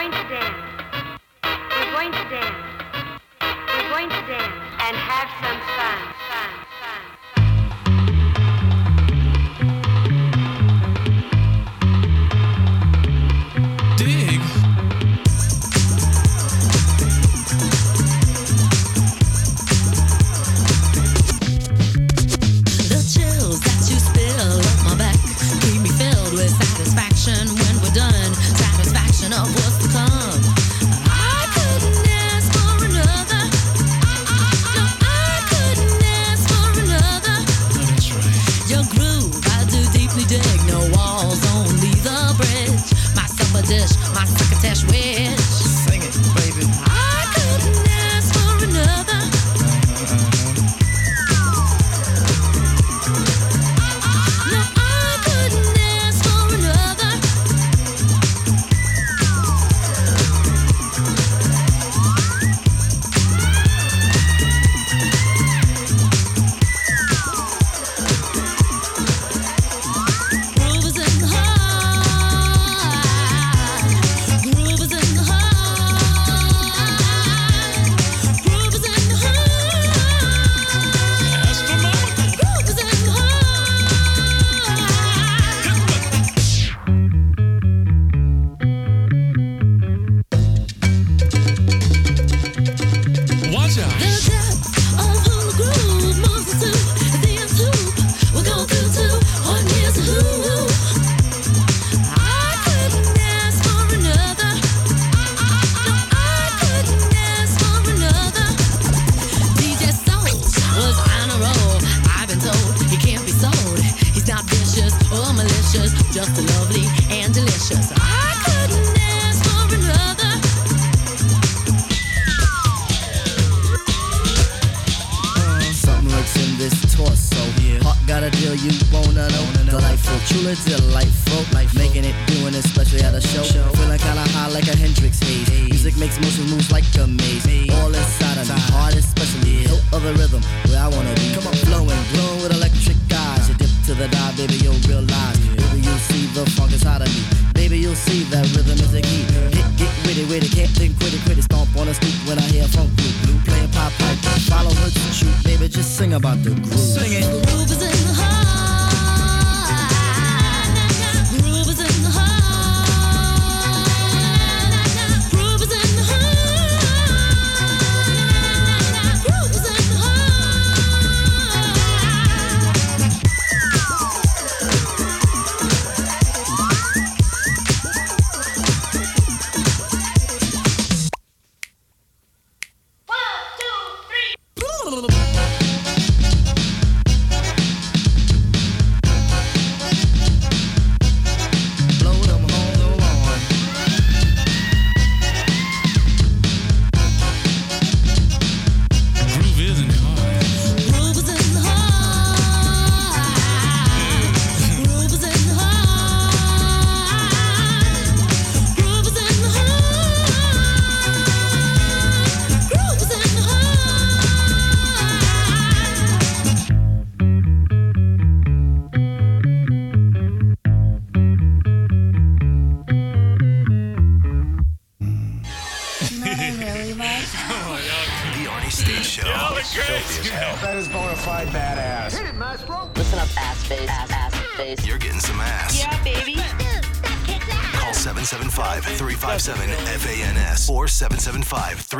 going 0.00 0.12
to 0.12 0.28
dance. 0.30 1.20
We're 1.44 1.92
going 1.92 2.10
to 2.10 2.24
dance. 2.30 3.20
We're 3.42 3.88
going 3.90 4.08
to 4.08 4.22
dance 4.26 4.54
and 4.80 4.96
have 4.96 5.28
some 5.42 5.60
fun. 5.76 6.09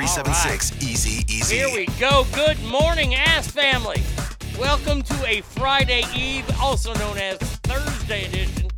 775-376-EASY-EASY. 0.07 1.55
Here 1.55 1.71
we 1.73 1.87
go. 1.99 2.27
Good 2.33 2.63
morning, 2.65 3.15
Ass 3.15 3.51
Family. 3.51 4.03
Welcome 4.59 5.03
to 5.03 5.27
a 5.27 5.41
Friday 5.41 6.03
Eve, 6.15 6.45
also 6.61 6.95
known 6.95 7.19
as 7.19 7.39
Thursday 7.39 8.27
edition 8.27 8.69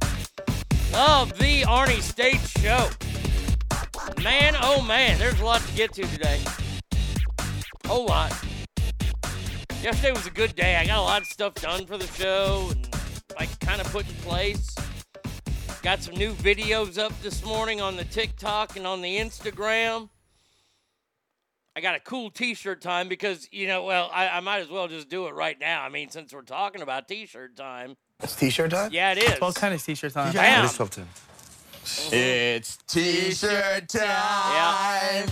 of 0.95 1.37
the 1.39 1.63
Arnie 1.63 2.03
State 2.03 2.41
Show. 2.59 2.89
Man, 4.23 4.55
oh 4.63 4.83
man, 4.83 5.19
there's 5.19 5.41
a 5.41 5.45
lot 5.45 5.61
to 5.61 5.73
get 5.75 5.93
to 5.95 6.03
today. 6.03 6.41
Whole 7.87 8.07
lot. 8.07 8.33
Yesterday 9.83 10.13
was 10.13 10.27
a 10.27 10.31
good 10.31 10.55
day. 10.55 10.77
I 10.77 10.87
got 10.87 10.99
a 10.99 11.03
lot 11.03 11.23
of 11.23 11.27
stuff 11.29 11.55
done 11.55 11.87
for 11.87 11.99
the 11.99 12.07
show 12.09 12.69
and 12.71 12.89
like 13.37 13.59
kind 13.61 13.81
of 13.81 13.87
put 13.93 14.09
in 14.09 14.15
place. 14.17 14.75
Got 15.83 16.03
some 16.03 16.15
new 16.15 16.33
videos 16.35 16.99
up 16.99 17.13
this 17.23 17.45
morning 17.45 17.81
on 17.81 17.97
the 17.97 18.05
TikTok 18.05 18.77
and 18.77 18.87
on 18.87 19.03
the 19.03 19.19
Instagram. 19.19 20.09
I 21.83 21.85
got 21.85 21.97
a 21.97 22.01
cool 22.01 22.31
T-shirt 22.31 22.81
time 22.81 23.09
because 23.09 23.49
you 23.51 23.67
know, 23.67 23.83
well, 23.83 24.09
I, 24.15 24.29
I 24.29 24.39
might 24.39 24.61
as 24.61 24.69
well 24.69 24.87
just 24.87 25.09
do 25.09 25.27
it 25.27 25.35
right 25.35 25.59
now. 25.59 25.83
I 25.83 25.89
mean, 25.89 26.11
since 26.11 26.33
we're 26.33 26.43
talking 26.43 26.81
about 26.81 27.09
T-shirt 27.09 27.57
time, 27.57 27.97
It's 28.23 28.37
t-shirt 28.37 28.71
time? 28.71 28.91
yeah, 28.93 29.11
it 29.11 29.19
is. 29.19 29.35
12 29.39 29.55
tennis 29.57 29.85
t-shirts 29.85 30.17
on. 30.17 30.33
Bam. 30.33 30.65
It's 32.13 32.77
t-shirt 32.87 33.89
time. 33.89 34.01
Yeah. 34.01 35.27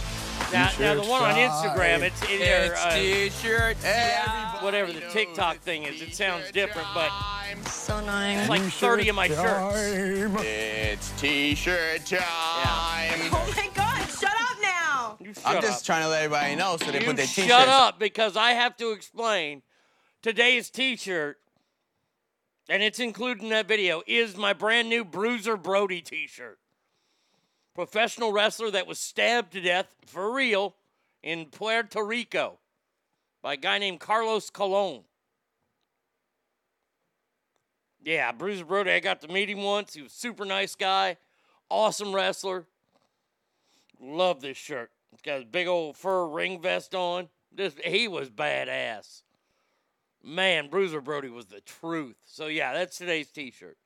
Now, 0.53 0.71
now 0.81 0.95
the 1.01 1.03
one 1.09 1.23
on 1.23 1.37
Instagram, 1.37 2.01
it's 2.01 2.21
in 2.29 2.41
there. 2.41 2.75
Uh, 2.77 2.97
t-shirt 2.97 3.77
whatever 4.61 4.93
the 4.93 5.03
TikTok 5.13 5.59
thing 5.59 5.85
is, 5.85 6.03
it 6.03 6.17
sounds 6.17 6.51
different, 6.51 6.89
but 6.93 7.11
I'm 7.13 7.65
So 7.67 7.99
annoying. 7.99 8.39
it's 8.39 8.49
like 8.49 8.63
30 8.63 9.09
of 9.11 9.15
my 9.15 9.29
shirts. 9.29 10.43
It's 10.43 11.21
t-shirt 11.21 12.07
time. 12.07 12.21
Oh 13.33 13.53
my 13.57 13.69
god. 13.73 13.90
I'm 15.45 15.61
just 15.61 15.81
up. 15.81 15.87
trying 15.87 16.03
to 16.03 16.09
let 16.09 16.23
everybody 16.23 16.55
know 16.57 16.77
so 16.77 16.91
they 16.91 17.01
you 17.01 17.07
put 17.07 17.17
their 17.17 17.27
t-shirts. 17.27 17.49
shut 17.49 17.69
up 17.69 17.99
because 17.99 18.37
I 18.37 18.53
have 18.53 18.77
to 18.79 18.93
explain 18.93 19.63
today's 20.23 20.71
T-shirt, 20.71 21.39
and 22.69 22.83
it's 22.83 22.99
included 22.99 23.43
in 23.43 23.51
that 23.51 23.69
video. 23.69 24.03
Is 24.07 24.37
my 24.37 24.53
brand 24.53 24.89
new 24.89 25.05
Bruiser 25.05 25.57
Brody 25.57 26.01
T-shirt. 26.01 26.59
Professional 27.75 28.33
wrestler 28.33 28.71
that 28.71 28.87
was 28.87 28.99
stabbed 28.99 29.53
to 29.53 29.61
death 29.61 29.95
for 30.07 30.33
real 30.33 30.75
in 31.23 31.47
Puerto 31.47 32.05
Rico 32.05 32.59
by 33.43 33.55
a 33.55 33.57
guy 33.57 33.79
named 33.79 34.01
Carlos 34.01 34.51
Colon. 34.51 35.03
Yeah, 38.03 38.33
Bruiser 38.33 38.65
Brody. 38.65 38.93
I 38.93 39.01
got 39.01 39.21
to 39.23 39.29
meet 39.29 39.51
him 39.51 39.63
once. 39.63 39.95
He 39.95 40.03
was 40.03 40.13
a 40.13 40.15
super 40.15 40.45
nice 40.45 40.75
guy, 40.75 41.17
awesome 41.69 42.15
wrestler. 42.15 42.67
Love 44.01 44.41
this 44.41 44.57
shirt. 44.57 44.91
Got 45.23 45.43
a 45.43 45.45
big 45.45 45.67
old 45.67 45.97
fur 45.97 46.27
ring 46.27 46.61
vest 46.61 46.95
on. 46.95 47.29
This 47.53 47.75
he 47.85 48.09
was 48.09 48.31
badass. 48.31 49.23
Man, 50.23 50.69
Bruiser 50.69 51.01
Brody 51.01 51.29
was 51.29 51.47
the 51.47 51.61
truth. 51.61 52.17
So 52.27 52.47
yeah, 52.47 52.73
that's 52.73 52.99
today's 52.99 53.29
T-shirt. 53.31 53.77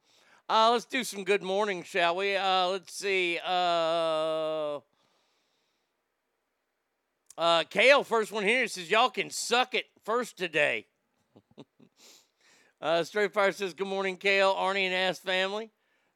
Uh, 0.49 0.71
let's 0.73 0.85
do 0.85 1.03
some 1.05 1.25
good 1.25 1.43
morning, 1.43 1.83
shall 1.83 2.17
we? 2.17 2.37
Uh, 2.37 2.69
let's 2.69 2.93
see. 2.93 3.39
Uh, 3.45 4.81
uh, 7.39 7.65
Kale, 7.71 8.05
first 8.05 8.31
one 8.31 8.45
here, 8.45 8.67
says 8.69 8.91
y'all 8.91 9.11
can 9.11 9.31
suck 9.31 9.75
it 9.75 9.87
first 10.05 10.37
today. 10.37 10.87
uh, 12.81 13.03
Straight 13.05 13.33
Fire 13.33 13.53
says 13.53 13.75
good 13.75 13.87
morning, 13.87 14.17
Kale, 14.17 14.55
Arnie, 14.55 14.85
and 14.85 14.95
Ass 14.95 15.19
family. 15.19 15.71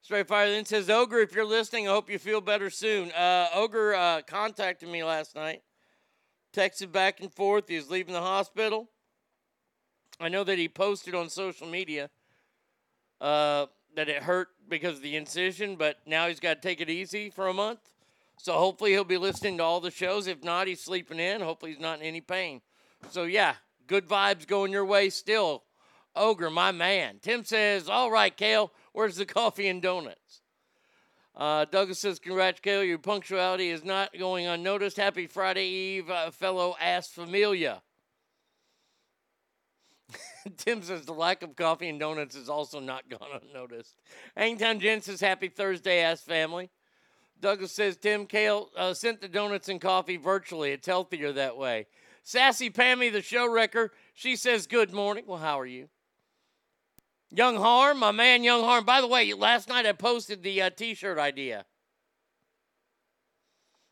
Straight 0.08 0.26
Fire 0.26 0.50
then 0.50 0.64
says, 0.64 0.88
Ogre, 0.88 1.18
if 1.18 1.34
you're 1.34 1.44
listening, 1.44 1.86
I 1.86 1.90
hope 1.90 2.08
you 2.08 2.18
feel 2.18 2.40
better 2.40 2.70
soon. 2.70 3.12
Uh, 3.12 3.48
Ogre 3.52 3.94
uh, 3.94 4.22
contacted 4.22 4.88
me 4.88 5.04
last 5.04 5.36
night, 5.36 5.60
texted 6.50 6.90
back 6.90 7.20
and 7.20 7.30
forth. 7.30 7.68
He 7.68 7.76
was 7.76 7.90
leaving 7.90 8.14
the 8.14 8.22
hospital. 8.22 8.88
I 10.18 10.30
know 10.30 10.44
that 10.44 10.56
he 10.56 10.66
posted 10.66 11.14
on 11.14 11.28
social 11.28 11.66
media 11.66 12.08
uh, 13.20 13.66
that 13.96 14.08
it 14.08 14.22
hurt 14.22 14.48
because 14.66 14.96
of 14.96 15.02
the 15.02 15.14
incision, 15.14 15.76
but 15.76 15.98
now 16.06 16.26
he's 16.26 16.40
got 16.40 16.62
to 16.62 16.66
take 16.66 16.80
it 16.80 16.88
easy 16.88 17.28
for 17.28 17.48
a 17.48 17.52
month. 17.52 17.80
So 18.38 18.54
hopefully 18.54 18.92
he'll 18.92 19.04
be 19.04 19.18
listening 19.18 19.58
to 19.58 19.62
all 19.62 19.78
the 19.78 19.90
shows. 19.90 20.26
If 20.26 20.42
not, 20.42 20.68
he's 20.68 20.80
sleeping 20.80 21.20
in. 21.20 21.42
Hopefully 21.42 21.72
he's 21.72 21.82
not 21.82 22.00
in 22.00 22.06
any 22.06 22.22
pain. 22.22 22.62
So 23.10 23.24
yeah, 23.24 23.56
good 23.86 24.08
vibes 24.08 24.46
going 24.46 24.72
your 24.72 24.86
way 24.86 25.10
still. 25.10 25.64
Ogre, 26.16 26.50
my 26.50 26.72
man. 26.72 27.18
Tim 27.20 27.44
says, 27.44 27.90
all 27.90 28.10
right, 28.10 28.34
Kale, 28.36 28.72
where's 28.98 29.14
the 29.14 29.24
coffee 29.24 29.68
and 29.68 29.80
donuts? 29.80 30.40
Uh, 31.36 31.64
Douglas 31.66 32.00
says, 32.00 32.18
congrats, 32.18 32.58
Kale. 32.58 32.82
Your 32.82 32.98
punctuality 32.98 33.70
is 33.70 33.84
not 33.84 34.10
going 34.18 34.48
unnoticed. 34.48 34.96
Happy 34.96 35.28
Friday 35.28 35.68
Eve, 35.68 36.10
uh, 36.10 36.32
fellow 36.32 36.74
ass 36.80 37.06
familia. 37.06 37.80
Tim 40.56 40.82
says 40.82 41.06
the 41.06 41.12
lack 41.12 41.44
of 41.44 41.54
coffee 41.54 41.88
and 41.88 42.00
donuts 42.00 42.34
is 42.34 42.48
also 42.48 42.80
not 42.80 43.08
gone 43.08 43.40
unnoticed. 43.40 43.94
Hangtown 44.36 44.80
Jen 44.80 45.00
says 45.00 45.20
happy 45.20 45.46
Thursday, 45.46 46.00
ass 46.00 46.20
family. 46.22 46.68
Douglas 47.40 47.70
says 47.70 47.96
Tim 47.96 48.26
Kale 48.26 48.68
uh, 48.76 48.94
sent 48.94 49.20
the 49.20 49.28
donuts 49.28 49.68
and 49.68 49.80
coffee 49.80 50.16
virtually. 50.16 50.72
It's 50.72 50.88
healthier 50.88 51.30
that 51.34 51.56
way. 51.56 51.86
Sassy 52.24 52.68
Pammy, 52.68 53.12
the 53.12 53.22
show 53.22 53.48
wrecker, 53.48 53.92
she 54.12 54.34
says 54.34 54.66
good 54.66 54.92
morning. 54.92 55.22
Well, 55.24 55.38
how 55.38 55.60
are 55.60 55.66
you? 55.66 55.88
Young 57.30 57.56
Harm, 57.56 57.98
my 57.98 58.10
man, 58.10 58.42
Young 58.42 58.62
Harm. 58.62 58.84
By 58.84 59.00
the 59.00 59.06
way, 59.06 59.32
last 59.34 59.68
night 59.68 59.86
I 59.86 59.92
posted 59.92 60.42
the 60.42 60.62
uh, 60.62 60.70
T-shirt 60.70 61.18
idea. 61.18 61.66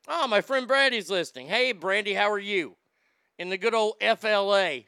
Oh, 0.09 0.27
my 0.27 0.41
friend 0.41 0.67
Brandy's 0.67 1.11
listening. 1.11 1.49
Hey, 1.49 1.73
Brandy, 1.73 2.15
how 2.15 2.31
are 2.31 2.38
you? 2.38 2.77
In 3.38 3.50
the 3.50 3.59
good 3.59 3.75
old 3.75 3.94
FLA. 4.00 4.81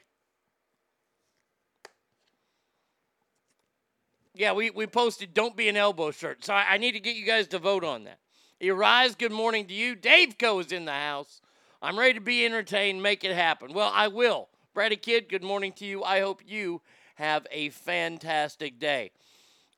Yeah, 4.33 4.53
we, 4.53 4.69
we 4.71 4.87
posted 4.87 5.33
Don't 5.33 5.57
Be 5.57 5.67
an 5.67 5.75
Elbow 5.75 6.11
shirt. 6.11 6.45
So 6.45 6.53
I, 6.53 6.65
I 6.71 6.77
need 6.77 6.93
to 6.93 6.99
get 6.99 7.15
you 7.15 7.25
guys 7.25 7.47
to 7.49 7.59
vote 7.59 7.83
on 7.83 8.05
that. 8.05 8.19
Arise, 8.63 9.15
good 9.15 9.31
morning 9.31 9.67
to 9.67 9.73
you. 9.73 9.95
Dave 9.95 10.37
Co 10.37 10.59
is 10.59 10.71
in 10.71 10.85
the 10.85 10.91
house. 10.91 11.41
I'm 11.81 11.99
ready 11.99 12.13
to 12.13 12.21
be 12.21 12.45
entertained. 12.45 13.03
Make 13.03 13.23
it 13.23 13.35
happen. 13.35 13.73
Well, 13.73 13.91
I 13.93 14.07
will. 14.07 14.49
Brady 14.73 14.95
Kid, 14.95 15.29
good 15.29 15.43
morning 15.43 15.73
to 15.73 15.85
you. 15.85 16.03
I 16.03 16.21
hope 16.21 16.41
you 16.45 16.81
have 17.19 17.45
a 17.51 17.69
fantastic 17.69 18.79
day. 18.79 19.11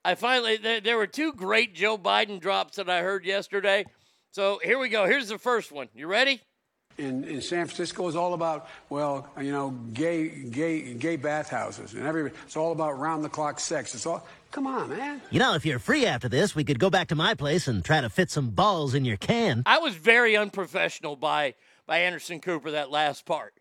I 0.04 0.16
finally, 0.16 0.58
there, 0.58 0.80
there 0.80 0.98
were 0.98 1.08
two 1.08 1.34
great 1.34 1.76
Joe 1.76 1.98
Biden 1.98 2.40
drops 2.40 2.78
that 2.78 2.90
I 2.90 3.02
heard 3.02 3.26
yesterday. 3.26 3.86
So 4.32 4.60
here 4.64 4.80
we 4.80 4.90
go. 4.90 5.06
Here's 5.06 5.28
the 5.28 5.38
first 5.38 5.72
one. 5.72 5.90
You 5.94 6.08
ready? 6.08 6.42
in, 6.98 7.24
in 7.24 7.42
San 7.42 7.66
Francisco 7.66 8.08
is 8.08 8.16
all 8.16 8.34
about, 8.34 8.68
well, 8.90 9.28
you 9.40 9.52
know, 9.52 9.72
gay, 9.94 10.30
gay, 10.30 10.94
gay 10.94 11.16
bathhouses, 11.16 11.94
and 11.94 12.06
every. 12.06 12.32
It's 12.46 12.58
all 12.58 12.72
about 12.72 13.00
round 13.00 13.24
the 13.24 13.30
clock 13.30 13.60
sex. 13.60 13.94
It's 13.96 14.06
all. 14.06 14.26
Come 14.52 14.68
on, 14.68 14.90
man. 14.90 15.22
You 15.30 15.40
know, 15.40 15.56
if 15.56 15.66
you're 15.66 15.80
free 15.80 16.06
after 16.06 16.28
this, 16.28 16.56
we 16.56 16.64
could 16.64 16.80
go 16.80 16.90
back 16.90 17.08
to 17.10 17.16
my 17.16 17.34
place 17.34 17.68
and 17.68 17.84
try 17.84 18.02
to 18.02 18.10
fit 18.10 18.30
some 18.30 18.50
balls 18.50 18.94
in 18.94 19.06
your 19.06 19.18
can. 19.18 19.64
I 19.66 19.80
was 19.80 19.96
very 19.96 20.36
unprofessional 20.36 21.16
by 21.16 21.56
by 21.86 22.00
Anderson 22.00 22.40
Cooper 22.40 22.72
that 22.72 22.92
last 22.92 23.26
part. 23.26 23.54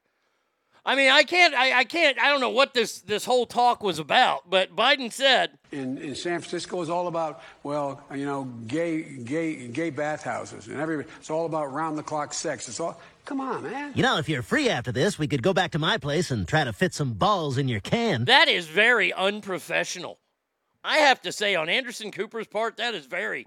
I 0.85 0.95
mean, 0.97 1.11
I 1.11 1.23
can't, 1.25 1.55
I, 1.55 1.81
I 1.81 1.85
can't, 1.85 2.19
I 2.19 2.29
don't 2.31 2.41
know 2.41 2.51
what 2.51 2.73
this 2.73 3.01
this 3.03 3.25
whole 3.25 3.47
talk 3.47 3.83
was 3.83 3.99
about, 3.99 4.49
but 4.49 4.75
Biden 4.75 5.13
said 5.13 5.59
In, 5.73 5.99
in 5.99 6.15
San 6.15 6.41
Francisco 6.41 6.81
is 6.81 6.89
all 6.89 7.07
about, 7.07 7.43
well, 7.63 8.03
you 8.15 8.25
know, 8.25 8.45
gay, 8.67 9.03
gay, 9.03 9.69
gay 9.69 9.91
bathhouses, 9.91 10.69
and 10.69 10.81
every. 10.81 11.05
It's 11.19 11.31
all 11.31 11.47
about 11.47 11.73
round 11.73 11.99
the 11.99 12.03
clock 12.03 12.33
sex. 12.33 12.69
It's 12.69 12.81
all. 12.81 13.01
Come 13.27 13.41
on, 13.41 13.63
man. 13.63 13.93
You 13.95 14.03
know, 14.03 14.19
if 14.19 14.29
you're 14.29 14.43
free 14.43 14.69
after 14.69 14.91
this, 14.91 15.19
we 15.19 15.29
could 15.29 15.43
go 15.43 15.53
back 15.53 15.73
to 15.73 15.79
my 15.79 15.99
place 15.99 16.31
and 16.31 16.49
try 16.49 16.65
to 16.65 16.73
fit 16.73 16.95
some 16.95 17.13
balls 17.13 17.59
in 17.59 17.69
your 17.69 17.81
can. 17.81 18.25
that 18.25 18.49
is 18.49 18.67
very 18.67 19.13
unprofessional. 19.13 20.19
I 20.83 20.99
have 20.99 21.21
to 21.23 21.31
say, 21.33 21.55
on 21.55 21.69
Anderson 21.69 22.11
Cooper's 22.11 22.47
part, 22.47 22.79
that 22.79 22.95
is 22.95 23.05
very, 23.07 23.47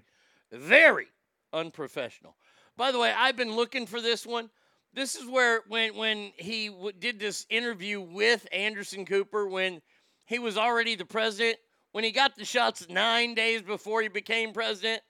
very 0.52 1.08
unprofessional. 1.52 2.36
By 2.78 2.92
the 2.92 3.00
way, 3.00 3.12
I've 3.12 3.36
been 3.36 3.56
looking 3.56 3.88
for 3.88 4.00
this 4.00 4.26
one. 4.26 4.52
This 4.94 5.16
is 5.16 5.28
where 5.28 5.62
when 5.68 5.96
when 5.96 6.32
he 6.38 6.70
w- 6.70 6.92
did 6.98 7.20
this 7.20 7.46
interview 7.50 8.00
with 8.00 8.48
Anderson 8.52 9.06
Cooper 9.06 9.48
when 9.48 9.82
he 10.26 10.40
was 10.40 10.58
already 10.58 10.96
the 10.96 11.06
president, 11.06 11.58
when 11.92 12.04
he 12.04 12.12
got 12.12 12.36
the 12.36 12.46
shots 12.46 12.88
nine 12.90 13.34
days 13.34 13.62
before 13.62 14.02
he 14.02 14.08
became 14.08 14.54
president. 14.54 15.02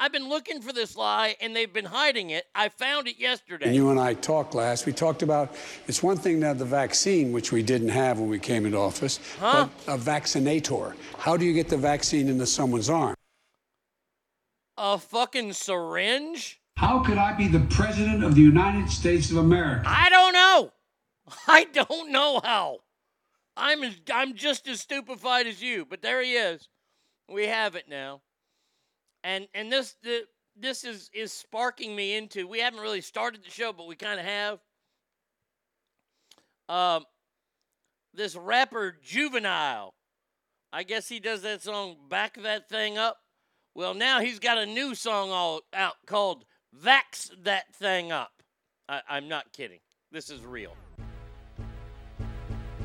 I've 0.00 0.12
been 0.12 0.28
looking 0.28 0.60
for 0.62 0.72
this 0.72 0.94
lie, 0.96 1.34
and 1.40 1.56
they've 1.56 1.72
been 1.72 1.84
hiding 1.84 2.30
it. 2.30 2.44
I 2.54 2.68
found 2.68 3.08
it 3.08 3.18
yesterday. 3.18 3.66
And 3.66 3.74
you 3.74 3.90
and 3.90 3.98
I 3.98 4.14
talked 4.14 4.54
last. 4.54 4.86
We 4.86 4.92
talked 4.92 5.22
about 5.24 5.56
it's 5.88 6.04
one 6.04 6.16
thing 6.16 6.38
to 6.40 6.46
have 6.46 6.58
the 6.60 6.64
vaccine, 6.64 7.32
which 7.32 7.50
we 7.50 7.64
didn't 7.64 7.88
have 7.88 8.20
when 8.20 8.28
we 8.28 8.38
came 8.38 8.64
into 8.64 8.78
office, 8.78 9.18
Huh? 9.40 9.68
but 9.86 9.94
a 9.94 9.98
vaccinator. 9.98 10.94
How 11.18 11.36
do 11.36 11.44
you 11.44 11.52
get 11.52 11.68
the 11.68 11.76
vaccine 11.76 12.28
into 12.28 12.46
someone's 12.46 12.88
arm? 12.88 13.16
A 14.76 14.98
fucking 14.98 15.52
syringe? 15.54 16.57
How 16.78 17.00
could 17.00 17.18
I 17.18 17.32
be 17.32 17.48
the 17.48 17.66
president 17.70 18.22
of 18.22 18.36
the 18.36 18.40
United 18.40 18.88
States 18.88 19.32
of 19.32 19.38
America? 19.38 19.82
I 19.84 20.08
don't 20.10 20.32
know. 20.32 20.72
I 21.48 21.64
don't 21.64 22.12
know 22.12 22.40
how. 22.44 22.78
I'm 23.56 23.82
as, 23.82 23.96
I'm 24.14 24.36
just 24.36 24.68
as 24.68 24.80
stupefied 24.80 25.48
as 25.48 25.60
you, 25.60 25.84
but 25.84 26.02
there 26.02 26.22
he 26.22 26.34
is. 26.34 26.68
We 27.28 27.48
have 27.48 27.74
it 27.74 27.88
now. 27.88 28.22
And 29.24 29.48
and 29.54 29.72
this 29.72 29.96
the, 30.04 30.26
this 30.54 30.84
is 30.84 31.10
is 31.12 31.32
sparking 31.32 31.96
me 31.96 32.14
into. 32.14 32.46
We 32.46 32.60
haven't 32.60 32.78
really 32.78 33.00
started 33.00 33.42
the 33.42 33.50
show, 33.50 33.72
but 33.72 33.88
we 33.88 33.96
kind 33.96 34.20
of 34.20 34.26
have. 34.26 34.60
Um, 36.68 37.06
this 38.14 38.36
rapper 38.36 38.96
Juvenile. 39.02 39.94
I 40.72 40.84
guess 40.84 41.08
he 41.08 41.18
does 41.18 41.42
that 41.42 41.60
song 41.60 41.96
"Back 42.08 42.40
That 42.40 42.68
Thing 42.68 42.98
Up." 42.98 43.18
Well, 43.74 43.94
now 43.94 44.20
he's 44.20 44.38
got 44.38 44.58
a 44.58 44.66
new 44.66 44.94
song 44.94 45.32
all 45.32 45.62
out 45.74 45.96
called 46.06 46.44
"Vax 46.74 47.30
That 47.44 47.74
Thing 47.74 48.12
Up." 48.12 48.42
I, 48.88 49.02
I'm 49.08 49.28
not 49.28 49.52
kidding. 49.52 49.80
This 50.10 50.30
is 50.30 50.42
real. 50.44 50.74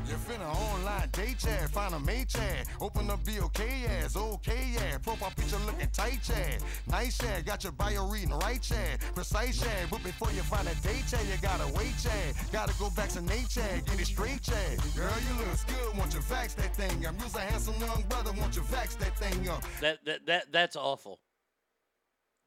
You 0.06 0.16
finna 0.16 0.54
online 0.70 1.08
date 1.12 1.38
chat, 1.38 1.70
find 1.70 1.94
a 1.94 1.98
mate 1.98 2.28
chat, 2.28 2.66
open 2.78 3.08
up 3.08 3.24
be 3.24 3.40
okay 3.40 3.86
ass, 3.88 4.16
okay 4.16 4.72
yeah, 4.74 4.98
profile 4.98 5.32
picture 5.34 5.56
looking 5.64 5.88
tight 5.94 6.20
chat, 6.22 6.62
nice 6.86 7.16
chat, 7.16 7.46
got 7.46 7.64
your 7.64 7.72
bio 7.72 8.06
reading 8.06 8.34
right 8.40 8.60
chat, 8.60 9.00
precise 9.14 9.58
chat, 9.60 9.88
but 9.90 10.02
before 10.02 10.30
you 10.32 10.42
find 10.42 10.68
a 10.68 10.74
date 10.86 11.04
chat, 11.08 11.24
you 11.24 11.38
gotta 11.40 11.72
wait 11.72 11.94
chat, 12.02 12.34
gotta 12.52 12.74
go 12.78 12.90
vaccinate 12.90 13.48
chat, 13.48 13.86
get 13.86 13.98
it 13.98 14.06
straight 14.06 14.42
chat, 14.42 14.76
girl 14.94 15.10
you 15.26 15.38
look 15.38 15.56
good, 15.68 15.96
want 15.96 16.12
you 16.12 16.20
vax 16.20 16.54
that 16.54 16.76
thing 16.76 17.06
up, 17.06 17.14
you's 17.22 17.34
a 17.34 17.40
handsome 17.40 17.74
young 17.80 18.04
brother, 18.10 18.30
want 18.32 18.54
you 18.54 18.62
vax 18.62 18.98
that 18.98 19.16
thing 19.16 19.48
up. 19.48 19.64
That 19.80 20.04
that 20.04 20.26
that 20.26 20.52
that's 20.52 20.76
awful. 20.76 21.18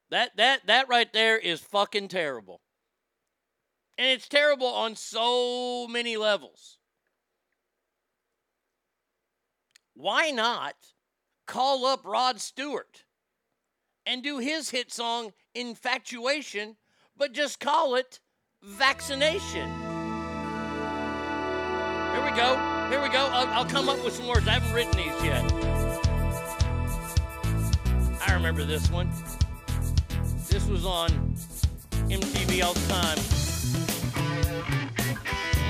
That 0.10 0.38
that 0.38 0.68
that 0.68 0.88
right 0.88 1.12
there 1.12 1.38
is 1.38 1.60
fucking 1.62 2.08
terrible. 2.08 2.62
And 3.98 4.08
it's 4.08 4.28
terrible 4.28 4.68
on 4.68 4.96
so 4.96 5.88
many 5.88 6.18
levels. 6.18 6.78
Why 9.96 10.30
not 10.30 10.76
call 11.48 11.86
up 11.86 12.02
Rod 12.06 12.40
Stewart 12.40 13.04
and 14.06 14.22
do 14.22 14.38
his 14.38 14.70
hit 14.70 14.92
song 14.92 15.34
Infatuation, 15.56 16.78
but 17.18 17.34
just 17.34 17.60
call 17.60 17.96
it 17.96 18.20
vaccination. 18.62 19.68
Here 22.14 22.24
we 22.24 22.32
go. 22.38 22.56
Here 22.90 23.02
we 23.02 23.10
go. 23.10 23.28
I'll, 23.32 23.48
I'll 23.48 23.66
come 23.66 23.90
up 23.90 24.04
with 24.06 24.14
some 24.14 24.28
words. 24.28 24.48
I 24.48 24.52
haven't 24.52 24.72
written 24.72 24.92
these 24.92 25.24
yet. 25.24 25.52
I 28.28 28.34
remember 28.34 28.64
this 28.64 28.90
one. 28.92 29.10
This 30.50 30.66
was 30.68 30.86
on 30.86 31.10
MTV 32.10 32.64
all 32.64 32.74
the 32.74 32.88
time. 32.88 33.18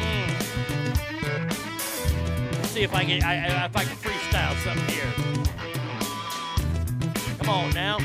Mm. 0.01 0.27
See 2.67 2.83
if 2.83 2.93
I 2.93 3.03
can 3.05 3.23
I, 3.23 3.33
I- 3.33 3.65
if 3.65 3.75
I 3.75 3.83
can 3.83 3.97
freestyle 3.97 4.55
something 4.63 4.95
here. 4.95 5.11
Come 7.39 7.49
on 7.49 7.71
now. 7.73 7.97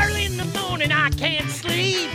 Early 0.00 0.24
in 0.24 0.36
the 0.36 0.44
morning, 0.60 0.92
I 0.92 1.10
can't 1.10 1.48
sleep. 1.50 2.10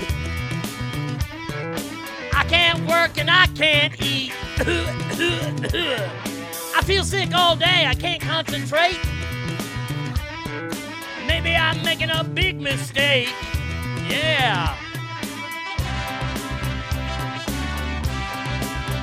I 2.33 2.43
can't 2.49 2.85
work 2.87 3.17
and 3.17 3.29
I 3.29 3.47
can't 3.47 3.93
eat. 4.01 4.33
I 6.77 6.81
feel 6.83 7.05
sick 7.05 7.33
all 7.33 7.55
day, 7.55 7.85
I 7.87 7.95
can't 7.95 8.21
concentrate. 8.21 8.99
Maybe 11.25 11.55
I'm 11.55 11.81
making 11.83 12.09
a 12.09 12.21
big 12.21 12.59
mistake. 12.59 13.29
Yeah. 14.09 14.75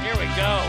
Here 0.03 0.15
we 0.15 0.27
go. 0.37 0.69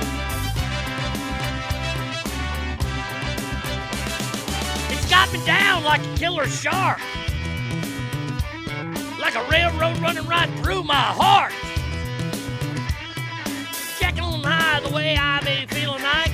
It's 4.93 5.10
got 5.10 5.31
me 5.33 5.45
down 5.45 5.83
like 5.83 6.01
a 6.05 6.15
killer 6.15 6.48
shark. 6.48 7.00
Like 9.19 9.36
a 9.36 9.43
railroad 9.51 9.98
running 10.00 10.25
right 10.25 10.50
through 10.60 10.83
my 10.83 10.95
heart. 10.95 11.53
Checking 14.00 14.24
on 14.24 14.41
high 14.43 14.79
the 14.79 14.95
way 14.95 15.17
I 15.17 15.41
be 15.41 15.65
feeling 15.67 16.01
like. 16.01 16.33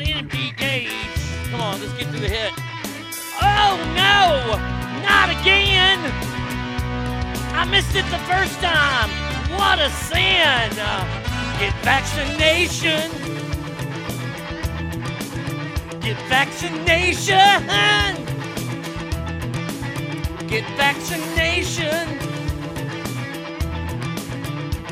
On. 0.00 0.28
Come 1.50 1.60
on, 1.60 1.80
let's 1.80 1.92
get 1.94 2.12
to 2.12 2.20
the 2.20 2.28
hit. 2.28 2.52
Oh 3.40 3.76
no! 3.94 4.56
Not 5.02 5.30
again! 5.30 5.98
I 7.54 7.64
missed 7.70 7.94
it 7.94 8.04
the 8.10 8.18
first 8.28 8.60
time. 8.60 9.10
What 9.56 9.78
a 9.78 9.90
sin! 9.90 10.70
Get 11.58 11.72
vaccination. 11.82 13.10
Get 16.00 16.18
vaccination. 16.28 17.36
Get 20.46 20.64
vaccination. 20.76 22.18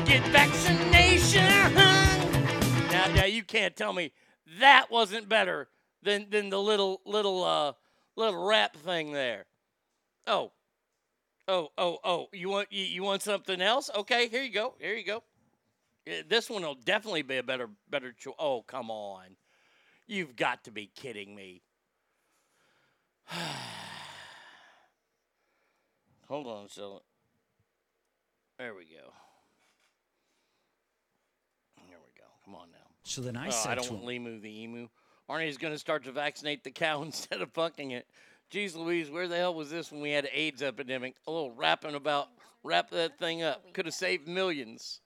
Get 0.05 0.23
vaccination. 0.31 1.73
Now, 2.91 3.13
now 3.13 3.25
you 3.25 3.43
can't 3.43 3.75
tell 3.75 3.93
me 3.93 4.11
that 4.59 4.91
wasn't 4.91 5.29
better 5.29 5.67
than 6.03 6.27
than 6.29 6.49
the 6.49 6.59
little 6.59 7.01
little 7.05 7.43
uh 7.43 7.73
little 8.15 8.45
rap 8.45 8.75
thing 8.77 9.11
there. 9.11 9.45
Oh, 10.27 10.51
oh, 11.47 11.69
oh, 11.77 11.99
oh! 12.03 12.27
You 12.33 12.49
want 12.49 12.71
you, 12.71 12.83
you 12.83 13.03
want 13.03 13.21
something 13.21 13.61
else? 13.61 13.89
Okay, 13.95 14.27
here 14.27 14.43
you 14.43 14.51
go. 14.53 14.73
Here 14.79 14.95
you 14.95 15.05
go. 15.05 15.23
This 16.29 16.49
one 16.49 16.61
will 16.61 16.75
definitely 16.75 17.23
be 17.23 17.37
a 17.37 17.43
better 17.43 17.69
better 17.89 18.11
choice. 18.11 18.35
Oh, 18.39 18.61
come 18.61 18.89
on! 18.91 19.35
You've 20.07 20.35
got 20.35 20.63
to 20.65 20.71
be 20.71 20.91
kidding 20.95 21.35
me. 21.35 21.61
Hold 26.27 26.47
on, 26.47 26.69
so 26.69 27.03
there 28.57 28.73
we 28.73 28.85
go. 28.85 29.11
Here 31.87 31.97
we 31.97 32.11
go. 32.19 32.25
Come 32.45 32.55
on 32.55 32.69
now. 32.71 32.94
So 33.05 33.21
then 33.21 33.37
I 33.37 33.47
Oh, 33.47 33.51
said 33.51 33.71
I 33.71 33.75
don't 33.75 33.85
to 33.87 33.93
want 33.93 34.09
him, 34.11 34.25
Limu 34.25 34.41
the 34.41 34.63
emu. 34.63 34.87
Arnie's 35.29 35.57
going 35.57 35.73
to 35.73 35.79
start 35.79 36.03
to 36.05 36.11
vaccinate 36.11 36.63
the 36.63 36.71
cow 36.71 37.01
instead 37.03 37.41
of 37.41 37.51
fucking 37.53 37.91
it. 37.91 38.07
Jeez 38.51 38.75
Louise, 38.75 39.09
where 39.09 39.27
the 39.27 39.37
hell 39.37 39.53
was 39.53 39.69
this 39.71 39.91
when 39.91 40.01
we 40.01 40.11
had 40.11 40.27
AIDS 40.33 40.61
epidemic? 40.61 41.15
A 41.27 41.31
little 41.31 41.51
rapping 41.51 41.95
about 41.95 42.27
wrap 42.63 42.89
that 42.91 43.17
thing 43.17 43.41
up. 43.43 43.73
Could 43.73 43.85
have 43.85 43.95
saved 43.95 44.27
millions. 44.27 45.01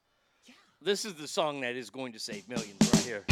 This 0.81 1.03
is 1.05 1.13
the 1.15 1.27
song 1.27 1.61
that 1.61 1.75
is 1.75 1.89
going 1.89 2.13
to 2.13 2.19
save 2.19 2.47
millions 2.47 2.77
right 2.93 3.03
here. 3.03 3.25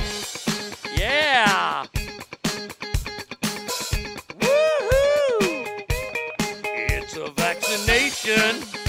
Yeah. 0.97 1.86
Woohoo! 4.39 5.67
It's 6.89 7.15
a 7.15 7.29
vaccination. 7.31 8.87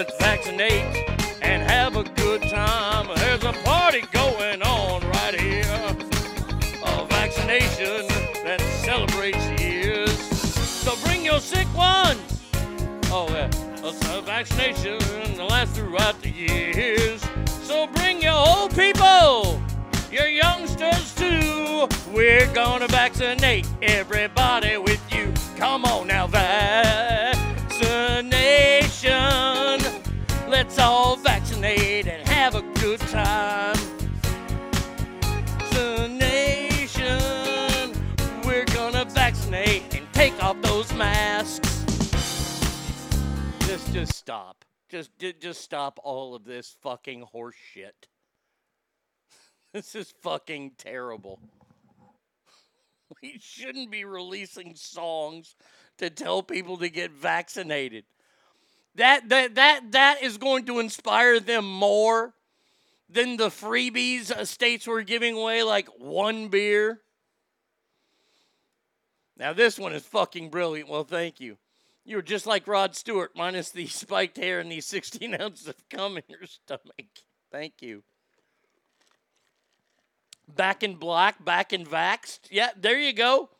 Let's 0.00 0.16
vaccinate 0.16 0.82
and 1.42 1.62
have 1.62 1.94
a 1.94 2.04
good 2.04 2.40
time. 2.44 3.06
There's 3.16 3.44
a 3.44 3.52
party 3.64 4.00
going 4.12 4.62
on 4.62 5.02
right 5.10 5.38
here. 5.38 5.94
A 6.86 7.04
vaccination 7.04 8.06
that 8.42 8.62
celebrates 8.82 9.46
years. 9.60 10.10
So 10.56 10.96
bring 11.04 11.22
your 11.22 11.38
sick 11.38 11.66
ones. 11.74 12.40
Oh, 13.12 13.26
yeah. 13.28 13.50
A 13.84 14.22
vaccination 14.22 14.96
that 15.36 15.46
lasts 15.50 15.76
throughout 15.76 16.18
the 16.22 16.30
years. 16.30 17.22
So 17.60 17.86
bring 17.88 18.22
your 18.22 18.32
old 18.32 18.74
people, 18.74 19.60
your 20.10 20.28
youngsters 20.28 21.14
too. 21.14 21.86
We're 22.10 22.50
gonna 22.54 22.88
vaccinate 22.88 23.68
everybody 23.82 24.78
with 24.78 25.02
you. 25.12 25.34
Come 25.58 25.84
on 25.84 26.06
now, 26.06 26.26
vaccination. 26.26 26.49
Just, 43.92 44.14
stop. 44.14 44.64
Just, 44.88 45.10
just 45.40 45.62
stop 45.62 45.98
all 46.04 46.36
of 46.36 46.44
this 46.44 46.76
fucking 46.80 47.22
horse 47.22 47.56
shit. 47.74 48.08
This 49.72 49.94
is 49.94 50.12
fucking 50.22 50.72
terrible. 50.78 51.38
We 53.22 53.38
shouldn't 53.40 53.90
be 53.90 54.04
releasing 54.04 54.76
songs 54.76 55.56
to 55.98 56.10
tell 56.10 56.42
people 56.42 56.76
to 56.78 56.88
get 56.88 57.10
vaccinated. 57.10 58.04
That 58.94 59.28
that 59.28 59.56
that 59.56 59.92
that 59.92 60.22
is 60.22 60.38
going 60.38 60.66
to 60.66 60.78
inspire 60.78 61.40
them 61.40 61.64
more 61.64 62.34
than 63.08 63.36
the 63.36 63.48
freebies 63.48 64.46
states 64.46 64.86
were 64.86 65.02
giving 65.02 65.36
away 65.36 65.62
like 65.62 65.88
one 65.98 66.48
beer. 66.48 67.00
Now 69.36 69.52
this 69.52 69.78
one 69.78 69.92
is 69.92 70.04
fucking 70.04 70.50
brilliant. 70.50 70.88
Well, 70.88 71.04
thank 71.04 71.40
you. 71.40 71.56
You're 72.04 72.22
just 72.22 72.46
like 72.46 72.66
Rod 72.66 72.96
Stewart, 72.96 73.32
minus 73.36 73.70
the 73.70 73.86
spiked 73.88 74.36
hair 74.36 74.60
and 74.60 74.70
the 74.70 74.80
16 74.80 75.40
ounces 75.40 75.68
of 75.68 75.76
cum 75.88 76.16
in 76.16 76.22
your 76.28 76.46
stomach. 76.46 77.06
Thank 77.52 77.74
you. 77.80 78.02
Back 80.48 80.82
in 80.82 80.96
black, 80.96 81.44
back 81.44 81.72
in 81.72 81.84
vaxxed. 81.84 82.40
Yeah, 82.50 82.70
there 82.76 82.98
you 82.98 83.12
go. 83.12 83.50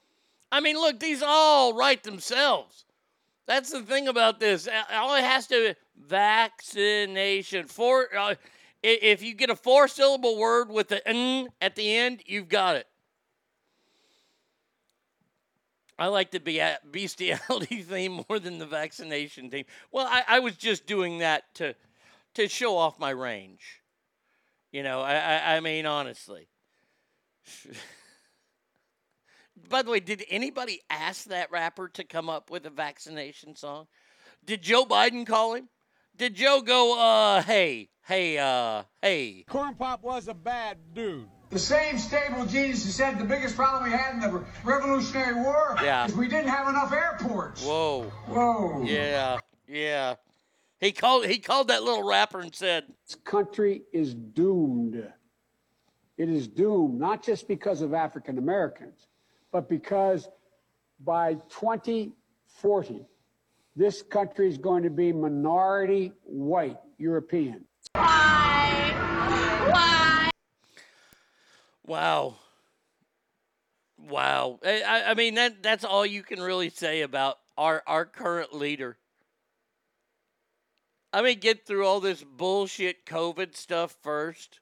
I 0.51 0.61
mean, 0.61 0.77
look, 0.77 0.99
these 0.99 1.23
all 1.25 1.75
write 1.75 2.03
themselves. 2.03 2.85
That's 3.47 3.71
the 3.71 3.83
thing 3.83 4.09
about 4.09 4.41
this. 4.41 4.69
All 4.93 5.15
it 5.15 5.25
has 5.25 5.47
to 5.49 5.75
vaccination. 5.97 7.67
for. 7.67 8.07
Uh, 8.17 8.35
if 8.83 9.23
you 9.23 9.35
get 9.35 9.51
a 9.51 9.57
four-syllable 9.57 10.39
word 10.39 10.71
with 10.71 10.89
the 10.89 11.07
n 11.07 11.49
at 11.61 11.77
the 11.77 11.97
end, 11.97 12.23
you've 12.27 12.49
got 12.49 12.77
it. 12.77 12.87
I 16.01 16.07
like 16.07 16.31
the 16.31 16.41
be- 16.41 16.63
bestiality 16.91 17.83
theme 17.89 18.23
more 18.29 18.39
than 18.39 18.59
the 18.59 18.65
vaccination 18.65 19.51
theme. 19.51 19.67
Well, 19.93 20.07
I, 20.07 20.25
I 20.27 20.39
was 20.41 20.57
just 20.57 20.87
doing 20.87 21.19
that 21.19 21.55
to 21.57 21.75
to 22.35 22.49
show 22.49 22.79
off 22.79 22.99
my 22.99 23.11
range. 23.11 23.83
You 24.73 24.83
know, 24.83 25.03
I, 25.03 25.15
I, 25.17 25.57
I 25.57 25.61
mean, 25.61 25.85
honestly. 25.85 26.49
By 29.69 29.83
the 29.83 29.91
way, 29.91 30.01
did 30.01 30.25
anybody 30.31 30.81
ask 30.89 31.25
that 31.27 31.51
rapper 31.51 31.89
to 31.91 32.05
come 32.05 32.31
up 32.31 32.51
with 32.51 32.65
a 32.67 32.71
vaccination 32.71 33.55
song? 33.55 33.89
Did 34.45 34.63
Joe 34.63 34.87
Biden 34.87 35.27
call 35.27 35.55
him? 35.55 35.69
Did 36.17 36.35
Joe 36.35 36.63
go, 36.63 36.99
uh, 36.99 37.43
hey, 37.43 37.91
hey, 38.07 38.39
uh, 38.39 38.85
hey? 39.03 39.45
Corn 39.49 39.75
Pop 39.75 40.03
was 40.03 40.29
a 40.29 40.35
bad 40.35 40.79
dude. 40.95 41.29
The 41.51 41.59
same 41.59 41.99
stable 41.99 42.47
genius 42.47 42.85
who 42.85 42.93
said 42.93 43.19
the 43.19 43.25
biggest 43.25 43.57
problem 43.57 43.83
we 43.85 43.91
had 43.91 44.15
in 44.15 44.21
the 44.21 44.45
Revolutionary 44.63 45.35
War 45.35 45.77
Yeah. 45.83 46.07
is 46.07 46.15
we 46.15 46.29
didn't 46.29 46.49
have 46.49 46.69
enough 46.69 46.93
airports. 46.93 47.65
Whoa. 47.65 48.05
Whoa. 48.29 48.85
Yeah, 48.85 49.41
yeah. 49.67 50.15
He 50.79 50.93
called 50.93 51.27
he 51.27 51.39
called 51.41 51.69
that 51.69 51.83
little 51.83 52.05
rapper 52.05 52.39
and 52.41 52.55
said, 52.55 52.85
This 53.07 53.17
country 53.17 53.83
is 53.93 54.15
doomed. 54.15 55.05
It 56.17 56.29
is 56.29 56.47
doomed, 56.47 57.01
not 57.01 57.23
just 57.25 57.49
because 57.49 57.83
of 57.83 57.95
African 57.95 58.39
Americans, 58.39 59.09
but 59.51 59.69
because 59.69 60.29
by 61.05 61.35
2040, 61.49 63.07
this 63.75 64.03
country 64.03 64.49
is 64.49 64.57
going 64.59 64.85
to 64.85 64.91
be 64.91 65.13
minority 65.13 66.13
white 66.25 66.79
European. 66.99 67.65
Wow. 71.91 72.37
Wow. 73.99 74.61
I, 74.65 75.03
I- 75.09 75.15
mean 75.15 75.35
that 75.35 75.61
that's 75.61 75.85
all 75.85 76.07
you 76.07 76.23
can 76.23 76.41
really 76.41 76.71
say 76.71 77.01
about 77.01 77.41
our 77.59 77.83
our 77.85 78.07
current 78.07 78.55
leader. 78.55 78.97
I 81.13 81.21
mean 81.21 81.41
get 81.41 81.67
through 81.67 81.85
all 81.85 81.99
this 81.99 82.23
bullshit 82.23 83.05
COVID 83.07 83.57
stuff 83.57 83.97
first. 84.05 84.61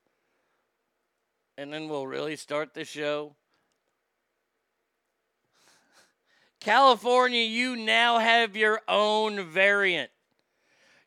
And 1.59 1.71
then 1.71 1.91
we'll 1.91 2.07
really 2.07 2.37
start 2.37 2.73
the 2.73 2.87
show. 2.87 3.37
California, 6.61 7.43
you 7.43 7.77
now 7.77 8.21
have 8.21 8.57
your 8.57 8.81
own 8.89 9.45
variant. 9.45 10.11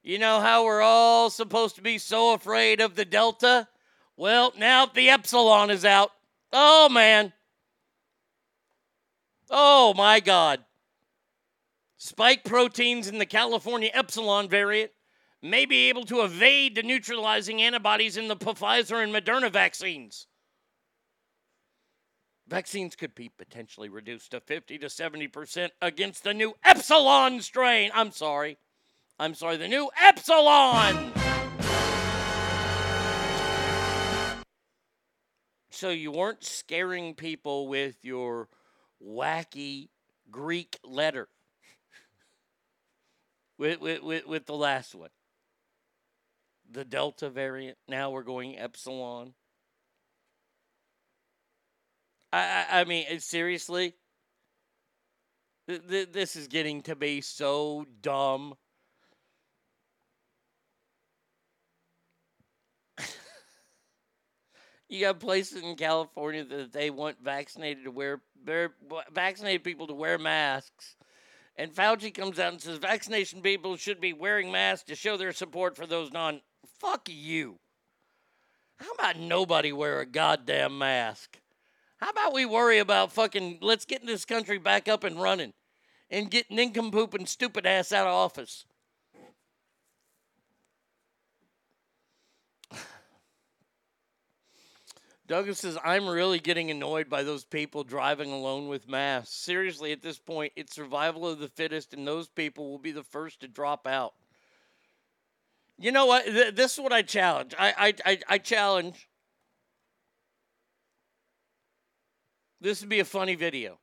You 0.04 0.20
know 0.20 0.40
how 0.40 0.66
we're 0.66 0.84
all 0.84 1.32
supposed 1.32 1.78
to 1.78 1.82
be 1.82 1.98
so 1.98 2.36
afraid 2.36 2.80
of 2.80 2.94
the 2.94 3.06
Delta? 3.06 3.68
Well, 4.22 4.54
now 4.56 4.86
the 4.86 5.10
Epsilon 5.10 5.72
is 5.72 5.84
out. 5.84 6.12
Oh, 6.54 6.90
man. 6.90 7.34
Oh, 9.50 9.96
my 9.98 10.20
God. 10.20 10.60
Spike 11.98 12.44
proteins 12.44 13.08
in 13.08 13.18
the 13.18 13.26
California 13.26 13.90
Epsilon 13.92 14.48
variant 14.48 14.92
may 15.42 15.66
be 15.66 15.90
able 15.90 16.04
to 16.04 16.22
evade 16.22 16.76
the 16.76 16.84
neutralizing 16.84 17.64
antibodies 17.64 18.16
in 18.16 18.28
the 18.28 18.36
Pfizer 18.36 19.04
and 19.04 19.12
Moderna 19.12 19.52
vaccines. 19.52 20.28
Vaccines 22.48 22.96
could 22.96 23.16
be 23.16 23.32
potentially 23.36 23.90
reduced 23.90 24.30
to 24.30 24.40
50 24.40 24.78
to 24.78 24.86
70% 24.86 25.70
against 25.82 26.24
the 26.24 26.36
new 26.36 26.54
Epsilon 26.64 27.42
strain. 27.42 27.90
I'm 27.96 28.12
sorry. 28.12 28.60
I'm 29.20 29.34
sorry, 29.34 29.58
the 29.58 29.68
new 29.68 29.90
Epsilon. 30.00 31.12
So 35.72 35.90
you 35.90 36.12
weren't 36.12 36.44
scaring 36.44 37.16
people 37.16 37.68
with 37.68 37.96
your 38.04 38.50
wacky 39.04 39.88
Greek 40.30 40.78
letter. 40.84 41.30
with, 43.58 43.80
with, 43.80 44.04
with, 44.04 44.28
with 44.28 44.46
the 44.46 44.56
last 44.56 44.94
one. 44.94 45.10
The 46.70 46.84
Delta 46.84 47.30
variant. 47.30 47.78
Now 47.88 48.10
we're 48.10 48.24
going 48.24 48.60
Epsilon. 48.60 49.34
I, 52.34 52.66
I, 52.70 52.82
I 52.82 52.84
mean, 52.84 53.20
seriously? 53.20 53.94
Th- 55.68 55.88
th- 55.88 56.12
this 56.12 56.36
is 56.36 56.48
getting 56.48 56.82
to 56.84 56.96
be 56.96 57.22
so 57.22 57.86
dumb. 58.02 58.56
You 64.92 65.02
got 65.02 65.20
places 65.20 65.64
in 65.64 65.76
California 65.76 66.44
that 66.44 66.74
they 66.74 66.90
want 66.90 67.24
vaccinated 67.24 67.86
to 67.86 67.92
wear, 67.92 68.22
vaccinated 69.12 69.64
people 69.64 69.88
to 69.88 69.94
wear 69.94 70.18
masks. 70.18 70.96
And 71.56 71.74
Fauci 71.74 72.14
comes 72.14 72.40
out 72.40 72.54
and 72.54 72.62
says 72.62 72.78
vaccination 72.78 73.42
people 73.42 73.76
should 73.78 74.02
be 74.02 74.14
wearing 74.14 74.52
masks 74.52 74.86
to 74.86 74.96
show 74.96 75.18
their 75.18 75.32
support 75.32 75.76
for 75.76 75.86
those 75.86 76.12
non. 76.12 76.42
Fuck 76.80 77.08
you. 77.10 77.60
How 78.78 78.92
about 78.92 79.20
nobody 79.20 79.72
wear 79.72 80.00
a 80.00 80.06
goddamn 80.06 80.78
mask? 80.78 81.40
How 81.98 82.10
about 82.10 82.34
we 82.34 82.46
worry 82.46 82.80
about 82.80 83.14
fucking 83.14 83.60
let's 83.62 83.86
get 83.86 84.06
this 84.06 84.26
country 84.26 84.58
back 84.58 84.88
up 84.88 85.04
and 85.04 85.22
running 85.22 85.54
and 86.12 86.30
get 86.30 86.52
nincompoop 86.52 87.14
and 87.14 87.28
stupid 87.28 87.66
ass 87.66 87.92
out 87.92 88.08
of 88.08 88.14
office. 88.14 88.66
Douglas 95.32 95.60
says, 95.60 95.78
I'm 95.82 96.10
really 96.10 96.40
getting 96.40 96.72
annoyed 96.72 97.08
by 97.10 97.24
those 97.24 97.46
people 97.46 97.86
driving 97.86 98.34
alone 98.34 98.68
with 98.68 98.90
masks. 98.90 99.34
Seriously, 99.34 99.94
at 99.94 100.02
this 100.02 100.20
point, 100.20 100.52
it's 100.58 100.76
survival 100.76 101.26
of 101.26 101.40
the 101.40 101.48
fittest, 101.48 101.94
and 101.94 102.06
those 102.06 102.28
people 102.28 102.70
will 102.70 102.78
be 102.78 102.92
the 102.92 103.02
first 103.02 103.40
to 103.40 103.48
drop 103.48 103.88
out. 103.88 104.14
You 105.80 105.94
know 105.94 106.06
what? 106.06 106.26
Th- 106.26 106.54
This 106.54 106.74
is 106.74 106.80
what 106.82 106.92
I 106.92 107.02
challenge. 107.02 107.56
I, 107.58 107.74
I, 107.78 108.12
I, 108.12 108.20
I 108.28 108.38
challenge. 108.40 109.08
This 112.60 112.82
would 112.82 112.90
be 112.90 113.00
a 113.00 113.06
funny 113.06 113.36
video. 113.36 113.80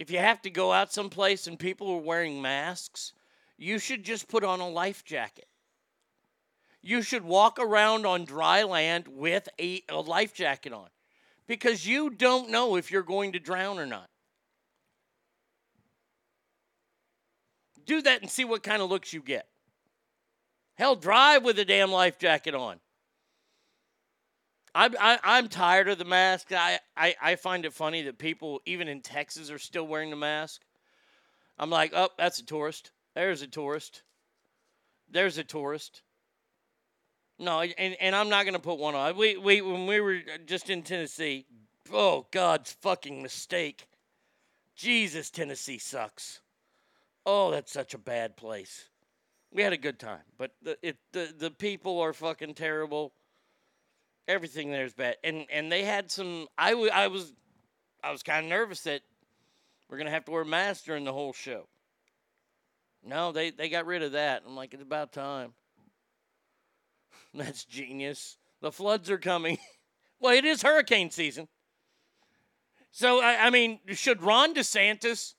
If 0.00 0.10
you 0.10 0.18
have 0.18 0.42
to 0.42 0.50
go 0.50 0.72
out 0.72 0.92
someplace 0.92 1.46
and 1.46 1.60
people 1.60 1.92
are 1.92 1.98
wearing 1.98 2.42
masks, 2.42 3.12
you 3.56 3.78
should 3.78 4.02
just 4.02 4.26
put 4.26 4.42
on 4.42 4.58
a 4.58 4.68
life 4.68 5.04
jacket. 5.04 5.46
You 6.82 7.02
should 7.02 7.24
walk 7.24 7.58
around 7.58 8.06
on 8.06 8.24
dry 8.24 8.62
land 8.62 9.06
with 9.08 9.48
a, 9.60 9.82
a 9.88 10.00
life 10.00 10.34
jacket 10.34 10.72
on 10.72 10.88
because 11.46 11.86
you 11.86 12.10
don't 12.10 12.50
know 12.50 12.76
if 12.76 12.90
you're 12.90 13.02
going 13.02 13.32
to 13.32 13.38
drown 13.38 13.78
or 13.78 13.86
not. 13.86 14.08
Do 17.84 18.00
that 18.02 18.22
and 18.22 18.30
see 18.30 18.44
what 18.44 18.62
kind 18.62 18.80
of 18.80 18.88
looks 18.88 19.12
you 19.12 19.20
get. 19.20 19.46
Hell, 20.74 20.96
drive 20.96 21.44
with 21.44 21.58
a 21.58 21.64
damn 21.64 21.92
life 21.92 22.18
jacket 22.18 22.54
on. 22.54 22.78
I'm, 24.74 24.94
I, 24.98 25.18
I'm 25.24 25.48
tired 25.48 25.88
of 25.88 25.98
the 25.98 26.04
mask. 26.04 26.52
I, 26.52 26.78
I, 26.96 27.14
I 27.20 27.34
find 27.34 27.64
it 27.64 27.74
funny 27.74 28.02
that 28.02 28.18
people, 28.18 28.60
even 28.64 28.88
in 28.88 29.02
Texas, 29.02 29.50
are 29.50 29.58
still 29.58 29.86
wearing 29.86 30.10
the 30.10 30.16
mask. 30.16 30.62
I'm 31.58 31.70
like, 31.70 31.92
oh, 31.94 32.08
that's 32.16 32.38
a 32.38 32.46
tourist. 32.46 32.92
There's 33.14 33.42
a 33.42 33.46
tourist. 33.46 34.02
There's 35.10 35.36
a 35.36 35.44
tourist. 35.44 36.02
No, 37.40 37.60
and, 37.60 37.96
and 38.00 38.14
I'm 38.14 38.28
not 38.28 38.44
to 38.46 38.58
put 38.58 38.78
one 38.78 38.94
on. 38.94 39.16
We, 39.16 39.36
we, 39.36 39.62
when 39.62 39.86
we 39.86 40.00
were 40.00 40.16
uh, 40.16 40.38
just 40.46 40.70
in 40.70 40.82
Tennessee, 40.82 41.46
oh, 41.92 42.26
God's 42.30 42.72
fucking 42.82 43.22
mistake. 43.22 43.86
Jesus, 44.76 45.30
Tennessee 45.30 45.78
sucks. 45.78 46.40
Oh, 47.26 47.50
that's 47.50 47.72
such 47.72 47.94
a 47.94 47.98
bad 47.98 48.36
place. 48.36 48.88
We 49.52 49.62
had 49.62 49.72
a 49.72 49.78
good 49.78 49.98
time, 49.98 50.20
but 50.38 50.52
the, 50.62 50.78
it, 50.82 50.98
the, 51.12 51.34
the 51.36 51.50
people 51.50 51.98
are 52.00 52.12
fucking 52.12 52.54
terrible 52.54 53.12
everything 54.30 54.70
there 54.70 54.84
is 54.84 54.94
bad. 54.94 55.16
And 55.24 55.46
and 55.50 55.70
they 55.70 55.82
had 55.82 56.10
some. 56.10 56.46
I, 56.56 56.70
w- 56.70 56.90
I 56.90 57.08
was 57.08 57.32
I 58.02 58.12
was 58.12 58.22
kind 58.22 58.46
of 58.46 58.50
nervous 58.50 58.82
that 58.82 59.02
we're 59.88 59.98
gonna 59.98 60.10
have 60.10 60.24
to 60.26 60.30
wear 60.30 60.44
masks 60.44 60.84
during 60.84 61.04
the 61.04 61.12
whole 61.12 61.32
show. 61.32 61.66
No, 63.04 63.32
they 63.32 63.50
they 63.50 63.68
got 63.68 63.86
rid 63.86 64.02
of 64.02 64.12
that. 64.12 64.44
I'm 64.46 64.56
like, 64.56 64.72
it's 64.72 64.82
about 64.82 65.12
time. 65.12 65.52
That's 67.34 67.64
genius. 67.64 68.36
The 68.60 68.72
floods 68.72 69.10
are 69.10 69.18
coming. 69.18 69.58
well, 70.20 70.34
it 70.34 70.44
is 70.44 70.62
hurricane 70.62 71.10
season. 71.10 71.48
So 72.90 73.20
I, 73.20 73.46
I 73.46 73.50
mean, 73.50 73.78
should 73.88 74.22
Ron 74.22 74.54
DeSantis, 74.54 75.34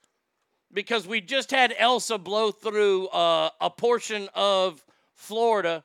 because 0.74 1.06
we 1.06 1.20
just 1.20 1.52
had 1.52 1.74
Elsa 1.78 2.18
blow 2.18 2.52
through 2.52 3.08
uh, 3.10 3.50
a 3.60 3.70
portion 3.70 4.30
of 4.34 4.86
Florida 5.14 5.84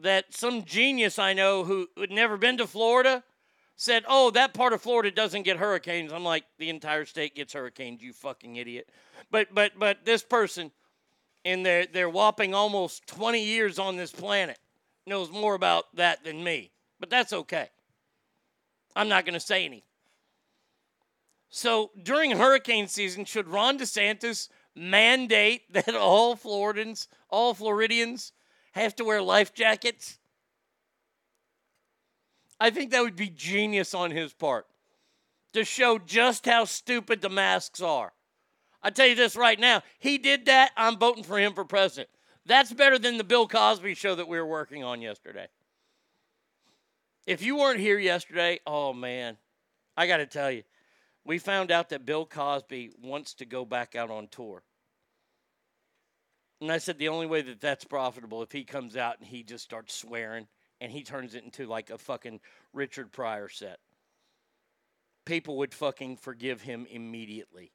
that 0.00 0.34
some 0.34 0.64
genius 0.64 1.18
I 1.18 1.32
know 1.32 1.64
who 1.64 1.88
had 1.98 2.10
never 2.10 2.36
been 2.36 2.58
to 2.58 2.66
Florida 2.66 3.22
said, 3.76 4.04
"Oh, 4.08 4.30
that 4.32 4.52
part 4.52 4.72
of 4.72 4.82
Florida 4.82 5.12
doesn't 5.12 5.42
get 5.42 5.58
hurricanes." 5.58 6.12
I'm 6.12 6.24
like, 6.24 6.44
"The 6.58 6.70
entire 6.70 7.04
state 7.04 7.36
gets 7.36 7.52
hurricanes, 7.52 8.02
you 8.02 8.12
fucking 8.12 8.56
idiot." 8.56 8.90
But 9.30 9.54
but 9.54 9.72
but 9.78 10.04
this 10.04 10.22
person 10.24 10.72
in 11.44 11.62
their 11.62 11.86
their 11.86 12.08
whopping 12.08 12.52
almost 12.52 13.06
20 13.06 13.42
years 13.42 13.78
on 13.78 13.96
this 13.96 14.10
planet 14.10 14.58
knows 15.08 15.30
more 15.30 15.54
about 15.54 15.94
that 15.96 16.24
than 16.24 16.44
me. 16.44 16.70
But 17.00 17.10
that's 17.10 17.32
okay. 17.32 17.68
I'm 18.94 19.08
not 19.08 19.24
going 19.24 19.34
to 19.34 19.40
say 19.40 19.64
anything. 19.64 19.82
So, 21.50 21.90
during 22.02 22.32
hurricane 22.32 22.88
season, 22.88 23.24
should 23.24 23.48
Ron 23.48 23.78
DeSantis 23.78 24.48
mandate 24.74 25.62
that 25.72 25.94
all 25.94 26.36
Floridans, 26.36 27.08
all 27.30 27.54
Floridians 27.54 28.32
have 28.72 28.94
to 28.96 29.04
wear 29.04 29.22
life 29.22 29.54
jackets? 29.54 30.18
I 32.60 32.70
think 32.70 32.90
that 32.90 33.02
would 33.02 33.16
be 33.16 33.30
genius 33.30 33.94
on 33.94 34.10
his 34.10 34.32
part. 34.32 34.66
to 35.54 35.64
show 35.64 35.98
just 35.98 36.44
how 36.44 36.64
stupid 36.64 37.22
the 37.22 37.30
masks 37.30 37.80
are. 37.80 38.12
I 38.82 38.90
tell 38.90 39.06
you 39.06 39.14
this 39.14 39.34
right 39.34 39.58
now. 39.58 39.82
He 39.98 40.18
did 40.18 40.46
that. 40.46 40.72
I'm 40.76 40.98
voting 40.98 41.24
for 41.24 41.38
him 41.38 41.54
for 41.54 41.64
president. 41.64 42.10
That's 42.48 42.72
better 42.72 42.98
than 42.98 43.18
the 43.18 43.24
Bill 43.24 43.46
Cosby 43.46 43.92
show 43.92 44.14
that 44.14 44.26
we 44.26 44.38
were 44.38 44.46
working 44.46 44.82
on 44.82 45.02
yesterday. 45.02 45.48
If 47.26 47.42
you 47.42 47.58
weren't 47.58 47.78
here 47.78 47.98
yesterday, 47.98 48.58
oh 48.66 48.94
man, 48.94 49.36
I 49.98 50.06
got 50.06 50.16
to 50.16 50.26
tell 50.26 50.50
you, 50.50 50.62
we 51.26 51.38
found 51.38 51.70
out 51.70 51.90
that 51.90 52.06
Bill 52.06 52.24
Cosby 52.24 52.92
wants 53.02 53.34
to 53.34 53.44
go 53.44 53.66
back 53.66 53.94
out 53.94 54.10
on 54.10 54.28
tour. 54.28 54.62
And 56.62 56.72
I 56.72 56.78
said 56.78 56.98
the 56.98 57.08
only 57.08 57.26
way 57.26 57.42
that 57.42 57.60
that's 57.60 57.84
profitable 57.84 58.42
if 58.42 58.50
he 58.50 58.64
comes 58.64 58.96
out 58.96 59.18
and 59.18 59.28
he 59.28 59.42
just 59.42 59.62
starts 59.62 59.94
swearing 59.94 60.48
and 60.80 60.90
he 60.90 61.02
turns 61.02 61.34
it 61.34 61.44
into 61.44 61.66
like 61.66 61.90
a 61.90 61.98
fucking 61.98 62.40
Richard 62.72 63.12
Pryor 63.12 63.50
set. 63.50 63.78
People 65.26 65.58
would 65.58 65.74
fucking 65.74 66.16
forgive 66.16 66.62
him 66.62 66.86
immediately. 66.90 67.72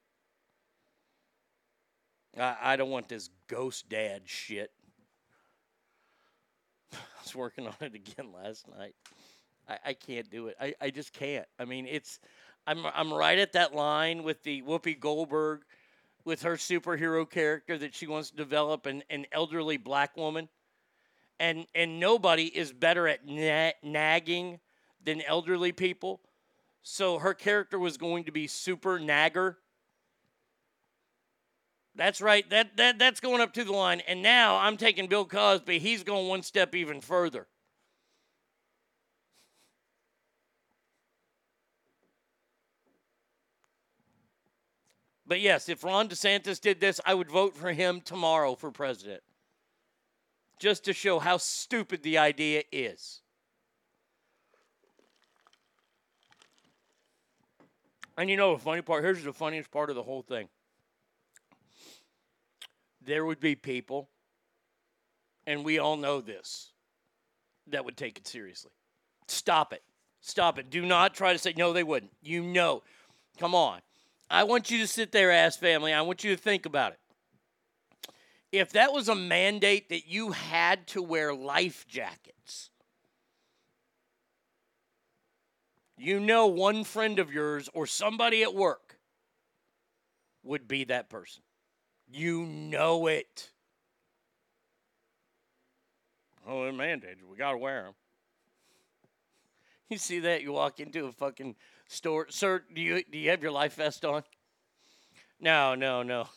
I, 2.39 2.58
I 2.62 2.76
don't 2.76 2.89
want 2.89 3.08
this 3.08 3.30
ghost 3.48 3.89
dad 3.89 4.24
shit. 4.26 4.72
I 6.93 6.98
was 7.24 7.36
working 7.36 7.67
on 7.67 7.76
it 7.82 7.96
again 7.96 8.32
last 8.34 8.67
night. 8.67 8.96
I, 9.67 9.78
I 9.88 9.93
can't 9.93 10.30
do 10.30 10.48
it. 10.48 10.56
I, 10.60 10.74
I 10.82 10.89
just 10.89 11.13
can't. 11.13 11.46
I 11.60 11.65
mean, 11.65 11.86
it's 11.86 12.19
I'm 12.65 12.86
I'm 12.93 13.13
right 13.13 13.38
at 13.38 13.54
that 13.54 13.76
line 13.76 14.24
with 14.24 14.43
the 14.43 14.62
Whoopi 14.62 15.00
Goldberg 15.00 15.62
with 16.26 16.43
her 16.43 16.56
superhero 16.56 17.30
character 17.30 17.78
that 17.78 17.93
she 17.93 18.08
wants 18.08 18.30
to 18.30 18.36
develop 18.36 18.86
an, 18.86 19.04
an 19.10 19.26
elderly 19.32 19.78
black 19.78 20.15
woman. 20.15 20.50
And 21.39 21.65
and 21.76 22.00
nobody 22.00 22.46
is 22.46 22.72
better 22.72 23.08
at 23.08 23.26
na- 23.26 23.72
nagging 23.82 24.60
than 25.04 25.22
elderly 25.22 25.72
people. 25.72 26.22
So 26.84 27.19
her 27.19 27.34
character 27.34 27.80
was 27.80 27.98
going 27.98 28.26
to 28.26 28.32
be 28.32 28.48
super 28.48 29.00
nagger. 29.00 29.58
That's 31.95 32.21
right. 32.21 32.49
That 32.49 32.75
that 32.77 32.97
that's 32.97 33.19
going 33.19 33.41
up 33.41 33.53
to 33.53 33.63
the 33.63 33.71
line. 33.71 34.01
And 34.08 34.21
now 34.21 34.58
I'm 34.58 34.77
taking 34.77 35.08
Bill 35.08 35.25
Cosby. 35.25 35.79
He's 35.79 36.03
going 36.03 36.27
one 36.27 36.41
step 36.41 36.73
even 36.73 37.01
further. 37.01 37.47
But 45.25 45.39
yes, 45.39 45.69
if 45.69 45.84
Ron 45.84 46.10
DeSantis 46.10 46.60
did 46.60 46.79
this, 46.79 46.99
I 47.06 47.13
would 47.13 47.29
vote 47.29 47.56
for 47.56 47.71
him 47.71 48.01
tomorrow 48.01 48.56
for 48.56 48.71
president. 48.71 49.21
Just 50.60 50.84
to 50.86 50.93
show 50.93 51.19
how 51.19 51.38
stupid 51.38 52.03
the 52.03 52.17
idea 52.17 52.63
is. 52.71 53.21
And 58.17 58.29
you 58.29 58.38
know 58.38 58.53
the 58.53 58.62
funny 58.62 58.82
part? 58.82 59.03
Here's 59.03 59.23
the 59.23 59.34
funniest 59.34 59.71
part 59.71 59.89
of 59.89 59.95
the 59.95 60.03
whole 60.03 60.21
thing. 60.21 60.49
There 63.06 63.26
would 63.26 63.39
be 63.39 63.56
people, 63.56 64.10
and 65.46 65.66
we 65.66 65.80
all 65.80 65.98
know 65.98 66.22
this, 66.22 66.72
that 67.68 67.84
would 67.86 67.98
take 67.98 68.18
it 68.18 68.28
seriously. 68.28 68.72
Stop 69.28 69.74
it. 69.74 69.84
Stop 70.22 70.58
it. 70.58 70.70
Do 70.70 70.86
not 70.86 71.13
try 71.13 71.34
to 71.34 71.39
say, 71.39 71.54
no, 71.58 71.74
they 71.74 71.84
wouldn't. 71.84 72.13
You 72.22 72.44
know. 72.44 72.84
Come 73.39 73.56
on. 73.56 73.80
I 74.30 74.44
want 74.44 74.72
you 74.72 74.80
to 74.80 74.88
sit 74.88 75.12
there, 75.12 75.32
ass 75.32 75.58
family. 75.58 75.94
I 75.94 76.02
want 76.02 76.24
you 76.24 76.36
to 76.36 76.42
think 76.42 76.66
about 76.66 76.94
it. 76.94 77.00
If 78.52 78.72
that 78.74 78.94
was 78.94 79.10
a 79.10 79.16
mandate 79.16 79.89
that 79.89 80.08
you 80.08 80.32
had 80.32 80.88
to 80.88 81.02
wear 81.02 81.34
life 81.34 81.88
jackets, 81.88 82.70
you 85.98 86.20
know 86.20 86.48
one 86.48 86.84
friend 86.84 87.20
of 87.20 87.34
yours 87.34 87.70
or 87.74 87.88
somebody 87.88 88.44
at 88.44 88.54
work 88.54 89.00
would 90.44 90.68
be 90.68 90.84
that 90.86 91.10
person. 91.10 91.42
You 92.13 92.45
know 92.45 93.08
it. 93.08 93.52
Oh, 96.45 96.63
they're 96.63 96.71
mandated. 96.71 97.23
We 97.28 97.38
got 97.38 97.52
to 97.54 97.58
wear 97.58 97.84
them. 97.84 97.93
You 99.89 99.97
see 99.97 100.19
that? 100.19 100.41
You 100.41 100.54
walk 100.54 100.80
into 100.80 101.06
a 101.06 101.12
fucking 101.12 101.56
store. 101.88 102.28
Sir, 102.30 102.63
do 102.73 102.82
you, 102.82 103.04
do 103.04 103.17
you 103.17 103.30
have 103.30 103.41
your 103.41 103.52
life 103.52 103.76
vest 103.76 104.04
on? 104.06 104.23
No, 105.39 105.76
no, 105.76 106.02
no. 106.04 106.28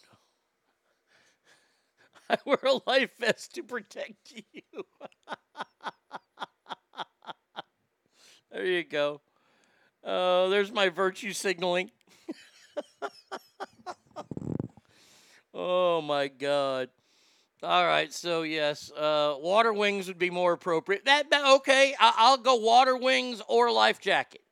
I 2.30 2.38
wear 2.44 2.58
a 2.64 2.80
life 2.86 3.10
vest 3.18 3.54
to 3.54 3.62
protect 3.62 4.32
you. 4.52 4.62
there 8.50 8.66
you 8.66 8.84
go. 8.84 9.20
Oh, 10.04 10.50
there's 10.50 10.72
my 10.72 10.88
virtue 10.88 11.32
signaling. 11.32 11.90
oh 15.56 16.02
my 16.02 16.28
God. 16.28 16.90
All 17.62 17.86
right, 17.86 18.12
so 18.12 18.42
yes, 18.42 18.92
uh, 18.92 19.34
water 19.38 19.72
wings 19.72 20.08
would 20.08 20.18
be 20.18 20.30
more 20.30 20.52
appropriate. 20.52 21.06
That, 21.06 21.30
that 21.30 21.46
okay? 21.56 21.94
I, 21.98 22.12
I'll 22.18 22.36
go 22.36 22.56
water 22.56 22.96
wings 22.96 23.40
or 23.48 23.72
life 23.72 23.98
jacket. 23.98 24.42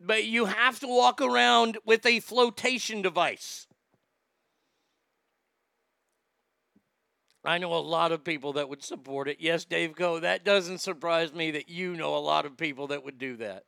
But 0.00 0.24
you 0.24 0.46
have 0.46 0.80
to 0.80 0.88
walk 0.88 1.20
around 1.20 1.78
with 1.84 2.04
a 2.04 2.20
flotation 2.20 3.00
device. 3.00 3.66
I 7.44 7.58
know 7.58 7.72
a 7.72 7.76
lot 7.76 8.12
of 8.12 8.24
people 8.24 8.54
that 8.54 8.68
would 8.68 8.82
support 8.82 9.28
it. 9.28 9.38
Yes, 9.40 9.64
Dave 9.64 9.94
Go, 9.94 10.20
that 10.20 10.44
doesn't 10.44 10.78
surprise 10.78 11.32
me 11.32 11.52
that 11.52 11.68
you 11.68 11.94
know 11.94 12.16
a 12.16 12.18
lot 12.18 12.44
of 12.44 12.56
people 12.56 12.88
that 12.88 13.04
would 13.04 13.18
do 13.18 13.36
that. 13.36 13.64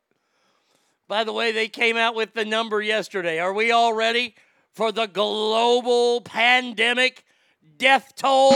By 1.07 1.23
the 1.23 1.33
way, 1.33 1.51
they 1.51 1.67
came 1.67 1.97
out 1.97 2.13
with 2.13 2.33
the 2.33 2.45
number 2.45 2.81
yesterday. 2.81 3.39
Are 3.39 3.53
we 3.53 3.71
all 3.71 3.93
ready 3.93 4.35
for 4.71 4.91
the 4.91 5.05
global 5.05 6.21
pandemic 6.21 7.25
death 7.77 8.13
toll? 8.15 8.53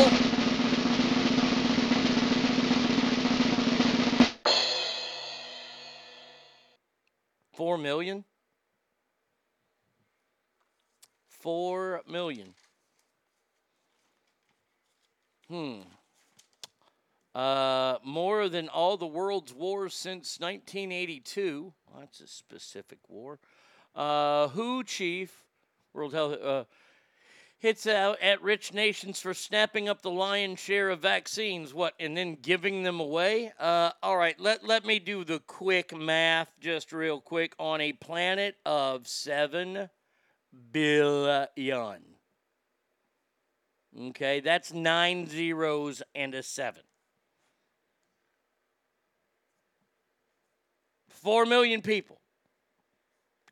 Four 7.53 7.77
million? 7.77 8.25
Four 11.27 12.01
million. 12.07 12.53
Hmm. 15.47 15.81
Uh, 17.33 17.97
more 18.03 18.49
than 18.49 18.67
all 18.69 18.97
the 18.97 19.05
world's 19.05 19.53
wars 19.53 19.93
since 19.93 20.39
1982. 20.39 21.73
Well, 21.87 21.99
that's 21.99 22.19
a 22.19 22.27
specific 22.27 22.99
war. 23.07 23.39
Uh, 23.93 24.47
WHO 24.49 24.83
chief, 24.83 25.44
World 25.95 26.13
Health, 26.13 26.41
uh, 26.43 26.63
hits 27.57 27.87
out 27.87 28.21
at 28.21 28.41
rich 28.41 28.73
nations 28.73 29.19
for 29.19 29.33
snapping 29.33 29.87
up 29.87 30.01
the 30.01 30.11
lion's 30.11 30.59
share 30.59 30.89
of 30.89 30.99
vaccines. 30.99 31.73
What, 31.73 31.93
and 31.99 32.15
then 32.15 32.37
giving 32.41 32.83
them 32.83 32.99
away? 32.99 33.53
Uh, 33.59 33.91
all 34.03 34.17
right, 34.17 34.39
let, 34.39 34.65
let 34.65 34.85
me 34.85 34.99
do 34.99 35.23
the 35.23 35.39
quick 35.39 35.95
math 35.95 36.51
just 36.59 36.91
real 36.91 37.21
quick. 37.21 37.55
On 37.57 37.79
a 37.81 37.93
planet 37.93 38.57
of 38.65 39.07
7 39.07 39.89
billion. 40.71 42.01
Okay, 43.97 44.41
that's 44.41 44.73
nine 44.73 45.25
zeros 45.25 46.03
and 46.13 46.35
a 46.35 46.43
seven. 46.43 46.83
Four 51.07 51.45
million 51.45 51.81
people. 51.81 52.19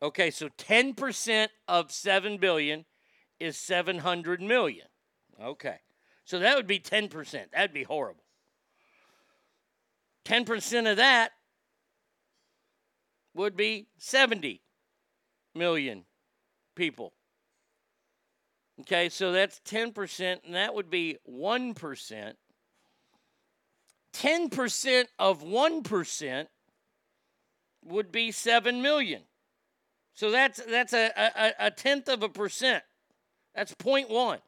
Okay, 0.03 0.31
so 0.31 0.49
10% 0.49 1.47
of 1.69 1.89
7 1.89 2.37
billion 2.37 2.83
is 3.39 3.57
700 3.57 4.41
million. 4.41 4.87
Okay, 5.41 5.77
so 6.25 6.39
that 6.39 6.57
would 6.57 6.67
be 6.67 6.77
10%. 6.77 7.51
That'd 7.53 7.73
be 7.73 7.83
horrible. 7.83 8.25
10% 10.25 10.91
of 10.91 10.97
that 10.97 11.31
would 13.33 13.55
be 13.55 13.87
70 13.97 14.61
million 15.55 16.03
people. 16.75 17.13
Okay, 18.81 19.07
so 19.07 19.31
that's 19.31 19.61
10%, 19.61 20.39
and 20.43 20.53
that 20.53 20.75
would 20.75 20.89
be 20.89 21.17
1%. 21.29 22.33
10% 24.13 25.05
of 25.17 25.43
1% 25.43 26.47
would 27.85 28.11
be 28.11 28.31
7 28.31 28.81
million. 28.81 29.21
So 30.13 30.31
that's 30.31 30.61
that's 30.69 30.93
a, 30.93 31.11
a, 31.17 31.67
a 31.67 31.71
tenth 31.71 32.07
of 32.07 32.23
a 32.23 32.29
percent. 32.29 32.83
That's 33.55 33.73
0.1. 33.75 34.39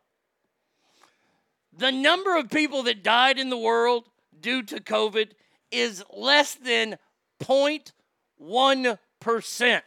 The 1.77 1.91
number 1.91 2.37
of 2.37 2.49
people 2.49 2.83
that 2.83 3.03
died 3.03 3.37
in 3.37 3.49
the 3.49 3.57
world 3.57 4.05
due 4.39 4.63
to 4.63 4.77
COVID 4.77 5.31
is 5.71 6.01
less 6.13 6.55
than 6.55 6.97
0.1%. 7.43 9.81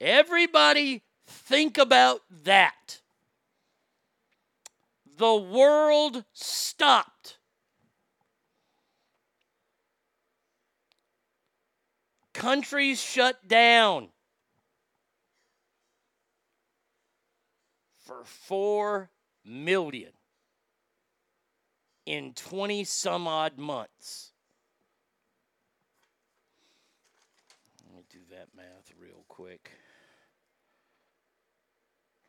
Everybody 0.00 1.02
think 1.26 1.76
about 1.78 2.22
that. 2.44 3.00
The 5.16 5.34
world 5.34 6.24
stopped 6.32 7.38
countries 12.42 13.00
shut 13.00 13.46
down 13.46 14.08
for 18.04 18.24
4 18.24 19.10
million 19.44 20.10
in 22.04 22.32
20 22.32 22.82
some 22.82 23.28
odd 23.28 23.58
months. 23.58 24.32
Let 27.86 27.94
me 27.94 28.02
do 28.10 28.18
that 28.30 28.48
math 28.56 28.92
real 29.00 29.24
quick. 29.28 29.70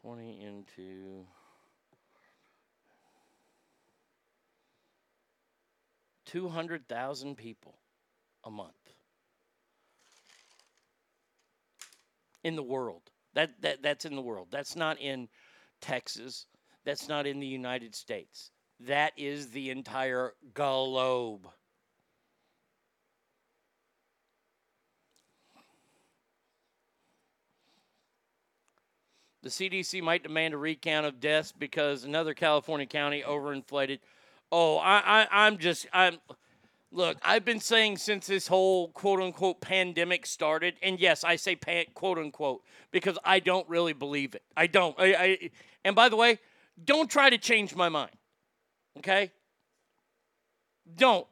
20 0.04 0.43
into 0.43 1.26
200,000 6.28 7.36
people 7.36 7.80
a 8.43 8.52
month 8.52 8.83
in 12.43 12.56
the 12.56 12.63
world. 12.63 13.12
That, 13.34 13.62
that 13.62 13.82
that's 13.82 14.06
in 14.06 14.15
the 14.15 14.21
world. 14.21 14.47
That's 14.51 14.75
not 14.75 14.99
in 14.99 15.27
Texas. 15.82 16.45
That's 16.86 17.08
not 17.08 17.25
in 17.25 17.39
the 17.39 17.47
United 17.47 17.95
States. 17.95 18.51
That 18.79 19.13
is 19.17 19.49
the 19.51 19.69
entire 19.69 20.34
globe. 20.53 21.47
The 29.43 29.49
CDC 29.49 30.01
might 30.01 30.23
demand 30.23 30.53
a 30.53 30.58
recount 30.58 31.06
of 31.06 31.19
deaths 31.19 31.51
because 31.51 32.06
another 32.06 32.34
California 32.34 32.86
county 32.86 33.23
overinflated. 33.27 33.99
Oh, 34.53 34.77
I, 34.77 35.01
I 35.06 35.27
I'm 35.32 35.58
just 35.58 35.86
I'm 35.91 36.17
look. 36.93 37.17
I've 37.21 37.43
been 37.43 37.60
saying 37.60 37.97
since 37.97 38.27
this 38.27 38.47
whole 38.47 38.89
quote 38.89 39.19
unquote 39.19 39.62
pandemic 39.62 40.25
started, 40.25 40.75
and 40.82 40.99
yes, 40.99 41.23
I 41.23 41.36
say 41.36 41.56
pan, 41.56 41.86
quote 41.93 42.17
unquote 42.17 42.63
because 42.91 43.17
I 43.23 43.39
don't 43.39 43.67
really 43.67 43.93
believe 43.93 44.36
it. 44.36 44.43
I 44.56 44.67
don't. 44.67 44.97
I, 44.99 45.13
I 45.13 45.49
and 45.84 45.95
by 45.95 46.10
the 46.10 46.15
way, 46.15 46.39
don't 46.84 47.10
try 47.10 47.29
to 47.29 47.38
change 47.38 47.75
my 47.75 47.89
mind. 47.89 48.12
Okay? 48.99 49.32
Don't. 50.95 51.27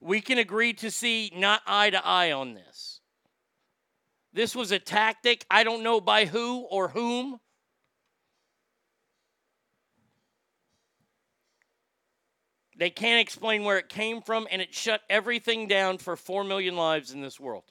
We 0.00 0.20
can 0.20 0.38
agree 0.38 0.72
to 0.74 0.90
see 0.90 1.32
not 1.34 1.62
eye 1.66 1.90
to 1.90 2.06
eye 2.06 2.32
on 2.32 2.54
this. 2.54 3.00
This 4.32 4.54
was 4.54 4.70
a 4.70 4.78
tactic, 4.78 5.46
I 5.50 5.64
don't 5.64 5.82
know 5.82 6.00
by 6.00 6.26
who 6.26 6.66
or 6.70 6.88
whom. 6.88 7.40
They 12.76 12.90
can't 12.90 13.20
explain 13.20 13.64
where 13.64 13.78
it 13.78 13.88
came 13.88 14.20
from, 14.20 14.46
and 14.50 14.60
it 14.60 14.74
shut 14.74 15.00
everything 15.08 15.66
down 15.66 15.98
for 15.98 16.14
4 16.14 16.44
million 16.44 16.76
lives 16.76 17.10
in 17.10 17.22
this 17.22 17.40
world. 17.40 17.64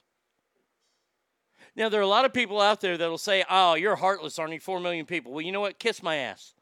Now, 1.76 1.88
there 1.88 2.00
are 2.00 2.04
a 2.04 2.08
lot 2.08 2.24
of 2.24 2.32
people 2.32 2.60
out 2.60 2.80
there 2.80 2.96
that'll 2.96 3.18
say, 3.18 3.44
oh, 3.48 3.74
you're 3.74 3.96
heartless, 3.96 4.38
aren't 4.38 4.54
you? 4.54 4.60
4 4.60 4.80
million 4.80 5.06
people. 5.06 5.32
Well, 5.32 5.42
you 5.42 5.52
know 5.52 5.60
what? 5.60 5.78
Kiss 5.78 6.02
my 6.02 6.16
ass. 6.16 6.54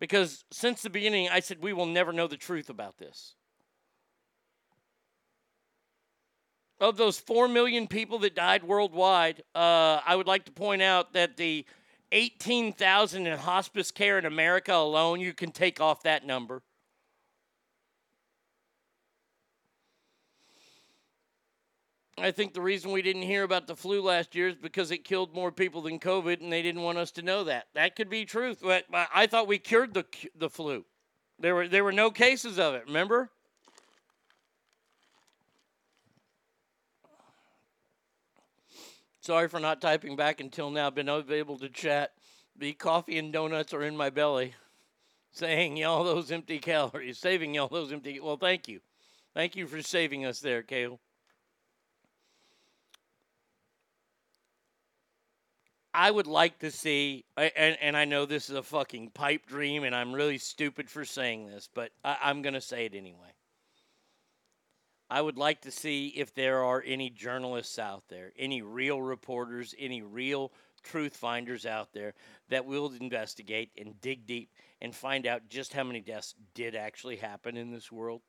Because 0.00 0.44
since 0.50 0.82
the 0.82 0.90
beginning, 0.90 1.28
I 1.28 1.40
said 1.40 1.58
we 1.60 1.72
will 1.72 1.86
never 1.86 2.12
know 2.12 2.26
the 2.26 2.36
truth 2.36 2.70
about 2.70 2.98
this. 2.98 3.34
Of 6.80 6.96
those 6.96 7.18
4 7.18 7.48
million 7.48 7.86
people 7.86 8.18
that 8.20 8.34
died 8.34 8.64
worldwide, 8.64 9.42
uh, 9.54 10.00
I 10.06 10.16
would 10.16 10.28
like 10.28 10.44
to 10.46 10.52
point 10.52 10.80
out 10.80 11.12
that 11.12 11.36
the 11.36 11.66
18,000 12.12 13.26
in 13.26 13.38
hospice 13.38 13.90
care 13.90 14.18
in 14.18 14.24
America 14.24 14.72
alone, 14.72 15.20
you 15.20 15.34
can 15.34 15.50
take 15.50 15.80
off 15.80 16.02
that 16.04 16.24
number. 16.24 16.62
I 22.20 22.30
think 22.30 22.54
the 22.54 22.60
reason 22.60 22.92
we 22.92 23.02
didn't 23.02 23.22
hear 23.22 23.42
about 23.42 23.66
the 23.66 23.76
flu 23.76 24.02
last 24.02 24.34
year 24.34 24.48
is 24.48 24.56
because 24.56 24.90
it 24.90 25.04
killed 25.04 25.34
more 25.34 25.52
people 25.52 25.82
than 25.82 25.98
COVID, 25.98 26.40
and 26.40 26.52
they 26.52 26.62
didn't 26.62 26.82
want 26.82 26.98
us 26.98 27.10
to 27.12 27.22
know 27.22 27.44
that. 27.44 27.66
That 27.74 27.96
could 27.96 28.08
be 28.08 28.24
truth, 28.24 28.58
but 28.62 28.84
I 28.92 29.26
thought 29.26 29.46
we 29.46 29.58
cured 29.58 29.94
the 29.94 30.04
the 30.34 30.50
flu. 30.50 30.84
There 31.38 31.54
were 31.54 31.68
there 31.68 31.84
were 31.84 31.92
no 31.92 32.10
cases 32.10 32.58
of 32.58 32.74
it. 32.74 32.84
Remember? 32.86 33.30
Sorry 39.20 39.48
for 39.48 39.60
not 39.60 39.82
typing 39.82 40.16
back 40.16 40.40
until 40.40 40.70
now. 40.70 40.88
Been 40.88 41.08
unable 41.08 41.58
to 41.58 41.68
chat. 41.68 42.12
The 42.56 42.72
coffee 42.72 43.18
and 43.18 43.32
donuts 43.32 43.74
are 43.74 43.82
in 43.82 43.96
my 43.96 44.10
belly, 44.10 44.54
saying 45.30 45.76
y'all 45.76 46.02
those 46.02 46.32
empty 46.32 46.58
calories, 46.60 47.18
saving 47.18 47.54
y'all 47.54 47.68
those 47.68 47.92
empty. 47.92 48.18
Well, 48.20 48.38
thank 48.38 48.68
you, 48.68 48.80
thank 49.34 49.54
you 49.54 49.66
for 49.66 49.82
saving 49.82 50.24
us 50.24 50.40
there, 50.40 50.62
Kale. 50.62 50.98
I 55.98 56.12
would 56.12 56.28
like 56.28 56.60
to 56.60 56.70
see, 56.70 57.24
and, 57.36 57.76
and 57.80 57.96
I 57.96 58.04
know 58.04 58.24
this 58.24 58.48
is 58.48 58.54
a 58.54 58.62
fucking 58.62 59.10
pipe 59.14 59.46
dream, 59.46 59.82
and 59.82 59.96
I'm 59.96 60.12
really 60.12 60.38
stupid 60.38 60.88
for 60.88 61.04
saying 61.04 61.48
this, 61.48 61.68
but 61.74 61.90
I, 62.04 62.16
I'm 62.22 62.40
going 62.40 62.54
to 62.54 62.60
say 62.60 62.86
it 62.86 62.94
anyway. 62.94 63.32
I 65.10 65.20
would 65.20 65.36
like 65.36 65.62
to 65.62 65.72
see 65.72 66.06
if 66.06 66.32
there 66.32 66.62
are 66.62 66.84
any 66.86 67.10
journalists 67.10 67.80
out 67.80 68.04
there, 68.08 68.32
any 68.38 68.62
real 68.62 69.02
reporters, 69.02 69.74
any 69.76 70.00
real 70.00 70.52
truth 70.84 71.16
finders 71.16 71.66
out 71.66 71.92
there 71.92 72.14
that 72.48 72.64
will 72.64 72.92
investigate 73.00 73.72
and 73.76 74.00
dig 74.00 74.24
deep 74.24 74.52
and 74.80 74.94
find 74.94 75.26
out 75.26 75.48
just 75.48 75.72
how 75.72 75.82
many 75.82 76.00
deaths 76.00 76.36
did 76.54 76.76
actually 76.76 77.16
happen 77.16 77.56
in 77.56 77.72
this 77.72 77.90
world. 77.90 78.20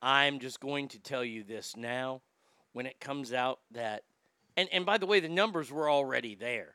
I'm 0.00 0.38
just 0.38 0.58
going 0.58 0.88
to 0.88 0.98
tell 0.98 1.22
you 1.22 1.44
this 1.44 1.76
now 1.76 2.22
when 2.72 2.86
it 2.86 2.98
comes 2.98 3.34
out 3.34 3.58
that 3.72 4.04
and, 4.58 4.68
and 4.72 4.84
by 4.84 4.98
the 4.98 5.06
way, 5.06 5.20
the 5.20 5.28
numbers 5.28 5.70
were 5.70 5.88
already 5.88 6.34
there. 6.34 6.74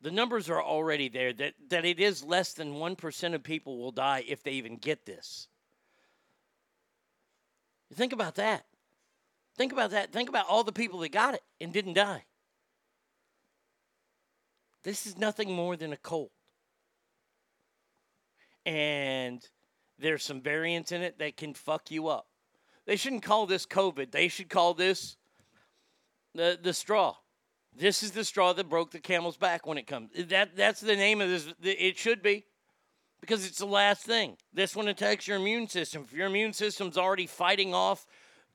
The 0.00 0.10
numbers 0.10 0.48
are 0.48 0.62
already 0.62 1.10
there 1.10 1.34
that, 1.34 1.52
that 1.68 1.84
it 1.84 2.00
is 2.00 2.24
less 2.24 2.54
than 2.54 2.72
1% 2.72 3.34
of 3.34 3.42
people 3.42 3.76
will 3.76 3.90
die 3.90 4.24
if 4.26 4.42
they 4.42 4.52
even 4.52 4.78
get 4.78 5.04
this. 5.04 5.46
Think 7.92 8.14
about 8.14 8.36
that. 8.36 8.64
Think 9.58 9.72
about 9.72 9.90
that. 9.90 10.10
Think 10.10 10.30
about 10.30 10.46
all 10.48 10.64
the 10.64 10.72
people 10.72 11.00
that 11.00 11.12
got 11.12 11.34
it 11.34 11.42
and 11.60 11.70
didn't 11.70 11.92
die. 11.92 12.24
This 14.84 15.06
is 15.06 15.18
nothing 15.18 15.52
more 15.52 15.76
than 15.76 15.92
a 15.92 15.98
cold. 15.98 16.30
And 18.64 19.46
there's 19.98 20.24
some 20.24 20.40
variants 20.40 20.92
in 20.92 21.02
it 21.02 21.18
that 21.18 21.36
can 21.36 21.52
fuck 21.52 21.90
you 21.90 22.08
up. 22.08 22.26
They 22.86 22.96
shouldn't 22.96 23.22
call 23.22 23.46
this 23.46 23.66
COVID. 23.66 24.10
They 24.10 24.28
should 24.28 24.48
call 24.48 24.74
this 24.74 25.16
the 26.34 26.58
the 26.60 26.74
straw. 26.74 27.16
This 27.74 28.02
is 28.02 28.10
the 28.10 28.24
straw 28.24 28.52
that 28.52 28.68
broke 28.68 28.90
the 28.90 28.98
camel's 28.98 29.36
back 29.36 29.66
when 29.66 29.78
it 29.78 29.86
comes. 29.86 30.10
That 30.28 30.56
that's 30.56 30.80
the 30.80 30.96
name 30.96 31.20
of 31.20 31.28
this. 31.28 31.52
It 31.62 31.96
should 31.96 32.22
be 32.22 32.44
because 33.20 33.46
it's 33.46 33.58
the 33.58 33.66
last 33.66 34.04
thing. 34.04 34.36
This 34.52 34.76
one 34.76 34.88
attacks 34.88 35.26
your 35.26 35.38
immune 35.38 35.68
system. 35.68 36.02
If 36.04 36.12
your 36.12 36.26
immune 36.26 36.52
system's 36.52 36.98
already 36.98 37.26
fighting 37.26 37.72
off 37.72 38.06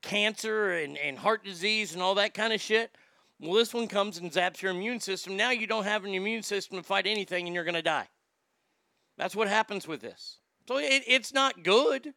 cancer 0.01 0.73
and, 0.73 0.97
and 0.97 1.17
heart 1.17 1.43
disease 1.43 1.93
and 1.93 2.01
all 2.03 2.15
that 2.15 2.33
kind 2.33 2.53
of 2.53 2.61
shit, 2.61 2.95
well, 3.39 3.53
this 3.53 3.73
one 3.73 3.87
comes 3.87 4.17
and 4.17 4.31
zaps 4.31 4.61
your 4.61 4.71
immune 4.71 4.99
system. 4.99 5.37
Now 5.37 5.51
you 5.51 5.67
don't 5.67 5.85
have 5.85 6.05
an 6.05 6.13
immune 6.13 6.43
system 6.43 6.77
to 6.77 6.83
fight 6.83 7.07
anything 7.07 7.45
and 7.45 7.55
you're 7.55 7.63
going 7.63 7.75
to 7.75 7.81
die. 7.81 8.07
That's 9.17 9.35
what 9.35 9.47
happens 9.47 9.87
with 9.87 10.01
this. 10.01 10.39
So 10.67 10.77
it, 10.77 11.03
it's 11.07 11.33
not 11.33 11.63
good. 11.63 12.13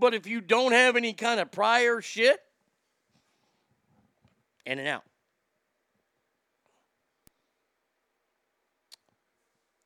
But 0.00 0.14
if 0.14 0.26
you 0.26 0.40
don't 0.40 0.72
have 0.72 0.96
any 0.96 1.12
kind 1.12 1.38
of 1.38 1.52
prior 1.52 2.00
shit, 2.00 2.40
in 4.64 4.78
and 4.78 4.88
out. 4.88 5.04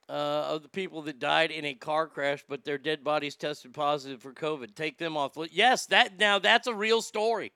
Uh, 0.07 0.53
of 0.55 0.63
the 0.63 0.69
people 0.69 1.01
that 1.03 1.19
died 1.19 1.51
in 1.51 1.65
a 1.65 1.75
car 1.75 2.07
crash, 2.07 2.45
but 2.47 2.65
their 2.65 2.77
dead 2.77 3.03
bodies 3.03 3.37
tested 3.37 3.73
positive 3.73 4.21
for 4.21 4.33
COVID. 4.33 4.75
Take 4.75 4.99
them 4.99 5.17
off. 5.17 5.33
Yes, 5.51 5.87
that 5.87 6.19
now 6.19 6.39
that's 6.39 6.67
a 6.67 6.75
real 6.75 7.01
story. 7.01 7.53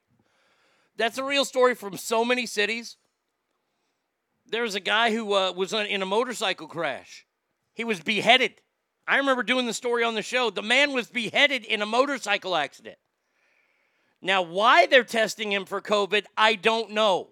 That's 0.97 1.19
a 1.19 1.25
real 1.25 1.45
story 1.45 1.75
from 1.75 1.97
so 1.97 2.25
many 2.25 2.47
cities. 2.47 2.97
There's 4.47 4.75
a 4.75 4.81
guy 4.81 5.13
who 5.13 5.35
uh, 5.35 5.53
was 5.53 5.75
in 5.75 6.01
a 6.01 6.07
motorcycle 6.07 6.67
crash. 6.67 7.27
He 7.75 7.85
was 7.85 8.01
beheaded. 8.01 8.63
I 9.09 9.17
remember 9.17 9.43
doing 9.43 9.65
the 9.65 9.73
story 9.73 10.05
on 10.05 10.15
the 10.15 10.23
show. 10.23 10.51
The 10.51 10.63
man 10.63 10.93
was 10.93 11.09
beheaded 11.09 11.65
in 11.65 11.81
a 11.81 11.87
motorcycle 11.87 12.55
accident. 12.55 12.99
Now, 14.21 14.43
why 14.43 14.85
they're 14.85 15.03
testing 15.03 15.51
him 15.51 15.65
for 15.65 15.81
COVID, 15.81 16.27
I 16.37 16.55
don't 16.57 16.91
know. 16.91 17.31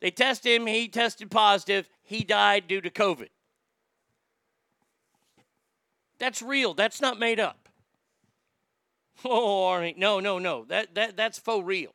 They 0.00 0.10
test 0.10 0.44
him, 0.44 0.66
he 0.66 0.88
tested 0.88 1.30
positive, 1.30 1.88
he 2.02 2.24
died 2.24 2.66
due 2.66 2.80
to 2.80 2.90
COVID. 2.90 3.28
That's 6.18 6.42
real. 6.42 6.74
That's 6.74 7.00
not 7.00 7.18
made 7.18 7.38
up. 7.38 7.58
Oh, 9.24 9.68
Arnie, 9.70 9.96
no, 9.96 10.18
no, 10.18 10.40
no. 10.40 10.64
That, 10.64 10.96
that, 10.96 11.16
that's 11.16 11.38
faux 11.38 11.64
real. 11.64 11.92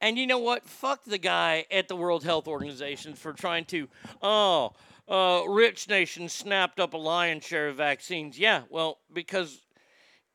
And 0.00 0.18
you 0.18 0.26
know 0.26 0.38
what? 0.38 0.66
Fuck 0.66 1.04
the 1.04 1.18
guy 1.18 1.64
at 1.70 1.88
the 1.88 1.96
World 1.96 2.22
Health 2.22 2.46
Organization 2.46 3.14
for 3.14 3.32
trying 3.32 3.64
to, 3.66 3.88
oh, 4.20 4.72
uh, 5.08 5.42
rich 5.48 5.88
nations 5.88 6.32
snapped 6.32 6.80
up 6.80 6.94
a 6.94 6.98
lion's 6.98 7.44
share 7.44 7.68
of 7.68 7.76
vaccines. 7.76 8.38
Yeah, 8.38 8.62
well, 8.68 8.98
because 9.12 9.62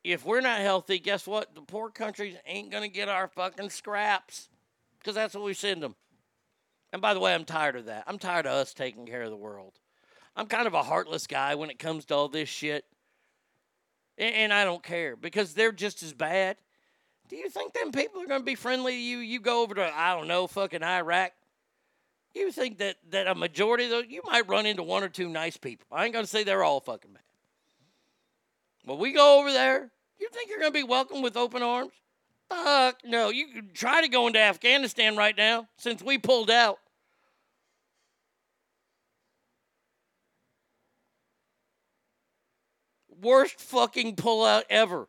if 0.03 0.25
we're 0.25 0.41
not 0.41 0.61
healthy, 0.61 0.97
guess 0.97 1.27
what? 1.27 1.53
The 1.53 1.61
poor 1.61 1.89
countries 1.89 2.35
ain't 2.45 2.71
going 2.71 2.83
to 2.83 2.89
get 2.89 3.09
our 3.09 3.27
fucking 3.27 3.69
scraps 3.69 4.49
because 4.99 5.15
that's 5.15 5.35
what 5.35 5.43
we 5.43 5.53
send 5.53 5.83
them. 5.83 5.95
And 6.93 7.01
by 7.01 7.13
the 7.13 7.19
way, 7.19 7.33
I'm 7.33 7.45
tired 7.45 7.75
of 7.75 7.85
that. 7.85 8.03
I'm 8.07 8.17
tired 8.17 8.45
of 8.45 8.53
us 8.53 8.73
taking 8.73 9.05
care 9.05 9.21
of 9.21 9.29
the 9.29 9.37
world. 9.37 9.73
I'm 10.35 10.47
kind 10.47 10.67
of 10.67 10.73
a 10.73 10.83
heartless 10.83 11.27
guy 11.27 11.55
when 11.55 11.69
it 11.69 11.79
comes 11.79 12.05
to 12.05 12.15
all 12.15 12.27
this 12.27 12.49
shit. 12.49 12.85
And 14.17 14.53
I 14.53 14.65
don't 14.65 14.83
care 14.83 15.15
because 15.15 15.53
they're 15.53 15.71
just 15.71 16.03
as 16.03 16.13
bad. 16.13 16.57
Do 17.31 17.37
you 17.37 17.49
think 17.49 17.73
them 17.73 17.93
people 17.93 18.21
are 18.21 18.27
going 18.27 18.41
to 18.41 18.45
be 18.45 18.55
friendly 18.55 18.91
to 18.91 18.99
you? 18.99 19.19
You 19.19 19.39
go 19.39 19.63
over 19.63 19.73
to, 19.75 19.97
I 19.97 20.13
don't 20.13 20.27
know, 20.27 20.47
fucking 20.47 20.83
Iraq. 20.83 21.31
You 22.35 22.51
think 22.51 22.79
that, 22.79 22.97
that 23.11 23.25
a 23.25 23.33
majority 23.33 23.85
of 23.85 23.89
those, 23.89 24.05
you 24.09 24.21
might 24.25 24.49
run 24.49 24.65
into 24.65 24.83
one 24.83 25.01
or 25.01 25.07
two 25.07 25.29
nice 25.29 25.55
people. 25.55 25.87
I 25.93 26.03
ain't 26.03 26.11
going 26.11 26.25
to 26.25 26.29
say 26.29 26.43
they're 26.43 26.65
all 26.65 26.81
fucking 26.81 27.13
bad. 27.13 27.23
But 28.85 28.99
we 28.99 29.13
go 29.13 29.39
over 29.39 29.49
there, 29.49 29.91
you 30.19 30.27
think 30.33 30.49
you're 30.49 30.59
going 30.59 30.73
to 30.73 30.77
be 30.77 30.83
welcomed 30.83 31.23
with 31.23 31.37
open 31.37 31.63
arms? 31.63 31.93
Fuck 32.49 32.97
no. 33.05 33.29
You 33.29 33.61
try 33.73 34.01
to 34.01 34.09
go 34.09 34.27
into 34.27 34.39
Afghanistan 34.39 35.15
right 35.15 35.37
now 35.37 35.69
since 35.77 36.03
we 36.03 36.17
pulled 36.17 36.51
out. 36.51 36.79
Worst 43.21 43.61
fucking 43.61 44.17
pullout 44.17 44.63
ever. 44.69 45.07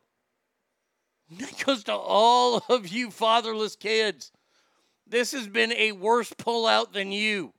That 1.38 1.64
goes 1.64 1.84
to 1.84 1.94
all 1.94 2.62
of 2.68 2.88
you 2.88 3.10
fatherless 3.10 3.76
kids. 3.76 4.32
This 5.06 5.32
has 5.32 5.46
been 5.46 5.72
a 5.72 5.92
worse 5.92 6.32
pullout 6.32 6.92
than 6.92 7.12
you. 7.12 7.52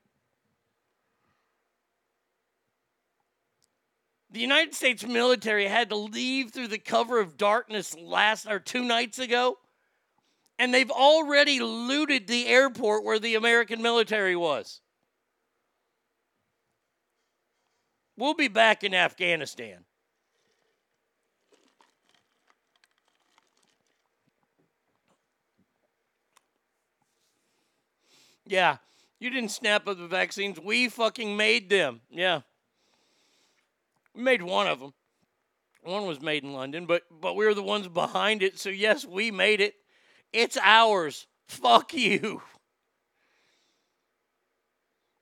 The 4.31 4.39
United 4.39 4.73
States 4.73 5.05
military 5.05 5.67
had 5.67 5.89
to 5.89 5.95
leave 5.95 6.51
through 6.51 6.69
the 6.69 6.79
cover 6.79 7.19
of 7.19 7.37
darkness 7.37 7.95
last 7.95 8.47
or 8.47 8.59
two 8.59 8.83
nights 8.83 9.19
ago, 9.19 9.59
and 10.57 10.73
they've 10.73 10.89
already 10.89 11.59
looted 11.59 12.25
the 12.25 12.47
airport 12.47 13.03
where 13.03 13.19
the 13.19 13.35
American 13.35 13.81
military 13.81 14.35
was. 14.35 14.81
We'll 18.17 18.33
be 18.33 18.47
back 18.47 18.83
in 18.83 18.95
Afghanistan. 18.95 19.85
Yeah, 28.45 28.77
you 29.19 29.29
didn't 29.29 29.51
snap 29.51 29.87
up 29.87 29.97
the 29.97 30.07
vaccines. 30.07 30.59
We 30.59 30.89
fucking 30.89 31.37
made 31.37 31.69
them. 31.69 32.01
Yeah. 32.09 32.41
We 34.13 34.21
made 34.21 34.41
one 34.41 34.67
of 34.67 34.79
them. 34.79 34.93
One 35.81 36.05
was 36.05 36.21
made 36.21 36.43
in 36.43 36.53
London, 36.53 36.85
but 36.85 37.03
but 37.11 37.35
we 37.35 37.45
were 37.45 37.53
the 37.53 37.63
ones 37.63 37.87
behind 37.87 38.41
it. 38.41 38.59
So 38.59 38.69
yes, 38.69 39.05
we 39.05 39.31
made 39.31 39.59
it. 39.61 39.75
It's 40.31 40.57
ours. 40.61 41.27
Fuck 41.47 41.93
you. 41.93 42.41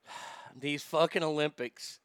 These 0.56 0.82
fucking 0.82 1.22
Olympics. 1.22 1.98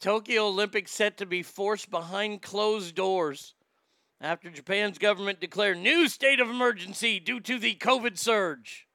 Tokyo 0.00 0.46
Olympics 0.46 0.92
set 0.92 1.18
to 1.18 1.26
be 1.26 1.42
forced 1.42 1.90
behind 1.90 2.40
closed 2.40 2.94
doors 2.94 3.54
after 4.20 4.50
Japan's 4.50 4.98
government 4.98 5.40
declared 5.40 5.78
new 5.78 6.08
state 6.08 6.40
of 6.40 6.48
emergency 6.48 7.20
due 7.20 7.40
to 7.40 7.58
the 7.58 7.74
COVID 7.74 8.18
surge. 8.18 8.86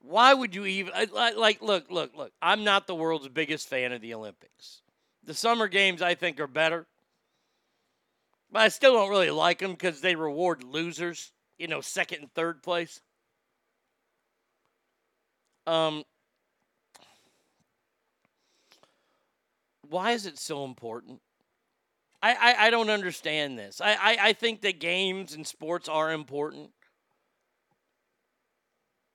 Why 0.00 0.34
would 0.34 0.54
you 0.54 0.64
even 0.66 0.92
like 1.12 1.62
look 1.62 1.90
look 1.90 2.14
look? 2.14 2.32
I'm 2.42 2.64
not 2.64 2.86
the 2.86 2.94
world's 2.94 3.28
biggest 3.28 3.68
fan 3.68 3.92
of 3.92 4.00
the 4.00 4.14
Olympics. 4.14 4.82
The 5.24 5.34
summer 5.34 5.68
games 5.68 6.02
I 6.02 6.14
think 6.14 6.40
are 6.40 6.46
better. 6.46 6.86
But 8.50 8.62
I 8.62 8.68
still 8.68 8.94
don't 8.94 9.10
really 9.10 9.30
like 9.30 9.58
them 9.58 9.72
because 9.72 10.00
they 10.00 10.14
reward 10.14 10.62
losers, 10.64 11.32
you 11.58 11.68
know, 11.68 11.80
second 11.80 12.20
and 12.20 12.34
third 12.34 12.62
place. 12.62 13.00
Um 15.66 16.04
why 19.88 20.12
is 20.12 20.26
it 20.26 20.38
so 20.38 20.64
important? 20.64 21.20
I, 22.22 22.34
I, 22.34 22.66
I 22.66 22.70
don't 22.70 22.90
understand 22.90 23.58
this. 23.58 23.80
I, 23.80 23.92
I, 23.94 24.16
I 24.28 24.32
think 24.32 24.60
that 24.62 24.78
games 24.78 25.34
and 25.34 25.46
sports 25.46 25.88
are 25.88 26.12
important. 26.12 26.70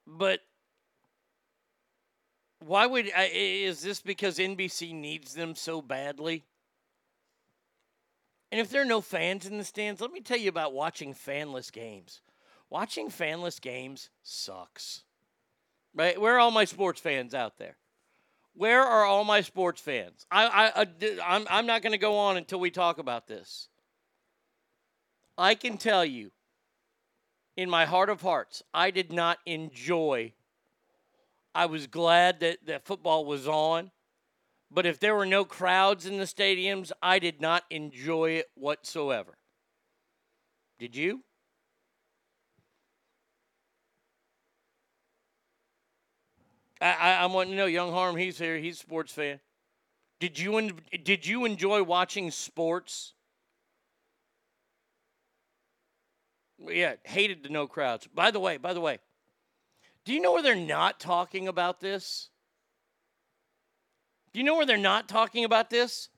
But 0.08 0.42
why 2.66 2.86
would 2.86 3.12
is 3.16 3.82
this 3.82 4.02
because 4.02 4.38
NBC 4.38 4.94
needs 4.94 5.34
them 5.34 5.56
so 5.56 5.82
badly? 5.82 6.44
And 8.52 8.62
if 8.62 8.70
there 8.70 8.82
are 8.82 8.86
no 8.86 9.02
fans 9.02 9.46
in 9.46 9.58
the 9.58 9.64
stands, 9.64 10.02
let 10.02 10.12
me 10.12 10.22
tell 10.22 10.38
you 10.38 10.50
about 10.50 10.74
watching 10.74 11.14
fanless 11.14 11.72
games. 11.72 12.22
Watching 12.70 13.10
fanless 13.10 13.60
games 13.60 14.10
sucks. 14.24 15.04
Right? 15.94 16.20
Where 16.20 16.36
are 16.36 16.40
all 16.40 16.52
my 16.52 16.66
sports 16.66 17.00
fans 17.00 17.34
out 17.34 17.58
there? 17.58 17.78
Where 18.54 18.82
are 18.82 19.04
all 19.04 19.26
my 19.26 19.42
sports 19.42 19.82
fans? 19.82 20.26
I, 20.32 20.46
I, 20.48 20.82
I 20.82 20.88
I'm, 21.26 21.48
I'm 21.50 21.66
not 21.66 21.82
going 21.82 21.92
to 21.92 21.98
go 21.98 22.18
on 22.18 22.38
until 22.38 22.60
we 22.60 22.72
talk 22.72 22.98
about 22.98 23.28
this. 23.28 23.68
I 25.38 25.56
can 25.56 25.78
tell 25.78 26.06
you, 26.06 26.32
in 27.58 27.70
my 27.70 27.86
heart 27.86 28.10
of 28.10 28.22
hearts, 28.22 28.64
I 28.74 28.92
did 28.92 29.12
not 29.12 29.40
enjoy. 29.46 30.34
I 31.56 31.66
was 31.68 31.88
glad 31.88 32.42
that, 32.42 32.66
that 32.66 32.86
football 32.86 33.24
was 33.24 33.48
on, 33.48 33.92
but 34.70 34.86
if 34.86 35.00
there 35.00 35.16
were 35.16 35.26
no 35.26 35.46
crowds 35.46 36.06
in 36.06 36.18
the 36.18 36.26
stadiums, 36.26 36.92
I 37.02 37.18
did 37.18 37.40
not 37.40 37.64
enjoy 37.70 38.32
it 38.32 38.48
whatsoever. 38.56 39.38
Did 40.78 40.98
you? 40.98 41.24
I, 46.82 46.92
I, 46.94 47.14
I 47.14 47.26
want 47.28 47.50
to 47.50 47.56
know, 47.56 47.68
Young 47.68 47.92
Harm, 47.92 48.18
he's 48.18 48.38
here. 48.38 48.58
He's 48.58 48.76
a 48.76 48.80
sports 48.80 49.14
fan. 49.14 49.40
Did 50.20 50.38
you 50.38 50.58
en- 50.58 50.80
did 51.04 51.26
you 51.26 51.46
enjoy 51.46 51.84
watching 51.84 52.32
sports? 52.32 53.14
Yeah, 56.58 56.96
hated 57.04 57.44
the 57.44 57.50
no 57.50 57.68
crowds. 57.68 58.08
By 58.14 58.32
the 58.32 58.40
way, 58.40 58.58
by 58.58 58.74
the 58.74 58.82
way, 58.82 59.00
do 60.06 60.14
you 60.14 60.22
know 60.22 60.34
where 60.34 60.44
they're 60.44 60.56
not 60.56 61.00
talking 61.00 61.48
about 61.48 61.82
this? 61.82 62.30
Do 64.32 64.40
you 64.40 64.46
know 64.46 64.56
where 64.56 64.66
they're 64.66 64.78
not 64.78 65.10
talking 65.10 65.44
about 65.44 65.70
this? 65.70 66.10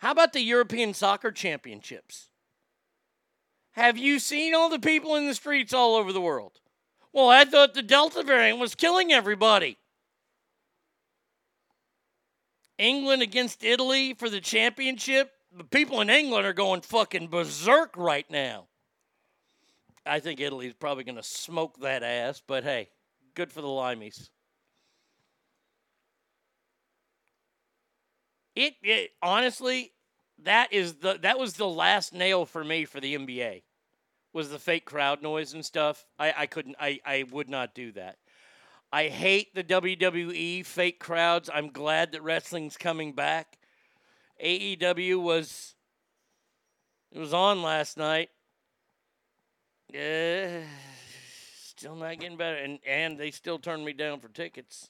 How 0.00 0.10
about 0.10 0.32
the 0.32 0.40
European 0.40 0.92
Soccer 0.94 1.30
Championships? 1.30 2.28
Have 3.72 3.96
you 3.96 4.18
seen 4.18 4.54
all 4.54 4.68
the 4.68 4.78
people 4.78 5.14
in 5.16 5.26
the 5.26 5.34
streets 5.34 5.72
all 5.72 5.94
over 5.94 6.12
the 6.12 6.20
world? 6.20 6.60
Well, 7.12 7.28
I 7.28 7.44
thought 7.44 7.74
the 7.74 7.82
Delta 7.82 8.22
variant 8.22 8.58
was 8.58 8.74
killing 8.74 9.12
everybody. 9.12 9.78
England 12.78 13.22
against 13.22 13.62
Italy 13.62 14.14
for 14.14 14.28
the 14.28 14.40
championship. 14.40 15.30
The 15.56 15.64
people 15.64 16.00
in 16.00 16.10
England 16.10 16.46
are 16.46 16.52
going 16.52 16.80
fucking 16.80 17.28
berserk 17.28 17.94
right 17.96 18.28
now. 18.30 18.66
I 20.04 20.20
think 20.20 20.40
Italy's 20.40 20.74
probably 20.74 21.04
going 21.04 21.16
to 21.16 21.22
smoke 21.22 21.78
that 21.80 22.02
ass, 22.02 22.42
but 22.46 22.64
hey, 22.64 22.88
good 23.34 23.52
for 23.52 23.60
the 23.60 23.68
Limeys. 23.68 24.30
It, 28.54 28.74
it 28.82 29.10
honestly, 29.22 29.92
that 30.42 30.72
is 30.72 30.96
the 30.96 31.18
that 31.22 31.38
was 31.38 31.54
the 31.54 31.68
last 31.68 32.12
nail 32.12 32.44
for 32.44 32.64
me 32.64 32.84
for 32.84 33.00
the 33.00 33.14
NBA 33.14 33.62
was 34.32 34.50
the 34.50 34.58
fake 34.58 34.84
crowd 34.84 35.22
noise 35.22 35.52
and 35.52 35.64
stuff. 35.64 36.06
I, 36.18 36.34
I 36.36 36.46
couldn't 36.46 36.76
I, 36.80 37.00
I 37.04 37.24
would 37.30 37.48
not 37.48 37.74
do 37.74 37.92
that. 37.92 38.16
I 38.92 39.08
hate 39.08 39.54
the 39.54 39.64
WWE 39.64 40.66
fake 40.66 41.00
crowds. 41.00 41.48
I'm 41.52 41.70
glad 41.70 42.12
that 42.12 42.22
wrestling's 42.22 42.76
coming 42.76 43.12
back. 43.14 43.58
AEW 44.42 45.22
was 45.22 45.74
it 47.10 47.18
was 47.18 47.32
on 47.32 47.62
last 47.62 47.96
night. 47.96 48.30
Yeah, 49.92 50.62
still 51.66 51.94
not 51.94 52.18
getting 52.18 52.38
better, 52.38 52.56
and 52.56 52.78
and 52.86 53.18
they 53.18 53.30
still 53.30 53.58
turned 53.58 53.84
me 53.84 53.92
down 53.92 54.20
for 54.20 54.28
tickets. 54.28 54.88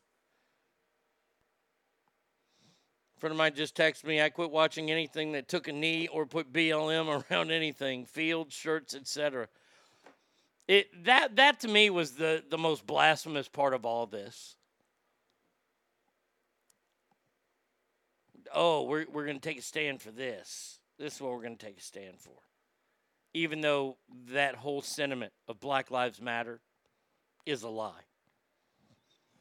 A 3.16 3.20
friend 3.20 3.32
of 3.32 3.38
mine 3.38 3.55
just 3.55 3.76
texted 3.76 4.05
me. 4.05 4.22
I 4.22 4.28
quit 4.30 4.50
watching 4.50 4.90
anything 4.90 5.32
that 5.32 5.48
took 5.48 5.66
a 5.66 5.72
knee 5.72 6.07
or 6.07 6.24
put 6.24 6.53
BLM 6.53 7.24
around 7.30 7.50
anything, 7.50 8.05
fields, 8.05 8.55
shirts, 8.55 8.94
etc. 8.94 9.48
It 10.68 11.05
that 11.05 11.34
that 11.36 11.61
to 11.61 11.68
me 11.68 11.90
was 11.90 12.12
the 12.12 12.44
the 12.48 12.59
most 12.59 12.86
blasphemous 12.86 13.48
part 13.48 13.74
of 13.74 13.84
all 13.84 14.07
this. 14.07 14.57
Oh, 18.55 18.84
we're 18.84 19.07
we're 19.11 19.26
gonna 19.26 19.40
take 19.40 19.59
a 19.59 19.62
stand 19.62 20.00
for 20.00 20.12
this. 20.12 20.78
This 20.96 21.16
is 21.16 21.20
what 21.20 21.32
we're 21.32 21.42
gonna 21.42 21.57
take 21.57 21.78
a 21.78 21.82
stand 21.82 22.20
for. 22.20 22.38
Even 23.34 23.60
though 23.60 23.96
that 24.28 24.54
whole 24.54 24.82
sentiment 24.82 25.32
of 25.48 25.60
Black 25.60 25.90
Lives 25.90 26.20
Matter 26.20 26.60
is 27.46 27.62
a 27.62 27.68
lie. 27.68 28.04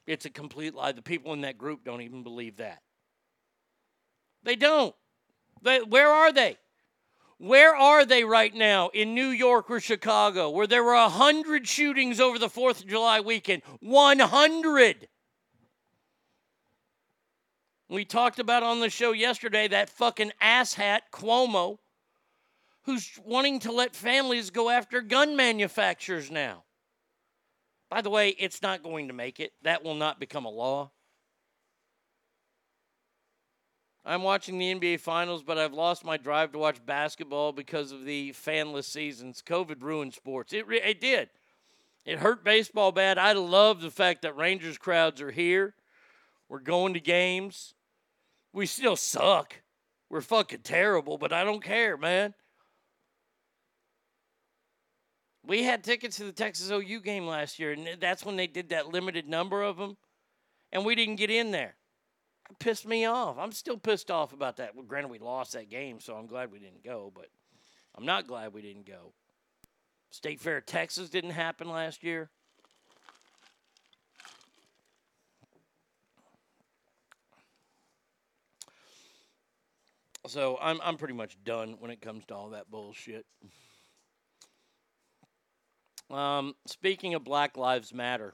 It's 0.08 0.26
a 0.26 0.30
complete 0.30 0.74
lie. 0.74 0.92
The 0.92 1.02
people 1.02 1.34
in 1.34 1.42
that 1.42 1.58
group 1.58 1.84
don't 1.84 2.02
even 2.02 2.24
believe 2.24 2.58
that. 2.58 2.82
They 4.44 4.56
don't. 4.56 4.96
They, 5.62 5.80
where 5.82 6.10
are 6.10 6.32
they? 6.32 6.58
Where 7.38 7.76
are 7.76 8.06
they 8.06 8.24
right 8.24 8.54
now 8.54 8.90
in 8.90 9.16
New 9.16 9.30
York 9.30 9.70
or 9.70 9.80
Chicago 9.80 10.50
where 10.50 10.68
there 10.68 10.84
were 10.84 10.94
100 10.94 11.68
shootings 11.68 12.20
over 12.20 12.38
the 12.38 12.48
4th 12.48 12.82
of 12.82 12.88
July 12.88 13.20
weekend? 13.20 13.64
100. 13.80 15.08
We 17.90 18.06
talked 18.06 18.40
about 18.40 18.64
on 18.64 18.80
the 18.80 18.90
show 18.90 19.12
yesterday 19.12 19.68
that 19.68 19.90
fucking 19.90 20.32
asshat 20.42 21.00
Cuomo 21.12 21.80
who's 22.84 23.20
wanting 23.26 23.60
to 23.60 23.72
let 23.72 23.96
families 23.96 24.50
go 24.50 24.70
after 24.70 25.02
gun 25.02 25.36
manufacturers 25.36 26.32
now. 26.32 26.64
By 27.90 28.02
the 28.02 28.10
way, 28.10 28.30
it's 28.30 28.62
not 28.62 28.84
going 28.84 29.08
to 29.10 29.14
make 29.14 29.40
it. 29.40 29.52
That 29.64 29.84
will 29.84 29.96
not 29.96 30.20
become 30.20 30.46
a 30.46 30.50
law. 30.50 30.92
I'm 34.04 34.24
watching 34.24 34.58
the 34.58 34.74
NBA 34.74 35.00
Finals, 35.02 35.44
but 35.44 35.60
I've 35.60 35.74
lost 35.74 36.04
my 36.04 36.18
drive 36.18 36.54
to 36.54 36.58
watch 36.58 36.84
basketball 36.84 37.52
because 37.52 37.92
of 37.92 38.04
the 38.04 38.32
fanless 38.32 38.86
seasons. 38.86 39.44
COVID 39.46 39.84
ruined 39.84 40.16
sports. 40.16 40.54
It, 40.54 40.68
re- 40.68 40.82
it 40.82 41.00
did. 41.00 41.30
It 42.04 42.18
hurt 42.18 42.44
baseball 42.44 42.92
bad. 42.92 43.20
I 43.20 43.34
love 43.34 43.82
the 43.82 43.92
fact 43.92 44.24
that 44.24 44.36
Rangers 44.36 44.80
crowds 44.80 45.22
are 45.22 45.30
here. 45.30 45.76
We're 46.50 46.60
going 46.60 46.96
to 46.96 47.00
games. 47.00 47.76
We 48.54 48.66
still 48.66 48.96
suck. 48.96 49.62
We're 50.10 50.22
fucking 50.22 50.62
terrible, 50.64 51.18
but 51.20 51.32
I 51.32 51.44
don't 51.44 51.64
care, 51.64 51.96
man. 51.96 52.34
We 55.46 55.64
had 55.64 55.84
tickets 55.84 56.18
to 56.18 56.24
the 56.26 56.32
Texas 56.32 56.70
OU 56.70 57.02
game 57.02 57.26
last 57.26 57.58
year, 57.58 57.72
and 57.72 57.88
that's 58.00 58.24
when 58.24 58.36
they 58.36 58.48
did 58.48 58.70
that 58.70 58.88
limited 58.88 59.28
number 59.28 59.64
of 59.64 59.78
them, 59.78 59.98
and 60.72 60.86
we 60.86 60.96
didn't 60.96 61.16
get 61.16 61.32
in 61.32 61.52
there. 61.52 61.76
It 62.50 62.60
pissed 62.60 62.86
me 62.86 63.06
off. 63.06 63.38
I'm 63.40 63.52
still 63.52 63.78
pissed 63.78 64.12
off 64.12 64.34
about 64.34 64.58
that. 64.58 64.76
Well, 64.76 64.86
granted, 64.86 65.10
we 65.10 65.20
lost 65.20 65.54
that 65.54 65.70
game, 65.70 66.00
so 66.00 66.16
I'm 66.16 66.28
glad 66.28 66.52
we 66.52 66.60
didn't 66.60 66.84
go, 66.84 67.12
but 67.14 67.28
I'm 67.96 68.06
not 68.06 68.28
glad 68.28 68.54
we 68.54 68.62
didn't 68.62 68.86
go. 68.86 69.14
State 70.12 70.40
Fair 70.40 70.62
Texas 70.62 71.10
didn't 71.10 71.32
happen 71.32 71.70
last 71.70 72.04
year. 72.04 72.30
So 80.28 80.60
I'm 80.62 80.80
I'm 80.84 80.98
pretty 80.98 81.16
much 81.16 81.38
done 81.44 81.78
when 81.80 81.90
it 81.90 82.00
comes 82.00 82.26
to 82.26 82.36
all 82.36 82.50
that 82.52 82.70
bullshit. 82.70 83.26
Um, 86.12 86.56
speaking 86.66 87.14
of 87.14 87.24
Black 87.24 87.56
Lives 87.58 87.94
Matter, 87.94 88.34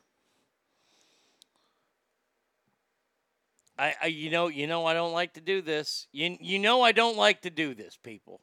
I, 3.78 3.93
I 4.01 4.05
you 4.07 4.32
know 4.32 4.47
you 4.47 4.67
know 4.67 4.86
I 4.86 4.93
don't 4.93 5.13
like 5.13 5.34
to 5.34 5.41
do 5.41 5.61
this. 5.61 6.07
You 6.11 6.38
you 6.41 6.59
know 6.59 6.82
I 6.82 6.91
don't 6.91 7.17
like 7.17 7.41
to 7.41 7.49
do 7.49 7.75
this, 7.75 7.97
people. 8.01 8.41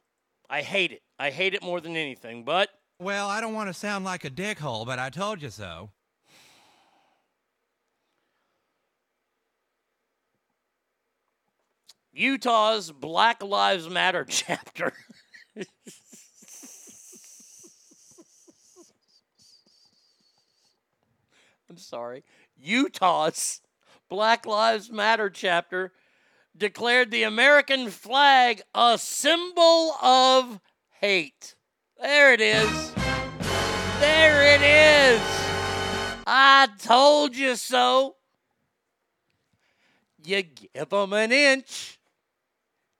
I 0.49 0.61
hate 0.61 0.91
it. 0.91 1.01
I 1.19 1.31
hate 1.31 1.53
it 1.53 1.63
more 1.63 1.81
than 1.81 1.97
anything. 1.97 2.45
But 2.45 2.69
Well, 2.99 3.27
I 3.27 3.41
don't 3.41 3.53
want 3.53 3.67
to 3.69 3.73
sound 3.73 4.05
like 4.05 4.23
a 4.23 4.29
dickhole, 4.29 4.85
but 4.85 4.99
I 4.99 5.09
told 5.09 5.41
you 5.41 5.49
so. 5.49 5.91
Utah's 12.13 12.91
Black 12.91 13.43
Lives 13.43 13.89
Matter 13.89 14.23
chapter. 14.29 14.93
I'm 21.75 21.79
sorry. 21.79 22.23
Utah's 22.57 23.59
Black 24.07 24.45
Lives 24.45 24.89
Matter 24.89 25.29
chapter 25.29 25.91
declared 26.55 27.11
the 27.11 27.23
American 27.23 27.89
flag 27.89 28.61
a 28.73 28.97
symbol 28.97 29.91
of 30.01 30.61
hate. 31.01 31.55
There 32.01 32.31
it 32.31 32.39
is. 32.39 32.93
There 33.99 34.55
it 34.55 34.61
is. 34.61 35.21
I 36.25 36.69
told 36.79 37.35
you 37.35 37.57
so. 37.57 38.15
You 40.23 40.43
give 40.43 40.87
them 40.87 41.11
an 41.11 41.33
inch. 41.33 41.99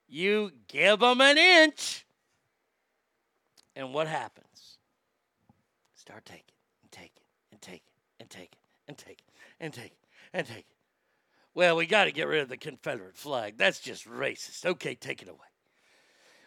You 0.06 0.52
give 0.68 1.00
them 1.00 1.22
an 1.22 1.38
inch. 1.38 2.06
And 3.74 3.94
what 3.94 4.08
happens? 4.08 4.80
Start 5.94 6.26
taking 6.26 6.42
and 6.84 6.92
taking 6.92 7.24
and 7.54 7.62
taking 7.62 7.88
and 8.20 8.30
and 9.60 9.74
taking 9.74 9.97
and 10.34 10.45
taking. 10.45 10.64
Well, 11.53 11.78
we 11.78 11.86
got 11.86 12.06
to 12.06 12.12
get 12.12 12.28
rid 12.28 12.41
of 12.41 12.49
the 12.49 12.58
Confederate 12.58 13.16
flag. 13.16 13.58
That's 13.58 13.80
just 13.80 14.08
racist. 14.08 14.66
Okay, 14.66 14.95
take 14.95 15.22
it 15.22 15.30
away. 15.30 15.39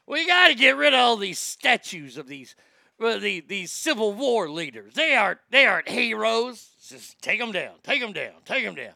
We 0.06 0.26
got 0.26 0.48
to 0.48 0.54
get 0.54 0.76
rid 0.76 0.94
of 0.94 1.00
all 1.00 1.16
these 1.16 1.38
statues 1.38 2.16
of 2.16 2.26
these 2.28 2.54
well, 2.98 3.20
the, 3.20 3.40
these 3.40 3.70
Civil 3.70 4.12
War 4.12 4.50
leaders. 4.50 4.94
They 4.94 5.14
aren't 5.14 5.38
they 5.50 5.66
aren't 5.66 5.88
heroes. 5.88 6.70
Just 6.88 7.20
take 7.22 7.38
them 7.38 7.52
down. 7.52 7.74
Take 7.82 8.00
them 8.00 8.12
down. 8.12 8.32
Take 8.44 8.64
them 8.64 8.74
down. 8.74 8.94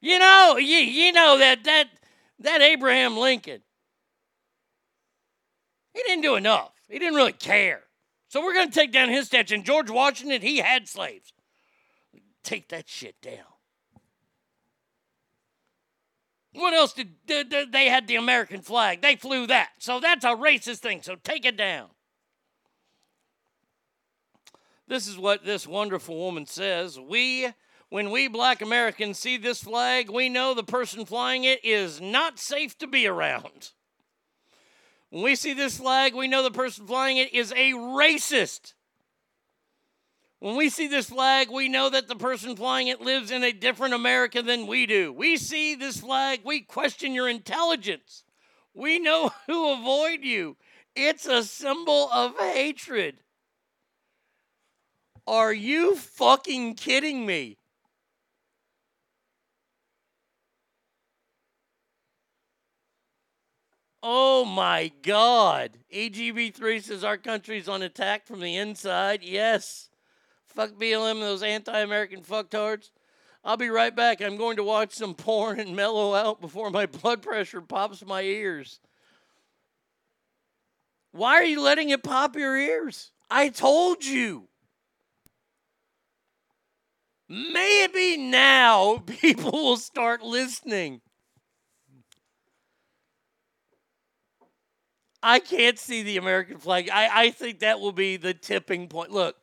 You 0.00 0.18
know, 0.18 0.56
you, 0.56 0.78
you 0.78 1.12
know 1.12 1.38
that 1.38 1.64
that 1.64 1.88
that 2.40 2.62
Abraham 2.62 3.16
Lincoln. 3.16 3.60
He 5.92 6.02
didn't 6.06 6.22
do 6.22 6.36
enough. 6.36 6.72
He 6.88 6.98
didn't 6.98 7.16
really 7.16 7.32
care. 7.32 7.82
So 8.28 8.42
we're 8.42 8.54
going 8.54 8.68
to 8.68 8.74
take 8.74 8.92
down 8.92 9.08
his 9.08 9.26
statue. 9.26 9.56
And 9.56 9.64
George 9.64 9.90
Washington, 9.90 10.42
he 10.42 10.58
had 10.58 10.88
slaves. 10.88 11.32
Take 12.48 12.68
that 12.68 12.88
shit 12.88 13.20
down. 13.20 13.44
What 16.54 16.72
else 16.72 16.94
did, 16.94 17.10
did, 17.26 17.50
did- 17.50 17.72
they 17.72 17.90
had 17.90 18.08
the 18.08 18.16
American 18.16 18.62
flag? 18.62 19.02
They 19.02 19.16
flew 19.16 19.46
that. 19.48 19.68
So 19.80 20.00
that's 20.00 20.24
a 20.24 20.28
racist 20.28 20.78
thing. 20.78 21.02
So 21.02 21.16
take 21.16 21.44
it 21.44 21.58
down. 21.58 21.88
This 24.86 25.06
is 25.06 25.18
what 25.18 25.44
this 25.44 25.66
wonderful 25.66 26.16
woman 26.16 26.46
says. 26.46 26.98
We 26.98 27.52
when 27.90 28.10
we 28.10 28.28
black 28.28 28.62
Americans 28.62 29.18
see 29.18 29.36
this 29.36 29.62
flag, 29.62 30.08
we 30.08 30.30
know 30.30 30.54
the 30.54 30.64
person 30.64 31.04
flying 31.04 31.44
it 31.44 31.62
is 31.62 32.00
not 32.00 32.38
safe 32.38 32.78
to 32.78 32.86
be 32.86 33.06
around. 33.06 33.72
When 35.10 35.22
we 35.22 35.34
see 35.34 35.52
this 35.52 35.76
flag, 35.76 36.14
we 36.14 36.28
know 36.28 36.42
the 36.42 36.50
person 36.50 36.86
flying 36.86 37.18
it 37.18 37.34
is 37.34 37.52
a 37.52 37.72
racist. 37.72 38.72
When 40.40 40.54
we 40.54 40.70
see 40.70 40.86
this 40.86 41.10
flag, 41.10 41.50
we 41.50 41.68
know 41.68 41.90
that 41.90 42.06
the 42.06 42.14
person 42.14 42.54
flying 42.54 42.86
it 42.86 43.00
lives 43.00 43.32
in 43.32 43.42
a 43.42 43.52
different 43.52 43.94
America 43.94 44.40
than 44.40 44.68
we 44.68 44.86
do. 44.86 45.12
We 45.12 45.36
see 45.36 45.74
this 45.74 45.98
flag, 45.98 46.40
we 46.44 46.60
question 46.60 47.12
your 47.12 47.28
intelligence. 47.28 48.22
We 48.72 49.00
know 49.00 49.32
who 49.46 49.72
avoid 49.72 50.20
you. 50.22 50.56
It's 50.94 51.26
a 51.26 51.42
symbol 51.42 52.08
of 52.12 52.38
hatred. 52.38 53.16
Are 55.26 55.52
you 55.52 55.96
fucking 55.96 56.74
kidding 56.74 57.26
me? 57.26 57.58
Oh 64.02 64.44
my 64.44 64.92
God. 65.02 65.78
AGB3 65.92 66.82
says 66.82 67.02
our 67.02 67.18
country's 67.18 67.68
on 67.68 67.82
attack 67.82 68.26
from 68.26 68.40
the 68.40 68.56
inside. 68.56 69.22
Yes. 69.22 69.87
Fuck 70.48 70.72
BLM 70.72 71.12
and 71.12 71.22
those 71.22 71.42
anti 71.42 71.78
American 71.78 72.22
fucktards. 72.22 72.90
I'll 73.44 73.56
be 73.56 73.70
right 73.70 73.94
back. 73.94 74.20
I'm 74.20 74.36
going 74.36 74.56
to 74.56 74.64
watch 74.64 74.92
some 74.92 75.14
porn 75.14 75.60
and 75.60 75.76
mellow 75.76 76.14
out 76.14 76.40
before 76.40 76.70
my 76.70 76.86
blood 76.86 77.22
pressure 77.22 77.60
pops 77.60 78.04
my 78.04 78.22
ears. 78.22 78.80
Why 81.12 81.34
are 81.34 81.44
you 81.44 81.60
letting 81.60 81.90
it 81.90 82.02
pop 82.02 82.36
your 82.36 82.56
ears? 82.56 83.10
I 83.30 83.48
told 83.48 84.04
you. 84.04 84.48
Maybe 87.28 88.16
now 88.16 88.98
people 89.06 89.52
will 89.52 89.76
start 89.76 90.22
listening. 90.22 91.00
I 95.22 95.40
can't 95.40 95.78
see 95.78 96.02
the 96.02 96.16
American 96.16 96.58
flag. 96.58 96.88
I, 96.90 97.24
I 97.24 97.30
think 97.30 97.58
that 97.60 97.80
will 97.80 97.92
be 97.92 98.16
the 98.16 98.34
tipping 98.34 98.88
point. 98.88 99.10
Look, 99.10 99.36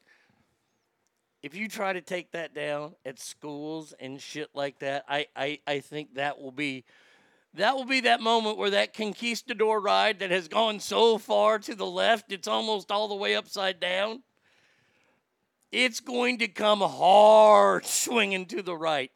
if 1.46 1.54
you 1.54 1.68
try 1.68 1.94
to 1.94 2.02
take 2.02 2.32
that 2.32 2.56
down 2.56 2.96
at 3.06 3.20
schools 3.20 3.94
and 4.00 4.20
shit 4.20 4.50
like 4.56 4.80
that, 4.80 5.06
I, 5.08 5.28
I, 5.36 5.60
I 5.68 5.80
think 5.80 6.16
that 6.16 6.42
will 6.42 6.52
be 6.52 6.86
that 7.54 7.76
will 7.76 7.86
be 7.86 8.02
that 8.02 8.20
moment 8.20 8.58
where 8.58 8.72
that 8.72 8.96
conquistador 8.96 9.80
ride 9.80 10.20
that 10.20 10.32
has 10.32 10.48
gone 10.48 10.80
so 10.80 11.20
far 11.20 11.60
to 11.60 11.76
the 11.76 11.86
left, 11.86 12.32
it's 12.32 12.48
almost 12.48 12.92
all 12.92 13.08
the 13.08 13.14
way 13.14 13.36
upside 13.36 13.80
down. 13.80 14.24
It's 15.72 16.00
going 16.00 16.40
to 16.40 16.48
come 16.48 16.80
hard 16.80 17.86
swinging 17.86 18.48
to 18.48 18.64
the 18.64 18.76
right. 18.76 19.12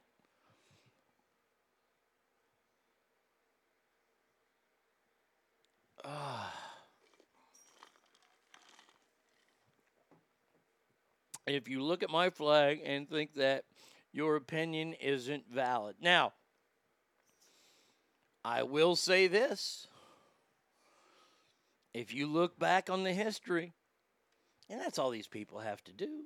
Ah. 6.06 6.39
If 11.56 11.68
you 11.68 11.82
look 11.82 12.04
at 12.04 12.10
my 12.10 12.30
flag 12.30 12.82
and 12.84 13.10
think 13.10 13.36
that 13.36 13.66
your 14.12 14.36
opinion 14.36 14.94
isn't 14.94 15.46
valid. 15.52 15.96
Now, 16.02 16.34
I 18.44 18.64
will 18.64 18.96
say 18.96 19.28
this. 19.28 19.88
If 21.94 22.14
you 22.14 22.28
look 22.28 22.58
back 22.60 22.90
on 22.90 23.04
the 23.04 23.14
history, 23.14 23.74
and 24.70 24.80
that's 24.80 25.00
all 25.00 25.10
these 25.10 25.28
people 25.28 25.60
have 25.60 25.84
to 25.86 25.92
do. 25.92 26.26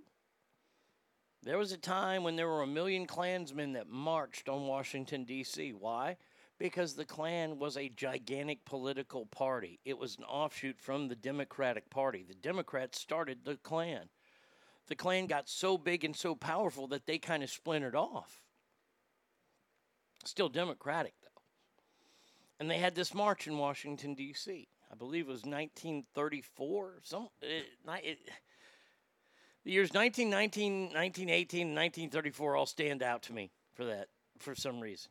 There 1.41 1.57
was 1.57 1.71
a 1.71 1.77
time 1.77 2.23
when 2.23 2.35
there 2.35 2.47
were 2.47 2.61
a 2.61 2.67
million 2.67 3.05
Klansmen 3.05 3.73
that 3.73 3.89
marched 3.89 4.47
on 4.47 4.67
Washington, 4.67 5.25
D.C. 5.25 5.73
Why? 5.73 6.17
Because 6.57 6.93
the 6.93 7.05
Klan 7.05 7.59
was 7.59 7.75
a 7.75 7.89
gigantic 7.89 8.63
political 8.63 9.25
party. 9.25 9.79
It 9.83 9.97
was 9.97 10.17
an 10.17 10.23
offshoot 10.23 10.79
from 10.79 11.07
the 11.07 11.15
Democratic 11.15 11.89
Party. 11.89 12.23
The 12.25 12.35
Democrats 12.35 12.99
started 12.99 13.39
the 13.43 13.57
Klan. 13.57 14.09
The 14.87 14.95
Klan 14.95 15.27
got 15.27 15.47
so 15.47 15.77
big 15.77 16.03
and 16.03 16.15
so 16.15 16.35
powerful 16.35 16.87
that 16.87 17.05
they 17.05 17.17
kind 17.17 17.43
of 17.43 17.49
splintered 17.49 17.95
off. 17.95 18.41
Still 20.25 20.49
Democratic, 20.49 21.13
though. 21.21 21.41
And 22.59 22.69
they 22.69 22.77
had 22.77 22.95
this 22.95 23.13
march 23.13 23.47
in 23.47 23.57
Washington, 23.57 24.13
D.C. 24.13 24.67
I 24.91 24.95
believe 24.95 25.25
it 25.25 25.31
was 25.31 25.43
1934. 25.43 26.99
Some, 27.03 27.23
uh, 27.23 27.27
it, 27.41 27.65
it, 28.03 28.19
the 29.63 29.71
years 29.71 29.91
1919, 29.93 30.93
1918, 30.93 31.67
and 31.67 31.75
1934 31.75 32.55
all 32.55 32.65
stand 32.65 33.01
out 33.01 33.23
to 33.23 33.33
me 33.33 33.51
for 33.73 33.85
that, 33.85 34.07
for 34.39 34.55
some 34.55 34.79
reason. 34.79 35.09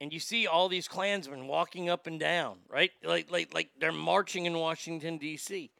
And 0.00 0.12
you 0.12 0.20
see 0.20 0.46
all 0.46 0.68
these 0.68 0.88
Klansmen 0.88 1.46
walking 1.46 1.90
up 1.90 2.06
and 2.06 2.18
down, 2.18 2.60
right? 2.68 2.90
Like, 3.04 3.30
like, 3.30 3.52
like 3.52 3.70
they're 3.78 3.92
marching 3.92 4.46
in 4.46 4.54
Washington, 4.54 5.18
D.C. 5.18 5.70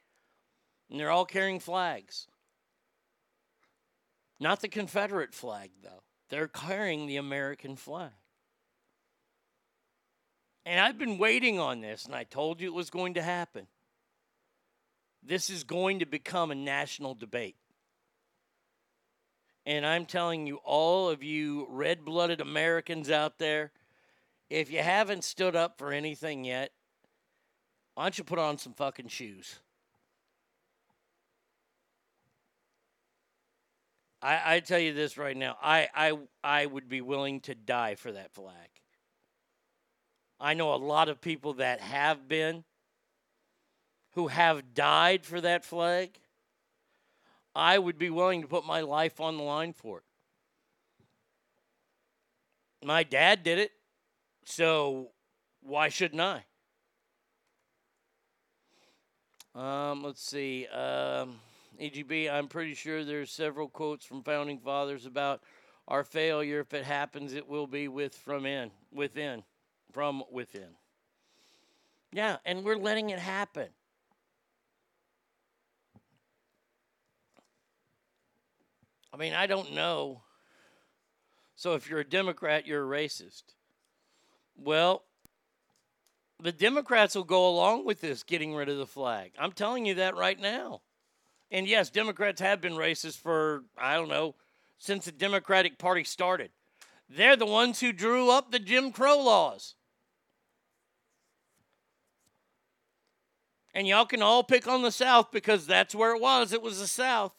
And 0.91 1.01
they're 1.01 1.11
all 1.11 1.25
carrying 1.25 1.59
flags. 1.59 2.27
Not 4.41 4.61
the 4.61 4.69
Confederate 4.69 5.35
flag, 5.35 5.71
though. 5.83 6.03
They're 6.31 6.49
carrying 6.49 7.07
the 7.07 7.19
American 7.19 7.77
flag. 7.77 8.13
And 10.65 10.81
I've 10.81 10.99
been 10.99 11.19
waiting 11.19 11.59
on 11.59 11.83
this, 11.83 12.07
and 12.07 12.15
I 12.15 12.25
told 12.25 12.61
you 12.61 12.69
it 12.69 12.75
was 12.75 12.91
going 12.91 13.15
to 13.15 13.23
happen. 13.23 13.67
This 15.23 15.51
is 15.51 15.65
going 15.65 15.99
to 15.99 16.07
become 16.07 16.51
a 16.51 16.55
national 16.55 17.15
debate. 17.15 17.57
And 19.67 19.85
I'm 19.85 20.07
telling 20.07 20.47
you, 20.47 20.57
all 20.65 21.11
of 21.11 21.23
you 21.23 21.67
red 21.69 22.05
blooded 22.05 22.41
Americans 22.41 23.11
out 23.11 23.39
there, 23.39 23.73
if 24.49 24.73
you 24.73 24.81
haven't 24.81 25.23
stood 25.23 25.55
up 25.55 25.77
for 25.77 25.93
anything 25.93 26.45
yet, 26.45 26.73
why 27.95 28.05
don't 28.05 28.17
you 28.17 28.25
put 28.25 28.39
on 28.39 28.57
some 28.57 28.73
fucking 28.73 29.09
shoes? 29.09 29.61
I, 34.23 34.57
I 34.57 34.61
tell 34.61 34.79
you 34.79 34.93
this 34.93 35.17
right 35.17 35.37
now. 35.37 35.57
I, 35.63 35.89
I 35.95 36.19
I 36.45 36.67
would 36.67 36.89
be 36.89 37.01
willing 37.01 37.41
to 37.43 37.55
die 37.55 37.95
for 37.95 38.13
that 38.13 38.33
flag. 38.33 38.55
I 40.39 40.55
know 40.55 40.75
a 40.75 40.77
lot 40.77 41.09
of 41.09 41.21
people 41.21 41.55
that 41.55 41.81
have 41.81 42.29
been 42.29 42.65
who 44.13 44.29
have 44.29 44.75
died 44.75 45.25
for 45.25 45.41
that 45.41 45.65
flag. 45.65 46.19
I 47.55 47.79
would 47.79 47.99
be 47.99 48.11
willing 48.11 48.43
to 48.43 48.49
put 48.49 48.65
my 48.65 48.81
life 48.81 49.21
on 49.21 49.37
the 49.37 49.43
line 49.43 49.73
for 49.73 49.99
it. 49.99 50.05
My 52.87 53.03
dad 53.03 53.43
did 53.43 53.59
it, 53.59 53.73
so 54.45 55.11
why 55.63 55.89
shouldn't 55.89 56.21
I? 56.21 56.45
Um, 59.55 60.03
let's 60.03 60.23
see. 60.23 60.67
Um, 60.69 61.41
EGB, 61.81 62.31
I'm 62.31 62.47
pretty 62.47 62.75
sure 62.75 63.05
there's 63.05 63.31
several 63.31 63.69
quotes 63.69 64.05
from 64.05 64.23
founding 64.23 64.59
fathers 64.59 65.07
about 65.07 65.43
our 65.89 66.05
failure. 66.05 66.61
If 66.61 66.75
it 66.75 66.85
happens, 66.85 67.33
it 67.33 67.49
will 67.49 67.67
be 67.67 67.89
with 67.89 68.15
from 68.15 68.45
in, 68.45 68.71
within, 68.93 69.43
from 69.93 70.23
within. 70.31 70.77
Yeah, 72.13 72.37
and 72.45 72.65
we're 72.65 72.77
letting 72.77 73.11
it 73.11 73.19
happen. 73.19 73.69
I 79.13 79.17
mean, 79.17 79.33
I 79.33 79.47
don't 79.47 79.73
know. 79.73 80.23
So 81.57 81.75
if 81.75 81.89
you're 81.89 82.01
a 82.01 82.05
Democrat, 82.05 82.67
you're 82.67 82.85
a 82.85 82.99
racist. 82.99 83.43
Well, 84.57 85.05
the 86.43 86.53
Democrats 86.53 87.15
will 87.15 87.25
go 87.25 87.49
along 87.49 87.85
with 87.87 88.01
this 88.01 88.23
getting 88.23 88.55
rid 88.55 88.69
of 88.69 88.79
the 88.79 88.87
flag. 88.87 89.33
I'm 89.39 89.53
telling 89.53 89.87
you 89.87 89.95
that 89.95 90.17
right 90.17 90.39
now. 90.39 90.83
And 91.51 91.67
yes, 91.67 91.91
Democrats 91.91 92.41
have 92.41 92.61
been 92.61 92.75
racist 92.75 93.19
for, 93.19 93.65
I 93.77 93.97
don't 93.97 94.09
know, 94.09 94.35
since 94.79 95.05
the 95.05 95.13
Democratic 95.13 95.79
Party 95.79 96.05
started. 96.05 96.51
They're 97.09 97.37
the 97.37 97.47
ones 97.47 97.81
who 97.81 97.93
drew 97.93 98.31
up 98.31 98.51
the 98.51 98.61
Jim 98.61 98.93
Crow 98.93 99.19
laws. 99.19 99.75
And 103.75 103.87
y'all 103.87 104.07
can 104.07 104.23
all 104.23 104.43
pick 104.43 104.67
on 104.67 104.83
the 104.83 104.93
South 104.93 105.31
because 105.33 105.67
that's 105.67 105.95
where 105.95 106.15
it 106.15 106.21
was. 106.21 106.53
It 106.53 106.63
was 106.63 106.81
the 106.81 106.87
South. 106.87 107.35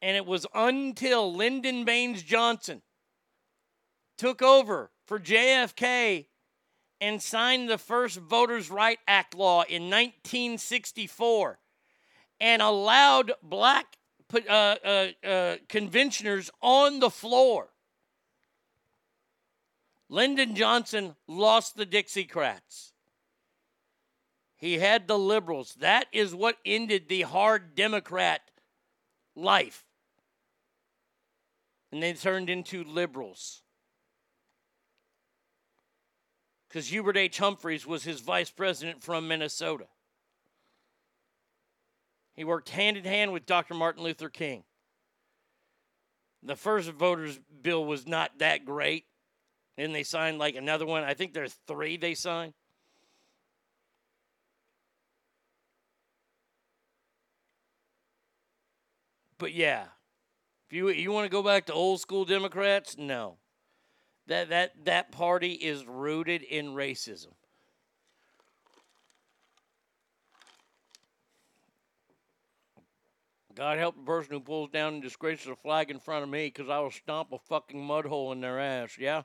And 0.00 0.16
it 0.16 0.26
was 0.26 0.46
until 0.54 1.34
Lyndon 1.34 1.84
Baines 1.84 2.22
Johnson 2.22 2.82
took 4.16 4.42
over 4.42 4.90
for 5.06 5.18
JFK 5.18 6.26
and 7.00 7.22
signed 7.22 7.68
the 7.68 7.78
first 7.78 8.18
Voters' 8.18 8.70
Right 8.70 8.98
Act 9.06 9.34
law 9.34 9.62
in 9.62 9.84
1964 9.84 11.58
and 12.40 12.62
allowed 12.62 13.32
black 13.42 13.96
uh, 14.32 14.50
uh, 14.50 15.06
uh, 15.24 15.56
conventioners 15.68 16.50
on 16.60 17.00
the 17.00 17.10
floor. 17.10 17.68
Lyndon 20.08 20.54
Johnson 20.54 21.14
lost 21.26 21.76
the 21.76 21.86
Dixiecrats. 21.86 22.92
He 24.56 24.78
had 24.78 25.06
the 25.06 25.18
liberals. 25.18 25.76
That 25.80 26.06
is 26.12 26.34
what 26.34 26.56
ended 26.64 27.08
the 27.08 27.22
hard 27.22 27.74
Democrat 27.74 28.40
life. 29.36 29.84
And 31.92 32.02
they 32.02 32.12
turned 32.12 32.50
into 32.50 32.84
liberals. 32.84 33.62
Because 36.68 36.88
Hubert 36.88 37.16
H. 37.16 37.38
Humphreys 37.38 37.86
was 37.86 38.04
his 38.04 38.20
vice 38.20 38.50
president 38.50 39.02
from 39.02 39.28
Minnesota. 39.28 39.86
He 42.38 42.44
worked 42.44 42.68
hand 42.68 42.96
in 42.96 43.02
hand 43.02 43.32
with 43.32 43.46
Dr. 43.46 43.74
Martin 43.74 44.04
Luther 44.04 44.28
King. 44.28 44.62
The 46.44 46.54
first 46.54 46.88
voters' 46.92 47.40
bill 47.62 47.84
was 47.84 48.06
not 48.06 48.38
that 48.38 48.64
great. 48.64 49.06
And 49.76 49.92
they 49.92 50.04
signed 50.04 50.38
like 50.38 50.54
another 50.54 50.86
one. 50.86 51.02
I 51.02 51.14
think 51.14 51.34
there's 51.34 51.56
three 51.66 51.96
they 51.96 52.14
signed. 52.14 52.54
But 59.36 59.52
yeah, 59.52 59.86
if 60.68 60.76
you 60.76 60.90
you 60.90 61.10
want 61.10 61.24
to 61.24 61.28
go 61.28 61.42
back 61.42 61.66
to 61.66 61.72
old 61.72 62.00
school 62.00 62.24
Democrats, 62.24 62.96
no. 62.96 63.38
That 64.28 64.50
that 64.50 64.84
that 64.84 65.10
party 65.10 65.54
is 65.54 65.84
rooted 65.84 66.44
in 66.44 66.68
racism. 66.68 67.32
God 73.58 73.76
help 73.78 73.96
the 73.96 74.04
person 74.04 74.34
who 74.34 74.38
pulls 74.38 74.70
down 74.70 74.94
and 74.94 75.02
disgraces 75.02 75.48
a 75.48 75.56
flag 75.56 75.90
in 75.90 75.98
front 75.98 76.22
of 76.22 76.30
me 76.30 76.46
because 76.46 76.68
I 76.68 76.78
will 76.78 76.92
stomp 76.92 77.32
a 77.32 77.40
fucking 77.40 77.84
mud 77.84 78.06
hole 78.06 78.30
in 78.30 78.40
their 78.40 78.60
ass, 78.60 78.96
yeah? 78.96 79.22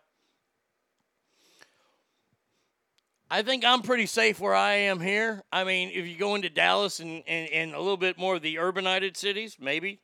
I 3.29 3.43
think 3.43 3.63
I'm 3.63 3.83
pretty 3.83 4.07
safe 4.07 4.39
where 4.39 4.55
I 4.55 4.73
am 4.73 4.99
here. 4.99 5.43
I 5.51 5.63
mean, 5.63 5.91
if 5.93 6.07
you 6.07 6.17
go 6.17 6.33
into 6.33 6.49
Dallas 6.49 6.99
and, 6.99 7.21
and, 7.27 7.47
and 7.51 7.73
a 7.75 7.79
little 7.79 7.95
bit 7.95 8.17
more 8.17 8.33
of 8.33 8.41
the 8.41 8.55
urbanited 8.55 9.15
cities, 9.17 9.57
maybe. 9.59 10.01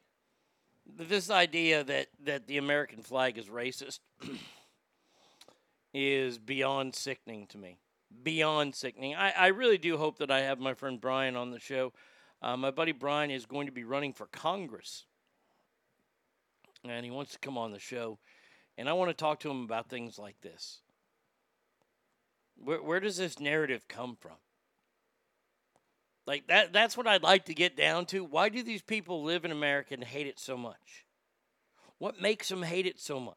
This 0.86 1.32
idea 1.32 1.84
that, 1.84 2.10
that 2.24 2.46
the 2.46 2.60
American 2.60 3.02
flag 3.02 3.36
is 3.40 3.48
racist 3.48 3.98
is 5.92 6.38
beyond 6.38 6.94
sickening 6.94 7.48
to 7.48 7.58
me. 7.58 7.80
Beyond 8.22 8.76
sickening. 8.76 9.16
I, 9.16 9.32
I 9.32 9.48
really 9.48 9.80
do 9.80 9.98
hope 9.98 10.20
that 10.20 10.30
I 10.30 10.42
have 10.42 10.60
my 10.60 10.76
friend 10.76 11.02
Brian 11.02 11.36
on 11.36 11.50
the 11.50 11.60
show. 11.60 11.94
Uh, 12.42 12.56
my 12.56 12.72
buddy 12.72 12.92
Brian 12.92 13.32
is 13.32 13.46
going 13.46 13.66
to 13.66 13.72
be 13.72 13.84
running 13.84 14.14
for 14.14 14.28
Congress, 14.28 15.06
and 16.88 17.04
he 17.04 17.12
wants 17.12 17.34
to 17.34 17.40
come 17.40 17.58
on 17.58 17.72
the 17.72 17.80
show. 17.80 18.20
And 18.78 18.88
I 18.88 18.94
want 18.94 19.10
to 19.10 19.14
talk 19.14 19.42
to 19.42 19.52
him 19.52 19.64
about 19.64 19.90
things 19.90 20.18
like 20.18 20.40
this. 20.42 20.80
Where, 22.56 22.82
where 22.82 23.00
does 23.02 23.18
this 23.18 23.40
narrative 23.40 23.88
come 23.90 24.16
from? 24.20 24.38
Like 26.26 26.48
that 26.48 26.72
that's 26.72 26.96
what 26.96 27.08
I'd 27.08 27.24
like 27.24 27.46
to 27.46 27.56
get 27.56 27.76
down 27.76 28.06
to. 28.08 28.24
Why 28.24 28.50
do 28.50 28.62
these 28.62 28.84
people 28.84 29.24
live 29.24 29.46
in 29.46 29.52
America 29.52 29.96
and 29.96 30.04
hate 30.04 30.28
it 30.28 30.40
so 30.40 30.56
much? 30.56 31.06
What 31.98 32.22
makes 32.22 32.50
them 32.50 32.62
hate 32.62 32.86
it 32.86 33.00
so 33.00 33.20
much? 33.20 33.36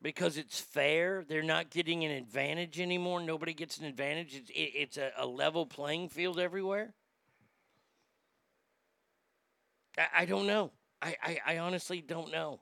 Because 0.00 0.36
it's 0.36 0.60
fair. 0.60 1.24
They're 1.28 1.42
not 1.42 1.70
getting 1.70 2.04
an 2.04 2.12
advantage 2.12 2.78
anymore. 2.80 3.20
Nobody 3.20 3.52
gets 3.52 3.78
an 3.78 3.84
advantage. 3.84 4.34
It's, 4.34 4.50
it, 4.50 4.72
it's 4.74 4.96
a, 4.96 5.10
a 5.16 5.26
level 5.26 5.66
playing 5.66 6.10
field 6.10 6.38
everywhere. 6.38 6.94
I, 9.98 10.22
I 10.22 10.24
don't 10.24 10.46
know. 10.46 10.70
I, 11.02 11.16
I, 11.22 11.38
I 11.46 11.58
honestly 11.58 12.00
don't 12.00 12.30
know. 12.30 12.60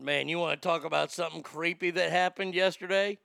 Man, 0.00 0.28
you 0.28 0.38
want 0.38 0.60
to 0.60 0.68
talk 0.68 0.84
about 0.84 1.12
something 1.12 1.42
creepy 1.42 1.90
that 1.92 2.10
happened 2.10 2.54
yesterday? 2.54 3.18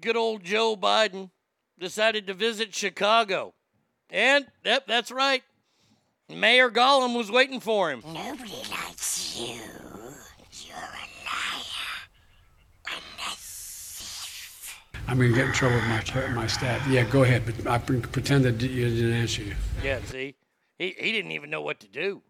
Good 0.00 0.16
old 0.16 0.44
Joe 0.44 0.76
Biden 0.76 1.30
decided 1.78 2.26
to 2.26 2.34
visit 2.34 2.74
Chicago. 2.74 3.54
And, 4.10 4.46
yep, 4.64 4.86
that's 4.86 5.10
right. 5.10 5.42
Mayor 6.28 6.70
Gollum 6.70 7.16
was 7.16 7.30
waiting 7.30 7.60
for 7.60 7.90
him. 7.90 8.02
Nobody 8.04 8.56
likes 8.70 9.38
you. 9.38 9.60
You're 10.66 10.76
a 10.76 11.06
I'm 15.08 15.18
going 15.18 15.30
to 15.30 15.36
get 15.36 15.46
in 15.46 15.52
trouble 15.52 15.76
with 15.76 15.84
my 15.84 16.26
my 16.34 16.46
staff. 16.48 16.84
Yeah, 16.88 17.04
go 17.04 17.22
ahead, 17.22 17.44
but 17.46 17.66
I 17.68 17.78
pre- 17.78 18.00
pretend 18.00 18.44
that 18.44 18.60
you 18.60 18.88
didn't 18.90 19.12
answer 19.12 19.42
you. 19.42 19.54
Yeah, 19.82 20.00
see? 20.04 20.34
He, 20.78 20.96
he 20.98 21.12
didn't 21.12 21.30
even 21.30 21.48
know 21.48 21.62
what 21.62 21.78
to 21.80 21.88
do. 21.88 22.22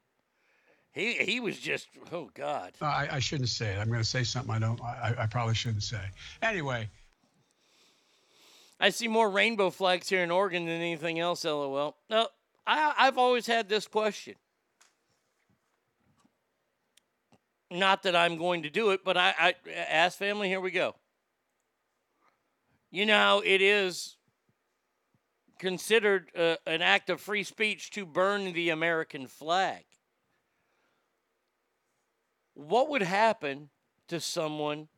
He, 0.93 1.15
he 1.15 1.41
was 1.41 1.59
just, 1.59 1.89
oh, 2.13 2.31
God. 2.35 2.73
I, 2.83 3.09
I 3.13 3.19
shouldn't 3.19 3.49
say 3.49 3.73
it. 3.73 3.79
I'm 3.79 3.89
going 3.89 4.01
to 4.01 4.05
say 4.05 4.25
something 4.25 4.55
I 4.55 4.59
don't. 4.59 4.81
I, 4.83 5.15
I 5.21 5.27
probably 5.27 5.55
shouldn't 5.55 5.85
say. 5.85 6.01
Anyway, 6.43 6.89
I 8.79 8.91
see 8.91 9.09
more 9.09 9.31
rainbow 9.31 9.71
flags 9.71 10.11
here 10.11 10.23
in 10.23 10.31
Oregon 10.31 10.67
than 10.67 10.81
anything 10.81 11.19
else, 11.19 11.45
lol. 11.47 11.97
No, 12.11 12.29
I, 12.67 12.95
I've 12.99 13.19
always 13.19 13.47
had 13.47 13.69
this 13.69 13.87
question. 13.87 14.35
Not 17.71 18.03
that 18.05 18.15
I'm 18.15 18.37
going 18.37 18.63
to 18.63 18.71
do 18.71 18.91
it, 18.91 19.01
but 19.05 19.17
I, 19.17 19.35
I 19.39 19.55
ask 19.71 20.19
family, 20.19 20.49
here 20.49 20.61
we 20.61 20.71
go. 20.71 20.95
You 22.91 23.07
know 23.07 23.43
it 23.45 23.61
is 23.61 24.17
considered 25.59 26.31
uh, 26.37 26.57
an 26.67 26.83
act 26.83 27.11
of 27.11 27.21
free 27.21 27.43
speech 27.43 27.91
to 27.91 28.07
burn 28.07 28.53
the 28.53 28.71
American 28.71 29.27
flag. 29.27 29.85
What 32.55 32.89
would 32.89 33.03
happen 33.03 33.71
to 34.09 34.21
someone 34.21 34.89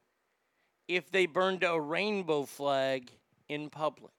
if 0.87 1.11
they 1.11 1.27
burned 1.27 1.65
a 1.65 1.81
rainbow 1.81 2.45
flag 2.45 3.11
in 3.49 3.71
public? 3.71 4.13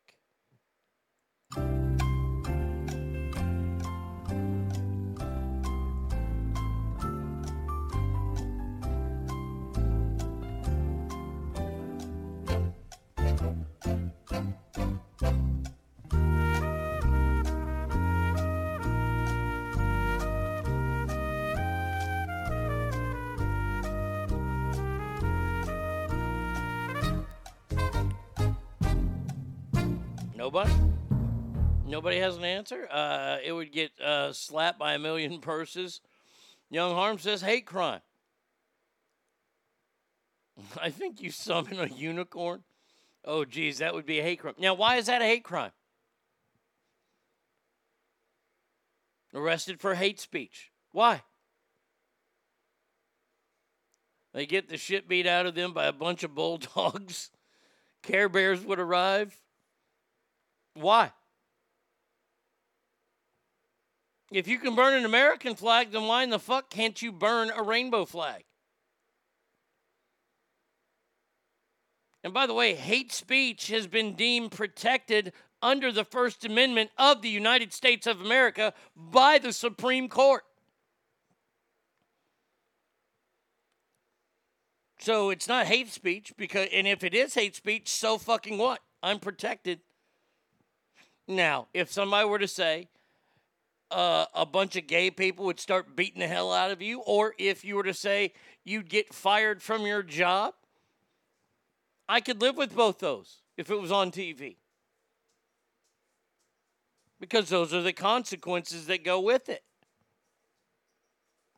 Nobody? 30.51 30.73
Nobody 31.85 32.17
has 32.17 32.35
an 32.35 32.43
answer? 32.43 32.87
Uh, 32.89 33.37
it 33.45 33.51
would 33.51 33.71
get 33.71 33.91
uh, 34.01 34.33
slapped 34.33 34.79
by 34.79 34.95
a 34.95 34.99
million 34.99 35.37
purses. 35.41 36.01
Young 36.71 36.95
Harm 36.95 37.19
says 37.19 37.43
hate 37.43 37.67
crime. 37.67 38.01
I 40.81 40.89
think 40.89 41.21
you 41.21 41.29
summon 41.29 41.79
a 41.79 41.85
unicorn. 41.85 42.63
Oh, 43.23 43.45
geez, 43.45 43.77
that 43.77 43.93
would 43.93 44.07
be 44.07 44.17
a 44.17 44.23
hate 44.23 44.39
crime. 44.39 44.55
Now, 44.57 44.73
why 44.73 44.95
is 44.95 45.05
that 45.05 45.21
a 45.21 45.25
hate 45.25 45.43
crime? 45.43 45.69
Arrested 49.35 49.79
for 49.79 49.93
hate 49.93 50.19
speech. 50.19 50.71
Why? 50.93 51.21
They 54.33 54.47
get 54.47 54.67
the 54.67 54.77
shit 54.77 55.07
beat 55.07 55.27
out 55.27 55.45
of 55.45 55.53
them 55.53 55.73
by 55.73 55.85
a 55.85 55.93
bunch 55.93 56.23
of 56.23 56.33
bulldogs. 56.33 57.29
Care 58.01 58.29
Bears 58.29 58.65
would 58.65 58.79
arrive. 58.79 59.39
Why? 60.73 61.11
If 64.31 64.47
you 64.47 64.59
can 64.59 64.75
burn 64.75 64.93
an 64.93 65.05
American 65.05 65.55
flag, 65.55 65.91
then 65.91 66.03
why 66.03 66.23
in 66.23 66.29
the 66.29 66.39
fuck 66.39 66.69
can't 66.69 67.01
you 67.01 67.11
burn 67.11 67.51
a 67.55 67.63
rainbow 67.63 68.05
flag? 68.05 68.43
And 72.23 72.33
by 72.33 72.45
the 72.45 72.53
way, 72.53 72.75
hate 72.75 73.11
speech 73.11 73.67
has 73.69 73.87
been 73.87 74.13
deemed 74.15 74.51
protected 74.51 75.33
under 75.61 75.91
the 75.91 76.03
First 76.03 76.45
Amendment 76.45 76.91
of 76.97 77.21
the 77.21 77.29
United 77.29 77.73
States 77.73 78.07
of 78.07 78.21
America 78.21 78.73
by 78.95 79.39
the 79.39 79.53
Supreme 79.53 80.09
Court. 80.09 80.43
So 84.99 85.29
it's 85.29 85.47
not 85.47 85.65
hate 85.65 85.89
speech 85.89 86.33
because 86.37 86.67
and 86.73 86.85
if 86.85 87.03
it 87.03 87.13
is 87.13 87.33
hate 87.33 87.55
speech, 87.55 87.89
so 87.89 88.17
fucking 88.17 88.57
what? 88.57 88.81
I'm 89.01 89.19
protected. 89.19 89.79
Now, 91.29 91.67
if 91.75 91.91
somebody 91.91 92.27
were 92.27 92.39
to 92.39 92.47
say 92.47 92.87
uh, 93.91 94.25
a 94.33 94.47
bunch 94.47 94.75
of 94.75 94.87
gay 94.87 95.11
people 95.11 95.45
would 95.45 95.59
start 95.59 95.95
beating 95.95 96.21
the 96.21 96.27
hell 96.27 96.51
out 96.51 96.71
of 96.71 96.81
you, 96.81 97.01
or 97.01 97.35
if 97.37 97.63
you 97.63 97.75
were 97.75 97.83
to 97.83 97.93
say 97.93 98.33
you'd 98.65 98.89
get 98.89 99.13
fired 99.13 99.61
from 99.61 99.85
your 99.85 100.01
job, 100.01 100.55
I 102.09 102.19
could 102.19 102.41
live 102.41 102.57
with 102.57 102.75
both 102.75 102.97
those 102.97 103.43
if 103.57 103.69
it 103.69 103.79
was 103.79 103.91
on 103.91 104.09
TV. 104.09 104.55
Because 107.19 107.49
those 107.49 107.75
are 107.75 107.83
the 107.83 107.93
consequences 107.93 108.87
that 108.87 109.03
go 109.03 109.19
with 109.19 109.49
it. 109.49 109.63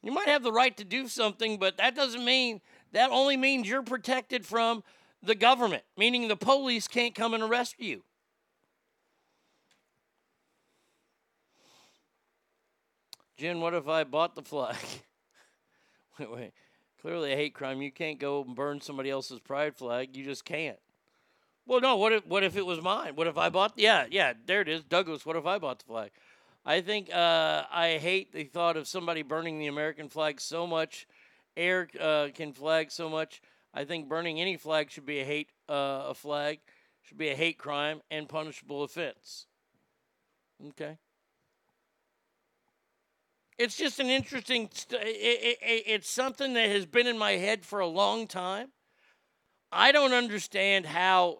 You 0.04 0.12
might 0.12 0.28
have 0.28 0.44
the 0.44 0.52
right 0.52 0.76
to 0.76 0.84
do 0.84 1.08
something, 1.08 1.58
but 1.58 1.78
that 1.78 1.96
doesn't 1.96 2.26
mean, 2.26 2.60
that 2.92 3.10
only 3.10 3.38
means 3.38 3.70
you're 3.70 3.84
protected 3.84 4.46
from 4.46 4.84
the 5.24 5.36
government, 5.36 5.84
meaning 5.96 6.28
the 6.28 6.36
police 6.36 6.90
can't 6.90 7.16
come 7.16 7.34
and 7.34 7.42
arrest 7.42 7.76
you. 7.78 8.04
Jen, 13.42 13.60
what 13.60 13.74
if 13.74 13.88
I 13.88 14.04
bought 14.04 14.36
the 14.36 14.44
flag? 14.44 14.76
wait, 16.20 16.32
wait. 16.32 16.52
Clearly 17.02 17.34
a 17.34 17.36
hate 17.36 17.56
crime. 17.56 17.82
You 17.82 17.92
can't 17.92 18.20
go 18.20 18.44
and 18.44 18.56
burn 18.56 18.82
somebody 18.82 19.10
else's 19.10 19.40
pride 19.40 19.76
flag. 19.76 20.16
You 20.16 20.24
just 20.24 20.46
can't. 20.46 20.78
Well, 21.66 21.82
no. 21.82 21.98
What 21.98 22.14
if 22.14 22.28
what 22.28 22.44
if 22.44 22.56
it 22.56 22.64
was 22.64 22.84
mine? 22.84 23.16
What 23.16 23.26
if 23.26 23.40
I 23.40 23.50
bought? 23.50 23.74
Yeah, 23.78 24.06
yeah. 24.12 24.34
There 24.46 24.62
it 24.62 24.68
is, 24.68 24.84
Douglas. 24.84 25.26
What 25.26 25.38
if 25.38 25.48
I 25.48 25.58
bought 25.58 25.80
the 25.80 25.86
flag? 25.86 26.12
I 26.64 26.82
think 26.82 27.12
uh, 27.12 27.64
I 27.72 27.98
hate 28.00 28.32
the 28.32 28.44
thought 28.44 28.78
of 28.78 28.88
somebody 28.88 29.24
burning 29.24 29.58
the 29.58 29.66
American 29.66 30.08
flag 30.08 30.40
so 30.40 30.68
much, 30.68 31.08
air 31.58 31.90
uh, 32.00 32.28
can 32.36 32.54
flag 32.54 32.92
so 32.92 33.10
much. 33.10 33.42
I 33.74 33.86
think 33.86 34.08
burning 34.08 34.40
any 34.40 34.56
flag 34.56 34.92
should 34.92 35.08
be 35.08 35.20
a 35.20 35.26
hate 35.26 35.50
uh, 35.68 36.04
a 36.10 36.14
flag 36.14 36.60
should 37.02 37.18
be 37.18 37.30
a 37.30 37.36
hate 37.36 37.58
crime 37.58 38.02
and 38.12 38.30
punishable 38.30 38.84
offense. 38.84 39.48
Okay. 40.64 41.00
It's 43.58 43.78
just 43.78 44.00
an 44.00 44.08
interesting. 44.08 44.70
St- 44.74 45.02
it, 45.02 45.08
it, 45.08 45.58
it, 45.62 45.84
it's 45.88 46.10
something 46.10 46.54
that 46.54 46.70
has 46.70 46.86
been 46.86 47.08
in 47.08 47.18
my 47.18 47.34
head 47.34 47.66
for 47.66 47.80
a 47.80 47.88
long 47.88 48.28
time. 48.28 48.70
I 49.72 49.92
don't 49.92 50.14
understand 50.14 50.86
how 50.86 51.40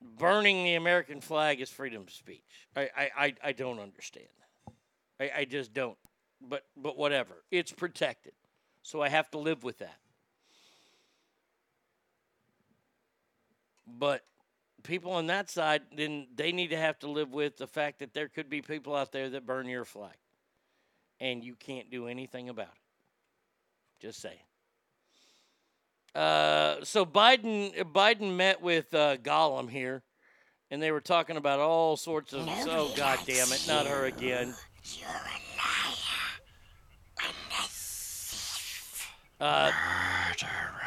burning 0.00 0.64
the 0.64 0.74
American 0.74 1.20
flag 1.20 1.60
is 1.60 1.70
freedom 1.70 2.02
of 2.02 2.10
speech. 2.10 2.42
I, 2.76 2.88
I, 2.96 3.10
I, 3.16 3.34
I 3.44 3.52
don't 3.52 3.78
understand. 3.78 4.26
I, 5.20 5.30
I 5.38 5.44
just 5.44 5.72
don't. 5.72 5.98
But 6.40 6.64
but 6.76 6.96
whatever. 6.96 7.42
It's 7.50 7.72
protected. 7.72 8.32
So 8.82 9.02
I 9.02 9.08
have 9.08 9.30
to 9.32 9.38
live 9.38 9.64
with 9.64 9.78
that. 9.78 9.98
But 13.86 14.24
people 14.82 15.12
on 15.12 15.26
that 15.26 15.50
side, 15.50 15.82
then 15.94 16.28
they 16.34 16.52
need 16.52 16.68
to 16.68 16.76
have 16.76 16.98
to 17.00 17.10
live 17.10 17.32
with 17.32 17.56
the 17.56 17.66
fact 17.66 17.98
that 17.98 18.14
there 18.14 18.28
could 18.28 18.48
be 18.48 18.62
people 18.62 18.94
out 18.94 19.12
there 19.12 19.30
that 19.30 19.46
burn 19.46 19.66
your 19.66 19.84
flag. 19.84 20.14
And 21.20 21.42
you 21.42 21.54
can't 21.54 21.90
do 21.90 22.06
anything 22.06 22.48
about 22.48 22.68
it. 22.68 24.00
Just 24.00 24.20
saying. 24.20 24.38
Uh, 26.14 26.76
so 26.84 27.04
Biden 27.04 27.74
Biden 27.92 28.34
met 28.36 28.62
with 28.62 28.92
uh, 28.94 29.16
Gollum 29.18 29.68
here, 29.70 30.02
and 30.70 30.82
they 30.82 30.90
were 30.90 31.00
talking 31.00 31.36
about 31.36 31.60
all 31.60 31.96
sorts 31.96 32.32
of. 32.32 32.46
oh 32.48 32.92
God 32.96 33.18
damn 33.26 33.52
it! 33.52 33.64
Not 33.68 33.86
her 33.86 34.06
again. 34.06 34.54
You're 34.96 35.08
a 35.08 35.12
liar 35.12 35.94
and 37.24 37.34
a 37.50 37.62
thief. 37.62 39.08
Uh, 39.40 39.70
Murderer. 40.28 40.80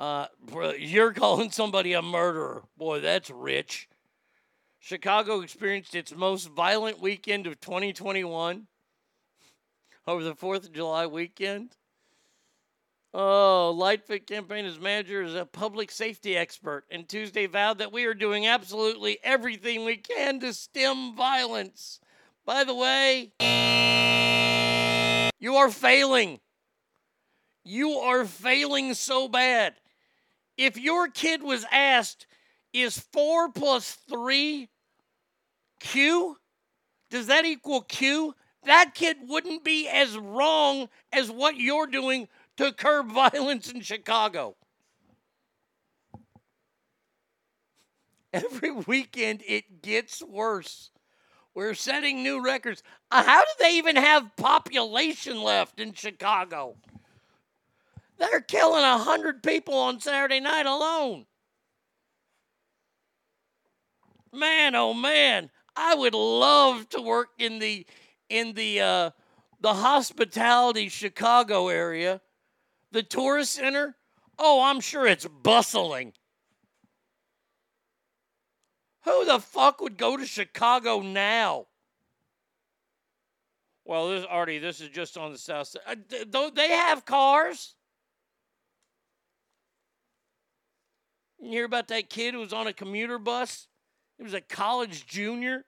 uh, 0.00 0.26
bro, 0.46 0.72
you're 0.72 1.12
calling 1.14 1.50
somebody 1.50 1.92
a 1.92 2.02
murderer. 2.02 2.64
Boy, 2.76 3.00
that's 3.00 3.30
rich. 3.30 3.88
Chicago 4.80 5.42
experienced 5.42 5.94
its 5.94 6.14
most 6.14 6.48
violent 6.48 7.00
weekend 7.00 7.46
of 7.46 7.60
2021 7.60 8.66
over 10.06 10.24
the 10.24 10.34
4th 10.34 10.64
of 10.64 10.72
July 10.72 11.06
weekend. 11.06 11.76
Oh, 13.12 13.74
Lightfoot 13.76 14.26
campaign 14.26 14.64
as 14.64 14.80
manager 14.80 15.22
is 15.22 15.34
a 15.34 15.44
public 15.44 15.90
safety 15.90 16.36
expert, 16.36 16.84
and 16.90 17.06
Tuesday 17.06 17.46
vowed 17.46 17.78
that 17.78 17.92
we 17.92 18.06
are 18.06 18.14
doing 18.14 18.46
absolutely 18.46 19.18
everything 19.22 19.84
we 19.84 19.96
can 19.96 20.40
to 20.40 20.54
stem 20.54 21.14
violence. 21.14 22.00
By 22.46 22.64
the 22.64 22.74
way, 22.74 23.32
you 25.38 25.56
are 25.56 25.70
failing. 25.70 26.40
You 27.64 27.90
are 27.98 28.24
failing 28.24 28.94
so 28.94 29.28
bad. 29.28 29.74
If 30.56 30.78
your 30.78 31.08
kid 31.08 31.42
was 31.42 31.66
asked, 31.70 32.26
is 32.72 32.98
four 32.98 33.50
plus 33.50 33.96
three 34.08 34.68
Q? 35.80 36.36
Does 37.10 37.26
that 37.26 37.44
equal 37.44 37.82
Q? 37.82 38.34
That 38.64 38.94
kid 38.94 39.16
wouldn't 39.26 39.64
be 39.64 39.88
as 39.88 40.16
wrong 40.16 40.88
as 41.12 41.30
what 41.30 41.56
you're 41.56 41.86
doing 41.86 42.28
to 42.58 42.72
curb 42.72 43.08
violence 43.12 43.70
in 43.70 43.80
Chicago. 43.80 44.56
Every 48.32 48.70
weekend 48.70 49.42
it 49.46 49.82
gets 49.82 50.22
worse. 50.22 50.90
We're 51.52 51.74
setting 51.74 52.22
new 52.22 52.42
records. 52.42 52.82
Uh, 53.10 53.24
How 53.24 53.40
do 53.40 53.50
they 53.58 53.76
even 53.76 53.96
have 53.96 54.36
population 54.36 55.42
left 55.42 55.80
in 55.80 55.92
Chicago? 55.94 56.76
They're 58.18 58.40
killing 58.40 58.84
a 58.84 58.98
hundred 58.98 59.42
people 59.42 59.74
on 59.74 59.98
Saturday 59.98 60.40
night 60.40 60.66
alone. 60.66 61.26
Man, 64.32 64.74
oh 64.74 64.94
man, 64.94 65.50
I 65.74 65.94
would 65.94 66.14
love 66.14 66.88
to 66.90 67.00
work 67.00 67.30
in 67.38 67.58
the 67.58 67.86
in 68.28 68.52
the 68.54 68.80
uh, 68.80 69.10
the 69.60 69.74
hospitality 69.74 70.88
Chicago 70.88 71.68
area, 71.68 72.20
the 72.92 73.02
tourist 73.02 73.54
center. 73.54 73.96
Oh, 74.38 74.62
I'm 74.62 74.80
sure 74.80 75.06
it's 75.06 75.26
bustling. 75.26 76.12
Who 79.04 79.24
the 79.24 79.40
fuck 79.40 79.80
would 79.80 79.96
go 79.96 80.16
to 80.16 80.26
Chicago 80.26 81.00
now? 81.00 81.66
Well, 83.84 84.10
this 84.10 84.24
Artie, 84.28 84.58
this 84.58 84.80
is 84.80 84.88
just 84.90 85.16
on 85.16 85.32
the 85.32 85.38
south 85.38 85.68
side. 85.68 85.82
Uh, 86.34 86.50
they 86.54 86.68
have 86.68 87.04
cars? 87.04 87.74
You 91.40 91.50
hear 91.50 91.64
about 91.64 91.88
that 91.88 92.10
kid 92.10 92.34
who 92.34 92.40
was 92.40 92.52
on 92.52 92.66
a 92.66 92.72
commuter 92.72 93.18
bus? 93.18 93.66
He 94.20 94.24
was 94.24 94.34
a 94.34 94.42
college 94.42 95.06
junior. 95.06 95.64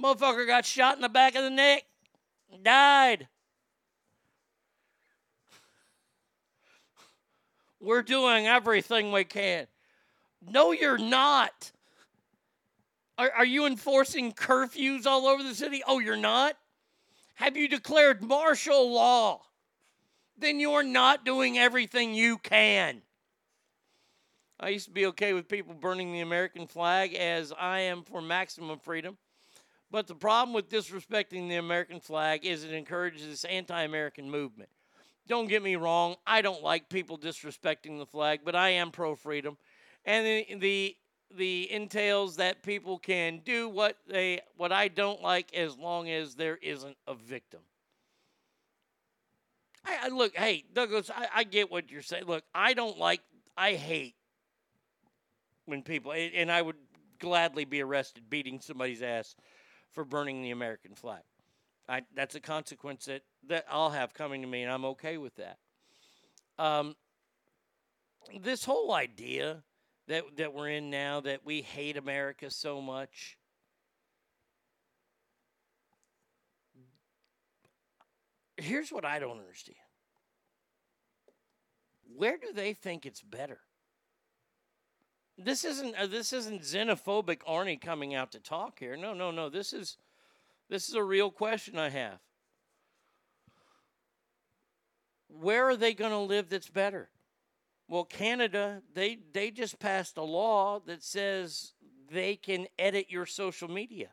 Motherfucker 0.00 0.46
got 0.46 0.64
shot 0.64 0.94
in 0.94 1.02
the 1.02 1.08
back 1.08 1.34
of 1.34 1.42
the 1.42 1.50
neck, 1.50 1.82
died. 2.62 3.26
We're 7.80 8.04
doing 8.04 8.46
everything 8.46 9.10
we 9.10 9.24
can. 9.24 9.66
No, 10.48 10.70
you're 10.70 10.98
not. 10.98 11.72
Are, 13.18 13.32
are 13.38 13.44
you 13.44 13.66
enforcing 13.66 14.32
curfews 14.32 15.04
all 15.04 15.26
over 15.26 15.42
the 15.42 15.56
city? 15.56 15.82
Oh, 15.84 15.98
you're 15.98 16.14
not? 16.14 16.56
Have 17.34 17.56
you 17.56 17.66
declared 17.66 18.22
martial 18.22 18.92
law? 18.92 19.40
Then 20.38 20.60
you're 20.60 20.84
not 20.84 21.24
doing 21.24 21.58
everything 21.58 22.14
you 22.14 22.38
can. 22.38 23.02
I 24.58 24.70
used 24.70 24.86
to 24.86 24.90
be 24.90 25.06
okay 25.06 25.34
with 25.34 25.48
people 25.48 25.74
burning 25.74 26.12
the 26.12 26.20
American 26.20 26.66
flag 26.66 27.14
as 27.14 27.52
I 27.58 27.80
am 27.80 28.02
for 28.02 28.22
maximum 28.22 28.78
freedom. 28.78 29.18
But 29.90 30.06
the 30.06 30.14
problem 30.14 30.54
with 30.54 30.68
disrespecting 30.68 31.48
the 31.48 31.56
American 31.56 32.00
flag 32.00 32.44
is 32.44 32.64
it 32.64 32.72
encourages 32.72 33.26
this 33.26 33.44
anti 33.44 33.82
American 33.82 34.30
movement. 34.30 34.70
Don't 35.28 35.48
get 35.48 35.62
me 35.62 35.76
wrong, 35.76 36.16
I 36.26 36.40
don't 36.40 36.62
like 36.62 36.88
people 36.88 37.18
disrespecting 37.18 37.98
the 37.98 38.06
flag, 38.06 38.40
but 38.44 38.54
I 38.54 38.70
am 38.70 38.90
pro 38.90 39.14
freedom. 39.14 39.58
And 40.04 40.26
the, 40.26 40.56
the 40.56 40.96
the 41.36 41.70
entails 41.72 42.36
that 42.36 42.62
people 42.62 42.98
can 42.98 43.40
do 43.44 43.68
what 43.68 43.96
they 44.08 44.40
what 44.56 44.72
I 44.72 44.88
don't 44.88 45.22
like 45.22 45.52
as 45.54 45.76
long 45.76 46.08
as 46.08 46.34
there 46.34 46.56
isn't 46.56 46.96
a 47.06 47.14
victim. 47.14 47.60
I, 49.84 49.98
I 50.04 50.08
look, 50.08 50.36
hey, 50.36 50.64
Douglas, 50.72 51.10
I, 51.14 51.28
I 51.34 51.44
get 51.44 51.70
what 51.70 51.90
you're 51.90 52.02
saying. 52.02 52.24
Look, 52.26 52.44
I 52.54 52.74
don't 52.74 52.98
like 52.98 53.20
I 53.56 53.74
hate 53.74 54.15
when 55.66 55.82
people 55.82 56.12
and 56.12 56.50
I 56.50 56.62
would 56.62 56.76
gladly 57.18 57.64
be 57.64 57.82
arrested 57.82 58.30
beating 58.30 58.60
somebody's 58.60 59.02
ass 59.02 59.36
for 59.92 60.04
burning 60.04 60.42
the 60.42 60.50
American 60.50 60.94
flag. 60.94 61.22
I, 61.88 62.02
that's 62.14 62.34
a 62.34 62.40
consequence 62.40 63.04
that, 63.04 63.22
that 63.48 63.64
I'll 63.70 63.90
have 63.90 64.12
coming 64.12 64.42
to 64.42 64.48
me, 64.48 64.62
and 64.62 64.72
I'm 64.72 64.84
okay 64.86 65.18
with 65.18 65.36
that. 65.36 65.58
Um, 66.58 66.96
this 68.40 68.64
whole 68.64 68.92
idea 68.92 69.62
that 70.08 70.24
that 70.36 70.52
we're 70.52 70.70
in 70.70 70.90
now 70.90 71.20
that 71.20 71.44
we 71.44 71.62
hate 71.62 71.96
America 71.96 72.50
so 72.50 72.80
much. 72.80 73.38
Here's 78.56 78.90
what 78.90 79.04
I 79.04 79.18
don't 79.18 79.38
understand. 79.38 79.76
Where 82.16 82.38
do 82.38 82.52
they 82.54 82.72
think 82.72 83.04
it's 83.04 83.20
better? 83.20 83.60
This 85.38 85.64
isn't 85.64 85.94
uh, 85.96 86.06
this 86.06 86.32
isn't 86.32 86.62
xenophobic 86.62 87.40
Arnie 87.48 87.80
coming 87.80 88.14
out 88.14 88.32
to 88.32 88.40
talk 88.40 88.78
here. 88.78 88.96
No, 88.96 89.12
no, 89.12 89.30
no. 89.30 89.48
This 89.48 89.72
is 89.72 89.98
this 90.70 90.88
is 90.88 90.94
a 90.94 91.02
real 91.02 91.30
question 91.30 91.78
I 91.78 91.90
have. 91.90 92.18
Where 95.28 95.68
are 95.68 95.76
they 95.76 95.92
going 95.92 96.12
to 96.12 96.18
live 96.18 96.48
that's 96.48 96.70
better? 96.70 97.10
Well, 97.88 98.04
Canada, 98.04 98.82
they 98.94 99.18
they 99.32 99.50
just 99.50 99.78
passed 99.78 100.16
a 100.16 100.22
law 100.22 100.80
that 100.86 101.02
says 101.02 101.74
they 102.10 102.36
can 102.36 102.66
edit 102.78 103.10
your 103.10 103.26
social 103.26 103.68
media. 103.68 104.08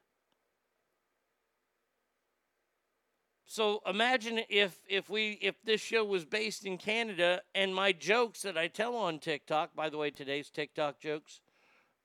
So 3.46 3.82
imagine 3.86 4.42
if 4.50 4.80
if 4.88 5.10
we 5.10 5.38
if 5.42 5.56
this 5.64 5.82
show 5.82 6.04
was 6.04 6.26
based 6.26 6.66
in 6.66 6.78
Canada 6.78 7.42
and 7.54 7.76
my 7.76 7.92
jokes 7.92 8.42
that 8.44 8.58
I 8.58 8.68
tell 8.68 8.96
on 8.96 9.20
TikTok. 9.20 9.76
By 9.76 9.90
the 9.90 9.98
way, 9.98 10.12
today's 10.12 10.50
TikTok 10.50 11.00
jokes. 11.00 11.42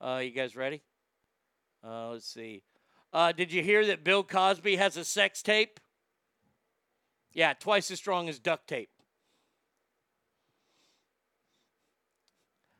Uh, 0.00 0.20
you 0.22 0.30
guys 0.30 0.56
ready? 0.56 0.82
Uh, 1.84 2.10
let's 2.10 2.26
see. 2.26 2.62
Uh, 3.12 3.32
did 3.32 3.52
you 3.52 3.62
hear 3.62 3.86
that 3.86 4.04
Bill 4.04 4.22
Cosby 4.22 4.76
has 4.76 4.96
a 4.96 5.04
sex 5.04 5.42
tape? 5.42 5.80
Yeah, 7.32 7.54
twice 7.54 7.90
as 7.90 7.98
strong 7.98 8.28
as 8.28 8.38
duct 8.38 8.68
tape. 8.68 8.90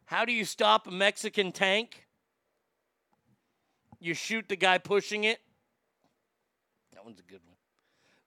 How 0.07 0.25
do 0.25 0.33
you 0.33 0.45
stop 0.45 0.87
a 0.87 0.91
Mexican 0.91 1.53
tank? 1.53 2.07
You 4.01 4.15
shoot 4.15 4.49
the 4.49 4.57
guy 4.57 4.79
pushing 4.79 5.25
it. 5.25 5.41
That 6.95 7.05
one's 7.05 7.21
a 7.21 7.23
good 7.23 7.41
one. 7.45 7.48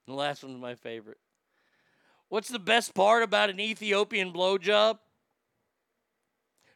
The 0.06 0.14
last 0.14 0.42
one's 0.42 0.60
my 0.60 0.74
favorite. 0.74 1.18
What's 2.28 2.48
the 2.48 2.58
best 2.58 2.94
part 2.94 3.22
about 3.22 3.50
an 3.50 3.60
Ethiopian 3.60 4.32
blowjob? 4.32 4.98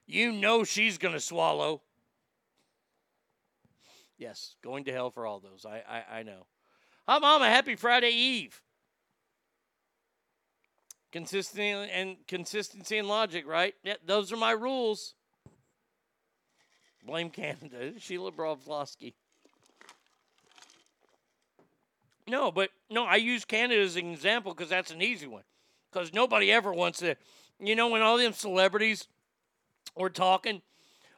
You 0.07 0.33
know 0.33 0.65
she's 0.65 0.99
going 0.99 1.15
to 1.15 1.21
swallow. 1.21 1.83
Yes, 4.19 4.55
going 4.63 4.85
to 4.85 4.93
hell 4.93 5.11
for 5.11 5.27
all 5.27 5.41
those. 5.41 5.67
I, 5.67 5.83
I, 5.89 6.19
I 6.19 6.23
know. 6.23 6.47
Hi, 7.09 7.19
Mama. 7.19 7.49
Happy 7.49 7.75
Friday 7.75 8.11
Eve. 8.11 8.61
Consistency 11.13 11.71
and 11.71 12.17
consistency 12.27 12.99
and 12.99 13.09
logic, 13.09 13.47
right? 13.47 13.75
Yeah, 13.83 13.95
those 14.05 14.33
are 14.33 14.37
my 14.37 14.53
rules. 14.53 15.15
Blame 17.05 17.31
Canada. 17.31 17.93
Sheila 17.99 18.33
Broflovski. 18.33 19.15
No, 22.29 22.51
but 22.51 22.71
no, 22.91 23.05
I 23.05 23.17
use 23.17 23.45
Canada 23.45 23.81
as 23.81 23.97
an 23.97 24.11
example 24.13 24.53
because 24.53 24.69
that's 24.69 24.91
an 24.91 25.03
easy 25.03 25.27
one. 25.27 25.45
Because 25.93 26.13
nobody 26.13 26.53
ever 26.53 26.73
wants 26.73 26.99
to, 26.99 27.15
you 27.61 27.77
know, 27.77 27.89
when 27.89 28.03
all 28.03 28.19
them 28.19 28.33
celebrities 28.33 29.07
were 29.97 30.11
talking 30.11 30.63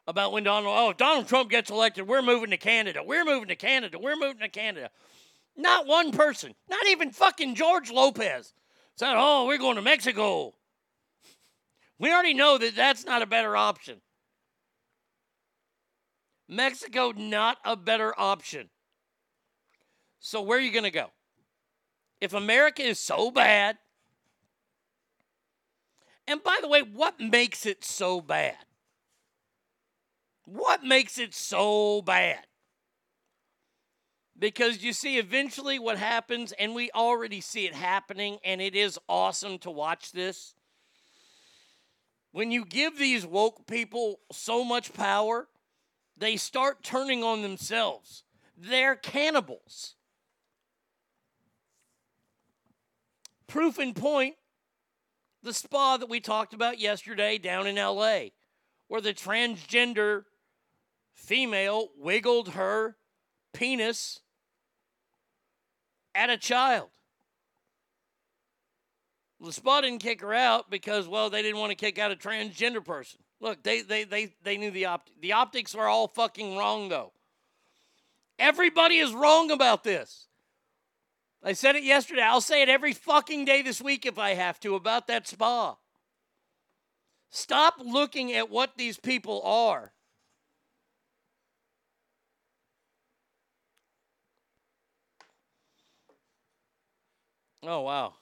about 0.07 0.33
when 0.33 0.45
Donald, 0.45 0.75
oh, 0.77 0.91
if 0.91 0.97
Donald 0.97 1.29
Trump 1.29 1.51
gets 1.51 1.71
elected, 1.71 2.07
we're 2.07 2.23
moving 2.23 2.51
to 2.51 2.57
Canada. 2.57 3.03
We're 3.05 3.25
moving 3.25 3.49
to 3.49 3.57
Canada. 3.57 3.99
We're 3.99 4.17
moving 4.17 4.39
to 4.39 4.49
Canada. 4.49 4.91
Not 5.57 5.87
one 5.87 6.13
person, 6.13 6.55
not 6.71 6.87
even 6.87 7.11
fucking 7.11 7.57
George 7.57 7.91
Lopez 7.91 8.53
said, 8.95 9.15
oh, 9.17 9.47
we're 9.47 9.59
going 9.59 9.77
to 9.77 9.83
Mexico. 9.83 10.55
We 11.99 12.13
already 12.13 12.35
know 12.35 12.59
that 12.59 12.77
that's 12.77 13.05
not 13.05 13.23
a 13.23 13.27
better 13.27 13.57
option. 13.57 14.01
Mexico, 16.49 17.13
not 17.17 17.59
a 17.65 17.77
better 17.77 18.15
option. 18.19 18.71
So, 20.21 20.43
where 20.43 20.59
are 20.59 20.63
you 20.63 20.73
going 20.73 20.85
to 20.85 20.91
go? 20.91 21.11
If 22.21 22.33
America 22.33 22.83
is 22.83 22.99
so 22.99 23.31
bad, 23.31 23.79
and 26.27 26.43
by 26.43 26.59
the 26.61 26.69
way, 26.69 26.83
what 26.83 27.21
makes 27.21 27.65
it 27.65 27.85
so 27.85 28.21
bad? 28.21 28.57
What 30.45 30.83
makes 30.83 31.19
it 31.19 31.35
so 31.35 32.03
bad? 32.03 32.41
Because 34.39 34.83
you 34.83 34.93
see, 34.93 35.19
eventually 35.19 35.79
what 35.79 35.99
happens, 35.99 36.53
and 36.53 36.75
we 36.75 36.91
already 36.93 37.41
see 37.41 37.67
it 37.67 37.75
happening, 37.75 38.39
and 38.45 38.61
it 38.61 38.75
is 38.75 38.99
awesome 39.09 39.59
to 39.61 39.71
watch 39.71 40.13
this. 40.13 40.55
When 42.33 42.51
you 42.51 42.65
give 42.65 42.99
these 42.99 43.27
woke 43.27 43.67
people 43.67 44.21
so 44.31 44.65
much 44.65 44.93
power, 44.93 45.49
they 46.17 46.37
start 46.37 46.83
turning 46.83 47.25
on 47.25 47.43
themselves. 47.43 48.25
They're 48.57 48.97
cannibals. 48.97 49.97
Proof 53.49 53.79
in 53.79 53.95
point 53.95 54.37
the 55.43 55.55
spa 55.55 55.97
that 55.97 56.09
we 56.09 56.21
talked 56.21 56.53
about 56.53 56.79
yesterday 56.79 57.39
down 57.39 57.67
in 57.67 57.77
LA, 57.77 58.31
where 58.89 59.01
the 59.01 59.15
transgender 59.15 60.25
female 61.15 61.89
wiggled 61.97 62.51
her 62.51 62.97
penis 63.53 64.21
at 66.15 66.31
a 66.31 66.37
child. 66.37 66.91
The 69.41 69.53
spa 69.53 69.81
didn't 69.81 70.01
kick 70.01 70.21
her 70.21 70.35
out 70.35 70.69
because, 70.69 71.07
well, 71.07 71.31
they 71.31 71.43
didn't 71.43 71.61
want 71.61 71.71
to 71.71 71.77
kick 71.77 71.99
out 71.99 72.11
a 72.11 72.17
transgender 72.17 72.85
person. 72.85 73.21
Look, 73.41 73.63
they 73.63 73.83
they 73.83 74.05
they, 74.05 74.35
they 74.43 74.57
knew 74.57 74.71
the 74.71 74.87
opt- 74.87 75.13
the 75.21 75.33
optics 75.33 75.75
are 75.75 75.87
all 75.87 76.09
fucking 76.09 76.57
wrong 76.57 76.89
though. 76.89 77.13
Everybody 78.39 78.99
is 78.99 79.13
wrong 79.13 79.51
about 79.51 79.85
this. 79.85 80.28
I 81.43 81.53
said 81.53 81.77
it 81.77 81.85
yesterday. 81.85 82.23
I'll 82.23 82.41
say 82.41 82.63
it 82.63 82.69
every 82.69 82.93
fucking 82.93 83.45
day 83.45 83.63
this 83.63 83.81
week 83.81 84.05
if 84.05 84.19
I 84.19 84.35
have 84.35 84.59
to 84.61 84.75
about 84.75 85.07
that 85.07 85.29
spa. 85.29 85.77
Stop 87.31 87.75
looking 87.85 88.33
at 88.33 88.51
what 88.51 88.77
these 88.77 88.99
people 88.99 89.43
are. 89.43 89.93
Oh 97.63 97.83
wow. 97.83 98.15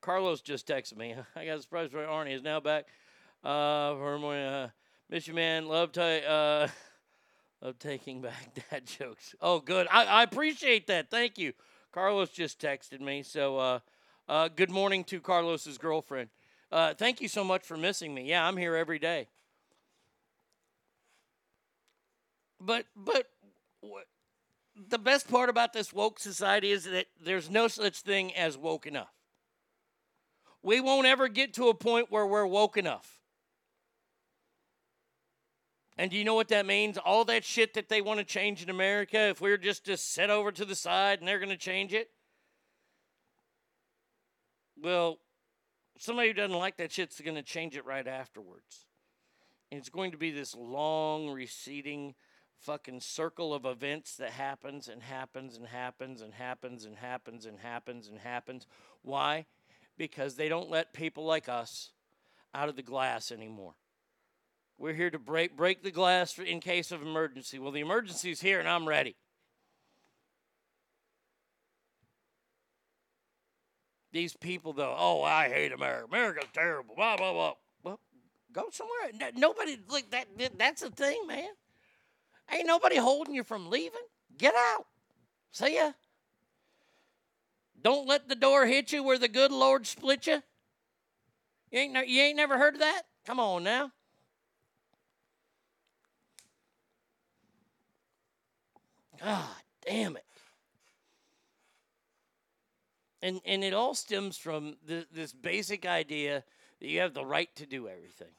Carlos 0.00 0.40
just 0.40 0.66
texted 0.66 0.96
me. 0.96 1.14
I 1.36 1.46
got 1.46 1.58
a 1.58 1.62
surprise 1.62 1.90
for 1.90 2.04
Arnie 2.04 2.34
is 2.34 2.42
now 2.42 2.60
back. 2.60 2.86
Uh, 3.44 3.94
for 3.94 4.18
my 4.18 4.46
uh, 4.46 4.68
miss 5.08 5.26
you, 5.26 5.34
man. 5.34 5.66
Love 5.66 5.92
to 5.92 6.02
uh, 6.02 6.68
love 7.62 7.78
taking 7.78 8.20
back 8.20 8.58
dad 8.70 8.86
jokes. 8.86 9.34
Oh, 9.40 9.60
good. 9.60 9.86
I, 9.90 10.04
I 10.04 10.22
appreciate 10.24 10.88
that. 10.88 11.10
Thank 11.10 11.38
you. 11.38 11.52
Carlos 11.92 12.30
just 12.30 12.58
texted 12.58 13.00
me. 13.00 13.22
So, 13.22 13.58
uh, 13.58 13.78
uh, 14.26 14.48
good 14.48 14.70
morning 14.70 15.04
to 15.04 15.20
Carlos's 15.20 15.76
girlfriend. 15.76 16.30
Uh, 16.70 16.94
thank 16.94 17.20
you 17.20 17.28
so 17.28 17.44
much 17.44 17.62
for 17.64 17.76
missing 17.76 18.14
me. 18.14 18.24
Yeah, 18.24 18.46
I'm 18.46 18.56
here 18.56 18.74
every 18.74 18.98
day. 18.98 19.28
But 22.58 22.86
but 22.96 23.26
the 24.88 24.98
best 24.98 25.28
part 25.28 25.50
about 25.50 25.74
this 25.74 25.92
woke 25.92 26.18
society 26.18 26.70
is 26.70 26.84
that 26.84 27.06
there's 27.22 27.50
no 27.50 27.68
such 27.68 28.00
thing 28.00 28.34
as 28.34 28.56
woke 28.56 28.86
enough. 28.86 29.12
We 30.62 30.80
won't 30.80 31.06
ever 31.06 31.28
get 31.28 31.52
to 31.54 31.68
a 31.68 31.74
point 31.74 32.10
where 32.10 32.26
we're 32.26 32.46
woke 32.46 32.78
enough. 32.78 33.18
And 35.98 36.10
do 36.10 36.16
you 36.16 36.24
know 36.24 36.34
what 36.34 36.48
that 36.48 36.66
means? 36.66 36.96
All 36.98 37.24
that 37.26 37.44
shit 37.44 37.74
that 37.74 37.88
they 37.88 38.00
want 38.00 38.18
to 38.18 38.24
change 38.24 38.62
in 38.62 38.70
America, 38.70 39.18
if 39.28 39.40
we're 39.40 39.58
just 39.58 39.84
to 39.86 39.96
set 39.96 40.30
over 40.30 40.50
to 40.50 40.64
the 40.64 40.74
side 40.74 41.18
and 41.18 41.28
they're 41.28 41.38
going 41.38 41.50
to 41.50 41.56
change 41.56 41.92
it, 41.92 42.10
well, 44.82 45.18
somebody 45.98 46.28
who 46.28 46.34
doesn't 46.34 46.56
like 46.56 46.76
that 46.78 46.92
shit's 46.92 47.20
going 47.20 47.36
to 47.36 47.42
change 47.42 47.76
it 47.76 47.84
right 47.84 48.06
afterwards. 48.06 48.86
And 49.70 49.78
it's 49.78 49.90
going 49.90 50.10
to 50.12 50.18
be 50.18 50.30
this 50.30 50.54
long, 50.54 51.30
receding 51.30 52.14
fucking 52.58 53.00
circle 53.00 53.52
of 53.52 53.64
events 53.64 54.16
that 54.16 54.30
happens 54.30 54.88
and 54.88 55.02
happens 55.02 55.56
and 55.56 55.66
happens 55.66 56.22
and 56.22 56.34
happens 56.34 56.84
and 56.84 56.96
happens 56.96 57.46
and 57.46 57.58
happens 57.58 58.08
and 58.08 58.18
happens. 58.18 58.66
Why? 59.02 59.46
Because 59.98 60.36
they 60.36 60.48
don't 60.48 60.70
let 60.70 60.92
people 60.92 61.24
like 61.24 61.48
us 61.48 61.90
out 62.54 62.68
of 62.68 62.76
the 62.76 62.82
glass 62.82 63.32
anymore. 63.32 63.74
We're 64.82 64.94
here 64.94 65.10
to 65.10 65.18
break 65.20 65.56
break 65.56 65.84
the 65.84 65.92
glass 65.92 66.36
in 66.40 66.58
case 66.58 66.90
of 66.90 67.02
emergency. 67.02 67.60
Well, 67.60 67.70
the 67.70 67.78
emergency's 67.78 68.40
here 68.40 68.58
and 68.58 68.68
I'm 68.68 68.84
ready. 68.84 69.14
These 74.10 74.36
people, 74.36 74.72
though, 74.72 74.96
oh, 74.98 75.22
I 75.22 75.48
hate 75.48 75.70
America. 75.70 76.06
America's 76.08 76.48
terrible. 76.52 76.96
Blah 76.96 77.16
blah 77.16 77.32
blah. 77.32 77.52
Well, 77.84 78.00
go 78.52 78.64
somewhere. 78.72 79.30
Nobody 79.36 79.78
like 79.88 80.10
that. 80.10 80.26
That's 80.58 80.82
the 80.82 80.90
thing, 80.90 81.28
man. 81.28 81.50
Ain't 82.52 82.66
nobody 82.66 82.96
holding 82.96 83.36
you 83.36 83.44
from 83.44 83.70
leaving. 83.70 84.00
Get 84.36 84.54
out. 84.56 84.86
See 85.52 85.76
ya. 85.76 85.92
Don't 87.80 88.08
let 88.08 88.28
the 88.28 88.34
door 88.34 88.66
hit 88.66 88.90
you 88.90 89.04
where 89.04 89.18
the 89.18 89.28
good 89.28 89.52
Lord 89.52 89.86
split 89.86 90.26
you. 90.26 90.42
You 91.70 91.78
ain't, 91.78 92.08
you 92.08 92.20
ain't 92.20 92.36
never 92.36 92.58
heard 92.58 92.74
of 92.74 92.80
that? 92.80 93.02
Come 93.24 93.38
on 93.38 93.62
now. 93.62 93.92
God 99.22 99.44
damn 99.86 100.16
it. 100.16 100.24
And, 103.22 103.40
and 103.44 103.62
it 103.62 103.72
all 103.72 103.94
stems 103.94 104.36
from 104.36 104.76
th- 104.86 105.06
this 105.12 105.32
basic 105.32 105.86
idea 105.86 106.42
that 106.80 106.88
you 106.88 107.00
have 107.00 107.14
the 107.14 107.24
right 107.24 107.54
to 107.56 107.66
do 107.66 107.88
everything. 107.88 108.34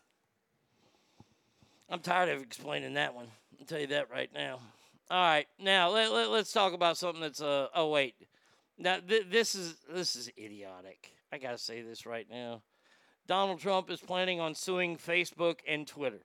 I'm 1.90 2.00
tired 2.00 2.30
of 2.30 2.42
explaining 2.42 2.96
that 2.96 3.16
one. 3.16 3.28
I'll 3.60 3.66
tell 3.66 3.80
you 3.80 3.88
that 3.88 4.12
right 4.12 4.30
now. 4.34 4.60
All 5.10 5.22
right, 5.22 5.48
now 5.60 5.90
let, 5.90 6.12
let, 6.12 6.30
us 6.32 6.52
talk 6.52 6.74
about 6.74 6.98
something 6.98 7.22
that's 7.22 7.42
uh 7.42 7.68
oh 7.76 7.90
wait. 7.90 8.16
Now 8.78 8.98
th- 8.98 9.28
this 9.30 9.54
is 9.54 9.76
this 9.94 10.16
is 10.16 10.30
idiotic. 10.38 11.12
I 11.32 11.38
got 11.38 11.52
to 11.52 11.58
say 11.58 11.82
this 11.82 12.06
right 12.06 12.26
now. 12.30 12.62
Donald 13.28 13.60
Trump 13.60 13.90
is 13.90 14.00
planning 14.00 14.40
on 14.40 14.56
suing 14.56 14.98
Facebook 14.98 15.60
and 15.68 15.86
Twitter. 15.86 16.22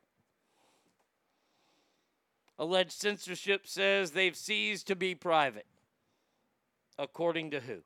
Alleged 2.59 2.93
censorship 2.93 3.67
says 3.67 4.11
they've 4.11 4.37
ceased 4.37 4.87
to 4.89 4.97
be 4.97 5.15
private. 5.15 5.67
According 6.99 7.53
to 7.53 7.61
who? 7.61 7.83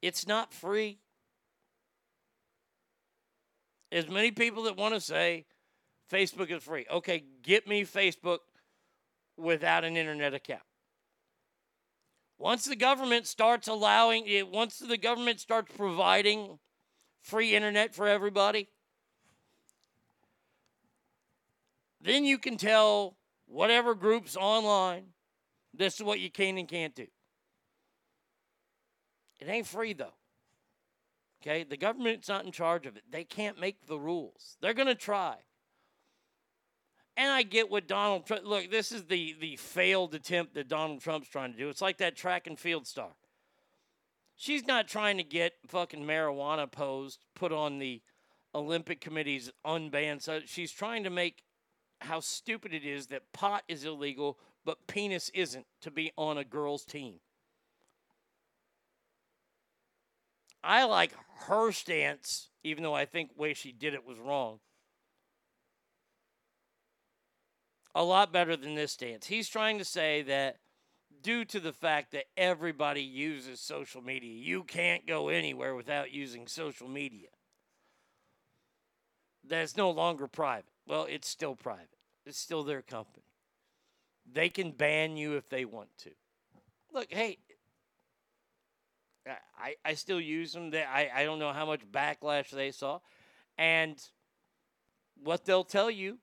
It's 0.00 0.26
not 0.26 0.54
free. 0.54 0.98
As 3.90 4.08
many 4.08 4.30
people 4.30 4.62
that 4.64 4.76
want 4.76 4.94
to 4.94 5.00
say 5.00 5.46
Facebook 6.10 6.50
is 6.50 6.62
free. 6.62 6.86
Okay, 6.90 7.24
get 7.42 7.66
me 7.66 7.84
Facebook 7.84 8.38
without 9.36 9.84
an 9.84 9.96
internet 9.96 10.32
account. 10.32 10.62
Once 12.38 12.64
the 12.64 12.76
government 12.76 13.26
starts 13.26 13.68
allowing 13.68 14.26
it, 14.26 14.48
once 14.48 14.78
the 14.78 14.96
government 14.96 15.40
starts 15.40 15.70
providing 15.76 16.58
free 17.20 17.54
internet 17.54 17.94
for 17.94 18.08
everybody, 18.08 18.68
then 22.00 22.24
you 22.24 22.38
can 22.38 22.56
tell 22.56 23.16
whatever 23.46 23.94
groups 23.94 24.36
online 24.36 25.06
this 25.72 25.94
is 25.94 26.02
what 26.02 26.20
you 26.20 26.30
can 26.30 26.58
and 26.58 26.68
can't 26.68 26.94
do. 26.94 27.06
It 29.40 29.48
ain't 29.48 29.66
free 29.66 29.92
though. 29.92 30.14
Okay, 31.42 31.64
the 31.64 31.76
government's 31.76 32.28
not 32.28 32.44
in 32.44 32.52
charge 32.52 32.86
of 32.86 32.96
it. 32.96 33.04
They 33.10 33.24
can't 33.24 33.58
make 33.58 33.86
the 33.86 33.98
rules. 33.98 34.56
They're 34.60 34.74
to 34.74 34.94
try. 34.94 35.36
And 37.16 37.30
I 37.30 37.42
get 37.42 37.70
what 37.70 37.88
Donald 37.88 38.26
Trump 38.26 38.44
look, 38.44 38.70
this 38.70 38.92
is 38.92 39.04
the 39.04 39.34
the 39.38 39.56
failed 39.56 40.14
attempt 40.14 40.54
that 40.54 40.68
Donald 40.68 41.00
Trump's 41.00 41.28
trying 41.28 41.52
to 41.52 41.58
do. 41.58 41.68
It's 41.68 41.82
like 41.82 41.98
that 41.98 42.16
track 42.16 42.46
and 42.46 42.58
field 42.58 42.86
star. 42.86 43.12
She's 44.36 44.66
not 44.66 44.88
trying 44.88 45.18
to 45.18 45.22
get 45.22 45.52
fucking 45.66 46.04
marijuana 46.04 46.70
posed 46.70 47.20
put 47.34 47.52
on 47.52 47.78
the 47.78 48.02
Olympic 48.54 49.00
committee's 49.00 49.50
unbanned. 49.66 50.22
So 50.22 50.40
she's 50.46 50.72
trying 50.72 51.04
to 51.04 51.10
make 51.10 51.42
how 52.00 52.20
stupid 52.20 52.72
it 52.72 52.84
is 52.84 53.06
that 53.08 53.32
pot 53.32 53.62
is 53.68 53.84
illegal, 53.84 54.38
but 54.64 54.86
penis 54.86 55.30
isn't 55.34 55.66
to 55.82 55.90
be 55.90 56.12
on 56.16 56.38
a 56.38 56.44
girl's 56.44 56.84
team. 56.84 57.20
I 60.62 60.84
like 60.84 61.14
her 61.46 61.72
stance, 61.72 62.48
even 62.62 62.82
though 62.82 62.94
I 62.94 63.06
think 63.06 63.34
the 63.34 63.40
way 63.40 63.54
she 63.54 63.72
did 63.72 63.94
it 63.94 64.06
was 64.06 64.18
wrong. 64.18 64.60
A 67.94 68.04
lot 68.04 68.32
better 68.32 68.56
than 68.56 68.74
this 68.74 68.92
stance. 68.92 69.26
He's 69.26 69.48
trying 69.48 69.78
to 69.78 69.84
say 69.84 70.22
that 70.22 70.58
due 71.22 71.44
to 71.46 71.60
the 71.60 71.72
fact 71.72 72.12
that 72.12 72.26
everybody 72.36 73.02
uses 73.02 73.60
social 73.60 74.02
media, 74.02 74.32
you 74.32 74.62
can't 74.62 75.06
go 75.06 75.28
anywhere 75.28 75.74
without 75.74 76.12
using 76.12 76.46
social 76.46 76.88
media. 76.88 77.28
That's 79.42 79.76
no 79.76 79.90
longer 79.90 80.28
private. 80.28 80.66
Well, 80.90 81.06
it's 81.08 81.28
still 81.28 81.54
private. 81.54 81.88
It's 82.26 82.38
still 82.38 82.64
their 82.64 82.82
company. 82.82 83.24
They 84.30 84.48
can 84.48 84.72
ban 84.72 85.16
you 85.16 85.36
if 85.36 85.48
they 85.48 85.64
want 85.64 85.88
to. 85.98 86.10
Look, 86.92 87.06
hey, 87.10 87.38
I, 89.56 89.76
I 89.84 89.94
still 89.94 90.20
use 90.20 90.52
them. 90.52 90.70
They, 90.70 90.82
I, 90.82 91.08
I 91.14 91.24
don't 91.24 91.38
know 91.38 91.52
how 91.52 91.64
much 91.64 91.82
backlash 91.92 92.50
they 92.50 92.72
saw. 92.72 92.98
And 93.56 94.02
what 95.22 95.44
they'll 95.44 95.62
tell 95.62 95.92
you 95.92 96.18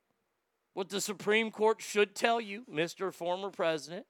What 0.74 0.90
the 0.90 1.00
Supreme 1.00 1.50
Court 1.50 1.82
should 1.82 2.14
tell 2.14 2.42
you, 2.42 2.66
Mr. 2.70 3.14
Former 3.14 3.50
President, 3.50 4.06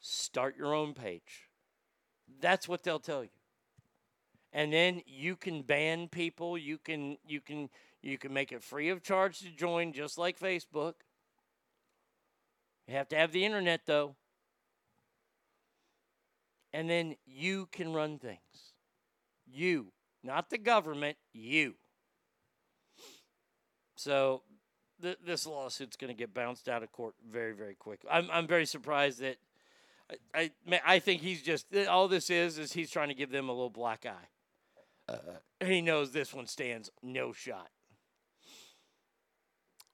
start 0.00 0.54
your 0.58 0.74
own 0.74 0.92
page. 0.92 1.48
That's 2.40 2.68
what 2.68 2.82
they'll 2.82 3.00
tell 3.00 3.24
you. 3.24 3.30
And 4.52 4.70
then 4.70 5.00
you 5.06 5.34
can 5.34 5.62
ban 5.62 6.08
people, 6.08 6.58
you 6.58 6.76
can 6.76 7.16
you 7.26 7.40
can 7.40 7.70
you 8.02 8.18
can 8.18 8.32
make 8.32 8.52
it 8.52 8.62
free 8.62 8.88
of 8.88 9.02
charge 9.02 9.38
to 9.40 9.50
join 9.50 9.92
just 9.92 10.18
like 10.18 10.38
Facebook. 10.38 10.94
You 12.88 12.94
have 12.94 13.08
to 13.08 13.16
have 13.16 13.32
the 13.32 13.44
internet 13.44 13.82
though. 13.86 14.16
And 16.72 16.88
then 16.88 17.16
you 17.26 17.68
can 17.70 17.92
run 17.92 18.18
things. 18.18 18.72
You, 19.46 19.92
not 20.24 20.50
the 20.50 20.58
government, 20.58 21.18
you. 21.32 21.74
So 23.94 24.42
th- 25.02 25.18
this 25.24 25.46
lawsuit's 25.46 25.96
going 25.96 26.08
to 26.08 26.18
get 26.18 26.32
bounced 26.32 26.68
out 26.68 26.82
of 26.82 26.90
court 26.90 27.14
very, 27.30 27.52
very 27.52 27.74
quick. 27.74 28.00
I'm, 28.10 28.28
I'm 28.32 28.46
very 28.46 28.64
surprised 28.66 29.20
that 29.20 29.36
I, 30.34 30.50
I, 30.68 30.80
I 30.86 30.98
think 30.98 31.20
he's 31.20 31.42
just 31.42 31.66
all 31.88 32.08
this 32.08 32.30
is 32.30 32.58
is 32.58 32.72
he's 32.72 32.90
trying 32.90 33.08
to 33.08 33.14
give 33.14 33.30
them 33.30 33.48
a 33.48 33.52
little 33.52 33.70
black 33.70 34.06
eye. 34.06 35.12
Uh, 35.12 35.66
he 35.66 35.82
knows 35.82 36.12
this 36.12 36.32
one 36.32 36.46
stands 36.46 36.90
no 37.02 37.32
shot. 37.32 37.68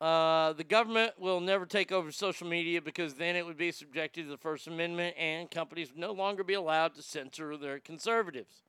Uh, 0.01 0.53
the 0.53 0.65
government 0.65 1.13
will 1.19 1.41
never 1.41 1.67
take 1.67 1.91
over 1.91 2.13
social 2.13 2.47
media 2.47 2.81
because 2.81 3.15
then 3.15 3.35
it 3.35 3.45
would 3.45 3.57
be 3.57 3.73
subjected 3.73 4.25
to 4.25 4.31
the 4.31 4.37
First 4.37 4.69
Amendment 4.69 5.17
and 5.19 5.51
companies 5.51 5.91
would 5.91 5.99
no 5.99 6.13
longer 6.13 6.45
be 6.45 6.55
allowed 6.55 6.95
to 6.95 7.03
censor 7.03 7.57
their 7.57 7.81
conservatives. 7.81 8.63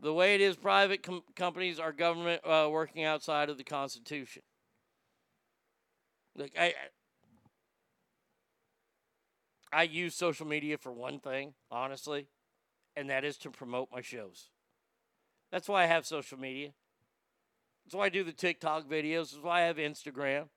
The 0.00 0.12
way 0.12 0.34
it 0.34 0.40
is, 0.40 0.56
private 0.56 1.02
com- 1.02 1.24
companies 1.34 1.78
are 1.78 1.92
government 1.92 2.40
uh, 2.46 2.68
working 2.70 3.04
outside 3.04 3.50
of 3.50 3.58
the 3.58 3.64
Constitution. 3.64 4.42
Look, 6.34 6.50
I, 6.58 6.74
I 9.72 9.82
use 9.82 10.14
social 10.14 10.46
media 10.46 10.78
for 10.78 10.92
one 10.92 11.18
thing, 11.18 11.54
honestly, 11.70 12.28
and 12.94 13.10
that 13.10 13.24
is 13.24 13.36
to 13.38 13.50
promote 13.50 13.88
my 13.92 14.00
shows. 14.00 14.48
That's 15.50 15.68
why 15.68 15.84
I 15.84 15.86
have 15.86 16.06
social 16.06 16.38
media. 16.38 16.70
That's 17.86 17.94
why 17.94 18.06
I 18.06 18.08
do 18.08 18.24
the 18.24 18.32
TikTok 18.32 18.88
videos. 18.88 19.30
That's 19.30 19.44
why 19.44 19.62
I 19.62 19.66
have 19.66 19.76
Instagram. 19.76 20.48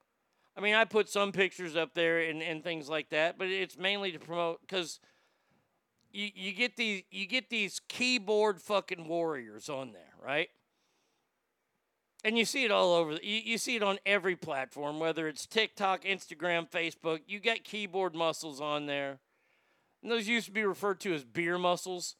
I 0.57 0.61
mean, 0.61 0.73
I 0.73 0.83
put 0.83 1.09
some 1.09 1.31
pictures 1.31 1.75
up 1.75 1.93
there 1.93 2.21
and, 2.21 2.41
and 2.41 2.63
things 2.63 2.89
like 2.89 3.09
that, 3.11 3.37
but 3.37 3.47
it's 3.47 3.77
mainly 3.77 4.11
to 4.11 4.19
promote 4.19 4.61
because 4.61 4.99
you, 6.11 6.29
you 6.33 6.51
get 6.53 6.75
these 6.75 7.03
you 7.11 7.27
get 7.27 7.51
these 7.51 7.79
keyboard 7.87 8.59
fucking 8.59 9.07
warriors 9.07 9.69
on 9.69 9.93
there, 9.93 10.13
right? 10.25 10.49
And 12.25 12.35
you 12.35 12.45
see 12.45 12.65
it 12.65 12.71
all 12.71 12.93
over. 12.95 13.11
You, 13.11 13.41
you 13.45 13.57
see 13.59 13.75
it 13.75 13.83
on 13.83 13.99
every 14.07 14.35
platform, 14.35 14.99
whether 14.99 15.27
it's 15.27 15.45
TikTok, 15.45 16.03
Instagram, 16.03 16.69
Facebook. 16.69 17.21
You 17.27 17.39
got 17.39 17.63
keyboard 17.63 18.15
muscles 18.15 18.59
on 18.59 18.87
there. 18.87 19.19
And 20.01 20.11
those 20.11 20.27
used 20.27 20.47
to 20.47 20.51
be 20.51 20.63
referred 20.63 20.99
to 21.01 21.13
as 21.13 21.23
beer 21.23 21.57
muscles. 21.59 22.15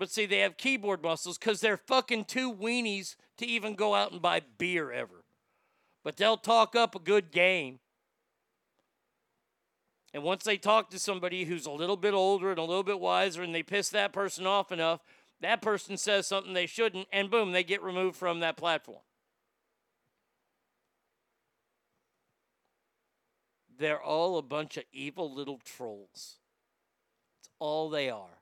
But 0.00 0.10
see, 0.10 0.24
they 0.24 0.38
have 0.38 0.56
keyboard 0.56 1.02
muscles 1.02 1.36
because 1.36 1.60
they're 1.60 1.76
fucking 1.76 2.24
too 2.24 2.50
weenies 2.50 3.16
to 3.36 3.44
even 3.44 3.74
go 3.74 3.94
out 3.94 4.12
and 4.12 4.22
buy 4.22 4.40
beer 4.56 4.90
ever. 4.90 5.26
But 6.02 6.16
they'll 6.16 6.38
talk 6.38 6.74
up 6.74 6.94
a 6.94 6.98
good 6.98 7.30
game. 7.30 7.80
And 10.14 10.22
once 10.22 10.44
they 10.44 10.56
talk 10.56 10.88
to 10.90 10.98
somebody 10.98 11.44
who's 11.44 11.66
a 11.66 11.70
little 11.70 11.98
bit 11.98 12.14
older 12.14 12.48
and 12.48 12.58
a 12.58 12.64
little 12.64 12.82
bit 12.82 12.98
wiser 12.98 13.42
and 13.42 13.54
they 13.54 13.62
piss 13.62 13.90
that 13.90 14.10
person 14.10 14.46
off 14.46 14.72
enough, 14.72 15.00
that 15.42 15.60
person 15.60 15.98
says 15.98 16.26
something 16.26 16.54
they 16.54 16.66
shouldn't, 16.66 17.06
and 17.12 17.30
boom, 17.30 17.52
they 17.52 17.62
get 17.62 17.82
removed 17.82 18.16
from 18.16 18.40
that 18.40 18.56
platform. 18.56 19.02
They're 23.78 24.02
all 24.02 24.38
a 24.38 24.42
bunch 24.42 24.78
of 24.78 24.84
evil 24.94 25.30
little 25.30 25.60
trolls. 25.62 26.38
It's 27.38 27.50
all 27.58 27.90
they 27.90 28.08
are. 28.08 28.39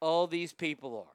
All 0.00 0.26
these 0.26 0.52
people 0.52 0.96
are. 0.96 1.14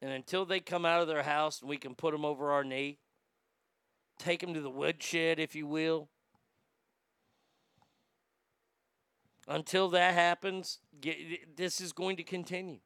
And 0.00 0.12
until 0.12 0.44
they 0.44 0.60
come 0.60 0.84
out 0.84 1.00
of 1.00 1.08
their 1.08 1.22
house 1.22 1.60
and 1.60 1.70
we 1.70 1.78
can 1.78 1.94
put 1.94 2.12
them 2.12 2.24
over 2.24 2.52
our 2.52 2.62
knee, 2.62 2.98
take 4.18 4.40
them 4.40 4.52
to 4.52 4.60
the 4.60 4.70
woodshed, 4.70 5.38
if 5.38 5.54
you 5.54 5.66
will. 5.66 6.08
Until 9.48 9.88
that 9.90 10.14
happens, 10.14 10.78
get, 11.00 11.56
this 11.56 11.80
is 11.80 11.92
going 11.92 12.16
to 12.16 12.22
continue. 12.22 12.80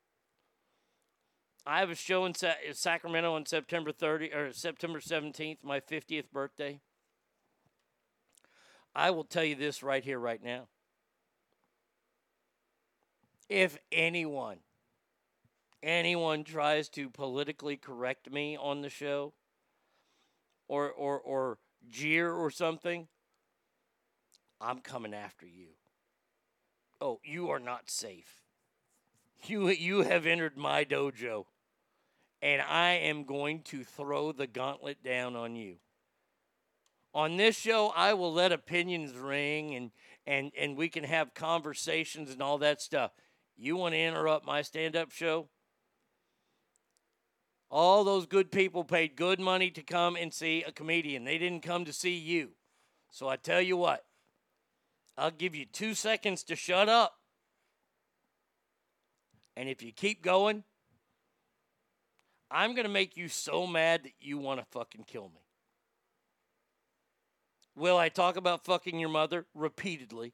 I 1.67 1.81
have 1.81 1.91
a 1.91 1.95
show 1.95 2.25
in 2.25 2.35
Sa- 2.35 2.55
Sacramento 2.73 3.35
on 3.35 3.47
September 3.47 3.93
30 3.93 4.33
or 4.33 4.53
September 4.53 5.01
17th, 5.01 5.59
my 5.63 5.81
50th 5.81 6.31
birthday. 6.33 6.81
I 8.95 9.11
will 9.11 9.25
tell 9.25 9.45
you 9.45 9.55
this 9.55 9.83
right 9.83 10.03
here, 10.03 10.19
right 10.19 10.43
now. 10.43 10.69
If 13.49 13.79
anyone, 13.91 14.59
anyone 15.83 16.45
tries 16.45 16.89
to 16.91 17.09
politically 17.09 17.77
correct 17.77 18.31
me 18.31 18.57
on 18.57 18.83
the 18.83 18.91
show, 18.91 19.33
or 20.69 20.91
or 20.91 21.19
or 21.19 21.59
jeer 21.89 22.33
or 22.33 22.51
something, 22.51 23.09
I'm 24.61 24.81
coming 24.81 25.15
after 25.15 25.47
you. 25.47 25.69
Oh, 27.01 27.21
you 27.25 27.49
are 27.51 27.61
not 27.61 27.91
safe. 27.91 28.43
You 29.45 29.69
you 29.69 30.03
have 30.03 30.27
entered 30.27 30.57
my 30.57 30.85
dojo, 30.85 31.47
and 32.43 32.61
I 32.61 32.91
am 32.91 33.25
going 33.25 33.63
to 33.63 33.83
throw 33.85 34.33
the 34.33 34.47
gauntlet 34.47 35.03
down 35.03 35.37
on 35.37 35.57
you. 35.57 35.77
On 37.15 37.37
this 37.37 37.57
show, 37.57 37.93
I 37.97 38.13
will 38.13 38.33
let 38.33 38.53
opinions 38.53 39.15
ring 39.15 39.75
and 39.75 39.91
and 40.27 40.53
and 40.59 40.77
we 40.77 40.89
can 40.89 41.05
have 41.05 41.33
conversations 41.35 42.31
and 42.31 42.43
all 42.43 42.59
that 42.59 42.83
stuff. 42.83 43.13
You 43.59 43.77
want 43.77 43.95
to 43.95 44.01
interrupt 44.01 44.47
my 44.47 44.63
stand-up 44.63 45.11
show? 45.11 45.49
All 47.71 48.05
those 48.05 48.25
good 48.25 48.51
people 48.53 48.85
paid 48.85 49.17
good 49.17 49.41
money 49.41 49.71
to 49.73 49.83
come 49.83 50.17
and 50.17 50.33
see 50.33 50.63
a 50.63 50.73
comedian. 50.73 51.25
They 51.25 51.39
didn't 51.39 51.63
come 51.63 51.85
to 51.85 51.93
see 51.93 52.17
you. 52.17 52.51
So 53.11 53.29
I 53.29 53.37
tell 53.37 53.61
you 53.61 53.77
what, 53.77 54.05
I'll 55.17 55.33
give 55.33 55.55
you 55.55 55.67
two 55.67 55.95
seconds 55.95 56.45
to 56.45 56.57
shut 56.57 56.89
up. 56.89 57.17
And 59.57 59.69
if 59.69 59.83
you 59.83 59.91
keep 59.91 60.23
going, 60.23 60.63
I'm 62.51 62.75
going 62.75 62.87
to 62.87 62.93
make 62.93 63.17
you 63.17 63.29
so 63.29 63.67
mad 63.67 64.05
that 64.05 64.13
you 64.21 64.39
want 64.39 64.61
to 64.61 64.67
fucking 64.71 65.05
kill 65.05 65.31
me. 65.35 65.43
Will 67.75 67.99
I 67.99 68.09
talk 68.09 68.37
about 68.37 68.65
fucking 68.65 68.99
your 68.99 69.09
mother 69.09 69.47
repeatedly? 69.55 70.33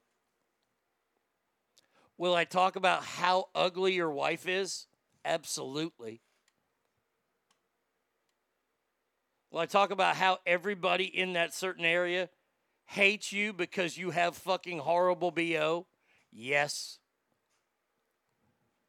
Will 2.16 2.34
I 2.34 2.44
talk 2.44 2.76
about 2.76 3.04
how 3.04 3.48
ugly 3.54 3.94
your 3.94 4.10
wife 4.10 4.46
is? 4.46 4.86
Absolutely. 5.24 6.20
Will 9.50 9.60
I 9.60 9.66
talk 9.66 9.90
about 9.90 10.16
how 10.16 10.38
everybody 10.46 11.04
in 11.04 11.34
that 11.34 11.54
certain 11.54 11.84
area 11.84 12.28
hates 12.86 13.32
you 13.32 13.52
because 13.52 13.96
you 13.96 14.10
have 14.10 14.36
fucking 14.36 14.80
horrible 14.80 15.30
BO? 15.30 15.86
Yes. 16.32 16.98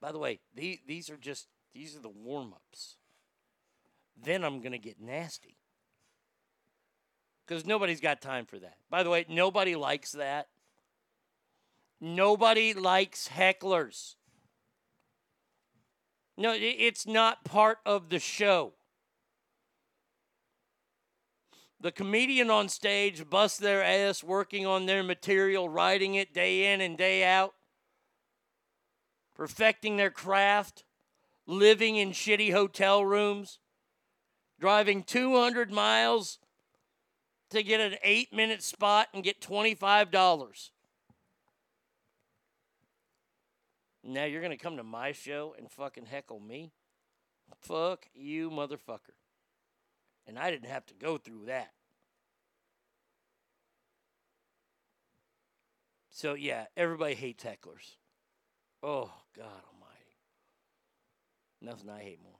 By 0.02 0.12
the 0.12 0.20
way, 0.20 0.40
the- 0.54 0.82
these 0.86 1.10
are 1.10 1.18
just 1.18 1.48
these 1.74 1.96
are 1.96 2.00
the 2.00 2.10
warm-ups. 2.10 2.98
Then 4.16 4.44
I'm 4.46 4.62
going 4.62 4.72
to 4.72 4.78
get 4.80 5.00
nasty. 5.00 5.58
Cuz 7.48 7.66
nobody's 7.66 8.00
got 8.00 8.22
time 8.22 8.46
for 8.46 8.58
that. 8.60 8.78
By 8.90 9.04
the 9.04 9.10
way, 9.10 9.26
nobody 9.28 9.76
likes 9.76 10.14
that. 10.14 10.48
Nobody 12.00 12.74
likes 12.74 13.30
hecklers. 13.30 14.16
No, 16.38 16.54
it's 16.58 17.08
not 17.08 17.46
part 17.46 17.80
of 17.86 18.10
the 18.10 18.20
show. 18.20 18.74
The 21.80 21.91
comedian 21.91 22.50
on 22.50 22.68
stage 22.68 23.30
busts 23.30 23.58
their 23.60 23.84
ass 23.84 24.24
working 24.24 24.66
on 24.66 24.86
their 24.86 25.04
material, 25.04 25.70
writing 25.70 26.16
it 26.16 26.34
day 26.34 26.74
in 26.74 26.82
and 26.82 26.98
day 26.98 27.24
out, 27.24 27.54
perfecting 29.36 29.96
their 29.96 30.10
craft, 30.10 30.84
living 31.46 31.96
in 31.96 32.12
shitty 32.12 32.52
hotel 32.52 33.06
rooms, 33.06 33.60
driving 34.60 35.04
200 35.04 35.72
miles 35.72 36.39
to 37.52 37.62
get 37.62 37.80
an 37.80 37.98
eight 38.04 38.34
minute 38.34 38.64
spot 38.64 39.08
and 39.14 39.24
get 39.24 39.39
$25. 39.39 40.70
Now 44.08 44.26
you're 44.26 44.41
going 44.41 44.51
to 44.51 44.64
come 44.64 44.78
to 44.78 44.84
my 44.84 45.14
show 45.14 45.56
and 45.58 45.70
fucking 45.72 46.06
heckle 46.06 46.39
me? 46.39 46.72
Fuck 47.62 48.06
you, 48.14 48.51
motherfucker. 48.51 49.18
And 50.28 50.38
I 50.38 50.51
didn't 50.51 50.70
have 50.70 50.86
to 50.88 50.93
go 50.93 51.18
through 51.18 51.45
that. 51.47 51.72
So, 56.12 56.36
yeah, 56.36 56.66
everybody 56.78 57.16
hates 57.16 57.43
hecklers. 57.43 57.97
Oh, 58.82 59.12
God 59.36 59.45
almighty. 59.45 60.16
Nothing 61.62 61.89
I 61.89 62.03
hate 62.03 62.22
more. 62.24 62.39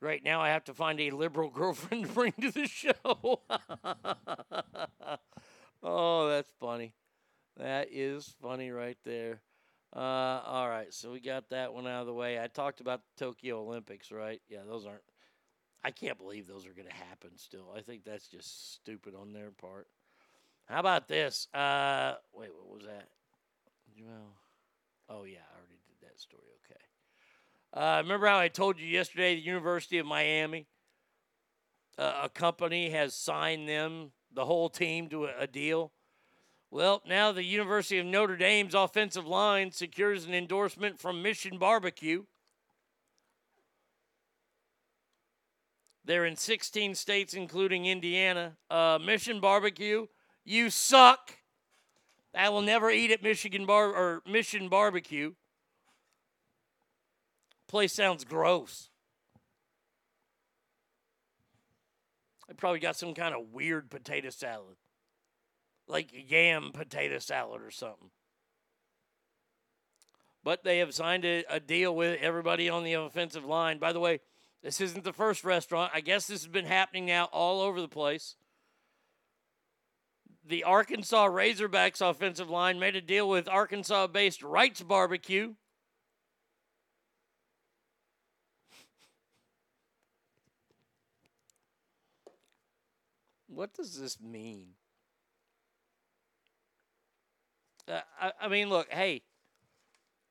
Right 0.00 0.22
now, 0.22 0.42
I 0.42 0.48
have 0.48 0.64
to 0.64 0.74
find 0.74 1.00
a 1.00 1.10
liberal 1.10 1.50
girlfriend 1.54 2.06
to 2.06 2.12
bring 2.12 2.32
to 2.40 2.50
the 2.50 2.66
show. 2.66 2.92
oh, 5.82 6.28
that's 6.28 6.52
funny. 6.60 6.92
That 7.56 7.88
is 7.90 8.34
funny 8.42 8.70
right 8.70 8.98
there. 9.04 9.40
Uh, 9.94 10.42
all 10.44 10.68
right, 10.68 10.92
so 10.92 11.12
we 11.12 11.20
got 11.20 11.48
that 11.50 11.72
one 11.72 11.86
out 11.86 12.00
of 12.00 12.06
the 12.06 12.12
way. 12.12 12.40
I 12.40 12.48
talked 12.48 12.80
about 12.80 13.00
the 13.02 13.24
Tokyo 13.24 13.60
Olympics, 13.60 14.10
right? 14.10 14.40
Yeah, 14.48 14.60
those 14.66 14.84
aren't. 14.84 15.02
I 15.84 15.90
can't 15.90 16.18
believe 16.18 16.46
those 16.46 16.66
are 16.66 16.72
going 16.72 16.88
to 16.88 16.94
happen 16.94 17.30
still. 17.36 17.72
I 17.76 17.80
think 17.80 18.04
that's 18.04 18.26
just 18.26 18.74
stupid 18.74 19.14
on 19.14 19.32
their 19.32 19.50
part. 19.50 19.86
How 20.66 20.80
about 20.80 21.06
this? 21.06 21.46
Uh, 21.54 22.14
wait, 22.34 22.50
what 22.52 22.78
was 22.78 22.86
that? 22.86 23.08
Well, 24.02 24.34
oh 25.08 25.24
yeah, 25.24 25.38
I 25.38 25.58
already 25.58 25.78
did 25.86 26.08
that 26.08 26.20
story. 26.20 26.42
Okay. 26.64 26.80
Uh, 27.72 28.02
remember 28.02 28.26
how 28.26 28.38
I 28.38 28.48
told 28.48 28.80
you 28.80 28.86
yesterday 28.86 29.36
the 29.36 29.42
University 29.42 29.98
of 29.98 30.06
Miami, 30.06 30.66
uh, 31.98 32.22
a 32.24 32.28
company 32.28 32.90
has 32.90 33.14
signed 33.14 33.68
them, 33.68 34.10
the 34.34 34.44
whole 34.44 34.68
team, 34.68 35.08
to 35.10 35.26
a, 35.26 35.30
a 35.40 35.46
deal? 35.46 35.92
Well, 36.76 37.00
now 37.08 37.32
the 37.32 37.42
University 37.42 37.96
of 37.96 38.04
Notre 38.04 38.36
Dame's 38.36 38.74
offensive 38.74 39.26
line 39.26 39.72
secures 39.72 40.26
an 40.26 40.34
endorsement 40.34 41.00
from 41.00 41.22
Mission 41.22 41.56
Barbecue. 41.56 42.24
They're 46.04 46.26
in 46.26 46.36
16 46.36 46.94
states, 46.94 47.32
including 47.32 47.86
Indiana. 47.86 48.58
Uh, 48.68 48.98
Mission 49.02 49.40
Barbecue, 49.40 50.04
you 50.44 50.68
suck. 50.68 51.38
I 52.34 52.50
will 52.50 52.60
never 52.60 52.90
eat 52.90 53.10
at 53.10 53.22
Michigan 53.22 53.64
Bar 53.64 53.94
or 53.94 54.22
Mission 54.30 54.68
Barbecue. 54.68 55.32
Place 57.68 57.94
sounds 57.94 58.22
gross. 58.22 58.90
They 62.46 62.52
probably 62.52 62.80
got 62.80 62.96
some 62.96 63.14
kind 63.14 63.34
of 63.34 63.54
weird 63.54 63.88
potato 63.88 64.28
salad, 64.28 64.76
like 65.88 66.10
yam 66.12 66.70
potato 66.72 67.18
salad 67.18 67.62
or 67.62 67.70
something. 67.70 68.10
But 70.42 70.62
they 70.62 70.78
have 70.78 70.94
signed 70.94 71.24
a, 71.24 71.44
a 71.50 71.58
deal 71.58 71.94
with 71.94 72.20
everybody 72.20 72.68
on 72.68 72.84
the 72.84 72.94
offensive 72.94 73.44
line. 73.44 73.78
By 73.78 73.92
the 73.92 74.00
way, 74.00 74.20
this 74.62 74.80
isn't 74.80 75.04
the 75.04 75.12
first 75.12 75.44
restaurant. 75.44 75.90
I 75.94 76.00
guess 76.00 76.26
this 76.26 76.42
has 76.42 76.52
been 76.52 76.66
happening 76.66 77.06
now 77.06 77.24
all 77.26 77.60
over 77.60 77.80
the 77.80 77.88
place. 77.88 78.36
The 80.48 80.62
Arkansas 80.62 81.28
Razorbacks 81.28 82.00
offensive 82.00 82.48
line 82.48 82.78
made 82.78 82.94
a 82.94 83.00
deal 83.00 83.28
with 83.28 83.48
Arkansas 83.48 84.06
based 84.06 84.44
Wright's 84.44 84.82
Barbecue. 84.82 85.54
What 93.48 93.74
does 93.74 93.98
this 93.98 94.20
mean? 94.20 94.75
Uh, 97.88 98.00
I, 98.20 98.32
I 98.42 98.48
mean, 98.48 98.68
look, 98.68 98.90
hey, 98.90 99.22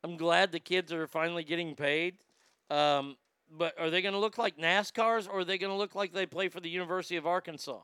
I'm 0.04 0.18
glad 0.18 0.52
the 0.52 0.60
kids 0.60 0.92
are 0.92 1.08
finally 1.08 1.44
getting 1.44 1.76
paid. 1.76 2.16
Um, 2.70 3.18
but 3.52 3.80
are 3.80 3.90
they 3.90 4.02
going 4.02 4.14
to 4.14 4.20
look 4.20 4.38
like 4.38 4.58
NASCARs 4.58 5.28
or 5.30 5.40
are 5.40 5.46
they 5.46 5.58
going 5.58 5.72
to 5.72 5.78
look 5.78 5.96
like 5.96 6.14
they 6.14 6.26
play 6.26 6.50
for 6.50 6.60
the 6.60 6.70
University 6.70 7.16
of 7.16 7.28
Arkansas? 7.28 7.80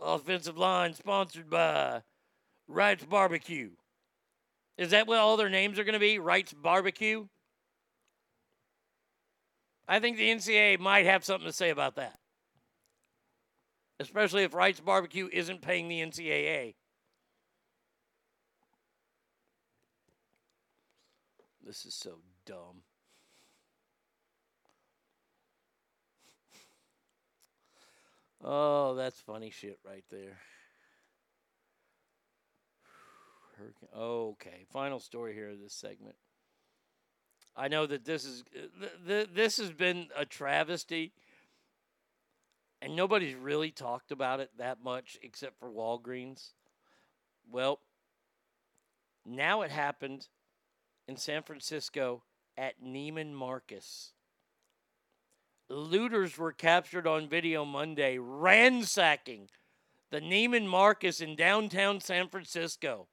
Offensive 0.00 0.58
line 0.58 0.94
sponsored 0.94 1.48
by 1.48 2.02
Wright's 2.68 3.04
Barbecue. 3.04 3.70
Is 4.76 4.90
that 4.90 5.06
what 5.06 5.18
all 5.18 5.36
their 5.36 5.48
names 5.48 5.78
are 5.78 5.84
going 5.84 5.94
to 5.94 5.98
be? 5.98 6.18
Wright's 6.18 6.52
Barbecue? 6.52 7.26
I 9.88 10.00
think 10.00 10.16
the 10.16 10.28
NCAA 10.28 10.78
might 10.78 11.06
have 11.06 11.24
something 11.24 11.46
to 11.46 11.52
say 11.52 11.70
about 11.70 11.96
that. 11.96 12.18
Especially 13.98 14.42
if 14.42 14.54
Wright's 14.54 14.80
Barbecue 14.80 15.28
isn't 15.32 15.62
paying 15.62 15.88
the 15.88 16.00
NCAA. 16.00 16.74
This 21.64 21.84
is 21.84 21.94
so 21.94 22.18
dumb. 22.44 22.82
Oh, 28.44 28.94
that's 28.94 29.20
funny 29.20 29.50
shit 29.50 29.78
right 29.84 30.04
there. 30.10 30.38
Hurricane. 33.56 33.88
Okay, 33.96 34.66
final 34.70 35.00
story 35.00 35.34
here 35.34 35.50
of 35.50 35.60
this 35.60 35.74
segment. 35.74 36.14
I 37.56 37.68
know 37.68 37.86
that 37.86 38.04
this 38.04 38.24
is 38.24 38.44
uh, 38.54 38.60
th- 38.78 38.92
th- 39.06 39.28
this 39.34 39.56
has 39.56 39.72
been 39.72 40.08
a 40.14 40.26
travesty, 40.26 41.12
and 42.80 42.94
nobody's 42.94 43.34
really 43.34 43.70
talked 43.70 44.12
about 44.12 44.40
it 44.40 44.50
that 44.58 44.82
much 44.82 45.18
except 45.22 45.58
for 45.58 45.70
Walgreens. 45.70 46.52
Well, 47.50 47.80
now 49.24 49.62
it 49.62 49.70
happened 49.70 50.28
in 51.08 51.16
San 51.16 51.42
Francisco 51.42 52.22
at 52.56 52.82
Neiman 52.82 53.32
Marcus. 53.32 54.12
Looters 55.68 56.38
were 56.38 56.52
captured 56.52 57.06
on 57.06 57.28
video 57.28 57.64
Monday 57.64 58.18
ransacking 58.18 59.48
the 60.10 60.20
Neiman 60.20 60.66
Marcus 60.66 61.20
in 61.20 61.34
downtown 61.34 62.00
San 62.00 62.28
Francisco. 62.28 63.08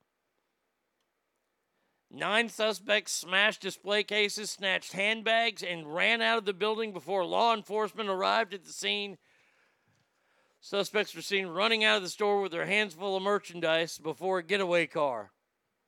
Nine 2.12 2.48
suspects 2.48 3.12
smashed 3.12 3.62
display 3.62 4.04
cases, 4.04 4.52
snatched 4.52 4.94
handbags, 4.94 5.64
and 5.64 5.96
ran 5.96 6.22
out 6.22 6.38
of 6.38 6.46
the 6.46 6.54
building 6.54 6.94
before 6.94 7.26
law 7.26 7.56
enforcement 7.56 8.08
arrived 8.08 8.54
at 8.54 8.64
the 8.64 8.72
scene. 8.72 9.18
Suspects 10.66 11.14
were 11.14 11.22
seen 11.22 11.48
running 11.48 11.84
out 11.84 11.98
of 11.98 12.04
the 12.04 12.10
store 12.10 12.40
with 12.40 12.54
their 12.54 12.66
hands 12.66 12.94
full 12.94 13.18
of 13.18 13.22
merchandise 13.22 13.98
before 13.98 14.38
a 14.38 14.44
getaway 14.44 14.88
car. 14.88 15.34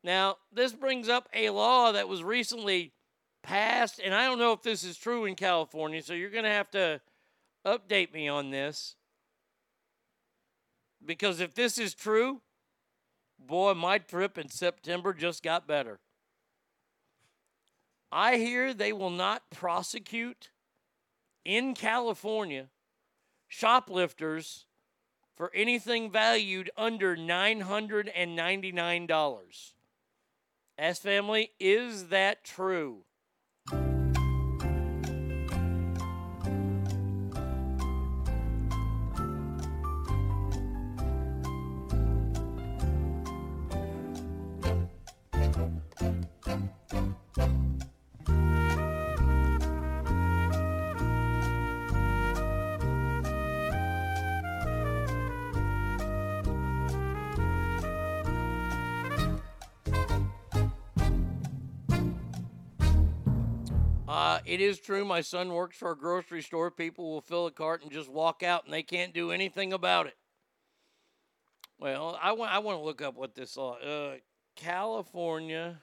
Now, 0.03 0.35
this 0.51 0.73
brings 0.73 1.07
up 1.07 1.29
a 1.33 1.49
law 1.49 1.93
that 1.93 2.09
was 2.09 2.21
recently 2.21 2.91
passed, 3.41 4.01
and 4.03 4.13
I 4.13 4.25
don't 4.25 4.37
know 4.37 4.51
if 4.51 4.63
this 4.63 4.83
is 4.83 4.97
true 4.97 5.23
in 5.23 5.35
California, 5.35 6.01
so 6.01 6.13
you're 6.13 6.29
going 6.29 6.43
to 6.43 6.49
have 6.49 6.69
to 6.71 6.99
update 7.65 8.11
me 8.11 8.27
on 8.27 8.49
this. 8.49 8.97
Because 11.03 11.39
if 11.39 11.55
this 11.55 11.77
is 11.77 11.93
true, 11.93 12.41
boy, 13.39 13.75
my 13.75 13.97
trip 13.97 14.37
in 14.37 14.49
September 14.49 15.13
just 15.13 15.41
got 15.41 15.65
better. 15.65 16.01
I 18.11 18.35
hear 18.35 18.73
they 18.73 18.91
will 18.91 19.09
not 19.09 19.43
prosecute 19.51 20.49
in 21.45 21.75
California 21.75 22.67
shoplifters 23.47 24.65
for 25.35 25.51
anything 25.53 26.11
valued 26.11 26.71
under 26.77 27.15
$999. 27.15 29.71
S 30.77 30.99
family, 30.99 31.51
is 31.59 32.09
that 32.09 32.43
true? 32.43 33.04
It 64.55 64.61
is 64.61 64.79
true. 64.79 65.03
My 65.03 65.19
son 65.19 65.49
works 65.49 65.75
for 65.75 65.91
a 65.91 65.97
grocery 65.97 66.41
store. 66.41 66.71
People 66.71 67.11
will 67.11 67.19
fill 67.19 67.45
a 67.45 67.51
cart 67.51 67.83
and 67.83 67.91
just 67.91 68.09
walk 68.09 68.41
out, 68.41 68.63
and 68.63 68.73
they 68.73 68.83
can't 68.83 69.13
do 69.13 69.31
anything 69.31 69.73
about 69.73 70.07
it. 70.07 70.15
Well, 71.77 72.17
I 72.21 72.31
want 72.31 72.53
I 72.53 72.59
want 72.59 72.79
to 72.79 72.83
look 72.83 73.01
up 73.01 73.17
what 73.17 73.35
this 73.35 73.57
law. 73.57 73.73
Uh, 73.73 74.15
California 74.55 75.81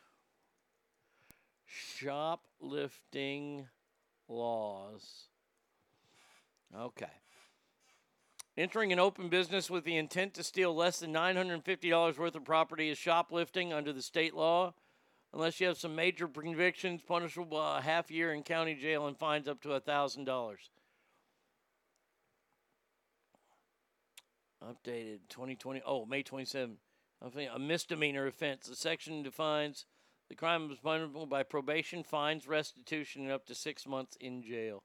shoplifting 1.67 3.69
laws. 4.27 5.27
Okay. 6.75 7.05
Entering 8.57 8.91
an 8.91 8.99
open 8.99 9.29
business 9.29 9.69
with 9.69 9.85
the 9.85 9.99
intent 9.99 10.33
to 10.35 10.43
steal 10.43 10.75
less 10.75 11.01
than 11.01 11.13
$950 11.13 12.19
worth 12.19 12.35
of 12.35 12.45
property 12.45 12.89
is 12.89 12.97
shoplifting 12.97 13.75
under 13.75 13.93
the 13.93 14.01
state 14.01 14.35
law 14.35 14.73
unless 15.33 15.61
you 15.61 15.67
have 15.67 15.79
some 15.79 15.97
major 15.97 16.29
convictions 16.29 17.03
punishable 17.03 17.59
by 17.59 17.79
a 17.79 17.83
half 17.83 18.11
year 18.11 18.33
in 18.33 18.43
county 18.43 18.75
jail 18.75 19.07
and 19.07 19.19
fines 19.19 19.49
up 19.49 19.61
to 19.63 19.69
$1,000. 19.69 20.27
Updated 24.63 25.21
2020. 25.29 25.83
Oh, 25.85 26.07
May 26.07 26.23
27. 26.23 26.77
I 27.25 27.29
think 27.29 27.51
a 27.53 27.59
misdemeanor 27.59 28.27
offense. 28.27 28.67
The 28.67 28.77
section 28.77 29.23
defines 29.23 29.87
The 30.29 30.37
crime 30.37 30.69
was 30.69 30.79
punishable 30.79 31.27
by 31.27 31.43
probation, 31.43 32.05
fines, 32.05 32.47
restitution, 32.47 33.23
and 33.23 33.33
up 33.33 33.47
to 33.47 33.55
six 33.55 33.87
months 33.87 34.17
in 34.21 34.43
jail. 34.43 34.85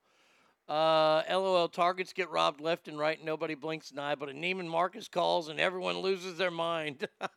Uh, 0.68 1.24
LOL 1.30 1.70
targets 1.70 2.12
get 2.12 2.30
robbed 2.30 2.60
left 2.60 2.90
and 2.90 3.00
right. 3.00 3.24
Nobody 3.24 3.56
blinks 3.56 3.92
an 3.92 4.00
eye, 4.00 4.16
but 4.16 4.30
a 4.30 4.34
Neiman 4.34 4.68
Marcus 4.68 5.08
calls 5.08 5.48
and 5.48 5.60
everyone 5.60 6.00
loses 6.00 6.38
their 6.38 6.52
mind. 6.52 7.08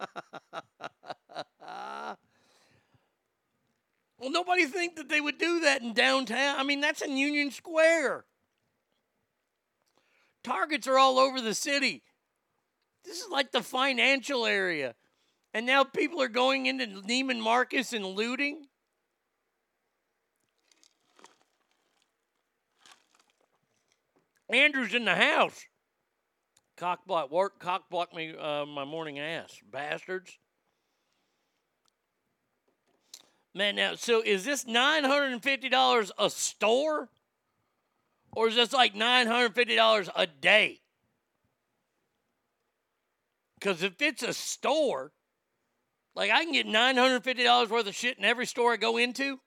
well, 4.21 4.31
nobody 4.31 4.67
think 4.67 4.97
that 4.97 5.09
they 5.09 5.21
would 5.21 5.39
do 5.39 5.61
that 5.61 5.81
in 5.81 5.95
downtown. 5.95 6.59
I 6.59 6.63
mean, 6.63 6.81
that's 6.81 7.01
in 7.01 7.17
Union 7.17 7.51
Square. 7.51 8.27
Targets 10.45 10.87
are 10.87 10.99
all 10.99 11.19
over 11.19 11.41
the 11.41 11.55
city. 11.55 12.03
This 13.05 13.19
is 13.19 13.31
like 13.31 13.51
the 13.51 13.63
financial 13.63 14.45
area. 14.45 14.95
And 15.55 15.65
now 15.65 15.85
people 15.85 16.21
are 16.21 16.29
going 16.29 16.67
into 16.67 16.87
Neiman 16.87 17.41
Marcus 17.41 17.95
and 17.95 18.05
looting. 18.05 18.67
Andrew's 24.53 24.95
in 24.95 25.07
the 25.07 25.15
house. 25.15 25.65
Cockblock 26.77 27.31
work, 27.31 27.61
cockblock 27.61 28.15
me 28.15 28.35
uh, 28.39 28.67
my 28.67 28.85
morning 28.85 29.19
ass, 29.19 29.59
bastards. 29.71 30.39
Man, 33.55 33.77
now 33.77 33.95
so 33.97 34.23
is 34.23 34.45
this 34.45 34.67
nine 34.67 35.05
hundred 35.05 35.33
and 35.33 35.43
fifty 35.43 35.69
dollars 35.69 36.13
a 36.19 36.31
store, 36.31 37.09
or 38.33 38.49
is 38.49 38.55
this 38.55 38.73
like 38.73 38.95
nine 38.95 39.27
hundred 39.27 39.55
fifty 39.55 39.75
dollars 39.75 40.09
a 40.15 40.27
day? 40.27 40.81
Because 43.59 43.83
if 43.83 44.01
it's 44.01 44.23
a 44.23 44.33
store, 44.33 45.13
like 46.15 46.31
I 46.31 46.45
can 46.45 46.53
get 46.53 46.67
nine 46.67 46.97
hundred 46.97 47.25
fifty 47.25 47.43
dollars 47.43 47.71
worth 47.71 47.89
of 47.89 47.95
shit 47.95 48.19
in 48.19 48.25
every 48.25 48.47
store 48.47 48.73
I 48.73 48.77
go 48.77 48.97
into. 48.97 49.41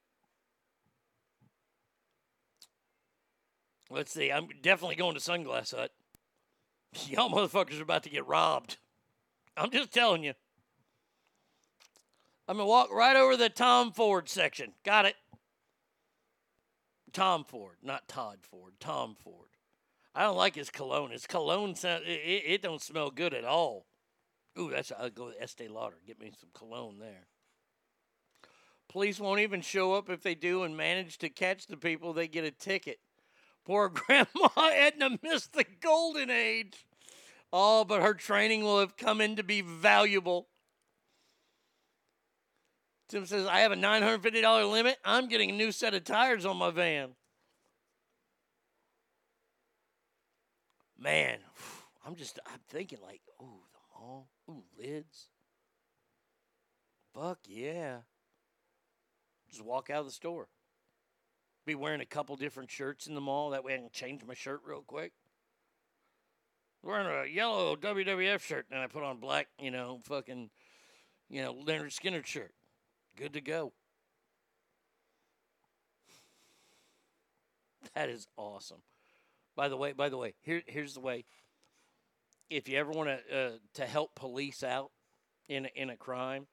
Let's 3.90 4.12
see. 4.12 4.32
I'm 4.32 4.50
definitely 4.62 4.96
going 4.96 5.14
to 5.14 5.22
Sunglass 5.22 5.74
Hut. 5.76 5.92
Y'all 7.08 7.30
motherfuckers 7.30 7.80
are 7.80 7.84
about 7.84 8.04
to 8.04 8.10
get 8.10 8.28
robbed. 8.28 8.78
I'm 9.56 9.72
just 9.72 9.94
telling 9.94 10.24
you. 10.24 10.34
I'm 12.48 12.58
gonna 12.58 12.68
walk 12.68 12.92
right 12.92 13.16
over 13.16 13.38
the 13.38 13.50
Tom 13.50 13.92
Ford 13.92 14.28
section. 14.28 14.74
Got 14.84 15.06
it. 15.06 15.16
Tom 17.14 17.46
Ford, 17.46 17.78
not 17.82 18.08
Todd 18.08 18.40
Ford. 18.42 18.74
Tom 18.80 19.16
Ford. 19.24 19.50
I 20.16 20.24
don't 20.24 20.38
like 20.38 20.56
his 20.56 20.70
cologne. 20.70 21.12
His 21.12 21.26
cologne 21.26 21.76
sound, 21.76 22.04
it, 22.06 22.44
it, 22.46 22.62
don't 22.62 22.82
smell 22.82 23.10
good 23.10 23.34
at 23.34 23.46
all. 23.46 23.86
Ooh, 24.60 24.70
that's 24.70 24.92
I'll 24.92 25.10
go 25.10 25.32
to 25.32 25.42
Estee 25.42 25.68
Lauder. 25.68 25.98
Get 26.06 26.20
me 26.20 26.32
some 26.40 26.50
cologne 26.54 27.00
there. 27.00 27.28
Police 28.90 29.20
won't 29.20 29.40
even 29.40 29.62
show 29.62 29.94
up 29.94 30.10
if 30.10 30.22
they 30.22 30.36
do 30.36 30.64
and 30.64 30.78
manage 30.78 31.18
to 31.20 31.30
catch 31.30 31.66
the 31.66 31.78
people. 31.78 32.14
They 32.14 32.28
get 32.28 32.44
a 32.44 32.52
ticket. 32.52 33.00
Poor 33.66 33.90
Grandma 33.94 34.50
Edna 34.58 35.18
missed 35.24 35.54
the 35.54 35.66
golden 35.82 36.30
age. 36.30 36.86
Oh, 37.52 37.86
but 37.86 38.02
her 38.02 38.14
training 38.14 38.64
will 38.64 38.80
have 38.80 38.98
come 38.98 39.22
in 39.22 39.36
to 39.38 39.44
be 39.44 39.62
valuable. 39.62 40.48
Tim 43.14 43.28
says, 43.28 43.46
I 43.46 43.60
have 43.60 43.72
a 43.72 43.76
$950 43.76 44.72
limit. 44.72 44.98
I'm 45.06 45.28
getting 45.28 45.52
a 45.52 45.54
new 45.54 45.72
set 45.72 45.94
of 45.94 46.04
tires 46.04 46.48
on 46.48 46.58
my 46.58 46.72
van. 46.72 47.10
Man, 50.98 51.38
I'm 52.08 52.16
just, 52.16 52.40
I'm 52.48 52.60
thinking 52.70 52.98
like, 53.04 53.22
oh, 53.40 53.60
the 53.72 53.80
mall, 54.02 54.30
ooh, 54.50 54.64
lids. 54.80 55.28
Fuck 57.14 57.38
yeah. 57.46 57.98
Just 59.48 59.64
walk 59.64 59.92
out 59.92 60.00
of 60.00 60.06
the 60.08 60.12
store. 60.12 60.48
Be 61.68 61.76
wearing 61.76 62.02
a 62.02 62.08
couple 62.08 62.36
different 62.36 62.72
shirts 62.72 63.06
in 63.06 63.14
the 63.14 63.22
mall. 63.22 63.52
That 63.52 63.64
way 63.64 63.76
I 63.76 63.78
can 63.78 63.92
change 63.94 64.26
my 64.26 64.34
shirt 64.34 64.62
real 64.66 64.82
quick. 64.82 65.12
Wearing 66.82 67.06
a 67.06 67.32
yellow 67.32 67.76
WWF 67.76 68.40
shirt, 68.40 68.66
and 68.72 68.80
I 68.80 68.88
put 68.88 69.04
on 69.04 69.18
black, 69.18 69.50
you 69.60 69.70
know, 69.70 70.00
fucking, 70.06 70.50
you 71.30 71.44
know, 71.44 71.54
Lynyrd 71.54 71.96
Skynyrd 71.96 72.26
shirt. 72.26 72.54
Good 73.16 73.34
to 73.34 73.42
go. 73.42 73.74
That 77.96 78.10
is 78.10 78.28
awesome. 78.38 78.82
By 79.56 79.70
the 79.70 79.78
way, 79.78 79.94
by 79.94 80.10
the 80.10 80.18
way, 80.18 80.34
here 80.42 80.64
here's 80.66 80.96
the 80.96 81.00
way. 81.00 81.26
If 82.50 82.68
you 82.68 82.78
ever 82.78 82.92
want 82.92 83.10
to 83.10 83.38
uh, 83.38 83.52
to 83.76 83.86
help 83.86 84.16
police 84.16 84.64
out 84.64 84.92
in 85.48 85.66
a, 85.66 85.70
in 85.76 85.90
a 85.90 85.96
crime, 85.96 86.48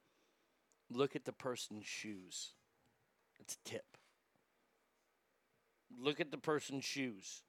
look 0.90 1.16
at 1.16 1.24
the 1.24 1.32
person's 1.32 1.86
shoes. 1.86 2.52
It's 3.40 3.54
a 3.54 3.68
tip. 3.68 3.96
Look 5.98 6.20
at 6.20 6.30
the 6.30 6.38
person's 6.38 6.84
shoes. 6.84 7.42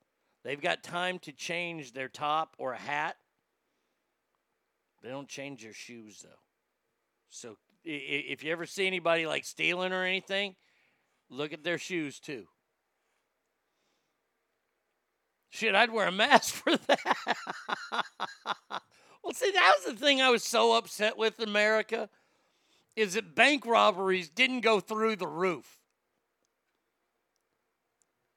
They've 0.44 0.62
got 0.62 0.84
time 0.84 1.20
to 1.20 1.32
change 1.32 1.94
their 1.94 2.08
top 2.08 2.56
or 2.58 2.74
a 2.74 2.78
hat. 2.78 3.18
They 5.04 5.10
don't 5.10 5.28
change 5.28 5.64
their 5.64 5.74
shoes 5.74 6.22
though. 6.24 6.40
So 7.30 7.58
if 7.84 8.44
you 8.44 8.52
ever 8.52 8.66
see 8.66 8.88
anybody 8.88 9.26
like 9.26 9.46
stealing 9.46 9.94
or 9.94 10.04
anything, 10.04 10.56
look 11.30 11.54
at 11.54 11.64
their 11.64 11.78
shoes 11.78 12.20
too. 12.20 12.46
Shit, 15.50 15.76
I'd 15.76 15.92
wear 15.92 16.08
a 16.08 16.12
mask 16.12 16.54
for 16.64 16.78
that. 16.78 17.28
well, 19.24 19.34
see, 19.34 19.52
that 19.52 19.74
was 19.78 19.94
the 19.94 20.00
thing 20.00 20.22
I 20.22 20.30
was 20.30 20.44
so 20.44 20.74
upset 20.78 21.18
with 21.18 21.40
America 21.40 22.10
is 22.96 23.14
that 23.14 23.36
bank 23.36 23.66
robberies 23.66 24.30
didn't 24.30 24.62
go 24.62 24.80
through 24.80 25.18
the 25.18 25.28
roof. 25.28 25.78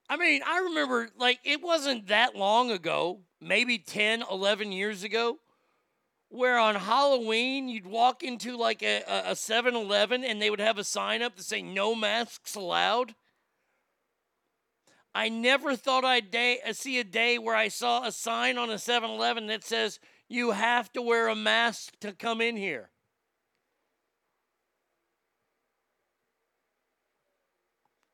I 0.09 0.16
mean, 0.16 0.43
I 0.47 0.59
remember 0.59 1.09
like 1.16 1.41
it 1.45 1.62
wasn't 1.62 2.09
that 2.09 2.37
long 2.37 2.71
ago, 2.71 3.21
maybe 3.41 3.79
10, 3.79 4.25
11 4.31 4.73
years 4.73 5.03
ago, 5.03 5.39
where 6.35 6.59
on 6.59 6.74
Halloween 6.74 7.69
you'd 7.69 7.86
walk 7.86 8.24
into 8.24 8.56
like 8.56 8.82
a, 8.82 9.02
a, 9.06 9.31
a 9.31 9.35
7-Eleven 9.35 10.24
and 10.24 10.43
they 10.43 10.51
would 10.51 10.61
have 10.61 10.78
a 10.78 10.85
sign 10.85 11.23
up 11.23 11.36
to 11.36 11.44
say 11.44 11.62
no 11.62 11.94
masks 11.94 12.56
allowed. 12.56 13.15
I 15.15 15.28
never 15.28 15.77
thought 15.77 16.05
I'd 16.05 16.32
day, 16.32 16.59
uh, 16.66 16.73
see 16.73 16.98
a 16.98 17.05
day 17.05 17.39
where 17.39 17.55
I 17.55 17.69
saw 17.69 18.05
a 18.05 18.11
sign 18.11 18.59
on 18.59 18.69
a 18.69 18.74
7-Eleven 18.74 19.47
that 19.47 19.62
says 19.62 20.01
you 20.28 20.51
have 20.51 20.93
to 20.94 21.02
wear 21.02 21.28
a 21.28 21.36
mask 21.36 22.01
to 22.01 22.12
come 22.12 22.40
in 22.40 22.56
here. 22.56 22.90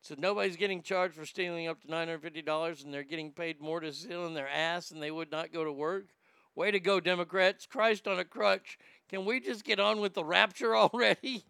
So 0.02 0.14
nobody's 0.18 0.56
getting 0.56 0.82
charged 0.82 1.14
for 1.14 1.24
stealing 1.24 1.68
up 1.68 1.80
to 1.82 1.88
$950 1.88 2.84
and 2.84 2.92
they're 2.92 3.02
getting 3.02 3.32
paid 3.32 3.62
more 3.62 3.80
to 3.80 3.94
steal 3.94 4.26
in 4.26 4.34
their 4.34 4.48
ass 4.48 4.90
and 4.90 5.02
they 5.02 5.10
would 5.10 5.30
not 5.30 5.54
go 5.54 5.64
to 5.64 5.72
work. 5.72 6.08
Way 6.54 6.70
to 6.70 6.80
go, 6.80 7.00
Democrats. 7.00 7.66
Christ 7.66 8.08
on 8.08 8.18
a 8.18 8.24
crutch. 8.24 8.78
Can 9.08 9.24
we 9.24 9.40
just 9.40 9.64
get 9.64 9.80
on 9.80 10.00
with 10.00 10.14
the 10.14 10.24
rapture 10.24 10.76
already? 10.76 11.44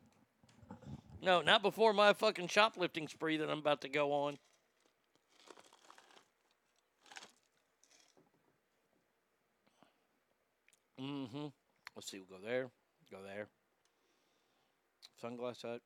No, 1.23 1.43
not 1.43 1.63
before 1.63 1.93
my 1.93 2.13
fucking 2.13 2.49
shoplifting 2.49 3.09
spree 3.09 3.37
that 3.37 3.51
I'm 3.51 3.59
about 3.59 3.83
to 3.83 3.89
go 3.89 4.13
on. 4.13 4.39
Mm-hmm. 11.01 11.47
Let's 11.97 12.11
see, 12.11 12.19
we'll 12.19 12.39
go 12.39 12.45
there, 12.45 12.69
go 13.11 13.19
there. 13.25 13.49
Sunglass 15.23 15.63
hut. 15.63 15.81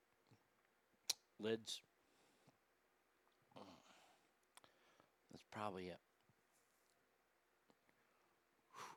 Lids. 1.41 1.81
That's 5.33 5.45
probably 5.53 5.87
it. 5.87 6.04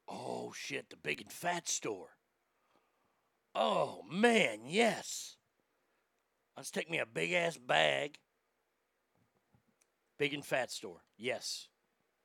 Oh 0.08 0.54
shit, 0.56 0.90
the 0.90 0.96
big 0.96 1.22
and 1.22 1.32
fat 1.32 1.68
store. 1.68 2.18
Oh 3.54 4.04
man, 4.10 4.62
yes. 4.66 5.36
Let's 6.56 6.72
take 6.72 6.90
me 6.90 7.00
a 7.00 7.06
big 7.06 7.34
ass 7.34 7.58
bag. 7.58 8.18
Big 10.18 10.34
and 10.34 10.46
fat 10.46 10.72
store. 10.72 11.02
Yes. 11.18 11.68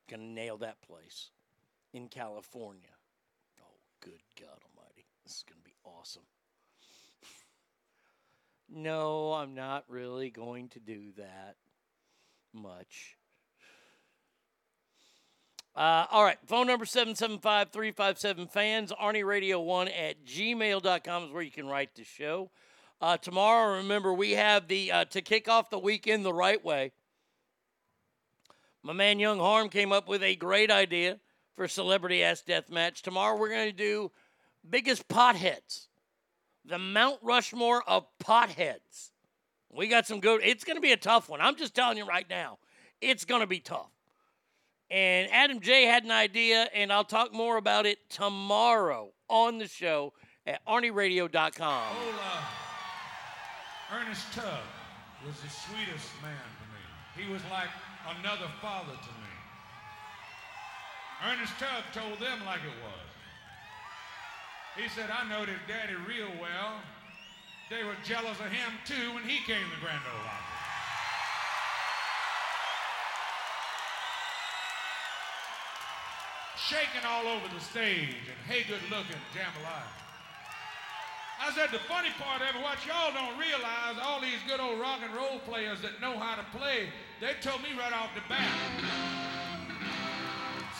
Gonna 0.09 0.23
nail 0.23 0.57
that 0.57 0.81
place 0.81 1.31
in 1.93 2.07
California. 2.07 2.89
Oh, 3.61 3.79
good 3.99 4.21
God 4.39 4.59
Almighty. 4.65 5.05
This 5.23 5.37
is 5.37 5.43
gonna 5.47 5.61
be 5.63 5.75
awesome. 5.83 6.23
no, 8.69 9.33
I'm 9.33 9.53
not 9.53 9.85
really 9.87 10.29
going 10.29 10.69
to 10.69 10.79
do 10.79 11.11
that 11.17 11.55
much. 12.53 13.17
Uh, 15.75 16.05
all 16.11 16.23
right. 16.23 16.37
Phone 16.45 16.67
number 16.67 16.85
775 16.85 17.71
357 17.71 18.47
fans. 18.47 18.91
Arnie 18.91 19.25
Radio 19.25 19.59
1 19.59 19.87
at 19.87 20.23
gmail.com 20.25 21.23
is 21.23 21.31
where 21.31 21.41
you 21.41 21.51
can 21.51 21.67
write 21.67 21.95
the 21.95 22.03
show. 22.03 22.51
Uh, 23.01 23.17
tomorrow, 23.17 23.77
remember, 23.77 24.13
we 24.13 24.31
have 24.31 24.67
the 24.67 24.91
uh, 24.91 25.05
to 25.05 25.21
kick 25.21 25.49
off 25.49 25.69
the 25.69 25.79
weekend 25.79 26.23
the 26.23 26.33
right 26.33 26.63
way. 26.63 26.91
My 28.83 28.93
man 28.93 29.17
Young 29.17 29.39
Harm 29.39 29.69
came 29.69 29.91
up 29.91 30.07
with 30.07 30.23
a 30.23 30.35
great 30.35 30.69
idea 30.69 31.19
for 31.55 31.67
Celebrity 31.67 32.23
Ass 32.23 32.41
Death 32.41 32.69
Match. 32.69 33.01
Tomorrow, 33.01 33.37
we're 33.37 33.49
going 33.49 33.69
to 33.69 33.75
do 33.75 34.11
biggest 34.69 35.07
potheads, 35.07 35.87
the 36.63 36.77
Mount 36.77 37.17
Rushmore 37.21 37.83
of 37.87 38.05
potheads. 38.23 39.11
We 39.71 39.87
got 39.87 40.05
some 40.05 40.19
good. 40.19 40.41
It's 40.43 40.63
going 40.63 40.77
to 40.77 40.81
be 40.81 40.91
a 40.91 40.97
tough 40.97 41.29
one. 41.29 41.41
I'm 41.41 41.55
just 41.55 41.73
telling 41.73 41.97
you 41.97 42.05
right 42.05 42.29
now, 42.29 42.59
it's 43.01 43.25
going 43.25 43.41
to 43.41 43.47
be 43.47 43.59
tough. 43.59 43.89
And 44.89 45.29
Adam 45.31 45.59
J 45.59 45.85
had 45.85 46.03
an 46.03 46.11
idea, 46.11 46.67
and 46.73 46.91
I'll 46.93 47.03
talk 47.03 47.33
more 47.33 47.57
about 47.57 47.85
it 47.85 48.09
tomorrow 48.09 49.11
on 49.27 49.57
the 49.57 49.67
show 49.67 50.13
at 50.45 50.63
ArnieRadio.com. 50.65 51.95
Uh, 51.97 52.43
Ernest 53.93 54.33
Tubb 54.33 54.63
was 55.25 55.35
the 55.41 55.49
sweetest 55.49 56.09
man 56.21 56.33
to 56.35 56.65
me. 56.69 57.25
He 57.25 57.31
was 57.31 57.41
like 57.49 57.69
another 58.19 58.47
father 58.61 58.93
to 58.93 59.09
me. 59.21 59.33
Ernest 61.25 61.53
Tubb 61.57 61.83
told 61.93 62.19
them 62.19 62.45
like 62.45 62.59
it 62.59 62.77
was. 62.83 63.07
He 64.75 64.89
said, 64.89 65.09
I 65.09 65.27
know 65.29 65.45
their 65.45 65.61
daddy 65.67 65.93
real 66.07 66.29
well. 66.41 66.81
They 67.69 67.83
were 67.83 67.95
jealous 68.03 68.39
of 68.39 68.51
him 68.51 68.73
too 68.85 69.13
when 69.13 69.23
he 69.23 69.37
came 69.45 69.63
to 69.63 69.79
Grand 69.81 70.01
Ole 70.03 70.27
Opry. 70.27 70.52
Shaking 76.73 77.05
all 77.05 77.27
over 77.27 77.45
the 77.53 77.61
stage 77.61 78.17
and 78.25 78.39
hey 78.49 78.65
good 78.65 78.81
looking 78.89 79.21
jambalaya. 79.29 79.93
I 81.37 81.53
said 81.53 81.69
the 81.69 81.77
funny 81.85 82.09
part 82.17 82.41
of 82.41 82.55
it, 82.55 82.61
what 82.65 82.81
y'all 82.81 83.13
don't 83.13 83.37
realize, 83.37 84.01
all 84.01 84.19
these 84.19 84.41
good 84.47 84.59
old 84.59 84.79
rock 84.81 84.97
and 85.05 85.13
roll 85.13 85.37
players 85.45 85.85
that 85.85 86.01
know 86.01 86.17
how 86.17 86.33
to 86.33 86.41
play, 86.49 86.89
they 87.21 87.37
told 87.45 87.61
me 87.61 87.77
right 87.77 87.93
off 87.93 88.09
the 88.17 88.25
bat. 88.25 88.49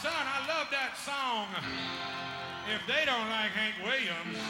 Son, 0.01 0.17
I 0.17 0.41
love 0.49 0.73
that 0.73 0.97
song. 0.97 1.45
If 2.73 2.81
they 2.89 3.05
don't 3.05 3.29
like 3.29 3.53
Hank 3.53 3.77
Williams, 3.85 4.41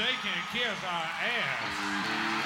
they 0.00 0.16
can 0.24 0.38
kiss 0.48 0.78
our 0.88 1.08
ass. 1.28 2.37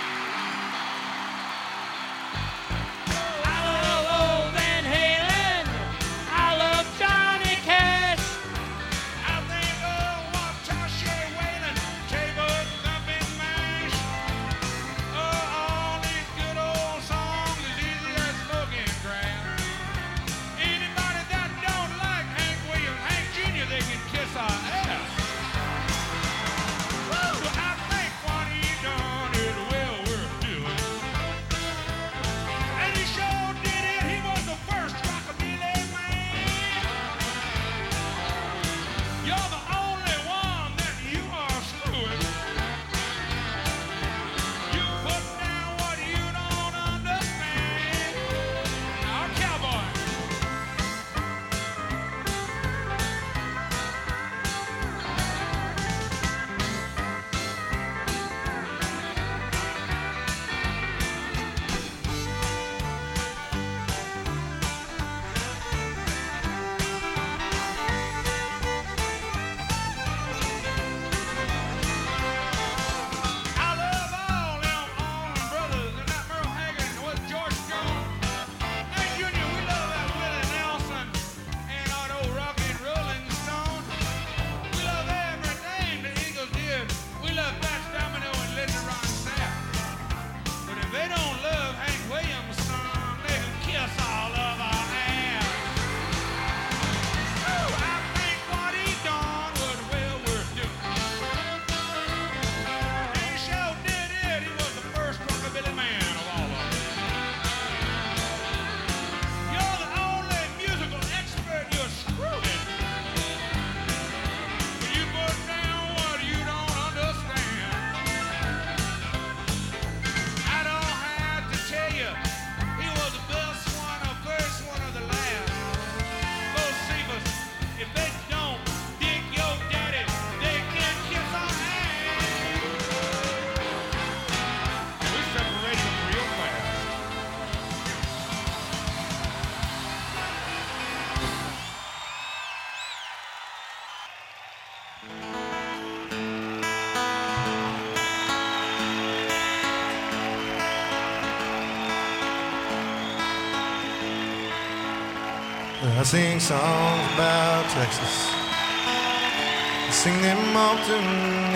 Sing 156.13 156.39
songs 156.39 157.15
about 157.15 157.65
Texas. 157.71 158.29
I 158.29 159.89
sing 159.91 160.21
them 160.21 160.55
often 160.55 161.05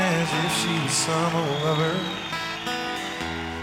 as 0.00 0.28
if 0.44 0.52
she's 0.60 0.92
some 0.92 1.34
old 1.36 1.62
lover 1.62 1.96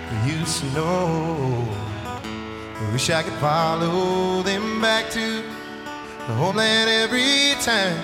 who 0.08 0.16
used 0.38 0.60
to 0.60 0.68
know. 0.76 1.68
I 2.14 2.92
wish 2.92 3.10
I 3.10 3.24
could 3.24 3.40
follow 3.42 4.44
them 4.44 4.82
back 4.82 5.10
to 5.18 5.42
the 6.28 6.34
homeland 6.36 6.88
every 6.88 7.56
time 7.64 8.00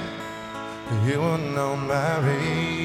You 1.06 1.22
one 1.22 1.56
on 1.60 1.86
my 1.86 2.18
radio. 2.26 2.79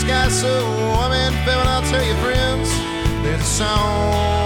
Sky 0.00 0.28
so 0.28 0.48
warm 0.88 1.12
and 1.12 1.34
fair. 1.44 1.58
And 1.58 1.68
I'll 1.68 1.82
tell 1.82 2.04
you, 2.04 2.14
friends, 2.24 2.68
there's 3.22 3.40
a 3.40 3.44
song 3.44 4.39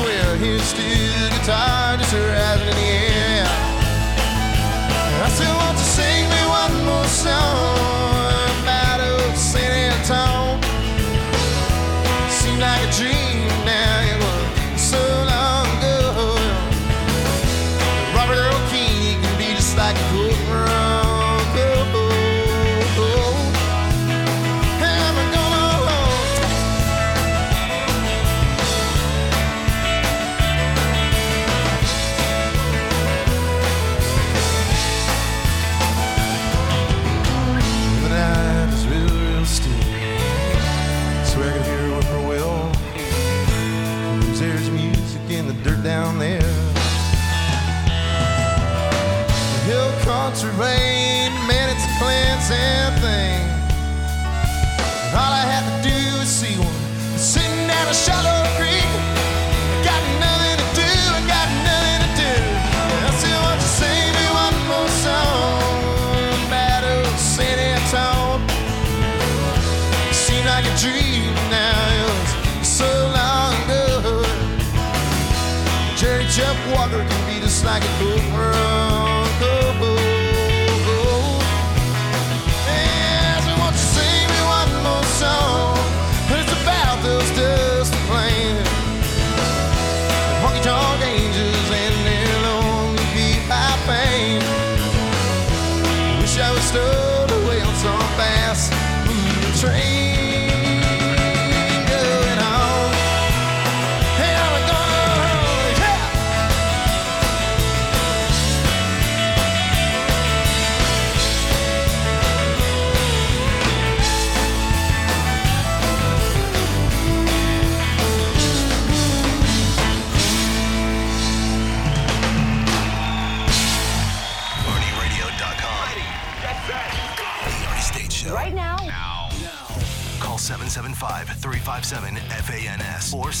swear 0.00 0.36
hear 0.36 0.58
steel 0.60 1.28
guitar 1.30 1.96
just 1.96 2.14
rising 2.14 2.68
in 2.68 2.74
the 2.74 2.90
air. 3.12 3.46
I 5.24 5.28
still 5.34 5.54
want 5.62 5.76
to 5.76 5.84
sing 5.84 6.24
me 6.34 6.42
one 6.60 6.74
more 6.86 7.04
song 7.06 7.79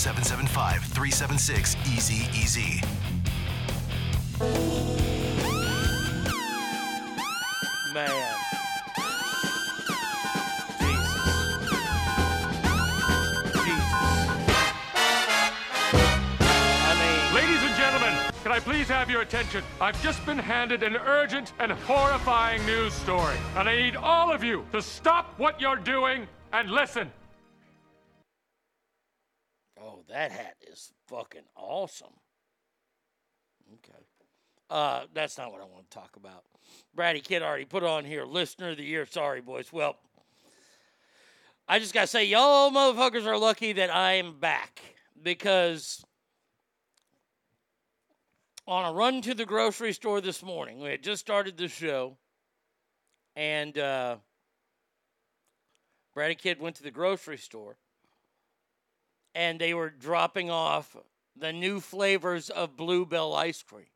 or 0.00 1.04
775-376-EASY-EASY. 1.10 2.80
Man. 7.92 8.36
Ladies 17.34 17.62
and 17.62 17.76
gentlemen, 17.76 18.14
can 18.42 18.52
I 18.52 18.60
please 18.60 18.88
have 18.88 19.10
your 19.10 19.20
attention? 19.20 19.62
I've 19.82 20.02
just 20.02 20.24
been 20.24 20.38
handed 20.38 20.82
an 20.82 20.96
urgent 20.96 21.52
and 21.58 21.72
horrifying 21.72 22.64
news 22.64 22.94
story, 22.94 23.36
and 23.54 23.68
I 23.68 23.76
need 23.76 23.96
all 23.96 24.32
of 24.32 24.42
you 24.42 24.64
to 24.72 24.80
stop 24.80 25.34
what 25.36 25.60
you're 25.60 25.76
doing 25.76 26.26
and 26.54 26.70
listen. 26.70 27.12
That 30.10 30.32
hat 30.32 30.56
is 30.68 30.92
fucking 31.06 31.44
awesome. 31.56 32.12
Okay. 33.74 33.98
Uh, 34.68 35.02
that's 35.14 35.38
not 35.38 35.52
what 35.52 35.60
I 35.60 35.64
want 35.64 35.88
to 35.88 35.96
talk 35.96 36.16
about. 36.16 36.44
Brady 36.94 37.20
Kid 37.20 37.42
already 37.42 37.64
put 37.64 37.84
on 37.84 38.04
here, 38.04 38.24
listener 38.24 38.70
of 38.70 38.76
the 38.76 38.84
year. 38.84 39.06
Sorry, 39.06 39.40
boys. 39.40 39.72
Well, 39.72 39.96
I 41.68 41.78
just 41.78 41.94
got 41.94 42.02
to 42.02 42.06
say, 42.08 42.24
y'all 42.24 42.70
motherfuckers 42.70 43.24
are 43.24 43.38
lucky 43.38 43.72
that 43.74 43.94
I 43.94 44.14
am 44.14 44.38
back 44.40 44.80
because 45.22 46.04
on 48.66 48.84
a 48.84 48.92
run 48.92 49.22
to 49.22 49.34
the 49.34 49.46
grocery 49.46 49.92
store 49.92 50.20
this 50.20 50.42
morning, 50.42 50.80
we 50.80 50.90
had 50.90 51.04
just 51.04 51.20
started 51.20 51.56
the 51.56 51.68
show, 51.68 52.16
and 53.36 53.78
uh, 53.78 54.16
Brady 56.14 56.34
Kid 56.34 56.60
went 56.60 56.74
to 56.76 56.82
the 56.82 56.90
grocery 56.90 57.38
store 57.38 57.76
and 59.34 59.60
they 59.60 59.74
were 59.74 59.90
dropping 59.90 60.50
off 60.50 60.96
the 61.36 61.52
new 61.52 61.80
flavors 61.80 62.50
of 62.50 62.76
Bluebell 62.76 63.34
ice 63.34 63.62
cream. 63.62 63.86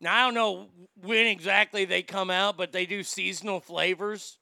Now 0.00 0.16
I 0.16 0.24
don't 0.26 0.34
know 0.34 0.68
when 1.02 1.26
exactly 1.26 1.84
they 1.84 2.02
come 2.02 2.30
out, 2.30 2.56
but 2.56 2.72
they 2.72 2.86
do 2.86 3.02
seasonal 3.02 3.60
flavors. 3.60 4.38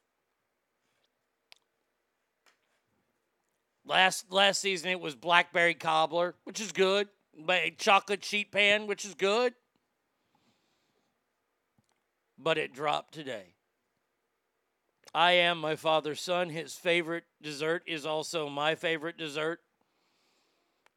Last 3.87 4.31
last 4.31 4.61
season 4.61 4.91
it 4.91 5.01
was 5.01 5.15
blackberry 5.15 5.75
cobbler, 5.75 6.35
which 6.45 6.61
is 6.61 6.73
good, 6.73 7.09
but 7.39 7.79
chocolate 7.79 8.25
sheet 8.25 8.53
pan, 8.53 8.87
which 8.87 9.05
is 9.05 9.15
good. 9.15 9.55
But 12.39 12.59
it 12.59 12.75
dropped 12.75 13.15
today. 13.15 13.56
I 15.17 15.33
am 15.33 15.57
my 15.57 15.77
father's 15.77 16.21
son. 16.21 16.51
His 16.51 16.75
favorite 16.75 17.25
dessert 17.41 17.83
is 17.87 18.05
also 18.05 18.51
my 18.51 18.75
favorite 18.75 19.17
dessert, 19.17 19.61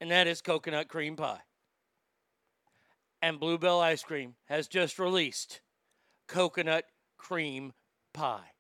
and 0.02 0.12
that 0.12 0.28
is 0.28 0.42
coconut 0.42 0.90
cream 0.90 1.16
pie. 1.16 1.40
And 3.22 3.40
Bluebell 3.40 3.80
Ice 3.80 4.04
Cream 4.04 4.36
has 4.50 4.68
just 4.68 5.00
released 5.00 5.62
coconut 6.28 6.84
cream 7.18 7.72
pie. 8.12 8.52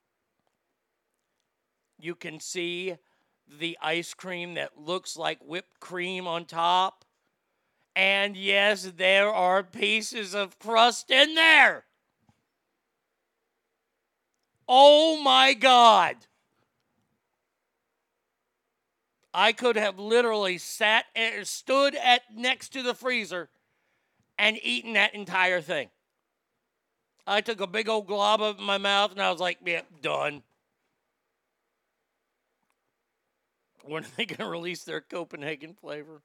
You 1.97 2.15
can 2.15 2.39
see 2.39 2.95
the 3.45 3.77
ice 3.81 4.13
cream 4.13 4.53
that 4.53 4.79
looks 4.79 5.17
like 5.17 5.39
whipped 5.41 5.81
cream 5.81 6.25
on 6.25 6.45
top. 6.45 7.03
And 7.97 8.37
yes, 8.37 8.93
there 8.95 9.27
are 9.27 9.61
pieces 9.61 10.33
of 10.33 10.57
crust 10.57 11.11
in 11.11 11.35
there. 11.35 11.83
Oh 14.71 15.19
my 15.23 15.55
God. 15.55 16.15
I 19.33 19.51
could 19.51 19.75
have 19.75 19.97
literally 19.97 20.59
sat 20.59 21.05
and 21.15 21.47
stood 21.47 21.95
at 21.95 22.21
next 22.35 22.69
to 22.73 22.83
the 22.83 22.93
freezer 22.93 23.49
and 24.37 24.59
eaten 24.61 24.93
that 24.93 25.15
entire 25.15 25.59
thing. 25.59 25.89
I 27.25 27.41
took 27.41 27.61
a 27.61 27.67
big 27.67 27.89
old 27.89 28.05
glob 28.05 28.41
of 28.41 28.59
my 28.59 28.77
mouth 28.77 29.11
and 29.11 29.21
I 29.21 29.31
was 29.31 29.41
like, 29.41 29.57
yeah, 29.65 29.81
done. 30.01 30.43
When 33.83 34.03
are 34.03 34.07
they 34.17 34.25
going 34.25 34.37
to 34.37 34.47
release 34.47 34.83
their 34.83 35.01
Copenhagen 35.01 35.73
flavor? 35.73 36.21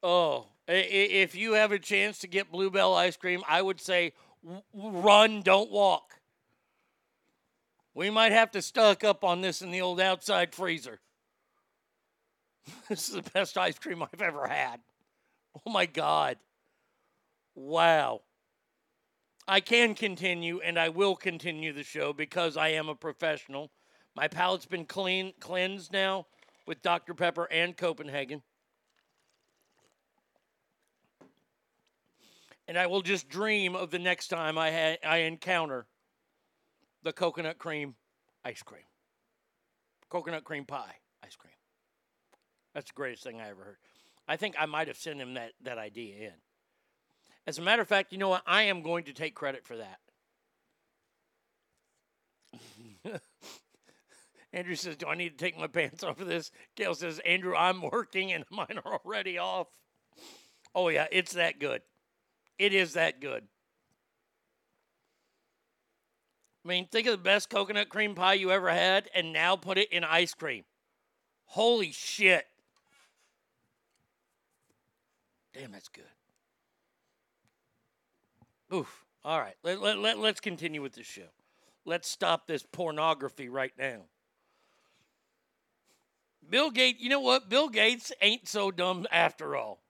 Oh, 0.00 0.46
if 0.68 1.34
you 1.34 1.54
have 1.54 1.72
a 1.72 1.78
chance 1.80 2.18
to 2.18 2.28
get 2.28 2.52
Bluebell 2.52 2.94
ice 2.94 3.16
cream, 3.16 3.42
I 3.48 3.62
would 3.62 3.80
say 3.80 4.12
run, 4.72 5.42
don't 5.42 5.72
walk. 5.72 6.17
We 7.98 8.10
might 8.10 8.30
have 8.30 8.52
to 8.52 8.62
stock 8.62 9.02
up 9.02 9.24
on 9.24 9.40
this 9.40 9.60
in 9.60 9.72
the 9.72 9.80
old 9.80 10.00
outside 10.00 10.54
freezer. 10.54 11.00
This 12.88 13.08
is 13.08 13.16
the 13.16 13.28
best 13.32 13.58
ice 13.58 13.76
cream 13.76 14.04
I've 14.04 14.22
ever 14.22 14.46
had. 14.46 14.78
Oh 15.66 15.72
my 15.72 15.84
God. 15.84 16.36
Wow. 17.56 18.20
I 19.48 19.58
can 19.58 19.96
continue 19.96 20.60
and 20.60 20.78
I 20.78 20.90
will 20.90 21.16
continue 21.16 21.72
the 21.72 21.82
show 21.82 22.12
because 22.12 22.56
I 22.56 22.68
am 22.68 22.88
a 22.88 22.94
professional. 22.94 23.72
My 24.14 24.28
palate's 24.28 24.66
been 24.66 24.84
clean 24.84 25.32
cleansed 25.40 25.92
now 25.92 26.26
with 26.68 26.82
Dr. 26.82 27.14
Pepper 27.14 27.48
and 27.50 27.76
Copenhagen. 27.76 28.42
And 32.68 32.78
I 32.78 32.86
will 32.86 33.02
just 33.02 33.28
dream 33.28 33.74
of 33.74 33.90
the 33.90 33.98
next 33.98 34.28
time 34.28 34.56
I 34.56 34.70
ha- 34.70 35.08
I 35.08 35.16
encounter 35.22 35.88
the 37.02 37.12
coconut 37.12 37.58
cream 37.58 37.94
ice 38.44 38.62
cream. 38.62 38.82
Coconut 40.08 40.44
cream 40.44 40.64
pie 40.64 40.96
ice 41.24 41.36
cream. 41.36 41.52
That's 42.74 42.90
the 42.90 42.94
greatest 42.94 43.22
thing 43.22 43.40
I 43.40 43.50
ever 43.50 43.64
heard. 43.64 43.78
I 44.26 44.36
think 44.36 44.54
I 44.58 44.66
might 44.66 44.88
have 44.88 44.96
sent 44.96 45.20
him 45.20 45.34
that, 45.34 45.52
that 45.62 45.78
idea 45.78 46.16
in. 46.16 46.34
As 47.46 47.58
a 47.58 47.62
matter 47.62 47.82
of 47.82 47.88
fact, 47.88 48.12
you 48.12 48.18
know 48.18 48.28
what? 48.28 48.42
I 48.46 48.64
am 48.64 48.82
going 48.82 49.04
to 49.04 49.12
take 49.12 49.34
credit 49.34 49.66
for 49.66 49.76
that. 49.78 49.98
Andrew 54.52 54.74
says, 54.74 54.96
Do 54.96 55.06
I 55.06 55.14
need 55.14 55.30
to 55.30 55.44
take 55.44 55.58
my 55.58 55.66
pants 55.66 56.04
off 56.04 56.18
for 56.18 56.24
this? 56.24 56.50
Gail 56.76 56.94
says, 56.94 57.20
Andrew, 57.20 57.54
I'm 57.56 57.82
working 57.82 58.32
and 58.32 58.44
mine 58.50 58.78
are 58.84 59.00
already 59.04 59.38
off. 59.38 59.68
Oh, 60.74 60.88
yeah, 60.88 61.06
it's 61.10 61.32
that 61.32 61.58
good. 61.58 61.82
It 62.58 62.74
is 62.74 62.92
that 62.94 63.20
good. 63.20 63.44
I 66.64 66.68
mean, 66.68 66.86
think 66.86 67.06
of 67.06 67.12
the 67.12 67.18
best 67.18 67.50
coconut 67.50 67.88
cream 67.88 68.14
pie 68.14 68.34
you 68.34 68.50
ever 68.50 68.70
had 68.70 69.08
and 69.14 69.32
now 69.32 69.56
put 69.56 69.78
it 69.78 69.90
in 69.92 70.04
ice 70.04 70.34
cream. 70.34 70.64
Holy 71.46 71.92
shit. 71.92 72.46
Damn, 75.54 75.72
that's 75.72 75.88
good. 75.88 76.04
Oof. 78.72 79.04
All 79.24 79.40
right. 79.40 79.54
Let, 79.62 79.80
let, 79.80 79.98
let, 79.98 80.18
let's 80.18 80.40
continue 80.40 80.82
with 80.82 80.92
the 80.92 81.02
show. 81.02 81.28
Let's 81.84 82.08
stop 82.08 82.46
this 82.46 82.64
pornography 82.70 83.48
right 83.48 83.72
now. 83.78 84.02
Bill 86.48 86.70
Gates, 86.70 87.00
you 87.00 87.08
know 87.08 87.20
what? 87.20 87.48
Bill 87.48 87.68
Gates 87.68 88.12
ain't 88.20 88.48
so 88.48 88.70
dumb 88.70 89.06
after 89.10 89.56
all. 89.56 89.80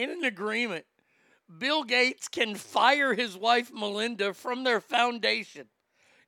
In 0.00 0.08
an 0.08 0.24
agreement, 0.24 0.86
Bill 1.58 1.84
Gates 1.84 2.26
can 2.26 2.54
fire 2.54 3.12
his 3.12 3.36
wife 3.36 3.70
Melinda 3.70 4.32
from 4.32 4.64
their 4.64 4.80
foundation. 4.80 5.66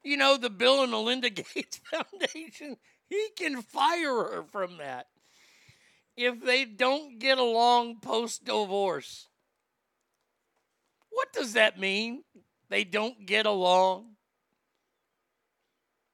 You 0.05 0.19
know, 0.19 0.36
the 0.36 0.51
Bill 0.51 0.82
and 0.82 0.93
Melinda 0.93 1.31
Gates 1.55 1.81
Foundation, 1.90 2.77
he 3.09 3.28
can 3.35 3.62
fire 3.62 4.15
her 4.15 4.44
from 4.53 4.77
that 4.77 5.07
if 6.19 6.44
they 6.44 6.66
don't 6.66 7.19
get 7.19 7.39
along 7.39 8.01
post 8.01 8.44
divorce. 8.44 9.28
What 11.09 11.32
does 11.32 11.55
that 11.55 11.81
mean? 11.81 12.24
They 12.69 12.85
don't 12.85 13.24
get 13.24 13.47
along? 13.47 14.16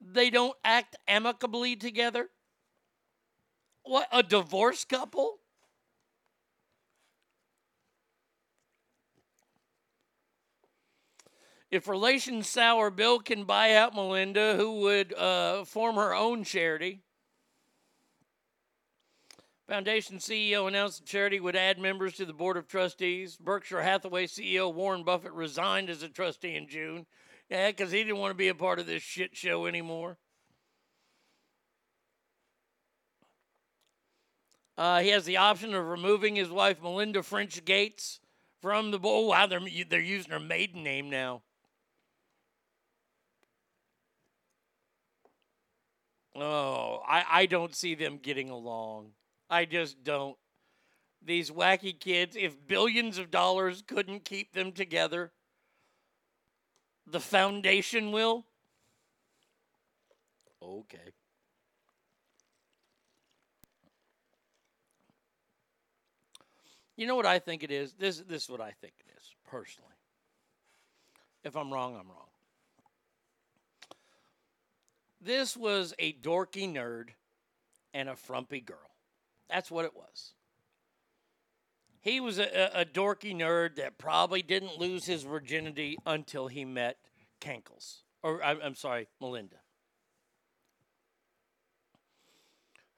They 0.01 0.30
don't 0.30 0.56
act 0.64 0.94
amicably 1.09 1.74
together? 1.74 2.28
What, 3.82 4.06
a 4.12 4.22
divorce 4.22 4.85
couple? 4.85 5.40
If 11.70 11.86
relations 11.86 12.48
sour, 12.48 12.90
Bill 12.90 13.18
can 13.18 13.44
buy 13.44 13.74
out 13.74 13.94
Melinda, 13.94 14.56
who 14.56 14.80
would 14.80 15.12
uh, 15.12 15.64
form 15.64 15.96
her 15.96 16.14
own 16.14 16.44
charity. 16.44 17.02
Foundation 19.68 20.16
CEO 20.16 20.66
announced 20.66 21.00
the 21.00 21.06
charity 21.06 21.40
would 21.40 21.54
add 21.54 21.78
members 21.78 22.14
to 22.14 22.24
the 22.24 22.32
board 22.32 22.56
of 22.56 22.66
trustees. 22.66 23.36
Berkshire 23.36 23.82
Hathaway 23.82 24.26
CEO 24.26 24.72
Warren 24.72 25.04
Buffett 25.04 25.32
resigned 25.32 25.90
as 25.90 26.02
a 26.02 26.08
trustee 26.08 26.56
in 26.56 26.68
June. 26.68 27.04
Yeah, 27.50 27.70
because 27.70 27.92
he 27.92 27.98
didn't 27.98 28.16
want 28.16 28.30
to 28.30 28.36
be 28.36 28.48
a 28.48 28.54
part 28.54 28.78
of 28.78 28.86
this 28.86 29.02
shit 29.02 29.36
show 29.36 29.66
anymore. 29.66 30.16
Uh, 34.78 35.00
he 35.00 35.08
has 35.08 35.26
the 35.26 35.36
option 35.36 35.74
of 35.74 35.86
removing 35.86 36.36
his 36.36 36.48
wife 36.48 36.82
Melinda 36.82 37.22
French 37.22 37.62
Gates 37.66 38.20
from 38.62 38.90
the 38.90 38.98
board. 38.98 39.28
Wow, 39.28 39.46
they're 39.46 39.60
they're 39.90 40.00
using 40.00 40.30
her 40.30 40.40
maiden 40.40 40.82
name 40.82 41.10
now. 41.10 41.42
Oh, 46.40 47.02
I, 47.06 47.24
I 47.31 47.47
don't 47.47 47.74
see 47.74 47.94
them 47.94 48.19
getting 48.23 48.51
along. 48.51 49.10
I 49.51 49.65
just 49.65 50.05
don't. 50.05 50.36
These 51.24 51.51
wacky 51.51 51.98
kids, 51.98 52.36
if 52.39 52.55
billions 52.66 53.19
of 53.19 53.31
dollars 53.31 53.82
couldn't 53.86 54.24
keep 54.24 54.52
them 54.52 54.70
together, 54.70 55.32
the 57.06 57.19
foundation 57.19 58.12
will. 58.12 58.47
Okay. 60.62 61.12
You 66.97 67.06
know 67.06 67.16
what 67.16 67.27
I 67.27 67.39
think 67.39 67.62
it 67.62 67.70
is? 67.70 67.94
This 67.94 68.23
this 68.28 68.44
is 68.44 68.51
what 68.51 68.60
I 68.60 68.73
think 68.81 68.94
it 69.01 69.06
is, 69.19 69.35
personally. 69.51 69.90
If 71.43 71.56
I'm 71.56 71.73
wrong, 71.73 71.94
I'm 71.94 72.09
wrong. 72.09 72.27
This 75.20 75.56
was 75.56 75.94
a 75.98 76.12
dorky 76.12 76.72
nerd 76.72 77.10
and 77.92 78.08
a 78.08 78.16
frumpy 78.16 78.60
girl. 78.60 78.78
That's 79.50 79.70
what 79.70 79.84
it 79.84 79.96
was. 79.96 80.34
He 82.00 82.20
was 82.20 82.38
a, 82.38 82.70
a, 82.74 82.84
dorky 82.84 83.34
nerd 83.34 83.76
that 83.76 83.98
probably 83.98 84.40
didn't 84.42 84.78
lose 84.78 85.04
his 85.04 85.24
virginity 85.24 85.98
until 86.06 86.46
he 86.46 86.64
met 86.64 86.96
Kankles. 87.40 88.04
Or, 88.22 88.42
I'm, 88.42 88.60
I'm 88.62 88.74
sorry, 88.74 89.08
Melinda. 89.20 89.56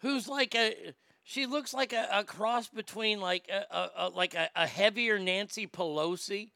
Who's 0.00 0.28
like 0.28 0.54
a. 0.54 0.94
She 1.22 1.46
looks 1.46 1.72
like 1.72 1.92
a, 1.92 2.08
a 2.12 2.24
cross 2.24 2.68
between 2.68 3.20
like 3.20 3.48
a, 3.50 3.74
a, 3.74 3.90
a 3.96 4.08
like 4.08 4.34
a, 4.34 4.48
a 4.56 4.66
heavier 4.66 5.18
Nancy 5.18 5.66
Pelosi 5.66 6.50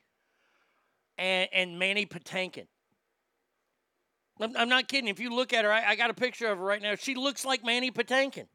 and, 1.18 1.48
and 1.52 1.78
Manny 1.78 2.06
Patinkin. 2.06 2.66
I'm, 4.40 4.56
I'm 4.56 4.69
not 4.69 4.89
kidding. 4.89 5.09
If 5.09 5.20
you 5.20 5.31
look 5.31 5.52
at 5.52 5.65
her, 5.65 5.73
I, 5.73 5.90
I 5.90 5.97
got 5.97 6.11
a 6.11 6.15
picture 6.15 6.48
of 6.48 6.59
her 6.59 6.65
right 6.65 6.82
now. 6.82 6.94
She 6.97 7.15
looks 7.15 7.44
like 7.44 7.65
Manny 7.65 7.90
Patinkin. 7.90 8.47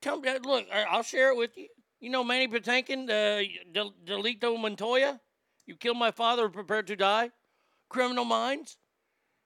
Tell 0.00 0.20
me, 0.20 0.30
look, 0.44 0.66
I'll 0.72 1.02
share 1.02 1.30
it 1.30 1.36
with 1.36 1.56
you. 1.56 1.68
You 2.00 2.10
know 2.10 2.24
Manny 2.24 2.48
Patinkin, 2.48 3.08
uh, 3.08 3.46
Del- 3.72 3.94
Delito 4.04 4.60
Montoya? 4.60 5.20
You 5.66 5.76
killed 5.76 5.96
my 5.96 6.10
father, 6.10 6.48
prepared 6.48 6.88
to 6.88 6.96
die? 6.96 7.30
Criminal 7.88 8.24
Minds? 8.24 8.78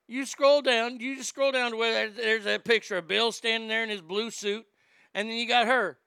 You 0.07 0.25
scroll 0.25 0.61
down, 0.61 0.99
you 0.99 1.17
just 1.17 1.29
scroll 1.29 1.51
down 1.51 1.71
to 1.71 1.77
where 1.77 2.09
there's 2.09 2.45
that 2.45 2.63
picture 2.63 2.97
of 2.97 3.07
Bill 3.07 3.31
standing 3.31 3.69
there 3.69 3.83
in 3.83 3.89
his 3.89 4.01
blue 4.01 4.31
suit, 4.31 4.65
and 5.13 5.29
then 5.29 5.37
you 5.37 5.47
got 5.47 5.67
her. 5.67 5.99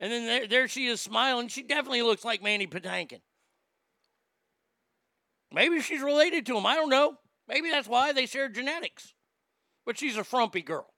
And 0.00 0.10
then 0.10 0.26
there, 0.26 0.46
there 0.46 0.68
she 0.68 0.86
is 0.86 1.00
smiling. 1.00 1.48
She 1.48 1.62
definitely 1.62 2.02
looks 2.02 2.24
like 2.24 2.42
Manny 2.42 2.66
Patinkin. 2.66 3.20
Maybe 5.52 5.80
she's 5.80 6.00
related 6.00 6.46
to 6.46 6.56
him. 6.56 6.64
I 6.64 6.76
don't 6.76 6.88
know. 6.88 7.18
Maybe 7.48 7.70
that's 7.70 7.88
why 7.88 8.12
they 8.12 8.26
share 8.26 8.48
genetics. 8.48 9.14
But 9.84 9.98
she's 9.98 10.16
a 10.16 10.24
frumpy 10.24 10.62
girl. 10.62 10.92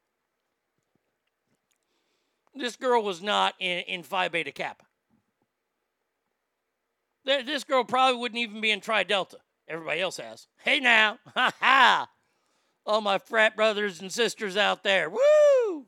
This 2.55 2.77
girl 2.77 3.03
was 3.03 3.23
not 3.23 3.55
in, 3.59 3.81
in 3.81 4.03
Phi 4.03 4.29
Beta 4.29 4.53
Kappa. 4.53 4.85
This 7.25 7.65
girl 7.65 7.85
probably 7.85 8.21
wouldn't 8.21 8.39
even 8.39 8.61
be 8.61 8.71
in 8.71 8.81
Tri 8.81 9.03
Delta. 9.03 9.39
Everybody 9.67 10.01
else 10.01 10.19
has. 10.19 10.47
Hey 10.59 10.79
now, 10.79 11.19
ha 11.35 11.51
ha! 11.61 12.09
All 12.85 13.01
my 13.01 13.17
frat 13.19 13.57
brothers 13.57 14.03
and 14.03 14.13
sisters 14.13 14.59
out 14.59 14.83
there, 14.83 15.09
woo! 15.09 15.87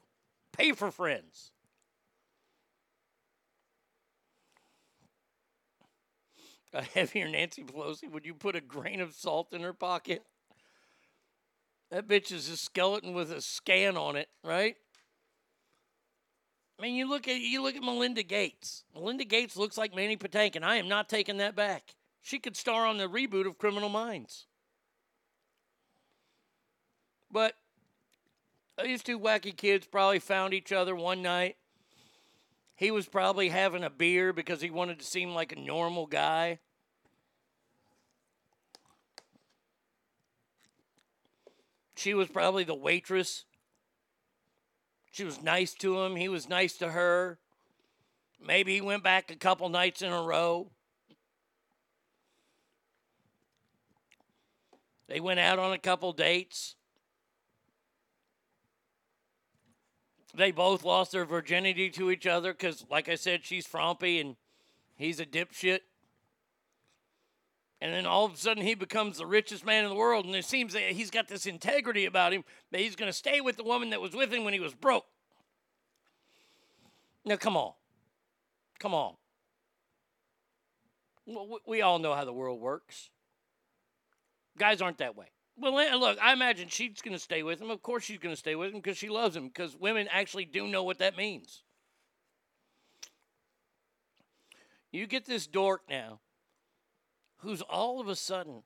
Pay 0.52 0.72
for 0.72 0.90
friends. 0.90 1.50
A 6.72 6.82
heavier 6.82 7.28
Nancy 7.28 7.62
Pelosi, 7.64 8.10
would 8.10 8.24
you 8.24 8.32
put 8.34 8.56
a 8.56 8.60
grain 8.60 9.00
of 9.00 9.14
salt 9.14 9.52
in 9.52 9.60
her 9.60 9.74
pocket? 9.74 10.24
That 11.90 12.08
bitch 12.08 12.32
is 12.32 12.48
a 12.48 12.56
skeleton 12.56 13.14
with 13.14 13.30
a 13.30 13.40
scan 13.40 13.96
on 13.96 14.16
it, 14.16 14.28
right? 14.42 14.76
I 16.78 16.82
mean, 16.82 16.94
you 16.94 17.08
look 17.08 17.26
at 17.28 17.40
you 17.40 17.62
look 17.62 17.76
at 17.76 17.82
Melinda 17.82 18.22
Gates. 18.22 18.84
Melinda 18.94 19.24
Gates 19.24 19.56
looks 19.56 19.78
like 19.78 19.94
Manny 19.94 20.16
Patinkin. 20.16 20.62
I 20.62 20.76
am 20.76 20.88
not 20.88 21.08
taking 21.08 21.38
that 21.38 21.56
back. 21.56 21.94
She 22.20 22.38
could 22.38 22.56
star 22.56 22.86
on 22.86 22.98
the 22.98 23.08
reboot 23.08 23.46
of 23.46 23.56
Criminal 23.56 23.88
Minds. 23.88 24.46
But 27.30 27.54
these 28.82 29.02
two 29.02 29.18
wacky 29.18 29.56
kids 29.56 29.86
probably 29.86 30.18
found 30.18 30.52
each 30.52 30.72
other 30.72 30.94
one 30.94 31.22
night. 31.22 31.56
He 32.74 32.90
was 32.90 33.08
probably 33.08 33.48
having 33.48 33.84
a 33.84 33.90
beer 33.90 34.32
because 34.34 34.60
he 34.60 34.68
wanted 34.68 34.98
to 34.98 35.04
seem 35.04 35.34
like 35.34 35.52
a 35.52 35.58
normal 35.58 36.06
guy. 36.06 36.58
She 41.96 42.14
was 42.14 42.28
probably 42.28 42.64
the 42.64 42.74
waitress. 42.74 43.44
She 45.10 45.24
was 45.24 45.42
nice 45.42 45.72
to 45.74 46.00
him. 46.02 46.14
He 46.16 46.28
was 46.28 46.48
nice 46.48 46.76
to 46.76 46.90
her. 46.90 47.38
Maybe 48.44 48.74
he 48.74 48.80
went 48.82 49.02
back 49.02 49.30
a 49.30 49.36
couple 49.36 49.68
nights 49.70 50.02
in 50.02 50.12
a 50.12 50.22
row. 50.22 50.70
They 55.08 55.20
went 55.20 55.40
out 55.40 55.58
on 55.58 55.72
a 55.72 55.78
couple 55.78 56.12
dates. 56.12 56.74
They 60.34 60.50
both 60.50 60.84
lost 60.84 61.12
their 61.12 61.24
virginity 61.24 61.88
to 61.90 62.10
each 62.10 62.26
other 62.26 62.52
because, 62.52 62.84
like 62.90 63.08
I 63.08 63.14
said, 63.14 63.44
she's 63.44 63.66
frumpy 63.66 64.20
and 64.20 64.36
he's 64.96 65.18
a 65.18 65.24
dipshit. 65.24 65.80
And 67.80 67.92
then 67.92 68.06
all 68.06 68.24
of 68.24 68.34
a 68.34 68.36
sudden, 68.36 68.62
he 68.62 68.74
becomes 68.74 69.18
the 69.18 69.26
richest 69.26 69.64
man 69.66 69.84
in 69.84 69.90
the 69.90 69.96
world. 69.96 70.24
And 70.24 70.34
it 70.34 70.44
seems 70.44 70.72
that 70.72 70.82
he's 70.82 71.10
got 71.10 71.28
this 71.28 71.46
integrity 71.46 72.06
about 72.06 72.32
him 72.32 72.44
that 72.70 72.80
he's 72.80 72.96
going 72.96 73.10
to 73.10 73.16
stay 73.16 73.40
with 73.40 73.56
the 73.56 73.64
woman 73.64 73.90
that 73.90 74.00
was 74.00 74.14
with 74.14 74.32
him 74.32 74.44
when 74.44 74.54
he 74.54 74.60
was 74.60 74.74
broke. 74.74 75.04
Now, 77.24 77.36
come 77.36 77.56
on. 77.56 77.72
Come 78.78 78.94
on. 78.94 79.14
We- 81.66 81.82
all 81.82 81.98
know 81.98 82.14
how 82.14 82.24
the 82.24 82.32
world 82.32 82.60
works. 82.60 83.10
Guys 84.56 84.80
aren't 84.80 84.98
that 84.98 85.16
way. 85.16 85.26
Well, 85.58 85.74
look, 85.98 86.18
I 86.22 86.32
imagine 86.32 86.68
she's 86.68 87.00
going 87.02 87.16
to 87.16 87.22
stay 87.22 87.42
with 87.42 87.60
him. 87.60 87.70
Of 87.70 87.82
course, 87.82 88.04
she's 88.04 88.18
going 88.18 88.34
to 88.34 88.38
stay 88.38 88.54
with 88.54 88.72
him 88.72 88.80
because 88.80 88.96
she 88.96 89.08
loves 89.08 89.34
him, 89.36 89.48
because 89.48 89.76
women 89.76 90.08
actually 90.10 90.44
do 90.44 90.66
know 90.66 90.84
what 90.84 90.98
that 90.98 91.16
means. 91.16 91.62
You 94.92 95.06
get 95.06 95.26
this 95.26 95.46
dork 95.46 95.82
now 95.90 96.20
who's 97.38 97.62
all 97.62 98.00
of 98.00 98.08
a 98.08 98.16
sudden, 98.16 98.62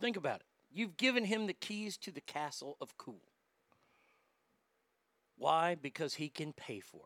think 0.00 0.16
about 0.16 0.40
it. 0.40 0.46
You've 0.72 0.96
given 0.96 1.24
him 1.24 1.46
the 1.46 1.52
keys 1.52 1.96
to 1.98 2.12
the 2.12 2.20
castle 2.20 2.76
of 2.80 2.96
cool. 2.96 3.22
Why? 5.36 5.74
Because 5.74 6.14
he 6.14 6.28
can 6.28 6.52
pay 6.52 6.80
for 6.80 6.98
it. 6.98 7.04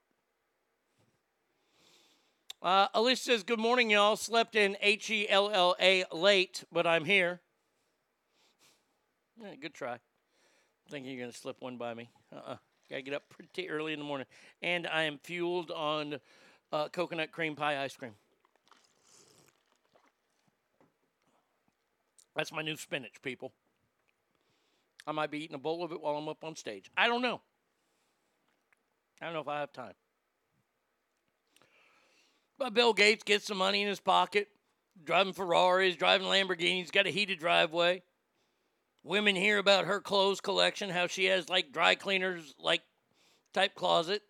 Uh, 2.61 2.89
Alicia 2.95 3.23
says, 3.23 3.43
Good 3.43 3.59
morning, 3.59 3.91
y'all. 3.91 4.17
Slept 4.17 4.57
in 4.57 4.77
H 4.81 5.11
E 5.11 5.29
L 5.29 5.51
L 5.51 5.77
A 5.81 6.05
late, 6.13 6.65
but 6.73 6.87
I'm 6.87 7.05
here. 7.05 7.41
Yeah, 9.41 9.55
good 9.61 9.75
try. 9.75 9.99
Thinking 10.91 11.13
you're 11.13 11.21
going 11.21 11.33
to 11.33 11.37
slip 11.37 11.57
one 11.61 11.77
by 11.77 11.95
me. 11.95 12.11
Uh 12.33 12.41
uh 12.53 12.57
Got 12.91 12.97
to 12.97 13.03
get 13.03 13.15
up 13.15 13.29
pretty 13.31 13.71
early 13.71 13.93
in 13.93 13.99
the 13.99 14.05
morning. 14.05 14.27
And 14.61 14.87
I 14.87 15.05
am 15.05 15.19
fueled 15.19 15.71
on 15.71 16.19
uh, 16.71 16.89
coconut 16.89 17.33
cream 17.33 17.57
pie 17.57 17.83
ice 17.83 17.97
cream. 17.97 18.13
That's 22.35 22.53
my 22.53 22.63
new 22.63 22.77
spinach, 22.77 23.23
people. 23.23 23.53
I 25.07 25.13
might 25.13 25.31
be 25.31 25.45
eating 25.45 25.55
a 25.55 25.59
bowl 25.59 25.85
of 25.85 25.93
it 25.93 26.01
while 26.01 26.17
I'm 26.17 26.29
up 26.29 26.45
on 26.45 26.57
stage. 26.57 26.91
I 26.97 27.07
don't 27.07 27.23
know. 27.23 27.41
I 29.21 29.27
don't 29.27 29.35
know 29.35 29.41
if 29.41 29.49
I 29.49 29.61
have 29.61 29.73
time. 29.73 29.95
But 32.59 32.75
Bill 32.75 32.93
Gates 32.93 33.25
gets 33.25 33.47
some 33.47 33.59
money 33.59 33.83
in 33.83 33.89
his 33.89 34.01
pocket, 34.01 34.49
driving 35.05 35.33
Ferraris, 35.33 35.97
driving 35.97 36.27
Lamborghinis, 36.27 36.93
got 36.93 37.07
a 37.07 37.11
heated 37.11 37.39
driveway. 37.39 38.03
Women 39.03 39.37
hear 39.37 39.59
about 39.59 39.85
her 39.85 40.01
clothes 40.01 40.41
collection, 40.41 40.89
how 40.91 41.07
she 41.07 41.27
has 41.27 41.49
like 41.49 41.73
dry 41.73 41.95
cleaners 41.95 42.55
like 42.59 42.83
type 43.53 43.75
closet. 43.75 44.23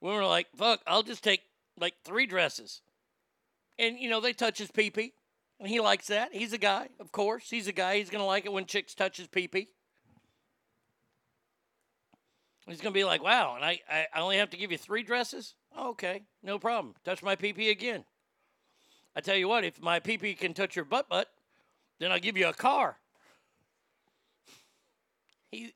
Women 0.00 0.20
are 0.20 0.26
like, 0.26 0.46
fuck, 0.56 0.80
I'll 0.86 1.02
just 1.02 1.24
take 1.24 1.42
like 1.78 1.94
three 2.04 2.26
dresses. 2.26 2.82
And 3.78 3.98
you 3.98 4.08
know, 4.08 4.20
they 4.20 4.32
touch 4.32 4.58
his 4.58 4.70
pee 4.70 4.90
pee. 4.90 5.14
He 5.64 5.80
likes 5.80 6.08
that. 6.08 6.30
He's 6.32 6.52
a 6.52 6.58
guy, 6.58 6.88
of 6.98 7.12
course. 7.12 7.48
He's 7.48 7.68
a 7.68 7.72
guy. 7.72 7.98
He's 7.98 8.10
gonna 8.10 8.26
like 8.26 8.46
it 8.46 8.52
when 8.52 8.66
chicks 8.66 8.94
touch 8.94 9.16
his 9.16 9.28
pee 9.28 9.48
pee. 9.48 9.68
He's 12.66 12.80
gonna 12.80 12.92
be 12.92 13.04
like, 13.04 13.22
wow, 13.22 13.54
and 13.56 13.64
I, 13.64 13.80
I, 13.88 14.06
I 14.14 14.20
only 14.20 14.36
have 14.38 14.50
to 14.50 14.56
give 14.56 14.72
you 14.72 14.78
three 14.78 15.02
dresses? 15.02 15.54
Okay, 15.78 16.22
no 16.42 16.58
problem. 16.58 16.94
Touch 17.04 17.22
my 17.22 17.36
pee 17.36 17.52
pee 17.52 17.70
again. 17.70 18.04
I 19.14 19.20
tell 19.20 19.36
you 19.36 19.48
what, 19.48 19.64
if 19.64 19.80
my 19.80 20.00
pee 20.00 20.18
pee 20.18 20.34
can 20.34 20.54
touch 20.54 20.74
your 20.74 20.84
butt 20.84 21.08
butt, 21.08 21.28
then 21.98 22.10
I'll 22.10 22.18
give 22.18 22.36
you 22.36 22.48
a 22.48 22.52
car. 22.52 22.98
He 25.50 25.74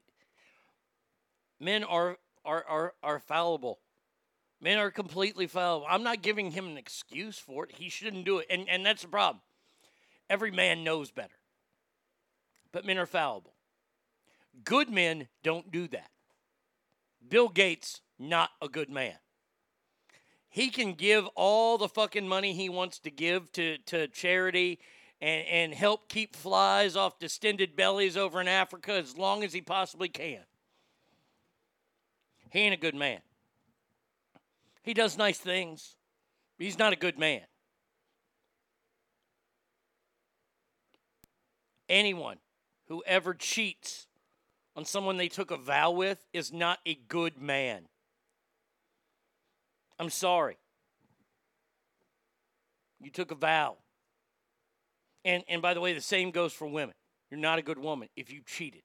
men 1.61 1.85
are 1.85 2.19
are 2.45 2.65
are, 2.69 2.95
are 3.03 3.21
fallible. 3.21 3.81
Men 4.61 4.79
are 4.79 4.91
completely 4.91 5.47
fallible. 5.47 5.87
I'm 5.89 6.03
not 6.03 6.23
giving 6.23 6.53
him 6.53 6.67
an 6.67 6.79
excuse 6.79 7.39
for 7.39 7.65
it. 7.65 7.73
He 7.77 7.91
shouldn't 7.91 8.25
do 8.25 8.39
it. 8.39 8.47
And 8.49 8.69
and 8.69 8.87
that's 8.87 9.03
the 9.03 9.09
problem. 9.09 9.43
Every 10.29 10.51
man 10.51 10.85
knows 10.85 11.11
better. 11.11 11.37
But 12.73 12.85
men 12.85 12.99
are 12.99 13.07
fallible. 13.07 13.55
Good 14.65 14.91
men 14.91 15.29
don't 15.43 15.71
do 15.71 15.89
that. 15.89 16.11
Bill 17.29 17.49
Gates, 17.49 18.01
not 18.19 18.51
a 18.61 18.69
good 18.69 18.91
man. 18.91 19.15
He 20.49 20.71
can 20.71 20.95
give 20.95 21.27
all 21.35 21.77
the 21.77 21.89
fucking 21.89 22.27
money 22.27 22.55
he 22.55 22.69
wants 22.69 22.99
to 23.01 23.11
give 23.11 23.53
to, 23.53 23.79
to 23.79 24.09
charity 24.09 24.79
and, 25.21 25.47
and 25.47 25.75
help 25.75 26.09
keep 26.09 26.35
flies 26.35 26.97
off 26.97 27.19
distended 27.19 27.77
bellies 27.77 28.17
over 28.17 28.41
in 28.41 28.49
Africa 28.49 28.93
as 28.93 29.17
long 29.17 29.45
as 29.45 29.53
he 29.53 29.61
possibly 29.61 30.09
can. 30.09 30.41
He 32.51 32.61
ain't 32.61 32.75
a 32.75 32.79
good 32.79 32.95
man. 32.95 33.21
He 34.83 34.95
does 34.95 35.19
nice 35.19 35.39
things. 35.39 35.97
He's 36.59 36.79
not 36.79 36.93
a 36.93 36.97
good 36.97 37.19
man. 37.19 37.43
Anyone 41.89 42.39
who 42.89 43.03
ever 43.07 43.35
cheats 43.35 44.07
on 44.75 44.85
someone 44.85 45.17
they 45.17 45.29
took 45.29 45.51
a 45.51 45.57
vow 45.57 45.91
with 45.91 46.25
is 46.33 46.53
not 46.53 46.79
a 46.87 46.95
good 47.09 47.41
man. 47.41 47.87
I'm 49.99 50.11
sorry. 50.11 50.59
You 53.01 53.11
took 53.11 53.31
a 53.31 53.35
vow. 53.35 53.77
And 55.25 55.43
and 55.49 55.63
by 55.63 55.75
the 55.75 55.81
way, 55.81 55.93
the 55.93 56.01
same 56.01 56.31
goes 56.31 56.53
for 56.53 56.67
women. 56.67 56.95
You're 57.31 57.41
not 57.41 57.59
a 57.59 57.63
good 57.63 57.79
woman 57.79 58.09
if 58.17 58.33
you 58.33 58.43
cheated. 58.47 58.83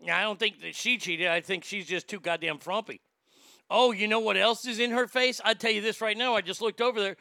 Now, 0.00 0.18
I 0.18 0.22
don't 0.22 0.38
think 0.38 0.60
that 0.62 0.74
she 0.74 0.96
cheated. 0.96 1.26
I 1.26 1.40
think 1.40 1.64
she's 1.64 1.86
just 1.86 2.08
too 2.08 2.20
goddamn 2.20 2.58
frumpy. 2.58 3.02
Oh, 3.68 3.92
you 3.92 4.08
know 4.08 4.20
what 4.20 4.36
else 4.36 4.66
is 4.66 4.78
in 4.78 4.92
her 4.92 5.06
face? 5.06 5.40
I'll 5.44 5.54
tell 5.54 5.70
you 5.70 5.82
this 5.82 6.00
right 6.00 6.16
now. 6.16 6.34
I 6.34 6.40
just 6.40 6.62
looked 6.62 6.80
over 6.80 7.00
there. 7.00 7.16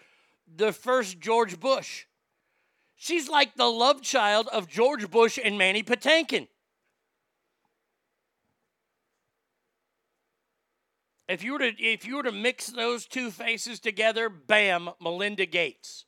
The 0.55 0.71
first 0.71 1.19
George 1.19 1.59
Bush. 1.59 2.05
She's 3.01 3.29
like 3.29 3.55
the 3.55 3.65
love 3.65 4.01
child 4.01 4.49
of 4.51 4.67
George 4.67 5.09
Bush 5.09 5.39
and 5.41 5.57
Mandy 5.57 5.83
Patinkin. 5.83 6.49
If 11.29 11.41
you 11.41 11.53
were 11.53 11.59
to 11.59 11.81
if 11.81 12.05
you 12.05 12.17
were 12.17 12.23
to 12.23 12.33
mix 12.33 12.67
those 12.67 13.05
two 13.05 13.31
faces 13.31 13.79
together, 13.79 14.27
bam, 14.27 14.89
Melinda 14.99 15.45
Gates. 15.45 16.03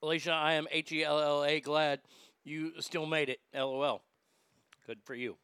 Alicia, 0.00 0.30
I 0.30 0.52
am 0.52 0.68
H 0.70 0.92
E 0.92 1.02
L 1.02 1.18
L 1.18 1.44
A 1.44 1.58
glad 1.58 2.00
you 2.44 2.80
still 2.80 3.06
made 3.06 3.28
it. 3.28 3.40
LOL. 3.52 4.02
Good 4.86 4.98
for 5.02 5.16
you. 5.16 5.36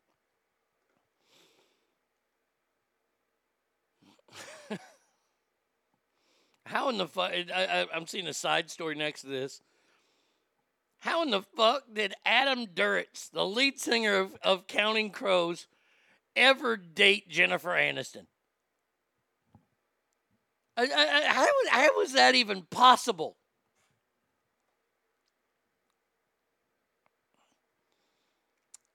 How 6.66 6.88
in 6.88 6.98
the 6.98 7.06
fuck? 7.06 7.32
I, 7.32 7.86
I'm 7.94 8.06
seeing 8.06 8.26
a 8.26 8.34
side 8.34 8.70
story 8.70 8.94
next 8.94 9.22
to 9.22 9.28
this. 9.28 9.60
How 11.00 11.22
in 11.22 11.30
the 11.30 11.42
fuck 11.42 11.82
did 11.92 12.14
Adam 12.24 12.66
Duritz, 12.66 13.30
the 13.30 13.44
lead 13.44 13.78
singer 13.78 14.16
of, 14.16 14.34
of 14.42 14.66
Counting 14.66 15.10
Crows, 15.10 15.66
ever 16.34 16.76
date 16.78 17.28
Jennifer 17.28 17.70
Aniston? 17.70 18.26
I, 20.76 20.84
I- 20.84 21.32
how, 21.32 21.46
how 21.70 21.98
was 21.98 22.12
that 22.14 22.34
even 22.34 22.62
possible? 22.62 23.36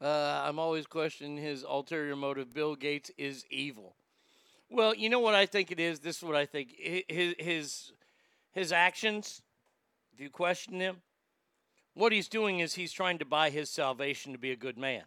Uh, 0.02 0.44
I'm 0.46 0.60
always 0.60 0.88
questioning 0.88 1.38
his 1.38 1.64
ulterior 1.64 2.16
motive. 2.16 2.54
Bill 2.54 2.76
Gates 2.76 3.12
is 3.18 3.46
evil. 3.52 3.96
Well, 4.70 4.94
you 4.94 5.10
know 5.10 5.20
what 5.20 5.36
I 5.36 5.46
think 5.46 5.72
it 5.72 5.80
is. 5.80 6.00
This 6.00 6.18
is 6.18 6.24
what 6.24 6.36
I 6.36 6.46
think. 6.46 6.76
His 6.78 7.36
his 7.40 7.92
his 8.52 8.72
actions. 8.72 9.42
If 10.14 10.20
you 10.20 10.30
question 10.30 10.80
him, 10.80 10.98
what 11.94 12.12
he's 12.12 12.28
doing 12.28 12.60
is 12.60 12.76
he's 12.76 12.92
trying 12.92 13.18
to 13.20 13.26
buy 13.26 13.50
his 13.50 13.70
salvation 13.70 14.32
to 14.34 14.38
be 14.38 14.52
a 14.52 14.56
good 14.56 14.78
man. 14.78 15.04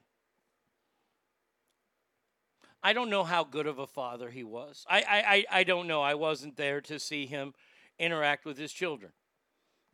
I 2.83 2.93
don't 2.93 3.11
know 3.11 3.23
how 3.23 3.45
good 3.45 3.67
of 3.67 3.79
a 3.79 3.87
father 3.87 4.31
he 4.31 4.43
was. 4.43 4.85
I 4.89 4.99
I, 5.01 5.05
I, 5.09 5.45
I 5.61 5.65
don't 5.65 5.87
know. 5.87 6.03
I 6.03 6.15
wasn't 6.15 6.57
there 6.57 6.81
to 6.83 6.99
see 6.99 7.27
him 7.27 7.55
interact 7.99 8.45
with 8.45 8.59
his 8.59 8.73
children. 8.73 9.13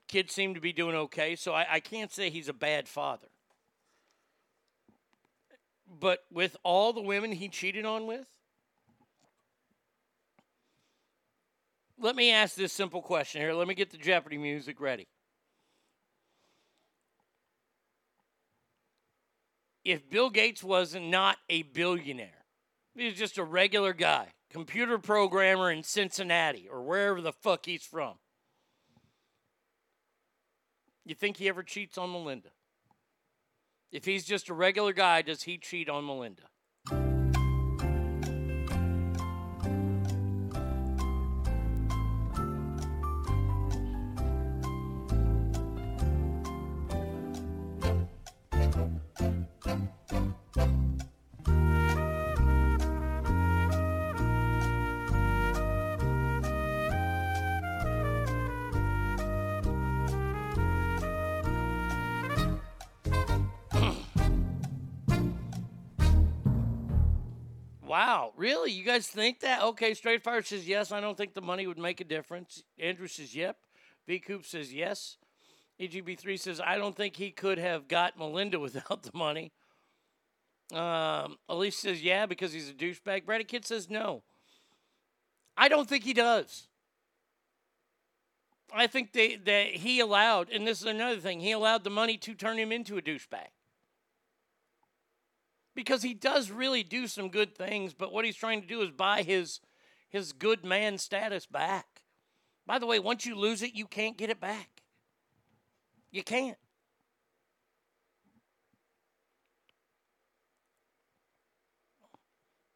Kids 0.07 0.33
seem 0.33 0.55
to 0.55 0.61
be 0.61 0.73
doing 0.73 0.97
okay, 0.97 1.37
so 1.37 1.53
I, 1.53 1.67
I 1.75 1.81
can't 1.81 2.11
say 2.11 2.31
he's 2.31 2.49
a 2.49 2.55
bad 2.55 2.89
father. 2.89 3.29
But 6.01 6.21
with 6.33 6.57
all 6.63 6.95
the 6.95 7.03
women 7.03 7.33
he 7.33 7.49
cheated 7.49 7.85
on 7.85 8.07
with, 8.07 8.38
Let 12.01 12.15
me 12.15 12.31
ask 12.31 12.55
this 12.55 12.73
simple 12.73 13.03
question 13.03 13.41
here. 13.41 13.53
Let 13.53 13.67
me 13.67 13.75
get 13.75 13.91
the 13.91 13.97
Jeopardy 13.97 14.39
music 14.39 14.81
ready. 14.81 15.09
If 19.85 20.09
Bill 20.09 20.31
Gates 20.31 20.63
was 20.63 20.95
not 20.95 21.39
a 21.49 21.63
billionaire, 21.63 22.45
he 22.95 23.07
was 23.07 23.15
just 23.15 23.39
a 23.39 23.45
regular 23.45 23.93
guy, 23.93 24.29
computer 24.51 24.99
programmer 24.99 25.71
in 25.71 25.83
Cincinnati 25.83 26.69
or 26.71 26.83
wherever 26.83 27.21
the 27.21 27.33
fuck 27.33 27.67
he's 27.67 27.83
from, 27.83 28.15
you 31.05 31.15
think 31.15 31.39
he 31.39 31.49
ever 31.49 31.63
cheats 31.63 31.97
on 31.97 32.13
Melinda? 32.13 32.51
If 33.91 34.05
he's 34.05 34.27
just 34.27 34.51
a 34.51 34.55
regular 34.55 34.93
guy, 34.93 35.23
does 35.23 35.45
he 35.45 35.57
cheat 35.57 35.89
on 35.89 36.07
Melinda? 36.07 36.43
Really? 68.69 68.79
You 68.79 68.85
guys 68.85 69.07
think 69.07 69.41
that? 69.41 69.63
Okay, 69.63 69.95
Straight 69.95 70.23
Fire 70.23 70.43
says 70.43 70.69
yes. 70.69 70.93
I 70.93 71.01
don't 71.01 71.17
think 71.17 71.35
the 71.35 71.41
money 71.41 71.67
would 71.67 71.79
make 71.79 72.01
a 72.01 72.05
difference. 72.05 72.63
Andrew 72.79 73.07
says 73.07 73.35
yep. 73.35 73.57
V 74.07 74.19
Coop 74.19 74.45
says 74.45 74.73
yes. 74.73 75.17
EGB3 75.81 76.39
says 76.39 76.61
I 76.65 76.77
don't 76.77 76.97
think 76.97 77.17
he 77.17 77.31
could 77.31 77.59
have 77.59 77.89
got 77.89 78.19
Melinda 78.19 78.59
without 78.61 79.03
the 79.03 79.11
money. 79.15 79.53
Um, 80.73 81.37
Elise 81.49 81.79
says 81.79 82.03
yeah 82.03 82.27
because 82.27 82.53
he's 82.53 82.69
a 82.69 82.75
douchebag. 82.75 83.25
Brady 83.25 83.45
Kid 83.45 83.65
says 83.65 83.89
no. 83.89 84.23
I 85.57 85.69
don't 85.69 85.89
think 85.89 86.05
he 86.05 86.13
does. 86.13 86.69
I 88.73 88.87
think 88.87 89.13
they, 89.13 89.37
that 89.37 89.69
he 89.69 89.99
allowed, 89.99 90.51
and 90.51 90.67
this 90.67 90.83
is 90.83 90.87
another 90.87 91.19
thing, 91.19 91.41
he 91.41 91.53
allowed 91.53 91.85
the 91.85 91.91
money 91.91 92.19
to 92.19 92.35
turn 92.35 92.59
him 92.59 92.71
into 92.71 92.99
a 92.99 93.03
douchebag 93.03 93.49
because 95.79 96.03
he 96.03 96.13
does 96.13 96.51
really 96.51 96.83
do 96.83 97.07
some 97.07 97.29
good 97.29 97.55
things, 97.55 97.95
but 97.95 98.13
what 98.13 98.25
he's 98.25 98.35
trying 98.35 98.61
to 98.61 98.67
do 98.67 98.83
is 98.83 98.91
buy 98.91 99.23
his 99.23 99.61
his 100.09 100.33
good 100.33 100.65
man 100.65 100.99
status 100.99 101.47
back. 101.47 102.03
By 102.67 102.81
the 102.81 102.87
way, 102.87 102.99
once 102.99 103.25
you 103.25 103.37
lose 103.37 103.63
it, 103.63 103.77
you 103.77 103.87
can't 103.87 104.19
get 104.19 104.29
it 104.29 104.41
back. 104.41 104.83
You 106.11 106.25
can't. 106.25 106.57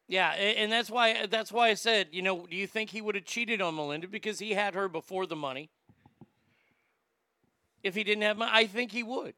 Yeah, 0.07 0.29
and 0.29 0.71
that's 0.71 0.89
why 0.89 1.25
that's 1.25 1.51
why 1.51 1.71
I 1.71 1.73
said, 1.73 2.07
you 2.13 2.21
know, 2.21 2.47
do 2.49 2.55
you 2.55 2.67
think 2.67 2.89
he 2.89 3.01
would 3.01 3.15
have 3.15 3.25
cheated 3.25 3.61
on 3.61 3.75
Melinda 3.75 4.07
because 4.07 4.39
he 4.39 4.51
had 4.53 4.75
her 4.75 4.87
before 4.87 5.25
the 5.25 5.35
money? 5.35 5.69
If 7.83 7.95
he 7.95 8.05
didn't 8.05 8.23
have 8.23 8.37
money, 8.37 8.51
I 8.53 8.65
think 8.65 8.93
he 8.93 9.03
would. 9.03 9.33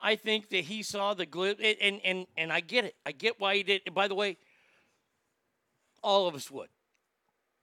I 0.00 0.16
think 0.16 0.48
that 0.50 0.64
he 0.64 0.82
saw 0.82 1.14
the 1.14 1.26
glitch, 1.26 1.76
and 1.80 2.00
and 2.04 2.26
and 2.36 2.52
I 2.52 2.60
get 2.60 2.84
it. 2.84 2.96
I 3.04 3.12
get 3.12 3.38
why 3.38 3.56
he 3.56 3.62
did. 3.62 3.82
And 3.86 3.94
By 3.94 4.08
the 4.08 4.14
way, 4.14 4.38
all 6.02 6.26
of 6.26 6.34
us 6.34 6.50
would. 6.50 6.68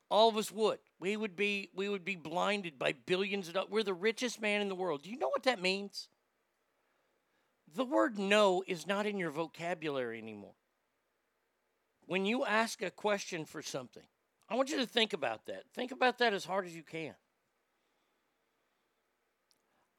All 0.09 0.30
of 0.30 0.38
us 0.38 0.51
would. 0.51 0.80
We 0.99 1.18
would 1.18 1.35
be 1.35 1.69
we 1.73 1.89
would 1.89 2.05
be 2.05 2.15
blinded 2.15 2.80
by 2.80 2.93
billions 2.93 3.47
of 3.47 3.55
dollars. 3.55 3.69
We're 3.72 3.84
the 3.84 3.93
richest 3.93 4.41
man 4.41 4.61
in 4.61 4.69
the 4.69 4.76
world. 4.76 5.03
Do 5.03 5.09
you 5.09 5.18
know 5.18 5.30
what 5.30 5.43
that 5.43 5.61
means? 5.61 6.07
The 7.76 7.85
word 7.85 8.18
no 8.18 8.64
is 8.68 8.88
not 8.88 9.05
in 9.05 9.18
your 9.18 9.31
vocabulary 9.31 10.18
anymore. 10.19 10.55
When 12.05 12.26
you 12.26 12.45
ask 12.45 12.81
a 12.81 12.89
question 12.89 13.43
for 13.43 13.61
something, 13.61 14.03
I 14.49 14.55
want 14.55 14.69
you 14.69 14.77
to 14.77 14.85
think 14.85 15.11
about 15.11 15.45
that. 15.47 15.64
Think 15.73 15.91
about 15.91 16.19
that 16.19 16.34
as 16.34 16.45
hard 16.45 16.65
as 16.65 16.76
you 16.76 16.84
can. 16.84 17.15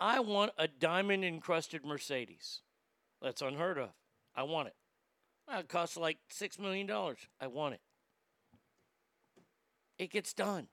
I 0.00 0.20
want 0.20 0.52
a 0.56 0.68
diamond 0.68 1.24
encrusted 1.24 1.84
Mercedes. 1.84 2.60
That's 3.20 3.42
unheard 3.42 3.78
of. 3.78 3.90
I 4.36 4.44
want 4.44 4.68
it. 4.68 4.74
It 5.52 5.68
costs 5.68 5.96
like 5.96 6.18
$6 6.32 6.58
million. 6.60 6.88
I 7.40 7.46
want 7.48 7.74
it. 7.74 7.80
It 9.98 10.10
gets 10.10 10.32
done. 10.32 10.68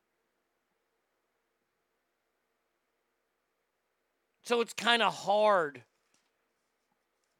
So 4.43 4.61
it's 4.61 4.73
kind 4.73 5.01
of 5.01 5.13
hard. 5.13 5.81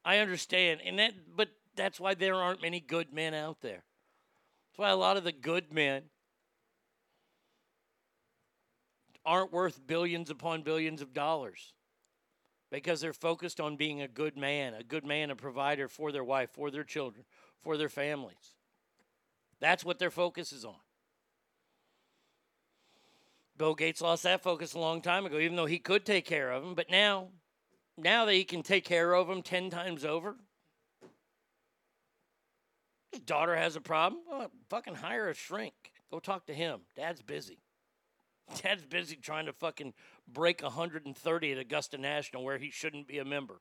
I 0.04 0.18
understand. 0.18 0.80
And 0.84 0.98
that 0.98 1.12
but 1.36 1.50
that's 1.76 2.00
why 2.00 2.14
there 2.14 2.34
aren't 2.34 2.62
many 2.62 2.80
good 2.80 3.12
men 3.12 3.32
out 3.32 3.60
there. 3.60 3.84
That's 4.70 4.78
why 4.78 4.90
a 4.90 4.96
lot 4.96 5.16
of 5.16 5.22
the 5.22 5.30
good 5.30 5.72
men 5.72 6.02
aren't 9.24 9.52
worth 9.52 9.86
billions 9.86 10.30
upon 10.30 10.62
billions 10.62 11.00
of 11.00 11.12
dollars 11.12 11.74
because 12.70 13.00
they're 13.00 13.12
focused 13.12 13.60
on 13.60 13.76
being 13.76 14.02
a 14.02 14.08
good 14.08 14.36
man, 14.36 14.74
a 14.74 14.82
good 14.82 15.04
man, 15.04 15.30
a 15.30 15.36
provider 15.36 15.88
for 15.88 16.12
their 16.12 16.24
wife, 16.24 16.50
for 16.50 16.70
their 16.70 16.84
children, 16.84 17.24
for 17.62 17.76
their 17.76 17.88
families. 17.88 18.54
That's 19.60 19.84
what 19.84 19.98
their 19.98 20.10
focus 20.10 20.52
is 20.52 20.64
on. 20.64 20.76
Bill 23.56 23.74
Gates 23.74 24.02
lost 24.02 24.24
that 24.24 24.42
focus 24.42 24.74
a 24.74 24.78
long 24.78 25.00
time 25.00 25.24
ago, 25.24 25.38
even 25.38 25.56
though 25.56 25.66
he 25.66 25.78
could 25.78 26.04
take 26.04 26.26
care 26.26 26.52
of 26.52 26.62
them. 26.62 26.74
But 26.74 26.90
now, 26.90 27.28
now 27.96 28.26
that 28.26 28.34
he 28.34 28.44
can 28.44 28.62
take 28.62 28.84
care 28.84 29.14
of 29.14 29.28
them 29.28 29.42
10 29.42 29.70
times 29.70 30.04
over, 30.04 30.36
his 33.12 33.20
daughter 33.22 33.56
has 33.56 33.76
a 33.76 33.80
problem. 33.80 34.20
Well, 34.30 34.50
fucking 34.68 34.96
hire 34.96 35.30
a 35.30 35.34
shrink. 35.34 35.74
Go 36.10 36.18
talk 36.18 36.46
to 36.46 36.54
him. 36.54 36.80
Dad's 36.96 37.22
busy. 37.22 37.58
Dad's 38.62 38.84
busy 38.84 39.16
trying 39.16 39.46
to 39.46 39.52
fucking 39.52 39.94
break 40.28 40.62
130 40.62 41.52
at 41.52 41.58
Augusta 41.58 41.98
National 41.98 42.44
where 42.44 42.58
he 42.58 42.70
shouldn't 42.70 43.06
be 43.06 43.18
a 43.18 43.24
member. 43.24 43.60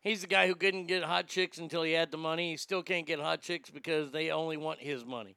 He's 0.00 0.22
the 0.22 0.26
guy 0.26 0.48
who 0.48 0.56
couldn't 0.56 0.86
get 0.86 1.04
hot 1.04 1.28
chicks 1.28 1.58
until 1.58 1.84
he 1.84 1.92
had 1.92 2.10
the 2.10 2.16
money. 2.16 2.50
He 2.50 2.56
still 2.56 2.82
can't 2.82 3.06
get 3.06 3.20
hot 3.20 3.40
chicks 3.40 3.70
because 3.70 4.10
they 4.10 4.30
only 4.30 4.56
want 4.56 4.80
his 4.80 5.04
money. 5.04 5.36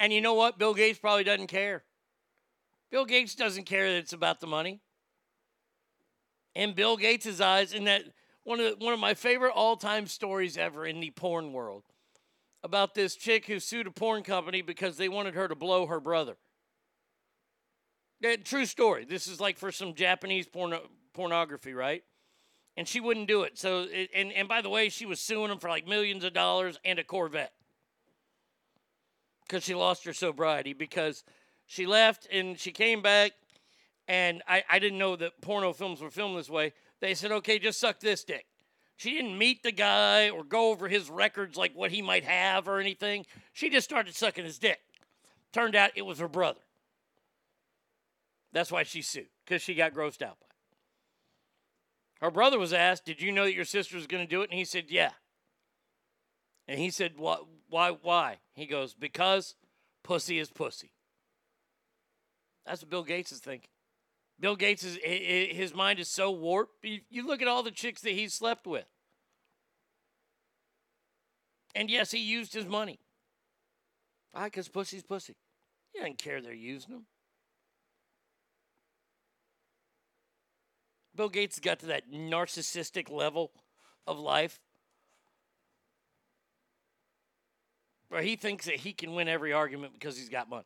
And 0.00 0.12
you 0.12 0.20
know 0.20 0.34
what? 0.34 0.58
Bill 0.58 0.74
Gates 0.74 0.98
probably 0.98 1.22
doesn't 1.22 1.46
care. 1.46 1.84
Bill 2.90 3.04
Gates 3.04 3.36
doesn't 3.36 3.64
care 3.64 3.92
that 3.92 3.98
it's 3.98 4.12
about 4.12 4.40
the 4.40 4.46
money. 4.48 4.80
In 6.56 6.72
Bill 6.72 6.96
Gates' 6.96 7.40
eyes, 7.40 7.72
in 7.72 7.84
that 7.84 8.02
one 8.42 8.58
of 8.58 8.78
the, 8.78 8.84
one 8.84 8.94
of 8.94 9.00
my 9.00 9.14
favorite 9.14 9.52
all-time 9.52 10.06
stories 10.08 10.56
ever 10.56 10.84
in 10.84 10.98
the 10.98 11.10
porn 11.10 11.52
world 11.52 11.84
about 12.62 12.94
this 12.94 13.14
chick 13.14 13.46
who 13.46 13.60
sued 13.60 13.86
a 13.86 13.90
porn 13.90 14.22
company 14.22 14.62
because 14.62 14.96
they 14.96 15.08
wanted 15.08 15.34
her 15.34 15.48
to 15.48 15.54
blow 15.54 15.86
her 15.86 16.00
brother. 16.00 16.36
Yeah, 18.20 18.36
true 18.36 18.66
story. 18.66 19.04
This 19.04 19.26
is 19.28 19.40
like 19.40 19.58
for 19.58 19.70
some 19.70 19.94
Japanese 19.94 20.46
porno, 20.46 20.80
pornography, 21.12 21.72
right? 21.72 22.02
And 22.76 22.86
she 22.86 23.00
wouldn't 23.00 23.28
do 23.28 23.42
it. 23.42 23.58
So, 23.58 23.86
it, 23.90 24.10
and 24.14 24.32
and 24.32 24.48
by 24.48 24.60
the 24.60 24.68
way, 24.68 24.88
she 24.88 25.06
was 25.06 25.20
suing 25.20 25.48
them 25.48 25.58
for 25.58 25.68
like 25.68 25.86
millions 25.86 26.24
of 26.24 26.32
dollars 26.32 26.78
and 26.84 26.98
a 26.98 27.04
Corvette 27.04 27.52
because 29.46 29.64
she 29.64 29.74
lost 29.74 30.04
her 30.04 30.12
sobriety 30.12 30.72
because 30.72 31.24
she 31.66 31.86
left 31.86 32.26
and 32.32 32.58
she 32.58 32.72
came 32.72 33.02
back, 33.02 33.32
and 34.08 34.42
I 34.48 34.64
I 34.68 34.78
didn't 34.80 34.98
know 34.98 35.14
that 35.16 35.40
porno 35.40 35.72
films 35.72 36.00
were 36.00 36.10
filmed 36.10 36.36
this 36.38 36.50
way. 36.50 36.72
They 37.00 37.14
said, 37.14 37.30
okay, 37.30 37.60
just 37.60 37.78
suck 37.78 38.00
this 38.00 38.24
dick. 38.24 38.46
She 38.98 39.12
didn't 39.12 39.38
meet 39.38 39.62
the 39.62 39.70
guy 39.70 40.28
or 40.28 40.42
go 40.42 40.72
over 40.72 40.88
his 40.88 41.08
records 41.08 41.56
like 41.56 41.72
what 41.72 41.92
he 41.92 42.02
might 42.02 42.24
have 42.24 42.66
or 42.66 42.80
anything. 42.80 43.26
She 43.52 43.70
just 43.70 43.88
started 43.88 44.16
sucking 44.16 44.44
his 44.44 44.58
dick. 44.58 44.80
Turned 45.52 45.76
out 45.76 45.92
it 45.94 46.04
was 46.04 46.18
her 46.18 46.26
brother. 46.26 46.58
That's 48.52 48.72
why 48.72 48.82
she 48.82 49.02
sued, 49.02 49.28
because 49.44 49.62
she 49.62 49.76
got 49.76 49.94
grossed 49.94 50.20
out 50.20 50.40
by 50.40 50.46
it. 50.50 52.24
Her 52.24 52.32
brother 52.32 52.58
was 52.58 52.72
asked, 52.72 53.04
Did 53.04 53.22
you 53.22 53.30
know 53.30 53.44
that 53.44 53.54
your 53.54 53.64
sister 53.64 53.94
was 53.94 54.08
going 54.08 54.26
to 54.26 54.28
do 54.28 54.42
it? 54.42 54.50
And 54.50 54.58
he 54.58 54.64
said, 54.64 54.86
Yeah. 54.88 55.12
And 56.66 56.80
he 56.80 56.90
said, 56.90 57.12
Why? 57.18 57.36
Why? 57.70 57.90
Why? 58.02 58.38
He 58.52 58.66
goes, 58.66 58.94
Because 58.94 59.54
pussy 60.02 60.40
is 60.40 60.50
pussy. 60.50 60.90
That's 62.66 62.82
what 62.82 62.90
Bill 62.90 63.04
Gates 63.04 63.30
is 63.30 63.38
thinking. 63.38 63.70
Bill 64.40 64.56
Gates 64.56 64.84
is 64.84 64.98
his 65.02 65.74
mind 65.74 65.98
is 65.98 66.08
so 66.08 66.30
warped. 66.30 66.84
You- 66.84 67.26
look 67.26 67.42
at 67.42 67.48
all 67.48 67.62
the 67.62 67.70
chicks 67.70 68.00
that 68.02 68.12
he's 68.12 68.34
slept 68.34 68.66
with. 68.66 68.86
And 71.74 71.90
yes, 71.90 72.10
he 72.12 72.18
used 72.18 72.54
his 72.54 72.66
money. 72.66 73.00
Why? 74.32 74.44
Because 74.44 74.68
pussy's 74.68 75.02
pussy. 75.02 75.36
He 75.92 75.98
doesn't 75.98 76.18
care 76.18 76.40
they're 76.40 76.52
using 76.52 76.92
him. 76.92 77.06
Bill 81.14 81.28
Gates 81.28 81.58
got 81.58 81.80
to 81.80 81.86
that 81.86 82.10
narcissistic 82.12 83.10
level 83.10 83.50
of 84.06 84.20
life. 84.20 84.60
Or 88.10 88.22
he 88.22 88.36
thinks 88.36 88.66
that 88.66 88.76
he 88.76 88.92
can 88.92 89.14
win 89.14 89.28
every 89.28 89.52
argument 89.52 89.92
because 89.94 90.16
he's 90.16 90.28
got 90.28 90.48
money. 90.48 90.64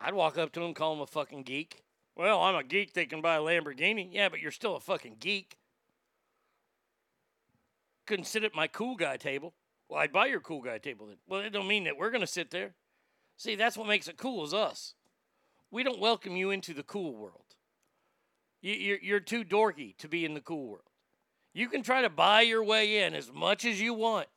I'd 0.00 0.14
walk 0.14 0.38
up 0.38 0.52
to 0.52 0.62
him, 0.62 0.74
call 0.74 0.94
him 0.94 1.00
a 1.00 1.06
fucking 1.06 1.42
geek. 1.44 1.83
Well, 2.16 2.42
I'm 2.42 2.54
a 2.54 2.62
geek 2.62 2.94
that 2.94 3.08
can 3.08 3.20
buy 3.20 3.36
a 3.36 3.40
Lamborghini. 3.40 4.08
Yeah, 4.12 4.28
but 4.28 4.40
you're 4.40 4.50
still 4.50 4.76
a 4.76 4.80
fucking 4.80 5.16
geek. 5.18 5.56
Couldn't 8.06 8.26
sit 8.26 8.44
at 8.44 8.54
my 8.54 8.66
cool 8.66 8.96
guy 8.96 9.16
table. 9.16 9.54
Well, 9.88 10.00
I'd 10.00 10.12
buy 10.12 10.26
your 10.26 10.40
cool 10.40 10.62
guy 10.62 10.78
table 10.78 11.06
then. 11.06 11.16
Well, 11.26 11.40
it 11.40 11.50
don't 11.50 11.68
mean 11.68 11.84
that 11.84 11.96
we're 11.96 12.10
gonna 12.10 12.26
sit 12.26 12.50
there. 12.50 12.74
See, 13.36 13.56
that's 13.56 13.76
what 13.76 13.88
makes 13.88 14.08
it 14.08 14.16
cool 14.16 14.44
is 14.44 14.54
us. 14.54 14.94
We 15.70 15.82
don't 15.82 15.98
welcome 15.98 16.36
you 16.36 16.50
into 16.50 16.72
the 16.72 16.84
cool 16.84 17.16
world. 17.16 17.56
You, 18.62 18.74
you're, 18.74 18.98
you're 19.02 19.20
too 19.20 19.44
dorky 19.44 19.96
to 19.98 20.08
be 20.08 20.24
in 20.24 20.34
the 20.34 20.40
cool 20.40 20.68
world. 20.68 20.88
You 21.52 21.68
can 21.68 21.82
try 21.82 22.02
to 22.02 22.10
buy 22.10 22.42
your 22.42 22.62
way 22.62 23.04
in 23.04 23.14
as 23.14 23.32
much 23.32 23.64
as 23.64 23.80
you 23.80 23.92
want. 23.94 24.28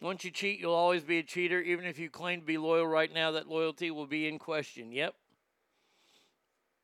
Once 0.00 0.24
you 0.24 0.30
cheat, 0.30 0.60
you'll 0.60 0.72
always 0.72 1.02
be 1.02 1.18
a 1.18 1.22
cheater. 1.22 1.60
Even 1.60 1.84
if 1.84 1.98
you 1.98 2.08
claim 2.08 2.40
to 2.40 2.46
be 2.46 2.58
loyal 2.58 2.86
right 2.86 3.12
now, 3.12 3.32
that 3.32 3.48
loyalty 3.48 3.90
will 3.90 4.06
be 4.06 4.28
in 4.28 4.38
question. 4.38 4.92
Yep. 4.92 5.14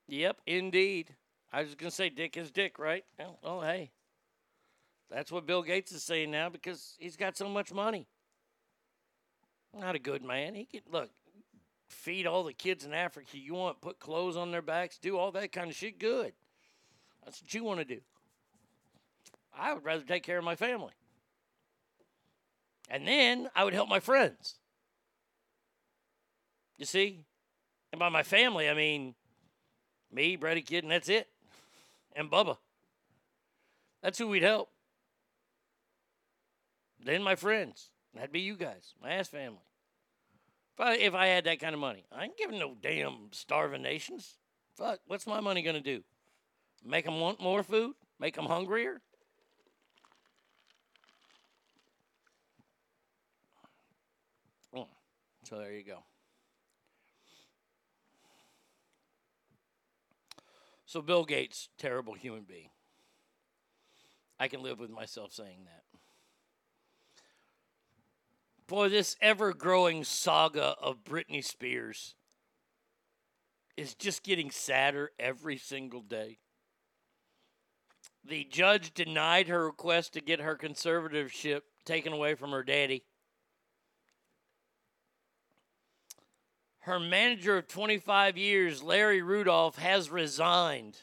Yep, 0.09 0.41
indeed. 0.47 1.15
I 1.53 1.62
was 1.62 1.74
going 1.74 1.91
to 1.91 1.95
say 1.95 2.09
dick 2.09 2.36
is 2.36 2.51
dick, 2.51 2.78
right? 2.78 3.05
Oh, 3.43 3.61
hey. 3.61 3.93
That's 5.11 5.31
what 5.31 5.47
Bill 5.47 5.62
Gates 5.62 5.93
is 5.93 6.03
saying 6.03 6.31
now 6.31 6.49
because 6.49 6.97
he's 6.99 7.16
got 7.16 7.36
so 7.36 7.49
much 7.49 7.73
money. 7.73 8.09
Not 9.78 9.95
a 9.95 10.01
good 10.01 10.24
man. 10.24 10.55
He 10.55 10.65
can, 10.65 10.81
look, 10.91 11.11
feed 11.89 12.27
all 12.27 12.43
the 12.43 12.53
kids 12.53 12.85
in 12.85 12.93
Africa 12.93 13.39
you 13.39 13.55
want, 13.55 13.81
put 13.81 14.01
clothes 14.01 14.36
on 14.36 14.51
their 14.51 14.62
backs, 14.62 14.99
do 14.99 15.16
all 15.16 15.31
that 15.32 15.53
kind 15.53 15.70
of 15.70 15.77
shit. 15.77 15.99
Good. 15.99 16.32
That's 17.24 17.41
what 17.41 17.55
you 17.55 17.62
want 17.62 17.78
to 17.78 17.85
do. 17.85 18.01
I 19.57 19.73
would 19.73 19.85
rather 19.85 20.03
take 20.03 20.24
care 20.24 20.39
of 20.39 20.45
my 20.45 20.57
family. 20.57 20.93
And 22.89 23.06
then 23.06 23.48
I 23.55 23.65
would 23.65 23.74
help 23.74 23.89
my 23.89 24.01
friends. 24.01 24.56
You 26.78 26.86
see? 26.86 27.20
And 27.93 27.98
by 27.98 28.09
my 28.09 28.23
family, 28.23 28.69
I 28.69 28.74
mean 28.74 29.15
me, 30.12 30.36
Brady 30.36 30.62
Kid, 30.62 30.85
and 30.85 30.93
that's 30.93 31.09
it. 31.09 31.28
And 32.15 32.31
Bubba. 32.31 32.56
That's 34.02 34.19
who 34.19 34.28
we'd 34.28 34.43
help. 34.43 34.70
Then 37.02 37.23
my 37.23 37.35
friends. 37.35 37.90
That'd 38.15 38.32
be 38.32 38.40
you 38.40 38.56
guys, 38.56 38.94
my 39.02 39.11
ass 39.11 39.28
family. 39.28 39.59
If 40.74 40.81
I, 40.81 40.94
if 40.97 41.15
I 41.15 41.27
had 41.27 41.44
that 41.44 41.61
kind 41.61 41.74
of 41.74 41.81
money, 41.81 42.05
I 42.12 42.24
ain't 42.24 42.36
giving 42.36 42.59
no 42.59 42.77
damn 42.81 43.28
starving 43.32 43.82
nations. 43.82 44.36
Fuck, 44.77 45.01
what's 45.06 45.27
my 45.27 45.40
money 45.40 45.62
gonna 45.62 45.81
do? 45.81 46.02
Make 46.85 47.05
them 47.05 47.20
want 47.20 47.40
more 47.40 47.62
food? 47.62 47.94
Make 48.20 48.35
them 48.36 48.47
hungrier? 48.47 49.01
So 55.55 55.61
there 55.61 55.73
you 55.73 55.85
go. 55.85 56.03
So 60.85 61.01
Bill 61.01 61.25
Gates, 61.25 61.69
terrible 61.79 62.15
human 62.15 62.43
being. 62.43 62.71
I 64.41 64.49
can 64.49 64.65
live 64.65 64.81
with 64.81 64.91
myself 64.91 65.33
saying 65.33 65.67
that. 65.67 65.85
Boy, 68.67 68.89
this 68.89 69.15
ever 69.21 69.53
growing 69.53 70.03
saga 70.03 70.75
of 70.83 71.05
Britney 71.05 71.45
Spears 71.45 72.17
is 73.77 73.95
just 73.95 74.25
getting 74.25 74.51
sadder 74.51 75.13
every 75.21 75.57
single 75.57 76.03
day. 76.03 76.39
The 78.25 78.43
judge 78.51 78.93
denied 78.93 79.47
her 79.47 79.67
request 79.67 80.15
to 80.15 80.21
get 80.21 80.41
her 80.41 80.57
conservatorship 80.57 81.61
taken 81.85 82.13
away 82.13 82.35
from 82.35 82.51
her 82.51 82.65
daddy. 82.65 83.05
Her 86.85 87.01
manager 87.01 87.56
of 87.56 87.66
25 87.66 88.36
years, 88.36 88.82
Larry 88.82 89.23
Rudolph, 89.23 89.78
has 89.78 90.11
resigned. 90.11 90.98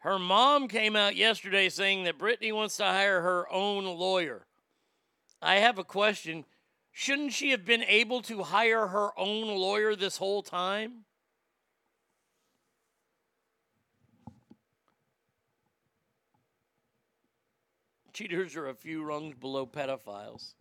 Her 0.00 0.18
mom 0.18 0.68
came 0.68 0.94
out 0.94 1.16
yesterday 1.16 1.70
saying 1.70 2.04
that 2.04 2.18
Britney 2.18 2.52
wants 2.52 2.76
to 2.76 2.84
hire 2.84 3.22
her 3.22 3.50
own 3.50 3.86
lawyer. 3.86 4.46
I 5.40 5.54
have 5.54 5.78
a 5.78 5.84
question. 5.84 6.44
Shouldn't 6.90 7.32
she 7.32 7.50
have 7.52 7.64
been 7.64 7.82
able 7.84 8.20
to 8.22 8.42
hire 8.42 8.88
her 8.88 9.18
own 9.18 9.46
lawyer 9.46 9.96
this 9.96 10.18
whole 10.18 10.42
time? 10.42 11.06
Cheaters 18.12 18.54
are 18.54 18.68
a 18.68 18.74
few 18.74 19.02
rungs 19.02 19.34
below 19.40 19.66
pedophiles. 19.66 20.52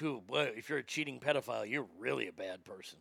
Too, 0.00 0.22
boy, 0.26 0.50
if 0.56 0.70
you're 0.70 0.78
a 0.78 0.82
cheating 0.82 1.20
pedophile, 1.20 1.68
you're 1.68 1.86
really 1.98 2.26
a 2.26 2.32
bad 2.32 2.64
person. 2.64 3.00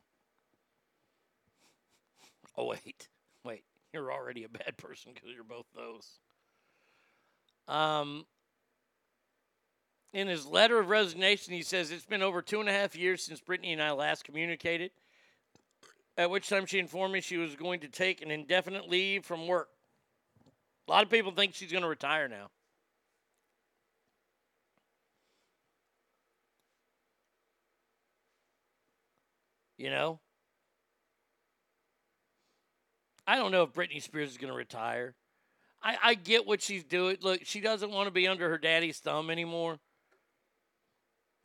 Oh, 2.58 2.66
wait. 2.66 3.08
Wait. 3.46 3.64
You're 3.94 4.12
already 4.12 4.44
a 4.44 4.50
bad 4.50 4.76
person 4.76 5.14
because 5.16 5.30
you're 5.34 5.46
both 5.46 5.68
those. 5.74 6.20
Um, 7.70 8.26
in 10.12 10.28
his 10.28 10.46
letter 10.46 10.78
of 10.78 10.90
resignation, 10.90 11.54
he 11.54 11.62
says 11.62 11.90
it's 11.90 12.06
been 12.06 12.22
over 12.22 12.42
two 12.42 12.60
and 12.60 12.68
a 12.68 12.74
half 12.74 12.98
years 12.98 13.24
since 13.24 13.40
Britney 13.40 13.72
and 13.72 13.82
I 13.82 13.92
last 13.92 14.26
communicated, 14.26 14.92
at 16.18 16.30
which 16.30 16.50
time 16.50 16.66
she 16.66 16.80
informed 16.80 17.14
me 17.14 17.22
she 17.22 17.38
was 17.38 17.56
going 17.56 17.80
to 17.80 17.88
take 17.88 18.22
an 18.22 18.30
indefinite 18.30 18.90
leave 18.90 19.24
from 19.24 19.48
work. 19.48 19.70
A 20.90 20.92
lot 20.92 21.04
of 21.04 21.10
people 21.10 21.32
think 21.32 21.56
she's 21.56 21.72
going 21.72 21.84
to 21.84 21.88
retire 21.88 22.28
now. 22.28 22.50
You 29.80 29.90
know? 29.90 30.20
I 33.26 33.38
don't 33.38 33.52
know 33.54 33.64
if 33.64 33.74
Britney 33.74 34.02
Spears 34.02 34.32
is 34.32 34.38
going 34.38 34.52
to 34.52 34.58
retire. 34.58 35.16
I, 35.82 35.98
I 36.04 36.14
get 36.16 36.46
what 36.46 36.62
she's 36.62 36.84
doing. 36.84 37.18
Look, 37.22 37.42
she 37.46 37.62
doesn't 37.62 37.90
want 37.90 38.08
to 38.08 38.12
be 38.12 38.28
under 38.28 38.50
her 38.50 38.58
daddy's 38.58 39.00
thumb 39.00 39.30
anymore. 39.30 39.80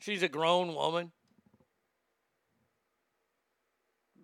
She's 0.01 0.25
a 0.25 0.29
grown 0.29 0.75
woman. 0.75 1.13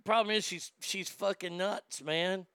Problem 0.04 0.34
is 0.34 0.44
she's 0.44 0.72
she's 0.80 1.08
fucking 1.08 1.56
nuts, 1.56 2.02
man. 2.02 2.46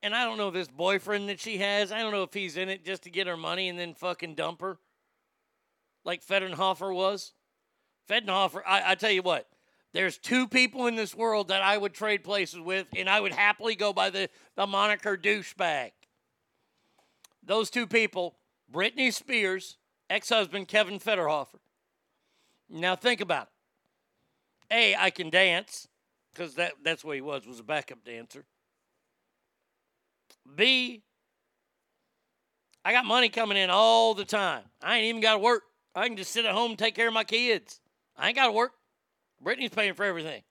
And 0.00 0.14
I 0.14 0.24
don't 0.24 0.38
know 0.38 0.50
this 0.50 0.68
boyfriend 0.68 1.28
that 1.28 1.40
she 1.40 1.58
has. 1.58 1.90
I 1.90 2.00
don't 2.00 2.12
know 2.12 2.22
if 2.22 2.34
he's 2.34 2.56
in 2.56 2.68
it 2.68 2.84
just 2.84 3.02
to 3.02 3.10
get 3.10 3.26
her 3.26 3.36
money 3.36 3.68
and 3.68 3.78
then 3.78 3.94
fucking 3.94 4.36
dump 4.36 4.60
her, 4.60 4.78
like 6.04 6.24
Fedenhofer 6.24 6.94
was. 6.94 7.32
Fedenhofer, 8.08 8.62
I, 8.66 8.92
I 8.92 8.94
tell 8.94 9.10
you 9.10 9.22
what, 9.22 9.48
there's 9.92 10.16
two 10.16 10.48
people 10.48 10.86
in 10.86 10.96
this 10.96 11.14
world 11.14 11.48
that 11.48 11.62
I 11.62 11.76
would 11.76 11.92
trade 11.92 12.24
places 12.24 12.60
with, 12.60 12.86
and 12.96 13.08
I 13.08 13.20
would 13.20 13.32
happily 13.32 13.74
go 13.74 13.92
by 13.92 14.10
the, 14.10 14.30
the 14.56 14.66
moniker 14.66 15.16
douchebag. 15.16 15.90
Those 17.44 17.68
two 17.70 17.86
people, 17.86 18.36
Britney 18.72 19.12
Spears, 19.12 19.76
ex 20.08 20.30
husband 20.30 20.68
Kevin 20.68 20.98
Federhofer. 20.98 21.58
Now 22.70 22.96
think 22.96 23.20
about 23.20 23.48
it. 24.70 24.74
A, 24.74 24.96
I 24.96 25.10
can 25.10 25.28
dance, 25.28 25.88
because 26.32 26.54
that, 26.54 26.72
that's 26.82 27.04
what 27.04 27.16
he 27.16 27.20
was, 27.20 27.46
was 27.46 27.60
a 27.60 27.64
backup 27.64 28.02
dancer. 28.04 28.46
B, 30.56 31.02
I 32.84 32.92
got 32.92 33.04
money 33.04 33.28
coming 33.28 33.58
in 33.58 33.68
all 33.68 34.14
the 34.14 34.24
time. 34.24 34.64
I 34.82 34.96
ain't 34.96 35.06
even 35.06 35.20
got 35.20 35.34
to 35.34 35.38
work. 35.38 35.64
I 35.94 36.08
can 36.08 36.16
just 36.16 36.32
sit 36.32 36.46
at 36.46 36.54
home 36.54 36.70
and 36.70 36.78
take 36.78 36.94
care 36.94 37.08
of 37.08 37.14
my 37.14 37.24
kids. 37.24 37.80
I 38.16 38.28
ain't 38.28 38.36
got 38.36 38.46
to 38.46 38.52
work. 38.52 38.72
Britney's 39.44 39.70
paying 39.70 39.94
for 39.94 40.04
everything. 40.04 40.42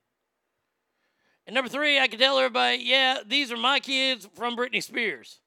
And 1.47 1.53
number 1.53 1.69
three, 1.69 1.99
I 1.99 2.07
can 2.07 2.19
tell 2.19 2.38
everybody, 2.38 2.77
yeah, 2.84 3.19
these 3.26 3.51
are 3.51 3.57
my 3.57 3.80
kids 3.80 4.27
from 4.35 4.55
Britney 4.55 4.84
Spears. 4.84 5.39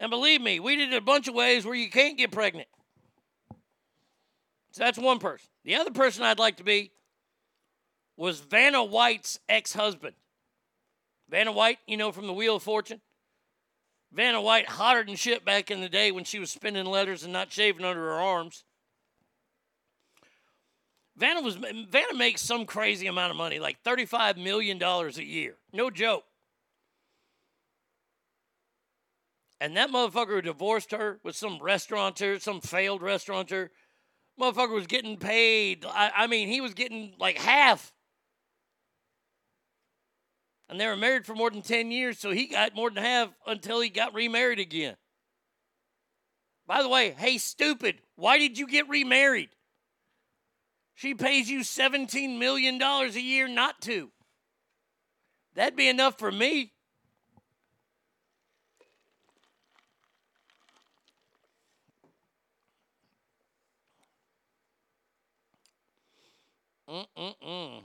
And 0.00 0.10
believe 0.10 0.40
me, 0.40 0.58
we 0.58 0.76
did 0.76 0.92
it 0.92 0.96
a 0.96 1.00
bunch 1.00 1.28
of 1.28 1.34
ways 1.34 1.64
where 1.64 1.74
you 1.74 1.90
can't 1.90 2.18
get 2.18 2.32
pregnant. 2.32 2.68
So 4.72 4.84
that's 4.84 4.98
one 4.98 5.18
person. 5.18 5.48
The 5.64 5.76
other 5.76 5.90
person 5.90 6.24
I'd 6.24 6.38
like 6.38 6.56
to 6.56 6.64
be 6.64 6.92
was 8.16 8.40
Vanna 8.40 8.82
White's 8.82 9.38
ex 9.48 9.74
husband. 9.74 10.14
Vanna 11.28 11.52
White, 11.52 11.78
you 11.86 11.96
know, 11.96 12.10
from 12.10 12.26
the 12.26 12.32
Wheel 12.32 12.56
of 12.56 12.62
Fortune. 12.62 13.00
Vanna 14.12 14.40
White, 14.40 14.68
hotter 14.68 15.04
than 15.04 15.16
shit 15.16 15.44
back 15.44 15.70
in 15.70 15.80
the 15.80 15.88
day 15.88 16.10
when 16.10 16.24
she 16.24 16.38
was 16.38 16.50
spinning 16.50 16.84
letters 16.84 17.22
and 17.22 17.32
not 17.32 17.52
shaving 17.52 17.84
under 17.84 18.00
her 18.00 18.20
arms. 18.20 18.64
Vanna 21.16 21.42
was 21.42 21.56
Vanna 21.56 22.14
makes 22.14 22.40
some 22.40 22.64
crazy 22.64 23.06
amount 23.06 23.30
of 23.30 23.36
money, 23.36 23.58
like 23.58 23.82
$35 23.84 24.36
million 24.42 24.82
a 24.82 25.10
year. 25.22 25.56
No 25.72 25.90
joke. 25.90 26.24
And 29.60 29.76
that 29.76 29.90
motherfucker 29.90 30.34
who 30.34 30.42
divorced 30.42 30.90
her 30.90 31.20
was 31.22 31.36
some 31.36 31.58
restaurateur, 31.62 32.38
some 32.40 32.60
failed 32.60 33.02
restaurateur. 33.02 33.70
Motherfucker 34.40 34.74
was 34.74 34.88
getting 34.88 35.16
paid. 35.18 35.84
I, 35.86 36.10
I 36.16 36.26
mean, 36.26 36.48
he 36.48 36.60
was 36.60 36.74
getting 36.74 37.14
like 37.18 37.38
half. 37.38 37.92
And 40.68 40.80
they 40.80 40.86
were 40.86 40.96
married 40.96 41.26
for 41.26 41.34
more 41.34 41.50
than 41.50 41.62
10 41.62 41.90
years, 41.92 42.18
so 42.18 42.30
he 42.30 42.46
got 42.46 42.74
more 42.74 42.90
than 42.90 43.04
half 43.04 43.28
until 43.46 43.80
he 43.80 43.90
got 43.90 44.14
remarried 44.14 44.58
again. 44.58 44.96
By 46.66 46.82
the 46.82 46.88
way, 46.88 47.10
hey, 47.10 47.38
stupid, 47.38 48.00
why 48.16 48.38
did 48.38 48.58
you 48.58 48.66
get 48.66 48.88
remarried? 48.88 49.50
She 51.02 51.14
pays 51.14 51.50
you 51.50 51.62
$17 51.62 52.38
million 52.38 52.80
a 52.80 53.08
year 53.08 53.48
not 53.48 53.80
to. 53.80 54.12
That'd 55.56 55.74
be 55.74 55.88
enough 55.88 56.16
for 56.16 56.30
me. 56.30 56.70
Mm-mm-mm. 66.88 67.82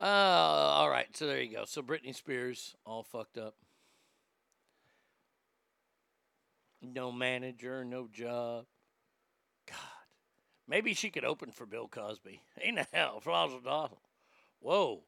Uh, 0.00 0.04
all 0.04 0.90
right, 0.90 1.06
so 1.16 1.28
there 1.28 1.40
you 1.40 1.52
go. 1.52 1.66
So 1.66 1.82
Britney 1.82 2.16
Spears 2.16 2.74
all 2.84 3.04
fucked 3.04 3.38
up. 3.38 3.54
No 6.94 7.12
manager, 7.12 7.84
no 7.84 8.08
job. 8.12 8.66
God, 9.66 9.76
maybe 10.68 10.94
she 10.94 11.10
could 11.10 11.24
open 11.24 11.50
for 11.50 11.66
Bill 11.66 11.88
Cosby. 11.88 12.40
Ain't 12.62 12.76
the 12.76 12.86
hell, 12.92 13.20
Frazzle 13.20 13.60
Dazzle. 13.60 14.00
Whoa, 14.60 15.02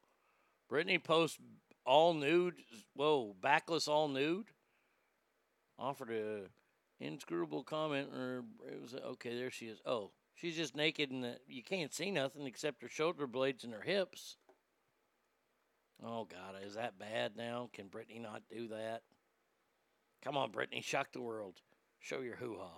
Britney 0.71 1.03
posts 1.03 1.39
all 1.85 2.15
nude. 2.15 2.55
Whoa, 2.95 3.35
backless 3.41 3.89
all 3.89 4.09
nude. 4.09 4.49
Offered 5.79 6.11
a 6.11 7.05
inscrutable 7.05 7.63
comment, 7.63 8.11
or 8.13 8.45
it 8.71 8.81
was 8.81 8.95
okay. 8.95 9.37
There 9.37 9.51
she 9.51 9.67
is. 9.67 9.81
Oh, 9.87 10.11
she's 10.35 10.57
just 10.57 10.77
naked, 10.77 11.11
and 11.11 11.37
you 11.47 11.63
can't 11.63 11.95
see 11.95 12.11
nothing 12.11 12.47
except 12.47 12.83
her 12.83 12.89
shoulder 12.89 13.27
blades 13.27 13.65
and 13.65 13.73
her 13.73 13.83
hips. 13.83 14.37
Oh 16.05 16.25
God, 16.25 16.63
is 16.65 16.75
that 16.75 16.99
bad 16.99 17.37
now? 17.37 17.71
Can 17.73 17.89
Britney 17.89 18.21
not 18.21 18.43
do 18.51 18.69
that? 18.69 19.03
Come 20.23 20.37
on, 20.37 20.53
Britney, 20.53 20.83
shock 20.83 21.13
the 21.13 21.21
world. 21.21 21.61
Show 22.01 22.20
your 22.20 22.37
hoo 22.37 22.57
ha. 22.59 22.70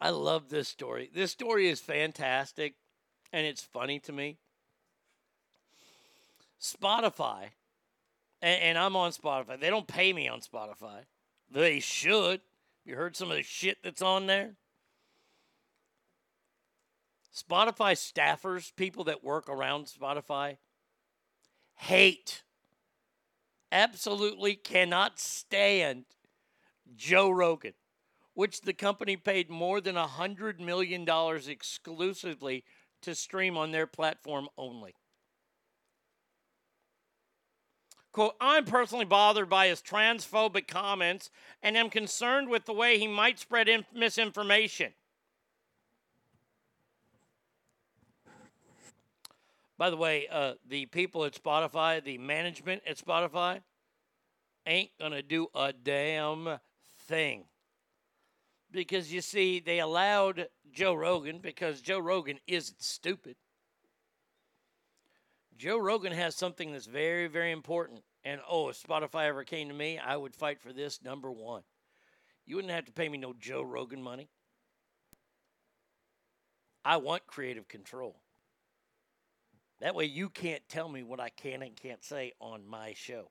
I 0.00 0.10
love 0.10 0.48
this 0.50 0.68
story. 0.68 1.10
This 1.14 1.32
story 1.32 1.68
is 1.68 1.80
fantastic 1.80 2.74
and 3.32 3.46
it's 3.46 3.62
funny 3.62 3.98
to 4.00 4.12
me. 4.12 4.38
Spotify, 6.60 7.50
and, 8.42 8.62
and 8.62 8.78
I'm 8.78 8.96
on 8.96 9.12
Spotify. 9.12 9.58
They 9.58 9.70
don't 9.70 9.86
pay 9.86 10.12
me 10.12 10.28
on 10.28 10.40
Spotify. 10.40 11.04
They 11.50 11.80
should. 11.80 12.40
You 12.84 12.96
heard 12.96 13.16
some 13.16 13.30
of 13.30 13.36
the 13.36 13.42
shit 13.42 13.78
that's 13.82 14.02
on 14.02 14.26
there? 14.26 14.54
Spotify 17.34 17.92
staffers, 17.92 18.74
people 18.74 19.04
that 19.04 19.22
work 19.22 19.48
around 19.48 19.86
Spotify, 19.86 20.56
hate, 21.74 22.42
absolutely 23.72 24.54
cannot 24.54 25.18
stand 25.18 26.04
Joe 26.94 27.30
Rogan, 27.30 27.74
which 28.34 28.60
the 28.60 28.72
company 28.72 29.16
paid 29.16 29.50
more 29.50 29.80
than 29.80 29.96
$100 29.96 30.60
million 30.60 31.06
exclusively 31.48 32.64
to 33.02 33.14
stream 33.14 33.56
on 33.56 33.72
their 33.72 33.86
platform 33.86 34.48
only. 34.56 34.94
Quote, 38.12 38.34
I'm 38.40 38.64
personally 38.64 39.04
bothered 39.04 39.50
by 39.50 39.68
his 39.68 39.82
transphobic 39.82 40.66
comments 40.66 41.28
and 41.62 41.76
am 41.76 41.90
concerned 41.90 42.48
with 42.48 42.64
the 42.64 42.72
way 42.72 42.98
he 42.98 43.06
might 43.06 43.38
spread 43.38 43.68
in- 43.68 43.84
misinformation. 43.94 44.94
By 49.78 49.90
the 49.90 49.96
way, 49.96 50.26
uh, 50.30 50.54
the 50.66 50.86
people 50.86 51.24
at 51.24 51.34
Spotify, 51.34 52.02
the 52.02 52.18
management 52.18 52.82
at 52.86 52.96
Spotify, 52.96 53.60
ain't 54.66 54.90
going 54.98 55.12
to 55.12 55.22
do 55.22 55.48
a 55.54 55.72
damn 55.72 56.58
thing. 57.06 57.44
Because 58.70 59.12
you 59.12 59.20
see, 59.20 59.60
they 59.60 59.78
allowed 59.78 60.48
Joe 60.72 60.94
Rogan, 60.94 61.38
because 61.38 61.80
Joe 61.80 61.98
Rogan 61.98 62.38
isn't 62.46 62.82
stupid. 62.82 63.36
Joe 65.56 65.78
Rogan 65.78 66.12
has 66.12 66.34
something 66.34 66.72
that's 66.72 66.86
very, 66.86 67.28
very 67.28 67.52
important. 67.52 68.02
And 68.24 68.40
oh, 68.48 68.68
if 68.68 68.82
Spotify 68.82 69.26
ever 69.26 69.44
came 69.44 69.68
to 69.68 69.74
me, 69.74 69.98
I 69.98 70.16
would 70.16 70.34
fight 70.34 70.60
for 70.60 70.72
this 70.72 71.02
number 71.02 71.30
one. 71.30 71.62
You 72.44 72.56
wouldn't 72.56 72.74
have 72.74 72.84
to 72.86 72.92
pay 72.92 73.08
me 73.08 73.18
no 73.18 73.34
Joe 73.38 73.62
Rogan 73.62 74.02
money. 74.02 74.28
I 76.84 76.98
want 76.98 77.26
creative 77.26 77.68
control. 77.68 78.16
That 79.80 79.94
way 79.94 80.06
you 80.06 80.28
can't 80.30 80.62
tell 80.68 80.88
me 80.88 81.02
what 81.02 81.20
I 81.20 81.28
can 81.28 81.62
and 81.62 81.76
can't 81.76 82.02
say 82.02 82.32
on 82.40 82.66
my 82.66 82.94
show. 82.94 83.30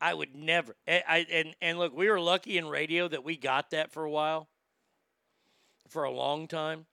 I 0.00 0.14
would 0.14 0.34
never. 0.34 0.76
I, 0.88 1.02
I, 1.06 1.26
and 1.30 1.54
and 1.60 1.78
look, 1.78 1.94
we 1.94 2.08
were 2.08 2.20
lucky 2.20 2.56
in 2.56 2.68
radio 2.68 3.08
that 3.08 3.24
we 3.24 3.36
got 3.36 3.70
that 3.70 3.92
for 3.92 4.04
a 4.04 4.10
while. 4.10 4.48
For 5.88 6.04
a 6.04 6.10
long 6.10 6.46
time. 6.46 6.86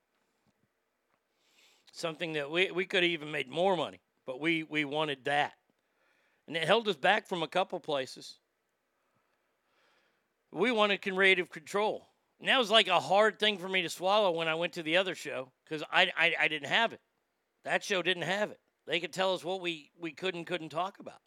Something 1.92 2.34
that 2.34 2.52
we, 2.52 2.72
we 2.72 2.86
could 2.86 3.04
have 3.04 3.12
even 3.12 3.32
made 3.32 3.50
more 3.50 3.78
money, 3.78 4.02
but 4.26 4.40
we, 4.40 4.64
we 4.64 4.86
wanted 4.86 5.26
that. 5.26 5.54
And 6.48 6.56
it 6.56 6.64
held 6.64 6.88
us 6.88 6.96
back 6.96 7.28
from 7.28 7.44
a 7.44 7.48
couple 7.48 7.80
places. 7.80 8.38
We 10.52 10.72
wanted 10.72 11.02
creative 11.02 11.50
control. 11.50 12.08
And 12.40 12.50
that 12.50 12.60
was 12.60 12.70
like 12.70 12.88
a 12.88 13.00
hard 13.00 13.40
thing 13.40 13.58
for 13.58 13.68
me 13.68 13.82
to 13.82 13.90
swallow 13.90 14.32
when 14.32 14.48
I 14.48 14.56
went 14.56 14.74
to 14.74 14.84
the 14.84 14.98
other 14.98 15.16
show 15.16 15.52
because 15.64 15.84
I, 15.92 16.12
I, 16.16 16.36
I 16.42 16.48
didn't 16.48 16.70
have 16.70 16.94
it. 16.94 17.02
That 17.68 17.84
show 17.84 18.02
didn't 18.02 18.24
have 18.24 18.50
it. 18.52 18.62
They 18.86 19.02
could 19.02 19.12
tell 19.12 19.34
us 19.34 19.44
what 19.44 19.60
we, 19.60 19.92
we 20.00 20.12
could 20.12 20.36
and 20.36 20.48
couldn't 20.48 20.70
talk 20.70 21.00
about. 21.00 21.20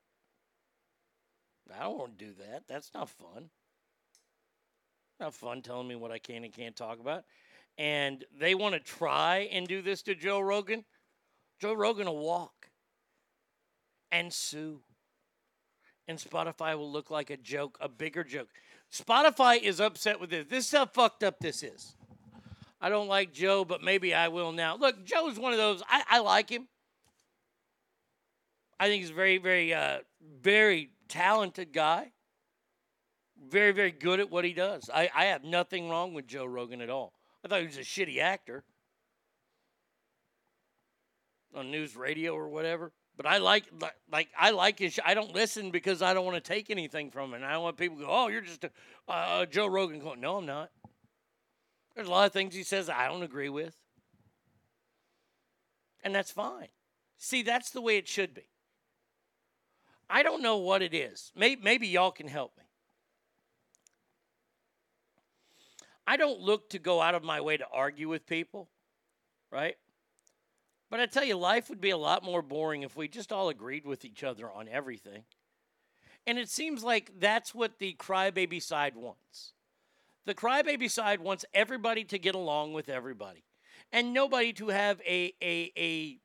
I 1.78 1.84
don't 1.84 1.98
want 1.98 2.18
to 2.18 2.24
do 2.24 2.32
that. 2.38 2.62
That's 2.66 2.90
not 2.94 3.10
fun. 3.10 3.50
Not 5.20 5.34
fun 5.34 5.60
telling 5.60 5.86
me 5.86 5.96
what 5.96 6.10
I 6.10 6.18
can 6.18 6.42
and 6.42 6.52
can't 6.52 6.74
talk 6.74 6.98
about. 6.98 7.24
And 7.76 8.24
they 8.40 8.54
want 8.54 8.72
to 8.72 8.80
try 8.80 9.50
and 9.52 9.68
do 9.68 9.82
this 9.82 10.00
to 10.04 10.14
Joe 10.14 10.40
Rogan. 10.40 10.86
Joe 11.60 11.74
Rogan 11.74 12.06
will 12.06 12.18
walk 12.18 12.70
and 14.10 14.32
sue. 14.32 14.80
And 16.08 16.18
Spotify 16.18 16.74
will 16.74 16.90
look 16.90 17.10
like 17.10 17.28
a 17.28 17.36
joke, 17.36 17.76
a 17.82 17.88
bigger 17.90 18.24
joke. 18.24 18.48
Spotify 18.90 19.62
is 19.62 19.78
upset 19.78 20.18
with 20.18 20.30
this. 20.30 20.46
This 20.48 20.66
is 20.68 20.72
how 20.72 20.86
fucked 20.86 21.22
up 21.22 21.38
this 21.38 21.62
is. 21.62 21.96
I 22.80 22.88
don't 22.88 23.08
like 23.08 23.32
Joe, 23.32 23.64
but 23.64 23.82
maybe 23.82 24.14
I 24.14 24.28
will 24.28 24.52
now. 24.52 24.76
Look, 24.76 25.04
Joe's 25.04 25.38
one 25.38 25.52
of 25.52 25.58
those. 25.58 25.82
I, 25.88 26.02
I 26.08 26.18
like 26.20 26.48
him. 26.48 26.66
I 28.78 28.86
think 28.86 29.02
he's 29.02 29.10
a 29.10 29.14
very, 29.14 29.36
very, 29.36 29.74
uh, 29.74 29.98
very 30.40 30.90
talented 31.08 31.72
guy. 31.72 32.12
Very, 33.48 33.72
very 33.72 33.90
good 33.90 34.20
at 34.20 34.30
what 34.30 34.44
he 34.44 34.54
does. 34.54 34.88
I, 34.92 35.10
I 35.14 35.26
have 35.26 35.44
nothing 35.44 35.90
wrong 35.90 36.14
with 36.14 36.26
Joe 36.26 36.46
Rogan 36.46 36.80
at 36.80 36.88
all. 36.88 37.12
I 37.44 37.48
thought 37.48 37.60
he 37.60 37.66
was 37.66 37.76
a 37.76 37.80
shitty 37.80 38.18
actor 38.18 38.64
on 41.54 41.70
news 41.70 41.96
radio 41.96 42.34
or 42.34 42.48
whatever. 42.48 42.92
But 43.16 43.26
I 43.26 43.38
like 43.38 43.64
like, 43.78 43.96
like 44.10 44.28
I 44.38 44.50
like 44.50 44.78
his. 44.78 44.98
I 45.04 45.12
don't 45.12 45.34
listen 45.34 45.70
because 45.70 46.00
I 46.00 46.14
don't 46.14 46.24
want 46.24 46.42
to 46.42 46.48
take 46.48 46.70
anything 46.70 47.10
from 47.10 47.34
it. 47.34 47.36
And 47.36 47.44
I 47.44 47.52
don't 47.52 47.62
want 47.62 47.76
people 47.76 47.98
to 47.98 48.04
go, 48.04 48.08
"Oh, 48.10 48.28
you're 48.28 48.40
just 48.40 48.64
a 48.64 48.70
uh, 49.08 49.44
Joe 49.44 49.66
Rogan." 49.66 50.02
No, 50.20 50.38
I'm 50.38 50.46
not. 50.46 50.70
There's 51.94 52.08
a 52.08 52.10
lot 52.10 52.26
of 52.26 52.32
things 52.32 52.54
he 52.54 52.62
says 52.62 52.88
I 52.88 53.08
don't 53.08 53.22
agree 53.22 53.48
with, 53.48 53.76
and 56.02 56.14
that's 56.14 56.30
fine. 56.30 56.68
See, 57.18 57.42
that's 57.42 57.70
the 57.70 57.82
way 57.82 57.96
it 57.96 58.08
should 58.08 58.34
be. 58.34 58.48
I 60.08 60.22
don't 60.22 60.42
know 60.42 60.56
what 60.56 60.82
it 60.82 60.94
is. 60.94 61.32
Maybe, 61.36 61.60
maybe 61.62 61.86
y'all 61.86 62.10
can 62.10 62.28
help 62.28 62.56
me. 62.56 62.64
I 66.06 66.16
don't 66.16 66.40
look 66.40 66.70
to 66.70 66.78
go 66.80 67.00
out 67.00 67.14
of 67.14 67.22
my 67.22 67.40
way 67.40 67.56
to 67.56 67.66
argue 67.72 68.08
with 68.08 68.26
people, 68.26 68.68
right? 69.52 69.76
But 70.90 70.98
I 70.98 71.06
tell 71.06 71.22
you, 71.22 71.36
life 71.36 71.68
would 71.68 71.80
be 71.80 71.90
a 71.90 71.96
lot 71.96 72.24
more 72.24 72.42
boring 72.42 72.82
if 72.82 72.96
we 72.96 73.06
just 73.06 73.30
all 73.30 73.48
agreed 73.48 73.86
with 73.86 74.04
each 74.04 74.24
other 74.24 74.50
on 74.50 74.66
everything. 74.68 75.22
And 76.26 76.36
it 76.36 76.48
seems 76.48 76.82
like 76.82 77.12
that's 77.20 77.54
what 77.54 77.78
the 77.78 77.94
crybaby 77.94 78.60
side 78.60 78.96
wants. 78.96 79.52
The 80.30 80.36
crybaby 80.36 80.88
side 80.88 81.18
wants 81.18 81.44
everybody 81.52 82.04
to 82.04 82.16
get 82.16 82.36
along 82.36 82.72
with 82.72 82.88
everybody 82.88 83.42
and 83.90 84.14
nobody 84.14 84.52
to 84.52 84.68
have 84.68 85.00
a, 85.00 85.34
a, 85.42 85.72
a, 85.76 86.20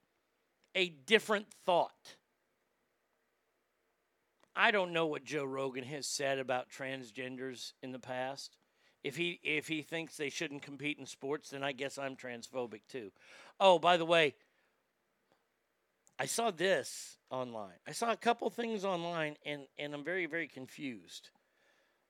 a 0.76 0.90
different 1.08 1.48
thought. 1.66 2.16
I 4.56 4.70
don't 4.70 4.94
know 4.94 5.08
what 5.08 5.24
Joe 5.24 5.44
Rogan 5.44 5.86
has 5.86 6.06
said 6.06 6.38
about 6.38 6.70
transgenders 6.70 7.74
in 7.82 7.94
the 7.94 7.98
past. 7.98 8.58
If 9.04 9.18
he 9.18 9.40
if 9.42 9.68
he 9.68 9.82
thinks 9.82 10.18
they 10.18 10.30
shouldn't 10.30 10.62
compete 10.62 11.00
in 11.00 11.08
sports, 11.08 11.50
then 11.50 11.64
I 11.64 11.72
guess 11.72 11.98
I'm 11.98 12.16
transphobic 12.16 12.82
too. 12.88 13.12
Oh, 13.60 13.80
by 13.80 13.98
the 13.98 14.06
way, 14.06 14.36
I 16.20 16.28
saw 16.28 16.52
this 16.52 17.18
online. 17.32 17.80
I 17.88 17.92
saw 17.92 18.12
a 18.12 18.18
couple 18.18 18.52
things 18.52 18.86
online 18.86 19.36
and, 19.44 19.64
and 19.80 19.96
I'm 19.96 20.04
very, 20.04 20.28
very 20.28 20.48
confused. 20.48 21.32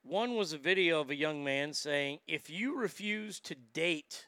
One 0.08 0.36
was 0.36 0.54
a 0.54 0.60
video 0.60 1.02
of 1.02 1.10
a 1.10 1.16
young 1.16 1.44
man 1.44 1.74
saying, 1.74 2.20
if 2.28 2.48
you 2.48 2.78
refuse 2.78 3.40
to 3.40 3.56
date 3.56 4.28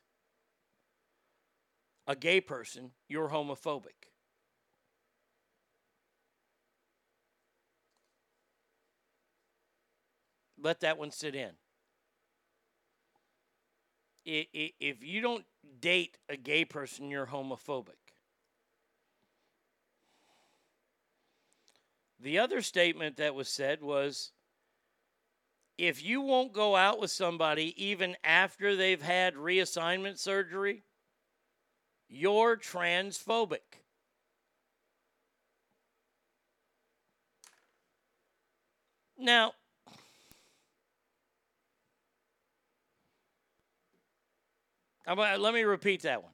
a 2.07 2.15
gay 2.15 2.41
person, 2.41 2.93
you're 3.07 3.29
homophobic. 3.29 4.09
Let 10.59 10.79
that 10.79 10.97
one 10.97 11.11
sit 11.11 11.35
in. 11.35 11.51
If 14.25 15.03
you 15.03 15.21
don't 15.21 15.45
date 15.79 16.17
a 16.27 16.37
gay 16.37 16.65
person, 16.65 17.11
you're 17.11 17.27
homophobic. 17.27 18.15
The 22.19 22.39
other 22.39 22.63
statement 22.63 23.17
that 23.17 23.35
was 23.35 23.47
said 23.47 23.83
was 23.83 24.31
if 25.77 26.03
you 26.03 26.21
won't 26.21 26.53
go 26.53 26.75
out 26.75 26.99
with 26.99 27.11
somebody 27.11 27.73
even 27.83 28.15
after 28.23 28.75
they've 28.75 29.01
had 29.01 29.35
reassignment 29.35 30.17
surgery, 30.17 30.83
you're 32.09 32.57
transphobic. 32.57 33.81
Now, 39.19 39.53
let 45.15 45.53
me 45.53 45.63
repeat 45.63 46.03
that 46.03 46.21
one. 46.23 46.31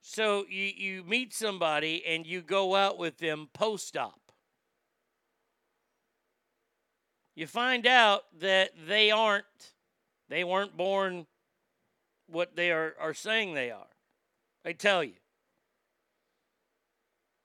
So 0.00 0.46
you, 0.48 0.64
you 0.76 1.04
meet 1.04 1.34
somebody 1.34 2.04
and 2.06 2.26
you 2.26 2.40
go 2.40 2.74
out 2.74 2.98
with 2.98 3.18
them 3.18 3.48
post 3.52 3.96
op. 3.96 4.17
You 7.38 7.46
find 7.46 7.86
out 7.86 8.24
that 8.40 8.72
they 8.88 9.12
aren't, 9.12 9.44
they 10.28 10.42
weren't 10.42 10.76
born 10.76 11.28
what 12.26 12.56
they 12.56 12.72
are, 12.72 12.96
are 12.98 13.14
saying 13.14 13.54
they 13.54 13.70
are. 13.70 13.86
I 14.64 14.72
tell 14.72 15.04
you. 15.04 15.14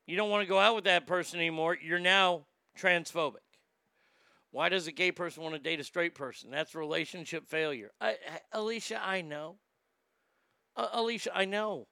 You 0.08 0.18
don't 0.18 0.32
want 0.32 0.42
to 0.42 0.50
go 0.50 0.58
out 0.58 0.74
with 0.74 0.86
that 0.86 1.06
person 1.06 1.40
anymore. 1.40 1.78
You're 1.80 2.00
now 2.00 2.48
transphobic. 2.76 3.46
Why 4.50 4.68
does 4.68 4.88
a 4.88 4.92
gay 4.92 5.12
person 5.12 5.44
want 5.44 5.54
to 5.54 5.62
date 5.62 5.80
a 5.80 5.84
straight 5.84 6.16
person? 6.16 6.50
That's 6.50 6.74
relationship 6.74 7.48
failure. 7.48 7.92
I- 8.02 8.18
Alicia, 8.52 9.00
I 9.00 9.22
know. 9.22 9.58
Uh, 10.76 10.88
Alicia, 10.94 11.38
I 11.38 11.46
know. 11.46 11.86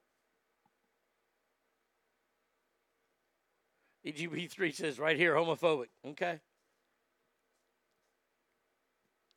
EGB3 4.03 4.73
says 4.73 4.98
right 4.98 5.18
here, 5.18 5.36
homophobic. 5.36 5.90
Okay. 6.03 6.40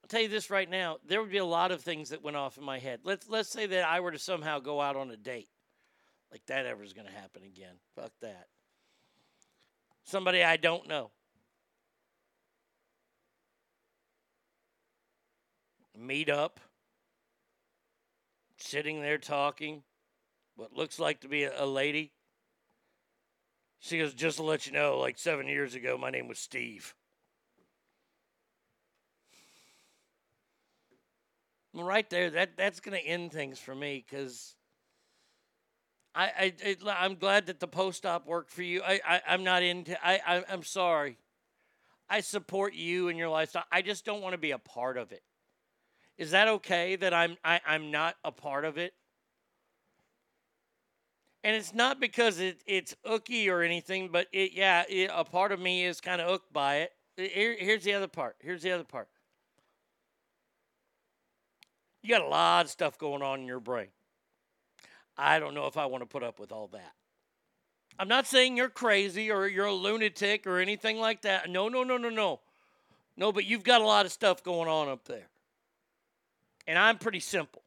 I'll 0.04 0.08
tell 0.08 0.20
you 0.20 0.28
this 0.28 0.50
right 0.50 0.68
now. 0.68 0.98
There 1.08 1.22
would 1.22 1.30
be 1.30 1.38
a 1.38 1.44
lot 1.46 1.72
of 1.72 1.80
things 1.80 2.10
that 2.10 2.22
went 2.22 2.36
off 2.36 2.58
in 2.58 2.62
my 2.62 2.78
head. 2.78 3.00
Let's 3.04 3.26
let's 3.26 3.48
say 3.48 3.64
that 3.64 3.88
I 3.88 4.00
were 4.00 4.10
to 4.10 4.18
somehow 4.18 4.58
go 4.58 4.78
out 4.78 4.96
on 4.96 5.10
a 5.10 5.16
date. 5.16 5.48
Like 6.30 6.44
that 6.44 6.66
ever 6.66 6.82
is 6.82 6.92
going 6.92 7.06
to 7.06 7.12
happen 7.14 7.42
again. 7.42 7.72
Fuck 7.96 8.12
that. 8.20 8.48
Somebody 10.04 10.44
I 10.44 10.58
don't 10.58 10.86
know. 10.86 11.10
Meet 15.98 16.28
up. 16.28 16.60
Sitting 18.58 19.00
there 19.00 19.16
talking. 19.16 19.84
What 20.56 20.76
looks 20.76 20.98
like 20.98 21.20
to 21.22 21.28
be 21.28 21.44
a, 21.44 21.64
a 21.64 21.64
lady. 21.64 22.12
She 23.78 23.96
goes, 23.96 24.12
just 24.12 24.36
to 24.36 24.42
let 24.42 24.66
you 24.66 24.72
know, 24.72 24.98
like 24.98 25.16
seven 25.16 25.48
years 25.48 25.74
ago, 25.74 25.96
my 25.96 26.10
name 26.10 26.28
was 26.28 26.38
Steve. 26.38 26.94
Right 31.82 32.08
there, 32.10 32.30
that 32.30 32.56
that's 32.56 32.80
going 32.80 32.98
to 32.98 33.04
end 33.04 33.32
things 33.32 33.58
for 33.58 33.74
me 33.74 34.04
because 34.08 34.54
I, 36.14 36.24
I 36.24 36.52
it, 36.62 36.82
I'm 36.86 37.16
glad 37.16 37.46
that 37.46 37.60
the 37.60 37.66
post 37.66 38.06
op 38.06 38.26
worked 38.26 38.50
for 38.50 38.62
you. 38.62 38.82
I, 38.82 39.00
I 39.06 39.20
I'm 39.28 39.44
not 39.44 39.62
into. 39.62 39.96
I, 40.06 40.20
I 40.26 40.44
I'm 40.50 40.62
sorry. 40.62 41.18
I 42.08 42.20
support 42.20 42.74
you 42.74 43.08
and 43.08 43.18
your 43.18 43.28
lifestyle. 43.28 43.64
I 43.72 43.82
just 43.82 44.04
don't 44.04 44.22
want 44.22 44.34
to 44.34 44.38
be 44.38 44.52
a 44.52 44.58
part 44.58 44.96
of 44.96 45.10
it. 45.10 45.22
Is 46.16 46.30
that 46.30 46.48
okay 46.48 46.96
that 46.96 47.12
I'm 47.12 47.36
I, 47.44 47.60
I'm 47.66 47.90
not 47.90 48.14
a 48.24 48.30
part 48.30 48.64
of 48.64 48.78
it? 48.78 48.94
And 51.42 51.54
it's 51.54 51.74
not 51.74 52.00
because 52.00 52.40
it, 52.40 52.62
it's 52.66 52.96
ooky 53.06 53.48
or 53.48 53.62
anything, 53.62 54.08
but 54.10 54.28
it 54.32 54.52
yeah, 54.52 54.84
it, 54.88 55.10
a 55.12 55.24
part 55.24 55.52
of 55.52 55.60
me 55.60 55.84
is 55.84 56.00
kind 56.00 56.20
of 56.20 56.28
ooked 56.30 56.52
by 56.52 56.76
it. 56.76 56.92
Here, 57.16 57.56
here's 57.58 57.84
the 57.84 57.94
other 57.94 58.08
part. 58.08 58.36
Here's 58.40 58.62
the 58.62 58.72
other 58.72 58.84
part. 58.84 59.08
You 62.04 62.10
got 62.10 62.20
a 62.20 62.28
lot 62.28 62.66
of 62.66 62.70
stuff 62.70 62.98
going 62.98 63.22
on 63.22 63.40
in 63.40 63.46
your 63.46 63.60
brain. 63.60 63.88
I 65.16 65.38
don't 65.38 65.54
know 65.54 65.66
if 65.68 65.78
I 65.78 65.86
want 65.86 66.02
to 66.02 66.06
put 66.06 66.22
up 66.22 66.38
with 66.38 66.52
all 66.52 66.66
that. 66.68 66.92
I'm 67.98 68.08
not 68.08 68.26
saying 68.26 68.58
you're 68.58 68.68
crazy 68.68 69.30
or 69.30 69.48
you're 69.48 69.64
a 69.64 69.72
lunatic 69.72 70.46
or 70.46 70.58
anything 70.58 70.98
like 70.98 71.22
that. 71.22 71.48
No, 71.48 71.70
no, 71.70 71.82
no, 71.82 71.96
no, 71.96 72.10
no. 72.10 72.40
No, 73.16 73.32
but 73.32 73.46
you've 73.46 73.64
got 73.64 73.80
a 73.80 73.86
lot 73.86 74.04
of 74.04 74.12
stuff 74.12 74.42
going 74.42 74.68
on 74.68 74.90
up 74.90 75.06
there. 75.06 75.28
And 76.66 76.78
I'm 76.78 76.98
pretty 76.98 77.20
simple. 77.20 77.62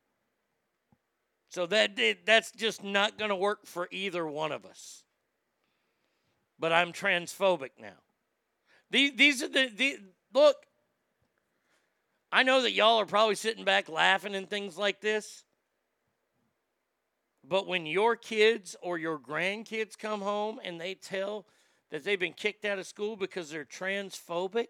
So 1.49 1.65
that 1.65 1.99
that's 2.23 2.51
just 2.51 2.84
not 2.84 3.18
going 3.18 3.30
to 3.30 3.35
work 3.35 3.65
for 3.65 3.88
either 3.89 4.27
one 4.27 4.51
of 4.51 4.65
us. 4.65 5.03
But 6.59 6.72
I'm 6.72 6.93
transphobic 6.93 7.72
now. 7.81 7.97
These 8.91 9.14
these 9.15 9.41
are 9.41 9.47
the, 9.47 9.72
the 9.76 9.97
look. 10.31 10.66
I 12.32 12.44
know 12.44 12.62
that 12.62 12.74
y'all 12.74 12.99
are 12.99 13.06
probably 13.06 13.36
sitting 13.36 13.64
back 13.64 13.88
laughing 13.88 14.36
and 14.36 14.49
things 14.49 14.78
like 14.78 15.02
this. 15.02 15.44
But 17.48 17.68
when 17.68 17.86
your 17.86 18.16
kids 18.16 18.76
or 18.82 18.98
your 18.98 19.18
grandkids 19.18 19.98
come 19.98 20.22
home 20.22 20.60
and 20.64 20.80
they 20.80 20.95
tell 20.95 21.45
that 21.90 22.04
they've 22.04 22.20
been 22.20 22.34
kicked 22.34 22.66
out 22.66 22.80
of 22.80 22.86
school 22.86 23.16
because 23.16 23.49
they're 23.49 23.64
transphobic, 23.64 24.68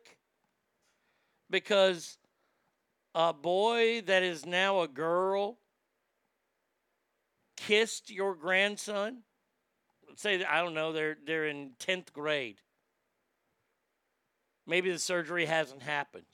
because 1.50 2.18
a 3.16 3.34
boy 3.34 4.02
that 4.02 4.22
is 4.22 4.46
now 4.46 4.82
a 4.82 4.88
girl 4.88 5.58
kissed 7.56 8.12
your 8.12 8.36
grandson, 8.36 9.24
say 10.16 10.44
I 10.44 10.62
don't 10.62 10.76
know, 10.76 10.94
they're 10.94 11.18
they're 11.26 11.48
in 11.48 11.72
10th 11.80 12.14
grade. 12.14 12.58
Maybe 14.68 14.92
the 14.92 15.00
surgery 15.00 15.46
hasn't 15.46 15.82
happened. 15.82 16.26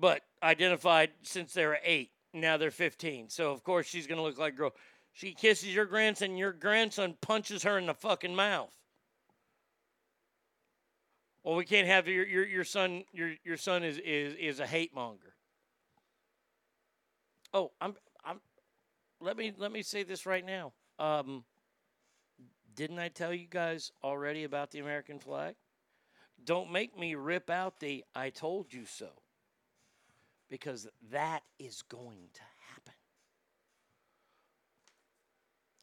But 0.00 0.22
identified 0.42 1.10
since 1.22 1.52
they 1.52 1.66
were 1.66 1.78
8. 1.82 2.10
Now 2.34 2.56
they're 2.56 2.70
15. 2.70 3.28
So 3.28 3.52
of 3.52 3.62
course 3.62 3.86
she's 3.86 4.06
going 4.06 4.18
to 4.18 4.22
look 4.22 4.38
like 4.38 4.54
a 4.54 4.56
girl. 4.56 4.74
She 5.12 5.34
kisses 5.34 5.74
your 5.74 5.84
grandson, 5.84 6.36
your 6.36 6.52
grandson 6.52 7.16
punches 7.20 7.62
her 7.64 7.78
in 7.78 7.86
the 7.86 7.94
fucking 7.94 8.34
mouth. 8.34 8.72
Well, 11.44 11.56
we 11.56 11.64
can't 11.64 11.88
have 11.88 12.06
your 12.06 12.24
your, 12.24 12.46
your 12.46 12.64
son 12.64 13.04
your 13.12 13.34
your 13.44 13.56
son 13.56 13.82
is, 13.82 13.98
is 13.98 14.34
is 14.38 14.60
a 14.60 14.66
hate 14.66 14.94
monger. 14.94 15.34
Oh, 17.52 17.72
I'm 17.80 17.96
I'm 18.24 18.40
let 19.20 19.36
me 19.36 19.52
let 19.58 19.72
me 19.72 19.82
say 19.82 20.04
this 20.04 20.24
right 20.24 20.46
now. 20.46 20.72
Um 20.98 21.44
didn't 22.74 23.00
I 23.00 23.08
tell 23.08 23.34
you 23.34 23.46
guys 23.50 23.92
already 24.02 24.44
about 24.44 24.70
the 24.70 24.78
American 24.78 25.18
flag? 25.18 25.56
Don't 26.44 26.72
make 26.72 26.98
me 26.98 27.14
rip 27.14 27.50
out 27.50 27.80
the 27.80 28.04
I 28.14 28.30
told 28.30 28.72
you 28.72 28.86
so. 28.86 29.10
Because 30.52 30.86
that 31.10 31.40
is 31.58 31.80
going 31.80 32.28
to 32.34 32.40
happen. 32.68 32.92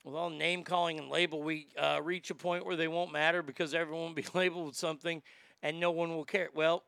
With 0.05 0.13
all 0.13 0.29
name 0.29 0.63
calling 0.63 0.99
and 0.99 1.09
label, 1.09 1.41
we 1.41 1.69
uh, 1.75 2.01
reach 2.03 2.29
a 2.29 2.35
point 2.35 2.67
where 2.67 2.75
they 2.75 2.87
won't 2.87 3.11
matter 3.11 3.41
because 3.41 3.73
everyone 3.73 4.09
will 4.09 4.13
be 4.13 4.25
labeled 4.35 4.67
with 4.67 4.75
something 4.75 5.23
and 5.63 5.79
no 5.79 5.89
one 5.89 6.15
will 6.15 6.23
care. 6.23 6.49
Well, 6.53 6.83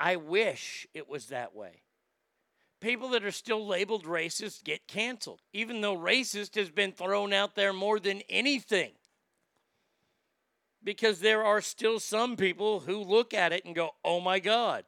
I 0.00 0.16
wish 0.16 0.88
it 0.92 1.08
was 1.08 1.26
that 1.26 1.54
way. 1.54 1.82
People 2.80 3.10
that 3.10 3.24
are 3.24 3.30
still 3.30 3.64
labeled 3.64 4.06
racist 4.06 4.64
get 4.64 4.88
canceled, 4.88 5.40
even 5.52 5.80
though 5.80 5.96
racist 5.96 6.56
has 6.56 6.70
been 6.70 6.90
thrown 6.90 7.32
out 7.32 7.54
there 7.54 7.72
more 7.72 8.00
than 8.00 8.22
anything. 8.28 8.90
Because 10.82 11.20
there 11.20 11.44
are 11.44 11.60
still 11.60 12.00
some 12.00 12.36
people 12.36 12.80
who 12.80 12.98
look 12.98 13.32
at 13.32 13.52
it 13.52 13.64
and 13.64 13.76
go, 13.76 13.90
oh 14.04 14.18
my 14.18 14.40
God. 14.40 14.84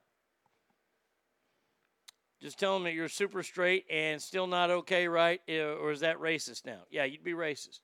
Just 2.47 2.61
tell 2.61 2.75
them 2.75 2.85
that 2.85 2.95
you're 2.95 3.09
super 3.09 3.43
straight 3.43 3.87
and 3.91 4.23
still 4.23 4.47
not 4.47 4.71
okay, 4.71 5.09
right? 5.09 5.41
Or 5.49 5.91
is 5.91 5.99
that 5.99 6.21
racist 6.21 6.65
now? 6.65 6.79
Yeah, 6.93 7.03
you'd 7.03 7.25
be 7.25 7.33
racist. 7.33 7.81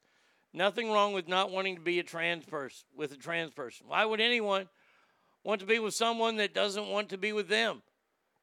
Nothing 0.55 0.93
wrong 0.93 1.13
with 1.13 1.27
not 1.27 1.51
wanting 1.51 1.75
to 1.75 1.81
be 1.81 1.99
a 1.99 2.05
trans 2.05 2.45
person 2.45 2.87
with 2.97 3.11
a 3.11 3.17
trans 3.17 3.51
person. 3.51 3.89
Why 3.89 4.05
would 4.05 4.21
anyone 4.21 4.69
want 5.43 5.63
to 5.63 5.67
be 5.67 5.81
with 5.81 5.95
someone 5.95 6.37
that 6.37 6.55
doesn't 6.55 6.87
want 6.87 7.09
to 7.09 7.19
be 7.19 7.33
with 7.33 7.49
them? 7.49 7.83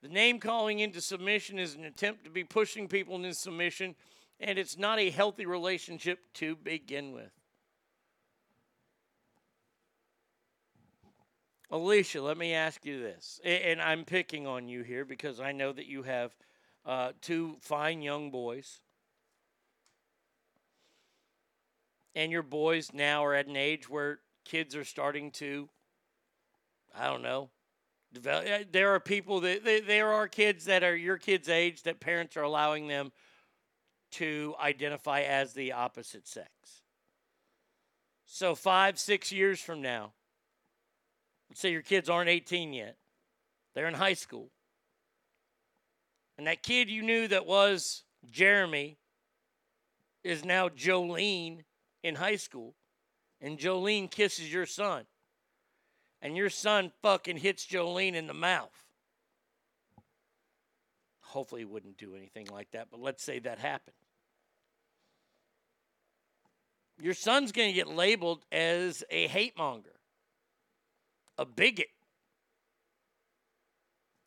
The 0.02 0.10
name 0.10 0.42
calling 0.42 0.80
into 0.80 1.00
submission 1.00 1.58
is 1.58 1.74
an 1.74 1.86
attempt 1.86 2.26
to 2.26 2.30
be 2.30 2.44
pushing 2.44 2.90
people 2.90 3.16
into 3.16 3.34
submission, 3.34 3.96
and 4.42 4.60
it's 4.60 4.78
not 4.78 5.00
a 5.00 5.12
healthy 5.12 5.46
relationship 5.46 6.20
to 6.34 6.58
begin 6.58 7.14
with. 7.14 7.32
Alicia, 11.72 12.22
let 12.22 12.38
me 12.38 12.54
ask 12.54 12.84
you 12.84 13.00
this, 13.00 13.40
and 13.44 13.80
I'm 13.80 14.04
picking 14.04 14.48
on 14.48 14.68
you 14.68 14.82
here 14.82 15.06
because 15.06 15.40
I 15.40 15.52
know 15.52 15.72
that 15.72 15.86
you 15.86 16.02
have 16.02 16.36
uh, 16.84 17.12
two 17.22 17.58
fine 17.62 18.02
young 18.02 18.32
boys, 18.32 18.80
and 22.16 22.32
your 22.32 22.42
boys 22.42 22.92
now 22.92 23.24
are 23.24 23.36
at 23.36 23.46
an 23.46 23.56
age 23.56 23.88
where 23.88 24.20
kids 24.46 24.76
are 24.76 24.84
starting 24.84 25.30
to, 25.34 25.70
I 26.98 27.06
don't 27.06 27.22
know, 27.22 27.52
develop. 28.12 28.48
uh, 28.48 28.64
There 28.72 28.96
are 28.96 29.00
people 29.00 29.40
that 29.42 29.64
they, 29.64 29.80
there 29.80 30.12
are 30.12 30.28
kids 30.28 30.66
that 30.66 30.84
are 30.84 30.96
your 30.96 31.18
kids' 31.18 31.50
age 31.50 31.84
that 31.84 32.00
parents 32.00 32.36
are 32.36 32.42
allowing 32.42 32.88
them 32.88 33.12
to 34.14 34.56
identify 34.60 35.22
as 35.22 35.54
the 35.54 35.74
opposite 35.74 36.28
sex. 36.28 36.50
So 38.26 38.56
five, 38.56 38.98
six 38.98 39.32
years 39.32 39.60
from 39.60 39.84
now, 39.84 40.14
let's 41.50 41.60
say 41.60 41.72
your 41.72 41.82
kids 41.82 42.10
aren't 42.10 42.30
18 42.30 42.74
yet, 42.74 42.98
they're 43.74 43.88
in 43.88 43.94
high 43.94 44.14
school. 44.14 44.50
And 46.38 46.48
that 46.48 46.64
kid 46.64 46.90
you 46.90 47.02
knew 47.02 47.28
that 47.28 47.46
was 47.46 48.04
Jeremy 48.30 48.98
is 50.24 50.46
now 50.46 50.70
Jolene 50.70 51.64
in 52.04 52.16
high 52.16 52.38
school. 52.38 52.76
And 53.42 53.58
Jolene 53.58 54.10
kisses 54.10 54.52
your 54.52 54.66
son. 54.66 55.06
And 56.22 56.36
your 56.36 56.50
son 56.50 56.92
fucking 57.02 57.38
hits 57.38 57.66
Jolene 57.66 58.14
in 58.14 58.28
the 58.28 58.34
mouth. 58.34 58.86
Hopefully, 61.22 61.62
he 61.62 61.66
wouldn't 61.66 61.98
do 61.98 62.16
anything 62.16 62.48
like 62.48 62.72
that, 62.72 62.88
but 62.90 63.00
let's 63.00 63.24
say 63.24 63.40
that 63.40 63.60
happened. 63.60 63.96
Your 67.00 67.14
son's 67.14 67.52
going 67.52 67.70
to 67.70 67.74
get 67.74 67.88
labeled 67.88 68.44
as 68.52 69.04
a 69.10 69.28
hate 69.28 69.58
monger, 69.58 69.99
a 71.40 71.46
bigot. 71.46 71.88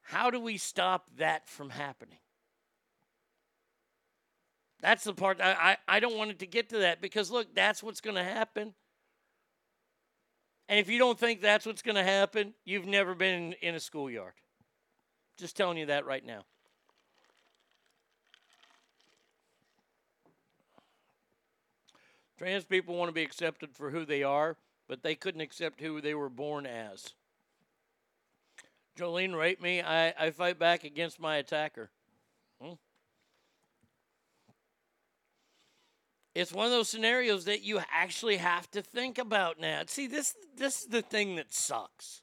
How 0.01 0.31
do 0.31 0.41
we 0.41 0.57
stop 0.57 1.11
that 1.19 1.49
from 1.49 1.71
happening? 1.71 2.19
That's 4.81 5.05
the 5.05 5.13
part 5.13 5.41
I, 5.41 5.77
I, 5.89 5.97
I 5.97 6.01
don't 6.01 6.17
want 6.17 6.33
it 6.33 6.41
to 6.41 6.47
get 6.47 6.71
to 6.71 6.79
that 6.79 7.01
because 7.01 7.31
look, 7.31 7.55
that's 7.55 7.83
what's 7.83 8.01
going 8.01 8.17
to 8.17 8.25
happen. 8.25 8.75
And 10.69 10.79
if 10.79 10.89
you 10.89 10.99
don't 10.99 11.19
think 11.19 11.43
that's 11.43 11.67
what's 11.67 11.83
going 11.83 11.97
to 11.97 12.03
happen, 12.03 12.55
you've 12.65 12.87
never 12.87 13.15
been 13.15 13.35
in, 13.35 13.53
in 13.69 13.75
a 13.75 13.81
schoolyard. 13.81 14.33
Just 15.37 15.57
telling 15.57 15.77
you 15.77 15.87
that 15.87 16.07
right 16.07 16.25
now. 16.25 16.45
Trans 22.39 22.65
people 22.65 22.97
want 22.97 23.09
to 23.09 23.13
be 23.13 23.23
accepted 23.23 23.77
for 23.77 23.91
who 23.91 24.05
they 24.05 24.23
are, 24.23 24.57
but 24.89 25.03
they 25.03 25.15
couldn't 25.15 25.41
accept 25.41 25.81
who 25.81 26.01
they 26.01 26.15
were 26.15 26.29
born 26.29 26.67
as. 26.67 27.15
Jolene 28.99 29.37
raped 29.37 29.63
me. 29.63 29.81
I, 29.81 30.13
I 30.19 30.31
fight 30.31 30.59
back 30.59 30.85
against 30.85 31.19
my 31.19 31.37
attacker. 31.37 31.91
Hmm. 32.61 32.75
It's 36.35 36.53
one 36.53 36.67
of 36.67 36.73
those 36.73 36.89
scenarios 36.89 37.45
that 37.45 37.63
you 37.63 37.81
actually 37.93 38.37
have 38.39 38.71
to 38.71 38.83
think 38.83 39.19
about 39.19 39.61
now. 39.61 39.83
See, 39.87 40.07
this 40.07 40.35
this 40.57 40.83
is 40.83 40.87
the 40.87 41.03
thing 41.03 41.37
that 41.37 41.53
sucks. 41.53 42.23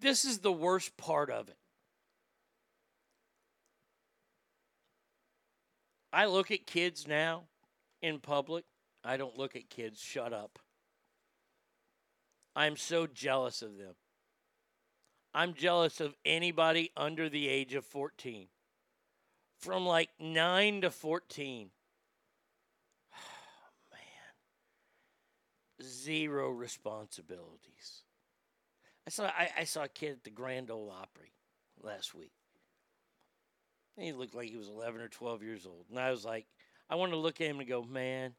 This 0.00 0.24
is 0.24 0.40
the 0.40 0.52
worst 0.52 0.96
part 0.96 1.30
of 1.30 1.48
it. 1.48 1.56
I 6.12 6.26
look 6.26 6.50
at 6.50 6.66
kids 6.66 7.06
now 7.06 7.44
in 8.02 8.18
public. 8.18 8.64
I 9.04 9.16
don't 9.16 9.36
look 9.36 9.56
at 9.56 9.68
kids. 9.70 10.00
Shut 10.00 10.32
up. 10.32 10.58
I'm 12.54 12.76
so 12.76 13.06
jealous 13.06 13.62
of 13.62 13.78
them. 13.78 13.94
I'm 15.34 15.54
jealous 15.54 16.00
of 16.00 16.14
anybody 16.24 16.92
under 16.96 17.28
the 17.28 17.48
age 17.48 17.74
of 17.74 17.84
14. 17.86 18.48
From 19.58 19.86
like 19.86 20.10
9 20.20 20.82
to 20.82 20.90
14. 20.90 21.70
Man. 23.90 24.00
Zero 25.82 26.50
responsibilities. 26.50 28.02
I 29.06 29.10
saw 29.10 29.24
I, 29.24 29.48
I 29.58 29.64
saw 29.64 29.84
a 29.84 29.88
kid 29.88 30.12
at 30.12 30.24
the 30.24 30.30
Grand 30.30 30.70
Ole 30.70 30.90
Opry 30.90 31.32
last 31.82 32.14
week. 32.14 32.32
He 33.98 34.12
looked 34.12 34.34
like 34.34 34.48
he 34.48 34.56
was 34.56 34.68
11 34.68 35.00
or 35.00 35.08
12 35.08 35.42
years 35.42 35.66
old. 35.66 35.86
And 35.90 35.98
I 35.98 36.10
was 36.10 36.24
like, 36.24 36.46
I 36.88 36.94
want 36.94 37.12
to 37.12 37.18
look 37.18 37.40
at 37.40 37.46
him 37.46 37.60
and 37.60 37.68
go, 37.68 37.82
man, 37.82 38.34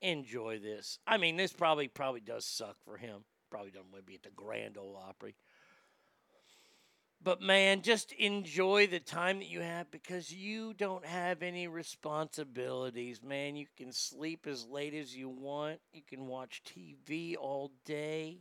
enjoy 0.00 0.58
this. 0.58 0.98
I 1.06 1.16
mean, 1.16 1.36
this 1.36 1.52
probably 1.52 1.88
probably 1.88 2.20
does 2.20 2.44
suck 2.44 2.76
for 2.84 2.96
him. 2.96 3.24
Probably 3.50 3.70
doesn't 3.70 3.90
want 3.90 4.04
to 4.04 4.10
be 4.10 4.16
at 4.16 4.22
the 4.22 4.30
Grand 4.30 4.76
Ole 4.76 5.00
Opry. 5.08 5.34
But 7.20 7.42
man, 7.42 7.82
just 7.82 8.12
enjoy 8.12 8.86
the 8.86 9.00
time 9.00 9.38
that 9.38 9.48
you 9.48 9.60
have 9.60 9.90
because 9.90 10.32
you 10.32 10.72
don't 10.72 11.04
have 11.04 11.42
any 11.42 11.66
responsibilities, 11.66 13.22
man. 13.22 13.56
You 13.56 13.66
can 13.76 13.92
sleep 13.92 14.46
as 14.46 14.66
late 14.66 14.94
as 14.94 15.16
you 15.16 15.28
want. 15.28 15.80
You 15.92 16.02
can 16.08 16.26
watch 16.28 16.62
TV 16.64 17.34
all 17.36 17.72
day. 17.84 18.38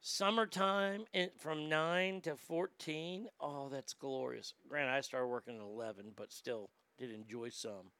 Summertime 0.00 1.04
from 1.36 1.68
9 1.68 2.20
to 2.22 2.36
14. 2.36 3.26
Oh, 3.40 3.68
that's 3.68 3.92
glorious. 3.92 4.54
Granted, 4.68 4.92
I 4.92 5.00
started 5.00 5.26
working 5.26 5.56
at 5.56 5.62
11, 5.62 6.12
but 6.16 6.32
still 6.32 6.70
did 6.96 7.10
enjoy 7.10 7.50
some. 7.50 7.90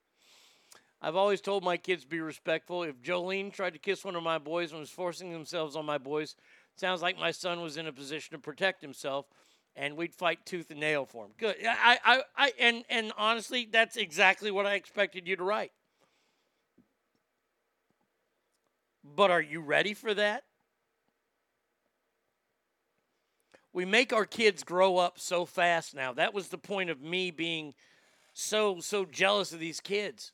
I've 1.02 1.16
always 1.16 1.40
told 1.40 1.62
my 1.62 1.76
kids 1.76 2.04
be 2.04 2.20
respectful. 2.20 2.82
If 2.82 3.02
Jolene 3.02 3.52
tried 3.52 3.74
to 3.74 3.78
kiss 3.78 4.04
one 4.04 4.16
of 4.16 4.22
my 4.22 4.38
boys 4.38 4.70
and 4.70 4.80
was 4.80 4.90
forcing 4.90 5.30
themselves 5.30 5.76
on 5.76 5.84
my 5.84 5.98
boys, 5.98 6.36
sounds 6.76 7.02
like 7.02 7.18
my 7.18 7.30
son 7.30 7.60
was 7.60 7.76
in 7.76 7.86
a 7.86 7.92
position 7.92 8.32
to 8.32 8.38
protect 8.38 8.80
himself, 8.80 9.26
and 9.76 9.96
we'd 9.96 10.14
fight 10.14 10.44
tooth 10.46 10.70
and 10.70 10.80
nail 10.80 11.04
for 11.04 11.26
him. 11.26 11.32
Good. 11.36 11.56
I, 11.68 11.98
I, 12.04 12.22
I, 12.36 12.52
and 12.58 12.84
and 12.88 13.12
honestly, 13.18 13.68
that's 13.70 13.96
exactly 13.96 14.50
what 14.50 14.66
I 14.66 14.74
expected 14.74 15.28
you 15.28 15.36
to 15.36 15.44
write. 15.44 15.72
But 19.04 19.30
are 19.30 19.42
you 19.42 19.60
ready 19.60 19.92
for 19.94 20.14
that? 20.14 20.44
We 23.72 23.84
make 23.84 24.14
our 24.14 24.24
kids 24.24 24.64
grow 24.64 24.96
up 24.96 25.18
so 25.18 25.44
fast 25.44 25.94
now. 25.94 26.14
That 26.14 26.32
was 26.32 26.48
the 26.48 26.58
point 26.58 26.88
of 26.88 27.02
me 27.02 27.30
being 27.30 27.74
so 28.32 28.80
so 28.80 29.04
jealous 29.04 29.52
of 29.52 29.60
these 29.60 29.80
kids 29.80 30.32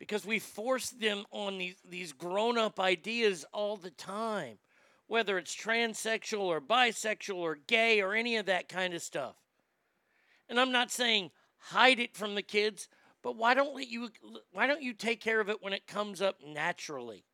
because 0.00 0.24
we 0.24 0.38
force 0.38 0.88
them 0.90 1.24
on 1.30 1.58
these, 1.58 1.76
these 1.88 2.12
grown 2.12 2.56
up 2.56 2.80
ideas 2.80 3.44
all 3.52 3.76
the 3.76 3.90
time, 3.90 4.56
whether 5.06 5.36
it's 5.36 5.54
transsexual 5.54 6.40
or 6.40 6.60
bisexual 6.60 7.36
or 7.36 7.58
gay 7.66 8.00
or 8.00 8.14
any 8.14 8.36
of 8.36 8.46
that 8.46 8.68
kind 8.68 8.94
of 8.94 9.02
stuff. 9.02 9.36
And 10.48 10.58
I'm 10.58 10.72
not 10.72 10.90
saying 10.90 11.30
hide 11.58 12.00
it 12.00 12.16
from 12.16 12.34
the 12.34 12.42
kids, 12.42 12.88
but 13.22 13.36
why 13.36 13.52
don't 13.52 13.74
let 13.74 13.88
you 13.88 14.08
why 14.52 14.66
don't 14.66 14.82
you 14.82 14.94
take 14.94 15.20
care 15.20 15.38
of 15.38 15.50
it 15.50 15.62
when 15.62 15.74
it 15.74 15.86
comes 15.86 16.22
up 16.22 16.38
naturally? 16.44 17.26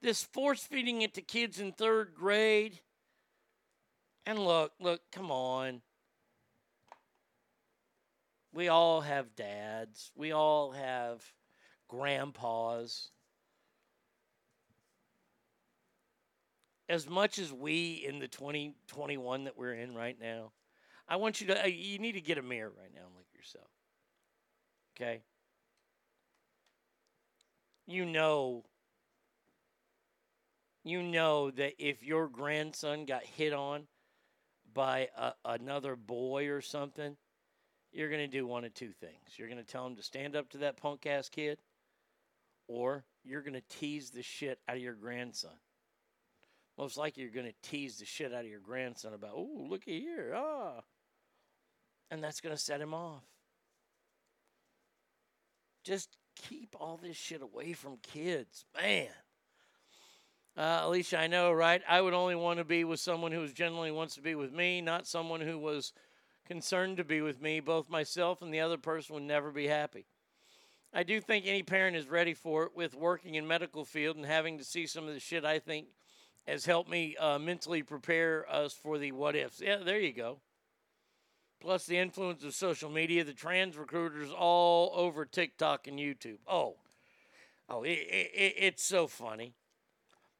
This 0.00 0.24
force 0.24 0.64
feeding 0.64 1.02
it 1.02 1.14
to 1.14 1.22
kids 1.22 1.60
in 1.60 1.70
third 1.70 2.12
grade. 2.12 2.80
And 4.26 4.40
look, 4.40 4.72
look, 4.80 5.00
come 5.12 5.30
on. 5.30 5.80
We 8.52 8.68
all 8.68 9.00
have 9.00 9.34
dads. 9.34 10.10
We 10.14 10.32
all 10.32 10.72
have 10.72 11.24
grandpas. 11.88 13.10
As 16.88 17.08
much 17.08 17.38
as 17.38 17.52
we 17.52 18.04
in 18.06 18.18
the 18.18 18.28
2021 18.28 19.44
that 19.44 19.56
we're 19.56 19.72
in 19.74 19.94
right 19.94 20.16
now, 20.20 20.52
I 21.08 21.16
want 21.16 21.40
you 21.40 21.46
to, 21.48 21.64
uh, 21.64 21.66
you 21.66 21.98
need 21.98 22.12
to 22.12 22.20
get 22.20 22.38
a 22.38 22.42
mirror 22.42 22.72
right 22.78 22.92
now 22.94 23.06
and 23.06 23.14
look 23.14 23.26
at 23.32 23.38
yourself. 23.38 23.68
Okay? 24.96 25.22
You 27.86 28.04
know, 28.04 28.64
you 30.84 31.02
know 31.02 31.50
that 31.52 31.74
if 31.78 32.02
your 32.02 32.28
grandson 32.28 33.06
got 33.06 33.24
hit 33.24 33.52
on 33.52 33.86
by 34.74 35.08
a, 35.16 35.32
another 35.44 35.96
boy 35.96 36.48
or 36.48 36.60
something, 36.60 37.16
you're 37.92 38.08
going 38.08 38.22
to 38.22 38.26
do 38.26 38.46
one 38.46 38.64
of 38.64 38.74
two 38.74 38.92
things. 38.92 39.36
You're 39.36 39.48
going 39.48 39.62
to 39.62 39.70
tell 39.70 39.86
him 39.86 39.96
to 39.96 40.02
stand 40.02 40.34
up 40.34 40.48
to 40.50 40.58
that 40.58 40.76
punk 40.76 41.06
ass 41.06 41.28
kid, 41.28 41.58
or 42.66 43.04
you're 43.24 43.42
going 43.42 43.54
to 43.54 43.62
tease 43.68 44.10
the 44.10 44.22
shit 44.22 44.58
out 44.68 44.76
of 44.76 44.82
your 44.82 44.94
grandson. 44.94 45.50
Most 46.78 46.96
likely, 46.96 47.22
you're 47.22 47.32
going 47.32 47.46
to 47.46 47.68
tease 47.68 47.98
the 47.98 48.06
shit 48.06 48.32
out 48.32 48.44
of 48.44 48.50
your 48.50 48.60
grandson 48.60 49.12
about, 49.12 49.32
oh, 49.34 49.66
looky 49.68 50.00
here, 50.00 50.32
ah. 50.34 50.80
And 52.10 52.24
that's 52.24 52.40
going 52.40 52.54
to 52.54 52.60
set 52.60 52.80
him 52.80 52.94
off. 52.94 53.22
Just 55.84 56.16
keep 56.34 56.74
all 56.80 56.98
this 57.02 57.16
shit 57.16 57.42
away 57.42 57.74
from 57.74 57.98
kids. 58.02 58.64
Man. 58.80 59.08
Uh, 60.56 60.80
Alicia, 60.82 61.18
I 61.18 61.26
know, 61.28 61.52
right? 61.52 61.82
I 61.88 62.00
would 62.00 62.12
only 62.12 62.34
want 62.34 62.58
to 62.58 62.64
be 62.64 62.84
with 62.84 63.00
someone 63.00 63.32
who 63.32 63.46
genuinely 63.48 63.90
wants 63.90 64.14
to 64.16 64.20
be 64.20 64.34
with 64.34 64.52
me, 64.52 64.80
not 64.80 65.06
someone 65.06 65.40
who 65.40 65.58
was 65.58 65.92
concerned 66.46 66.96
to 66.96 67.04
be 67.04 67.20
with 67.20 67.40
me. 67.40 67.60
Both 67.60 67.88
myself 67.88 68.42
and 68.42 68.52
the 68.52 68.60
other 68.60 68.78
person 68.78 69.14
would 69.14 69.22
never 69.24 69.50
be 69.50 69.66
happy. 69.66 70.06
I 70.94 71.02
do 71.02 71.20
think 71.20 71.46
any 71.46 71.62
parent 71.62 71.96
is 71.96 72.08
ready 72.08 72.34
for 72.34 72.64
it 72.64 72.76
with 72.76 72.94
working 72.94 73.34
in 73.34 73.46
medical 73.46 73.84
field 73.84 74.16
and 74.16 74.26
having 74.26 74.58
to 74.58 74.64
see 74.64 74.86
some 74.86 75.08
of 75.08 75.14
the 75.14 75.20
shit 75.20 75.44
I 75.44 75.58
think 75.58 75.86
has 76.46 76.66
helped 76.66 76.90
me 76.90 77.16
uh, 77.16 77.38
mentally 77.38 77.82
prepare 77.82 78.44
us 78.50 78.74
for 78.74 78.98
the 78.98 79.12
what 79.12 79.34
ifs. 79.34 79.60
Yeah, 79.60 79.78
there 79.78 80.00
you 80.00 80.12
go. 80.12 80.40
Plus 81.60 81.86
the 81.86 81.96
influence 81.96 82.44
of 82.44 82.54
social 82.54 82.90
media, 82.90 83.24
the 83.24 83.32
trans 83.32 83.78
recruiters 83.78 84.30
all 84.30 84.92
over 84.94 85.24
TikTok 85.24 85.86
and 85.86 85.98
YouTube. 85.98 86.38
Oh, 86.46 86.74
oh, 87.68 87.84
it, 87.84 87.90
it, 87.90 88.54
it's 88.58 88.84
so 88.84 89.06
funny. 89.06 89.54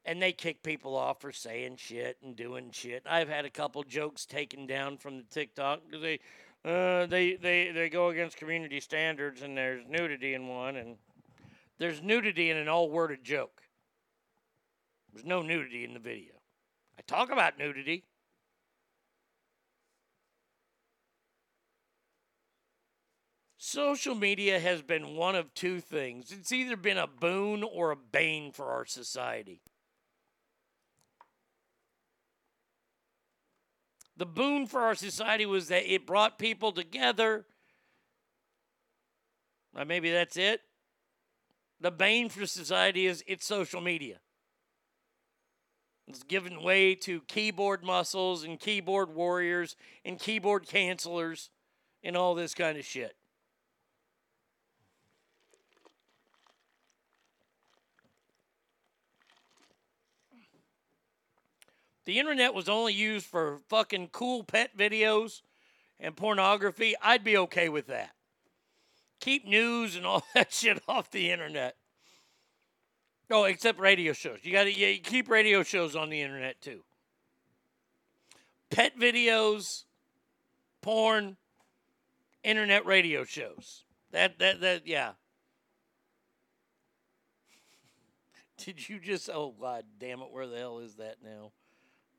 And 0.04 0.20
they 0.20 0.32
kick 0.32 0.62
people 0.62 0.96
off 0.96 1.20
for 1.20 1.30
saying 1.30 1.76
shit 1.76 2.16
and 2.22 2.34
doing 2.34 2.70
shit. 2.72 3.04
I've 3.08 3.28
had 3.28 3.44
a 3.44 3.50
couple 3.50 3.82
jokes 3.84 4.26
taken 4.26 4.66
down 4.66 4.98
from 4.98 5.16
the 5.18 5.24
TikTok 5.24 5.82
because 5.86 6.02
they, 6.02 6.18
uh, 6.64 7.06
they, 7.06 7.36
they, 7.36 7.70
they 7.70 7.88
go 7.88 8.08
against 8.08 8.36
community 8.36 8.80
standards 8.80 9.42
and 9.42 9.56
there's 9.56 9.84
nudity 9.88 10.34
in 10.34 10.48
one 10.48 10.76
and 10.76 10.96
there's 11.78 12.02
nudity 12.02 12.50
in 12.50 12.56
an 12.56 12.68
all 12.68 12.90
worded 12.90 13.24
joke. 13.24 13.62
There's 15.12 15.26
no 15.26 15.42
nudity 15.42 15.84
in 15.84 15.94
the 15.94 16.00
video. 16.00 16.34
I 16.98 17.02
talk 17.02 17.30
about 17.30 17.58
nudity. 17.58 18.04
Social 23.58 24.14
media 24.14 24.58
has 24.58 24.82
been 24.82 25.14
one 25.16 25.34
of 25.34 25.54
two 25.54 25.80
things. 25.80 26.32
It's 26.32 26.52
either 26.52 26.76
been 26.76 26.98
a 26.98 27.06
boon 27.06 27.62
or 27.62 27.90
a 27.90 27.96
bane 27.96 28.52
for 28.52 28.66
our 28.66 28.84
society. 28.84 29.60
The 34.22 34.26
boon 34.26 34.68
for 34.68 34.82
our 34.82 34.94
society 34.94 35.46
was 35.46 35.66
that 35.66 35.92
it 35.92 36.06
brought 36.06 36.38
people 36.38 36.70
together. 36.70 37.44
Maybe 39.84 40.12
that's 40.12 40.36
it. 40.36 40.60
The 41.80 41.90
bane 41.90 42.28
for 42.28 42.46
society 42.46 43.08
is 43.08 43.24
it's 43.26 43.44
social 43.44 43.80
media. 43.80 44.20
It's 46.06 46.22
given 46.22 46.62
way 46.62 46.94
to 46.94 47.22
keyboard 47.22 47.82
muscles 47.82 48.44
and 48.44 48.60
keyboard 48.60 49.12
warriors 49.12 49.74
and 50.04 50.20
keyboard 50.20 50.68
cancelers 50.68 51.48
and 52.04 52.16
all 52.16 52.36
this 52.36 52.54
kind 52.54 52.78
of 52.78 52.84
shit. 52.84 53.16
The 62.04 62.18
internet 62.18 62.54
was 62.54 62.68
only 62.68 62.94
used 62.94 63.26
for 63.26 63.60
fucking 63.68 64.08
cool 64.08 64.42
pet 64.42 64.76
videos 64.76 65.42
and 66.02 66.16
pornography, 66.16 66.94
I'd 67.00 67.22
be 67.24 67.36
okay 67.38 67.68
with 67.68 67.86
that. 67.86 68.10
Keep 69.20 69.46
news 69.46 69.94
and 69.96 70.04
all 70.06 70.24
that 70.34 70.52
shit 70.52 70.82
off 70.88 71.10
the 71.10 71.30
internet. 71.30 71.76
Oh, 73.30 73.44
except 73.44 73.78
radio 73.78 74.12
shows. 74.12 74.40
You 74.42 74.52
got 74.52 74.64
to 74.64 74.72
yeah, 74.72 74.98
keep 75.02 75.30
radio 75.30 75.62
shows 75.62 75.96
on 75.96 76.10
the 76.10 76.20
internet 76.20 76.60
too. 76.60 76.82
Pet 78.70 78.98
videos, 78.98 79.84
porn, 80.82 81.36
internet 82.42 82.84
radio 82.84 83.24
shows. 83.24 83.84
That 84.10 84.38
that 84.40 84.60
that 84.60 84.86
yeah. 84.86 85.12
Did 88.64 88.88
you 88.88 88.98
just 88.98 89.30
oh 89.30 89.54
god 89.58 89.84
damn 89.98 90.20
it, 90.20 90.30
where 90.30 90.46
the 90.46 90.58
hell 90.58 90.80
is 90.80 90.96
that 90.96 91.16
now? 91.24 91.52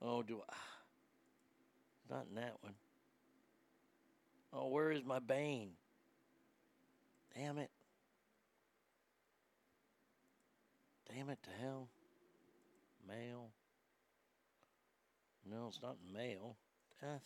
Oh 0.04 0.22
do 0.22 0.42
I 0.50 0.54
not 2.10 2.26
in 2.30 2.36
that 2.36 2.54
one. 2.62 2.74
Oh, 4.52 4.68
where 4.68 4.92
is 4.92 5.04
my 5.04 5.20
Bane? 5.20 5.72
Damn 7.36 7.58
it. 7.58 7.72
Damn 11.12 11.30
it 11.30 11.40
to 11.44 11.50
hell. 11.62 11.88
Mail. 13.08 13.50
No, 15.50 15.68
it's 15.68 15.82
not 15.82 15.96
mail. 16.14 16.56
Death. 17.02 17.24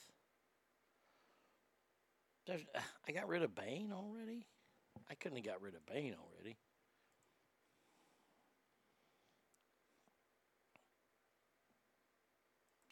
There's, 2.46 2.62
I 3.08 3.12
got 3.12 3.28
rid 3.28 3.44
of 3.44 3.54
Bane 3.54 3.92
already? 3.94 4.46
I 5.10 5.16
couldn't 5.16 5.38
have 5.38 5.46
got 5.46 5.62
rid 5.62 5.76
of 5.76 5.86
Bane 5.86 6.16
already. 6.16 6.56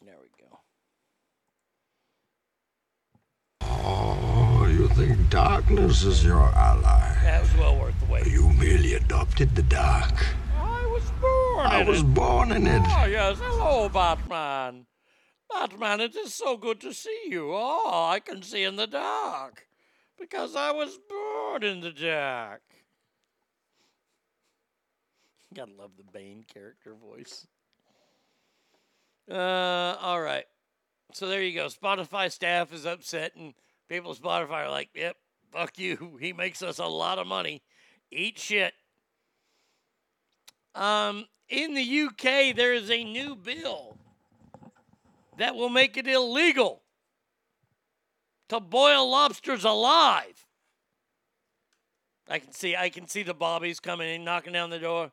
There 0.06 0.14
we 0.22 0.28
go. 0.40 0.60
Oh, 3.62 4.68
you 4.70 4.86
think 4.90 5.28
darkness 5.30 6.04
is 6.04 6.24
your 6.24 6.42
ally? 6.42 7.16
That 7.24 7.42
was 7.42 7.54
well 7.56 7.76
worth 7.76 7.98
the 7.98 8.06
wait. 8.06 8.26
You 8.28 8.50
merely 8.50 8.94
adopted 8.94 9.56
the 9.56 9.64
dark. 9.64 10.24
I 10.56 10.86
was 10.86 11.10
born 11.20 11.66
I 11.66 11.80
in 11.80 11.86
was 11.88 12.00
it. 12.02 12.14
born 12.14 12.52
in 12.52 12.68
it. 12.68 12.82
Oh, 12.86 13.06
yes. 13.06 13.38
Hello, 13.42 13.88
Batman. 13.88 14.86
Batman, 15.50 16.00
it 16.00 16.14
is 16.14 16.32
so 16.32 16.56
good 16.56 16.80
to 16.82 16.94
see 16.94 17.22
you. 17.26 17.50
Oh, 17.52 18.06
I 18.08 18.20
can 18.20 18.42
see 18.42 18.62
in 18.62 18.76
the 18.76 18.86
dark 18.86 19.66
because 20.16 20.54
I 20.54 20.70
was 20.70 21.00
born 21.08 21.64
in 21.64 21.80
the 21.80 21.90
dark. 21.90 22.62
Gotta 25.54 25.72
love 25.72 25.92
the 25.96 26.04
Bane 26.12 26.44
character 26.46 26.94
voice. 26.94 27.46
Uh, 29.30 29.96
all 30.00 30.20
right. 30.20 30.44
So 31.12 31.28
there 31.28 31.42
you 31.42 31.54
go. 31.54 31.66
Spotify 31.66 32.30
staff 32.30 32.72
is 32.72 32.86
upset, 32.86 33.32
and 33.36 33.54
people 33.88 34.12
at 34.12 34.18
Spotify 34.18 34.66
are 34.66 34.70
like, 34.70 34.90
yep, 34.94 35.16
fuck 35.52 35.78
you. 35.78 36.16
He 36.20 36.32
makes 36.32 36.62
us 36.62 36.78
a 36.78 36.86
lot 36.86 37.18
of 37.18 37.26
money. 37.26 37.62
Eat 38.10 38.38
shit. 38.38 38.72
Um, 40.74 41.26
in 41.48 41.74
the 41.74 42.00
UK, 42.02 42.54
there 42.54 42.74
is 42.74 42.90
a 42.90 43.02
new 43.02 43.34
bill 43.34 43.96
that 45.38 45.54
will 45.54 45.68
make 45.68 45.96
it 45.96 46.06
illegal 46.06 46.82
to 48.48 48.60
boil 48.60 49.10
lobsters 49.10 49.64
alive. 49.64 50.46
I 52.28 52.38
can 52.38 52.52
see 52.52 52.74
I 52.74 52.88
can 52.88 53.06
see 53.06 53.22
the 53.22 53.34
bobbies 53.34 53.80
coming 53.80 54.08
in, 54.08 54.24
knocking 54.24 54.52
down 54.52 54.70
the 54.70 54.78
door. 54.78 55.12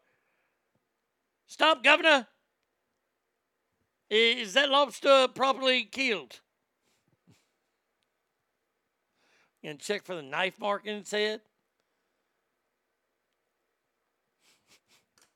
Stop, 1.45 1.83
Governor. 1.83 2.27
Is 4.15 4.53
that 4.53 4.69
lobster 4.69 5.27
properly 5.27 5.85
killed? 5.85 6.39
And 9.63 9.79
check 9.79 10.03
for 10.03 10.13
the 10.13 10.21
knife 10.21 10.59
mark 10.59 10.85
in 10.85 10.97
its 10.97 11.09
head. 11.09 11.41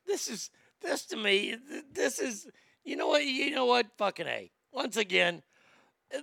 This 0.06 0.28
is 0.28 0.52
this 0.80 1.08
to 1.08 1.18
me. 1.18 1.56
This 1.92 2.20
is 2.20 2.48
you 2.84 2.96
know 2.96 3.08
what 3.08 3.26
you 3.26 3.50
know 3.50 3.66
what 3.66 3.88
fucking 3.98 4.28
a. 4.28 4.52
Once 4.72 4.96
again, 4.96 5.42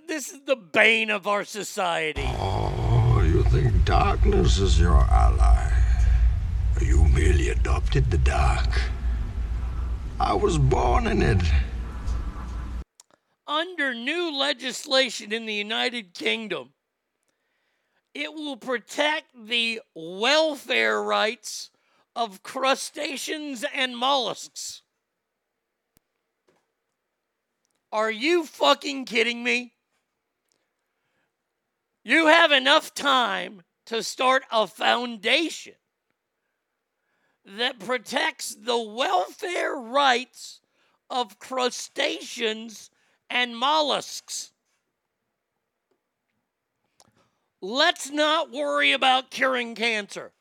this 0.07 0.31
is 0.31 0.39
the 0.45 0.55
bane 0.55 1.09
of 1.09 1.27
our 1.27 1.43
society. 1.43 2.23
Oh, 2.25 3.21
you 3.21 3.43
think 3.43 3.83
darkness 3.83 4.59
is 4.59 4.79
your 4.79 5.01
ally? 5.01 5.73
You 6.79 7.03
merely 7.09 7.49
adopted 7.49 8.09
the 8.11 8.17
dark. 8.17 8.69
I 10.21 10.33
was 10.33 10.57
born 10.57 11.07
in 11.07 11.21
it. 11.21 11.43
Under 13.47 13.93
new 13.93 14.35
legislation 14.35 15.31
in 15.31 15.45
the 15.45 15.53
United 15.53 16.13
Kingdom, 16.13 16.73
it 18.13 18.33
will 18.33 18.57
protect 18.57 19.25
the 19.35 19.81
welfare 19.93 21.03
rights 21.03 21.69
of 22.15 22.41
crustaceans 22.41 23.63
and 23.73 23.95
mollusks. 23.95 24.81
Are 27.91 28.09
you 28.09 28.45
fucking 28.45 29.05
kidding 29.05 29.43
me? 29.43 29.73
You 32.03 32.27
have 32.27 32.51
enough 32.51 32.93
time 32.93 33.61
to 33.85 34.01
start 34.01 34.43
a 34.51 34.65
foundation 34.65 35.75
that 37.45 37.79
protects 37.79 38.55
the 38.55 38.77
welfare 38.77 39.75
rights 39.75 40.61
of 41.09 41.37
crustaceans 41.37 42.89
and 43.29 43.55
mollusks. 43.55 44.51
Let's 47.61 48.11
not 48.11 48.51
worry 48.51 48.91
about 48.91 49.31
curing 49.31 49.75
cancer. 49.75 50.31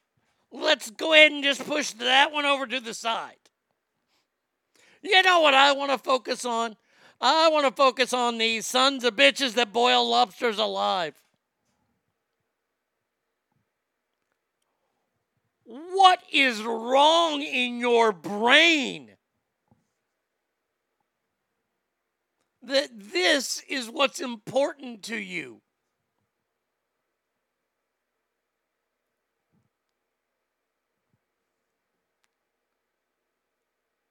Let's 0.52 0.90
go 0.90 1.12
ahead 1.14 1.32
and 1.32 1.42
just 1.42 1.66
push 1.66 1.92
that 1.92 2.32
one 2.32 2.44
over 2.44 2.66
to 2.66 2.80
the 2.80 2.94
side. 2.94 3.36
You 5.02 5.22
know 5.22 5.40
what 5.40 5.54
I 5.54 5.72
want 5.72 5.90
to 5.90 5.98
focus 5.98 6.44
on? 6.44 6.76
I 7.20 7.48
want 7.48 7.66
to 7.66 7.72
focus 7.72 8.12
on 8.12 8.38
these 8.38 8.66
sons 8.66 9.04
of 9.04 9.16
bitches 9.16 9.54
that 9.54 9.72
boil 9.72 10.08
lobsters 10.08 10.58
alive. 10.58 11.14
What 15.64 16.20
is 16.30 16.62
wrong 16.62 17.42
in 17.42 17.78
your 17.78 18.12
brain? 18.12 19.13
that 22.66 22.90
this 22.94 23.62
is 23.68 23.90
what's 23.90 24.20
important 24.20 25.02
to 25.04 25.16
you. 25.16 25.60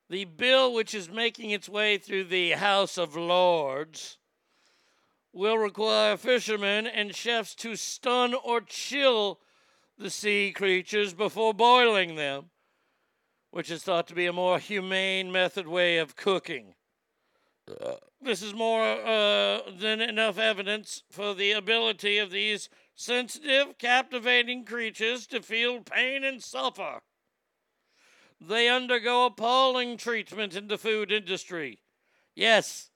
The 0.10 0.26
bill, 0.26 0.74
which 0.74 0.94
is 0.94 1.10
making 1.10 1.50
its 1.50 1.68
way 1.68 1.98
through 1.98 2.26
the 2.26 2.52
House 2.52 3.00
of 3.00 3.16
Lords, 3.16 4.20
will 5.32 5.58
require 5.58 6.16
fishermen 6.18 6.86
and 6.86 7.16
chefs 7.16 7.56
to 7.56 7.76
stun 7.76 8.36
or 8.36 8.62
chill 8.62 9.40
the 9.98 10.12
sea 10.12 10.52
creatures 10.52 11.16
before 11.16 11.54
boiling 11.54 12.16
them, 12.16 12.52
which 13.50 13.72
is 13.72 13.82
thought 13.82 14.08
to 14.08 14.14
be 14.14 14.28
a 14.28 14.34
more 14.34 14.60
humane 14.60 15.32
method 15.32 15.68
way 15.68 15.98
of 15.98 16.16
cooking. 16.16 16.76
This 18.22 18.42
is 18.42 18.54
more 18.54 18.84
uh, 18.84 19.62
than 19.78 20.02
enough 20.02 20.38
evidence 20.38 21.04
for 21.10 21.34
the 21.34 21.52
ability 21.52 22.18
of 22.18 22.32
these 22.32 22.70
sensitive, 22.96 23.78
captivating 23.78 24.66
creatures 24.66 25.28
to 25.28 25.42
feel 25.42 25.82
pain 25.82 26.24
and 26.24 26.44
suffer. 26.44 27.02
They 28.40 28.68
undergo 28.68 29.26
appalling 29.26 29.98
treatment 29.98 30.56
in 30.56 30.68
the 30.68 30.78
food 30.78 31.12
industry. 31.12 31.80
Yes, 32.36 32.90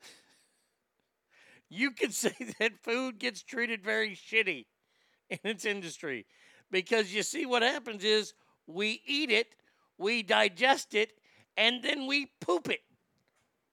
you 1.68 1.90
could 1.90 2.14
say 2.14 2.34
that 2.60 2.82
food 2.82 3.18
gets 3.18 3.42
treated 3.42 3.82
very 3.82 4.14
shitty 4.14 4.66
in 5.30 5.38
its 5.42 5.64
industry 5.64 6.26
because 6.70 7.12
you 7.12 7.22
see 7.24 7.46
what 7.46 7.62
happens 7.62 8.04
is 8.04 8.34
we 8.66 9.02
eat 9.04 9.30
it, 9.30 9.56
we 9.98 10.22
digest 10.22 10.94
it, 10.94 11.12
and 11.56 11.82
then 11.82 12.06
we 12.06 12.30
poop 12.40 12.70
it. 12.70 12.82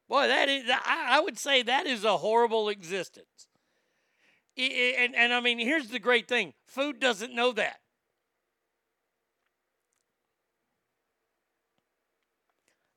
Boy, 0.10 0.28
that 0.28 0.50
is, 0.50 0.64
I, 0.68 1.20
would 1.20 1.38
say 1.38 1.62
that 1.62 1.86
is 1.86 2.04
a 2.04 2.18
horrible 2.18 2.68
existence. 2.70 3.48
And, 4.58 5.16
and 5.16 5.32
I 5.32 5.40
mean, 5.40 5.60
here's 5.60 5.90
the 5.90 6.00
great 6.00 6.28
thing 6.28 6.54
food 6.66 7.00
doesn't 7.00 7.34
know 7.34 7.52
that. 7.54 7.80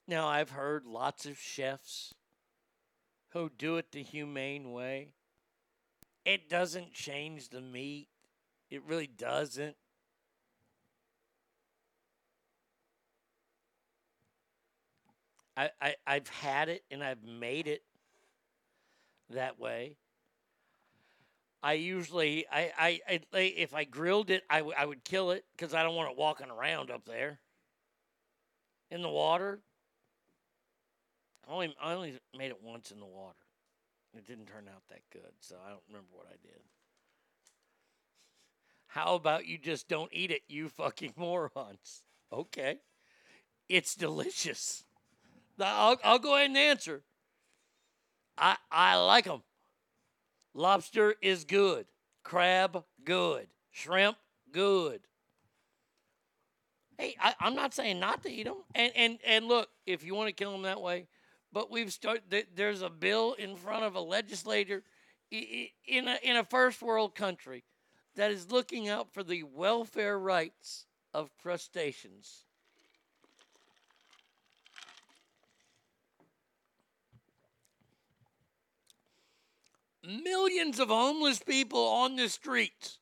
Now, 0.09 0.27
I've 0.27 0.51
heard 0.51 0.87
lots 0.87 1.27
of 1.27 1.39
chefs 1.39 2.15
who 3.31 3.51
do 3.57 3.77
it 3.77 3.93
the 3.93 4.03
humane 4.03 4.73
way. 4.73 5.09
It 6.25 6.49
doesn't 6.49 6.93
change 6.93 7.51
the 7.51 7.61
meat, 7.61 8.09
it 8.71 8.83
really 8.85 9.07
doesn't. 9.07 9.77
I, 15.57 15.71
I, 15.81 15.95
I've 16.07 16.29
had 16.29 16.69
it 16.69 16.85
and 16.91 17.03
I've 17.03 17.23
made 17.23 17.67
it 17.67 17.83
that 19.31 19.59
way. 19.59 19.97
I 21.63 21.75
usually, 21.75 22.47
I, 22.51 22.73
I, 22.77 23.01
I 23.33 23.41
if 23.41 23.75
I 23.75 23.85
grilled 23.85 24.31
it, 24.31 24.43
I, 24.51 24.59
w- 24.59 24.75
I 24.77 24.85
would 24.85 25.05
kill 25.05 25.31
it 25.31 25.45
because 25.57 25.75
I 25.75 25.83
don't 25.85 25.95
want 25.95 26.11
it 26.11 26.17
walking 26.19 26.51
around 26.51 26.91
up 26.91 27.05
there 27.05 27.39
in 28.91 29.01
the 29.03 29.09
water. 29.09 29.61
I 31.49 31.53
only, 31.53 31.75
I 31.81 31.93
only 31.93 32.19
made 32.37 32.51
it 32.51 32.63
once 32.63 32.91
in 32.91 32.99
the 32.99 33.07
water. 33.07 33.37
It 34.17 34.27
didn't 34.27 34.47
turn 34.47 34.69
out 34.69 34.83
that 34.91 35.03
good, 35.13 35.33
so 35.41 35.57
I 35.65 35.71
don't 35.71 35.83
remember 35.89 36.09
what 36.13 36.27
I 36.27 36.37
did. 36.43 36.61
How 38.89 39.15
about 39.15 39.47
you 39.47 39.57
just 39.57 39.89
don't 39.89 40.13
eat 40.13 40.31
it, 40.31 40.43
you 40.49 40.69
fucking 40.69 41.15
morons? 41.17 42.03
Okay. 42.33 42.79
It's 43.69 43.95
delicious. 43.95 44.85
I'll, 45.61 45.99
I'll 46.03 46.19
go 46.19 46.37
ahead 46.37 46.49
and 46.49 46.59
answer. 46.59 47.03
I, 48.37 48.57
I 48.71 48.97
like 48.97 49.25
them. 49.25 49.43
Lobster 50.55 51.15
is 51.23 51.45
good. 51.45 51.87
Crab, 52.23 52.85
good. 53.05 53.49
Shrimp, 53.71 54.17
good. 54.53 55.01
Hey, 56.99 57.17
I, 57.21 57.35
I'm 57.41 57.55
not 57.55 57.75
saying 57.75 58.01
not 58.01 58.23
to 58.23 58.31
eat 58.31 58.45
them. 58.45 58.59
And, 58.75 58.93
and, 58.95 59.19
and 59.27 59.47
look, 59.47 59.69
if 59.87 60.05
you 60.05 60.15
want 60.15 60.29
to 60.29 60.33
kill 60.33 60.53
them 60.53 60.63
that 60.63 60.81
way, 60.81 61.07
but 61.53 61.71
we've 61.71 61.93
started, 61.93 62.47
there's 62.55 62.83
a 62.83 62.91
bill 62.91 63.35
in 63.35 63.57
front 63.57 63.85
of 63.85 63.95
a 63.95 64.01
legislator 64.01 64.83
in 65.31 66.09
a, 66.09 66.19
in 66.23 66.37
a 66.37 66.45
first 66.45 66.83
world 66.83 67.15
country 67.15 67.65
that 68.15 68.31
is 68.31 68.53
looking 68.53 68.89
out 68.89 69.13
for 69.13 69.23
the 69.23 69.43
welfare 69.43 70.19
rights 70.19 70.87
of 71.15 71.31
crustaceans. 71.43 72.45
Millions 80.05 80.81
of 80.81 80.89
homeless 80.89 81.39
people 81.39 81.85
on 81.87 82.17
the 82.17 82.29
streets, 82.29 82.99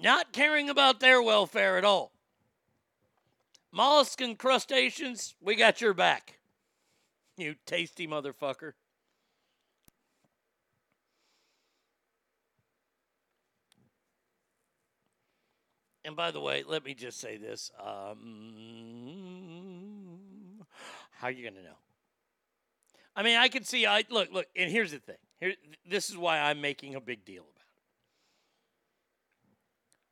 not 0.00 0.32
caring 0.32 0.70
about 0.70 1.00
their 1.00 1.22
welfare 1.22 1.76
at 1.76 1.84
all. 1.84 2.12
Mollusks 3.70 4.22
and 4.22 4.38
crustaceans, 4.38 5.34
we 5.40 5.54
got 5.54 5.80
your 5.80 5.94
back. 5.94 6.34
You 7.36 7.54
tasty 7.66 8.08
motherfucker. 8.08 8.72
And 16.04 16.16
by 16.16 16.30
the 16.32 16.40
way, 16.40 16.64
let 16.66 16.84
me 16.84 16.94
just 16.94 17.20
say 17.20 17.36
this. 17.36 17.70
Um, 17.78 18.54
how 21.12 21.28
are 21.28 21.30
you 21.30 21.42
going 21.42 21.54
to 21.54 21.62
know? 21.62 21.76
I 23.14 23.22
mean, 23.22 23.36
I 23.36 23.46
can 23.46 23.62
see. 23.62 23.86
I 23.86 24.02
look, 24.10 24.32
look, 24.32 24.46
and 24.56 24.68
here's 24.68 24.90
the 24.90 24.98
thing. 24.98 25.18
Here, 25.40 25.54
this 25.88 26.10
is 26.10 26.16
why 26.16 26.40
I'm 26.40 26.60
making 26.60 26.94
a 26.94 27.00
big 27.00 27.24
deal 27.24 27.42
about 27.42 27.52
it. 27.52 27.54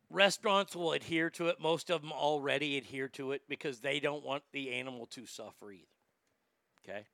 Restaurants 0.09 0.77
will 0.77 0.93
adhere 0.93 1.31
to 1.31 1.49
it. 1.49 1.61
Most 1.61 1.91
of 1.91 2.01
them 2.01 2.13
already 2.13 2.79
adhere 2.79 3.09
to 3.09 3.33
it 3.33 3.43
because 3.49 3.81
they 3.81 3.99
don't 3.99 4.25
want 4.25 4.45
the 4.53 4.71
animal 4.73 5.07
to 5.07 5.27
suffer 5.27 5.73
either. 5.73 5.85
Okay. 6.89 7.07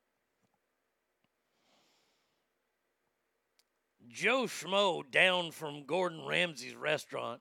Joe 4.11 4.43
Schmo 4.43 5.11
down 5.11 5.53
from 5.53 5.87
Gordon 5.87 6.27
Ramsay's 6.27 6.75
restaurant, 6.75 7.41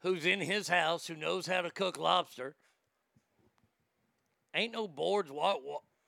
who's 0.00 0.26
in 0.26 0.40
his 0.40 0.66
house, 0.66 1.06
who 1.06 1.14
knows 1.14 1.46
how 1.46 1.60
to 1.60 1.70
cook 1.70 1.96
lobster. 1.96 2.56
Ain't 4.52 4.72
no 4.72 4.88
boards 4.88 5.30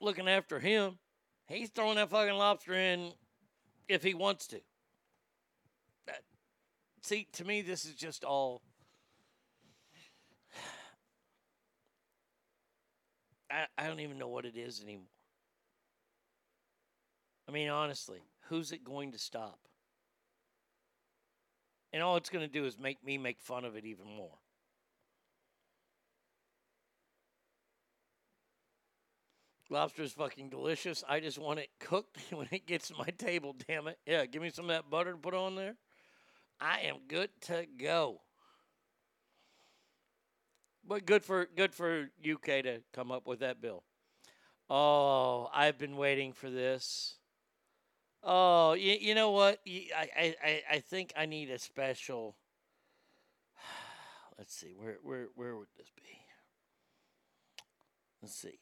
looking 0.01 0.29
after 0.29 0.59
him. 0.59 0.99
He's 1.47 1.71
throwing 1.71 1.95
that 1.97 2.11
fucking 2.11 2.35
lobster 2.35 2.75
in 2.75 3.13
if 3.89 4.03
he 4.03 4.15
wants 4.15 4.47
to. 4.49 4.61
That- 6.07 6.23
see, 7.03 7.29
to 7.33 7.45
me, 7.45 7.63
this 7.63 7.85
is 7.85 7.95
just 7.95 8.25
all. 8.25 8.63
I, 13.51 13.67
I 13.77 13.87
don't 13.87 14.01
even 14.01 14.19
know 14.19 14.29
what 14.29 14.45
it 14.45 14.57
is 14.57 14.83
anymore. 14.83 15.07
I 17.49 17.53
mean, 17.53 17.69
honestly, 17.69 18.21
who's 18.49 18.73
it 18.73 18.85
going 18.85 19.13
to 19.13 19.19
stop? 19.19 19.59
And 21.93 22.03
all 22.03 22.17
it's 22.17 22.31
going 22.31 22.47
to 22.47 22.53
do 22.53 22.65
is 22.65 22.79
make 22.79 23.05
me 23.05 23.19
make 23.19 23.41
fun 23.41 23.65
of 23.65 23.77
it 23.77 23.85
even 23.85 24.07
more. 24.07 24.39
Lobster 29.73 30.03
is 30.03 30.13
fucking 30.13 30.51
delicious. 30.51 31.03
I 31.09 31.21
just 31.21 31.39
want 31.39 31.59
it 31.59 31.71
cooked 31.81 32.19
when 32.31 32.47
it 32.51 32.67
gets 32.67 32.89
to 32.89 32.95
my 32.95 33.09
table, 33.19 33.57
damn 33.67 33.89
it. 33.89 33.99
Yeah, 34.07 34.27
give 34.27 34.43
me 34.43 34.51
some 34.51 34.67
of 34.67 34.69
that 34.69 34.91
butter 34.91 35.13
to 35.13 35.17
put 35.17 35.35
on 35.35 35.57
there. 35.57 35.77
I 36.61 36.81
am 36.81 36.97
good 37.09 37.31
to 37.47 37.67
go. 37.79 38.21
But 40.87 41.07
good 41.07 41.25
for 41.25 41.49
good 41.57 41.75
for 41.75 42.11
UK 42.29 42.45
to 42.65 42.83
come 42.93 43.11
up 43.11 43.27
with 43.27 43.41
that 43.41 43.63
bill. 43.63 43.83
Oh, 44.69 45.49
I've 45.55 45.79
been 45.79 45.97
waiting 45.97 46.33
for 46.33 46.51
this. 46.51 47.17
Oh, 48.23 48.75
you, 48.75 48.97
you 49.01 49.15
know 49.15 49.31
what? 49.31 49.61
I, 49.67 50.35
I, 50.45 50.63
I 50.71 50.79
think 50.81 51.13
I 51.17 51.27
need 51.27 51.51
a 51.51 51.59
special. 51.59 52.37
Let's 54.39 54.55
see. 54.55 54.75
Where 54.77 54.99
where 55.03 55.29
where 55.35 55.57
would 55.57 55.69
this 55.79 55.91
be? 55.97 56.19
Let's 58.21 58.35
see. 58.35 58.59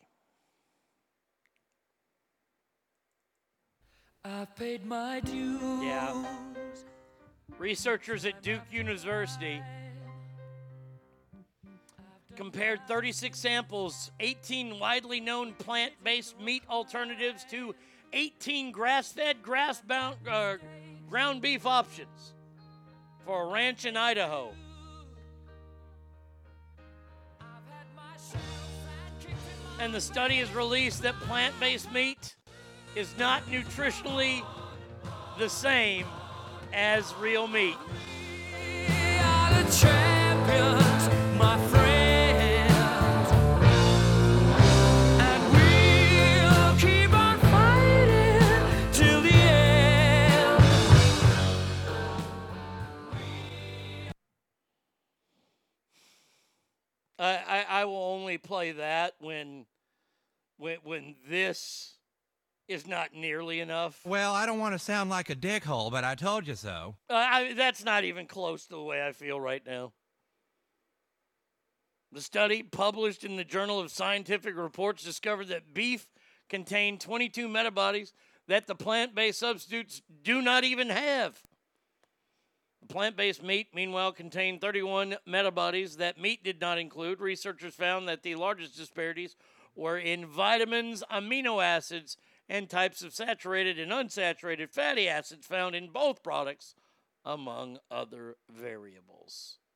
I've 4.25 4.55
paid 4.55 4.85
my 4.85 5.21
dues. 5.21 5.61
Yeah. 5.83 6.25
Researchers 7.59 8.27
at 8.27 8.43
Duke 8.43 8.63
University 8.71 9.63
compared 12.37 12.81
36 12.87 13.39
samples, 13.39 14.11
18 14.21 14.79
widely 14.79 15.21
known 15.21 15.53
plant 15.55 15.93
based 16.05 16.39
meat 16.41 16.63
alternatives 16.69 17.45
to 17.51 17.75
18 18.13 18.73
grass 18.73 19.13
fed, 19.13 19.43
grass 19.43 19.81
bound, 19.81 20.17
uh, 20.29 20.57
ground 21.09 21.41
beef 21.41 21.65
options 21.65 22.35
for 23.25 23.45
a 23.45 23.53
ranch 23.53 23.85
in 23.85 23.97
Idaho. 23.97 24.53
And 29.79 29.95
the 29.95 30.01
study 30.01 30.37
has 30.37 30.53
released 30.55 31.03
that 31.03 31.15
plant 31.21 31.59
based 31.59 31.91
meat 31.91 32.37
is 32.95 33.15
not 33.19 33.45
nutritionally 33.47 34.43
the 35.39 35.49
same 35.49 36.07
as 36.73 37.15
real 37.15 37.47
meat. 37.47 37.77
I, 57.51 57.65
I, 57.69 57.85
will 57.85 58.03
only 58.03 58.39
play 58.39 58.73
that 58.73 59.15
when, 59.19 59.67
when, 60.57 60.79
when 60.83 61.17
this 61.29 61.99
is 62.71 62.87
not 62.87 63.13
nearly 63.13 63.59
enough. 63.59 64.01
Well, 64.07 64.33
I 64.33 64.47
don't 64.47 64.61
want 64.61 64.75
to 64.75 64.79
sound 64.79 65.11
like 65.11 65.29
a 65.29 65.35
dickhole, 65.35 65.91
but 65.91 66.05
I 66.05 66.15
told 66.15 66.47
you 66.47 66.55
so. 66.55 66.95
Uh, 67.11 67.15
I, 67.15 67.53
that's 67.55 67.85
not 67.85 68.05
even 68.05 68.27
close 68.27 68.65
to 68.67 68.77
the 68.77 68.83
way 68.83 69.05
I 69.05 69.11
feel 69.11 69.41
right 69.41 69.63
now. 69.67 69.93
The 72.13 72.21
study, 72.21 72.63
published 72.63 73.25
in 73.25 73.37
the 73.37 73.45
Journal 73.45 73.81
of 73.81 73.91
Scientific 73.91 74.57
Reports, 74.57 75.03
discovered 75.03 75.49
that 75.49 75.75
beef 75.75 76.07
contained 76.49 77.01
22 77.01 77.49
metabodies 77.49 78.13
that 78.47 78.69
the 78.69 78.75
plant 78.75 79.15
based 79.15 79.41
substitutes 79.41 80.01
do 80.23 80.41
not 80.41 80.63
even 80.63 80.91
have. 80.91 81.41
The 82.83 82.93
plant 82.93 83.17
based 83.17 83.43
meat, 83.43 83.69
meanwhile, 83.75 84.13
contained 84.13 84.61
31 84.61 85.17
metabodies 85.29 85.97
that 85.97 86.21
meat 86.21 86.45
did 86.45 86.61
not 86.61 86.79
include. 86.79 87.21
Researchers 87.21 87.75
found 87.75 88.09
that 88.09 88.23
the 88.23 88.37
largest 88.37 88.77
disparities 88.77 89.35
were 89.75 89.99
in 89.99 90.27
vitamins, 90.27 91.03
amino 91.13 91.63
acids, 91.63 92.17
and 92.51 92.69
types 92.69 93.01
of 93.01 93.15
saturated 93.15 93.79
and 93.79 93.93
unsaturated 93.93 94.73
fatty 94.73 95.09
acids 95.09 95.47
found 95.47 95.77
in 95.77 95.89
both 95.89 96.25
products, 96.25 96.75
among 97.25 97.79
other 97.91 98.37
variables. 98.53 99.57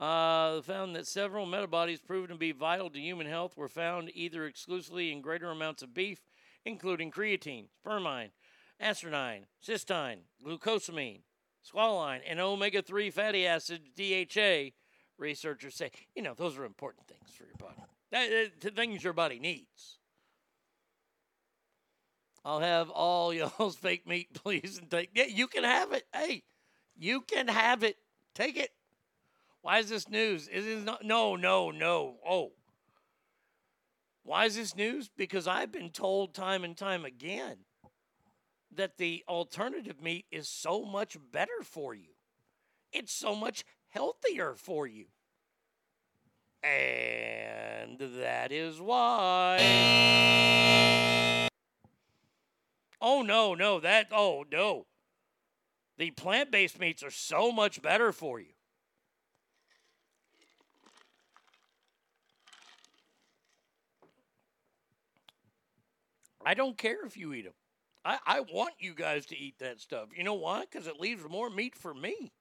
Uh, 0.00 0.60
found 0.62 0.96
that 0.96 1.06
several 1.06 1.46
metabodies 1.46 2.04
proven 2.04 2.30
to 2.30 2.34
be 2.34 2.50
vital 2.50 2.90
to 2.90 2.98
human 2.98 3.28
health 3.28 3.56
were 3.56 3.68
found 3.68 4.10
either 4.14 4.46
exclusively 4.46 5.12
in 5.12 5.20
greater 5.20 5.48
amounts 5.48 5.80
of 5.80 5.94
beef, 5.94 6.18
including 6.64 7.08
creatine, 7.08 7.66
spermine, 7.80 8.30
astronine, 8.82 9.44
cystine, 9.64 10.22
glucosamine, 10.44 11.20
squalene, 11.64 12.18
and 12.26 12.40
omega 12.40 12.82
3 12.82 13.12
fatty 13.12 13.46
acids, 13.46 13.90
DHA. 13.94 14.72
Researchers 15.22 15.76
say, 15.76 15.92
you 16.16 16.22
know, 16.22 16.34
those 16.34 16.58
are 16.58 16.64
important 16.64 17.06
things 17.06 17.30
for 17.30 17.44
your 17.44 17.54
body. 17.56 18.50
The 18.60 18.70
things 18.70 19.04
your 19.04 19.12
body 19.12 19.38
needs. 19.38 19.98
I'll 22.44 22.58
have 22.58 22.90
all 22.90 23.32
y'all's 23.34 23.76
fake 23.76 24.04
meat, 24.04 24.34
please, 24.34 24.78
and 24.78 24.90
take. 24.90 25.10
Yeah, 25.14 25.26
you 25.28 25.46
can 25.46 25.62
have 25.62 25.92
it. 25.92 26.02
Hey, 26.12 26.42
you 26.98 27.20
can 27.20 27.46
have 27.46 27.84
it. 27.84 27.98
Take 28.34 28.56
it. 28.56 28.70
Why 29.60 29.78
is 29.78 29.88
this 29.88 30.08
news? 30.08 30.48
Is 30.48 30.66
it 30.66 30.84
not? 30.84 31.04
No, 31.04 31.36
no, 31.36 31.70
no. 31.70 32.16
Oh. 32.28 32.50
Why 34.24 34.46
is 34.46 34.56
this 34.56 34.74
news? 34.74 35.08
Because 35.16 35.46
I've 35.46 35.70
been 35.70 35.90
told 35.90 36.34
time 36.34 36.64
and 36.64 36.76
time 36.76 37.04
again 37.04 37.58
that 38.74 38.96
the 38.96 39.22
alternative 39.28 40.02
meat 40.02 40.26
is 40.32 40.48
so 40.48 40.84
much 40.84 41.16
better 41.30 41.62
for 41.62 41.94
you. 41.94 42.10
It's 42.92 43.12
so 43.12 43.36
much 43.36 43.64
healthier 43.92 44.54
for 44.56 44.86
you. 44.86 45.06
And 46.64 47.98
that 47.98 48.52
is 48.52 48.80
why. 48.80 49.58
Oh, 53.00 53.22
no, 53.22 53.54
no. 53.54 53.80
That, 53.80 54.06
oh, 54.12 54.44
no. 54.50 54.86
The 55.98 56.10
plant 56.12 56.50
based 56.50 56.78
meats 56.80 57.02
are 57.02 57.10
so 57.10 57.52
much 57.52 57.82
better 57.82 58.12
for 58.12 58.40
you. 58.40 58.54
I 66.44 66.54
don't 66.54 66.76
care 66.76 67.04
if 67.06 67.16
you 67.16 67.32
eat 67.34 67.44
them. 67.44 67.52
I, 68.04 68.18
I 68.26 68.40
want 68.40 68.74
you 68.80 68.94
guys 68.94 69.26
to 69.26 69.38
eat 69.38 69.58
that 69.60 69.80
stuff. 69.80 70.08
You 70.16 70.24
know 70.24 70.34
why? 70.34 70.62
Because 70.62 70.88
it 70.88 70.98
leaves 70.98 71.22
more 71.28 71.50
meat 71.50 71.76
for 71.76 71.94
me. 71.94 72.32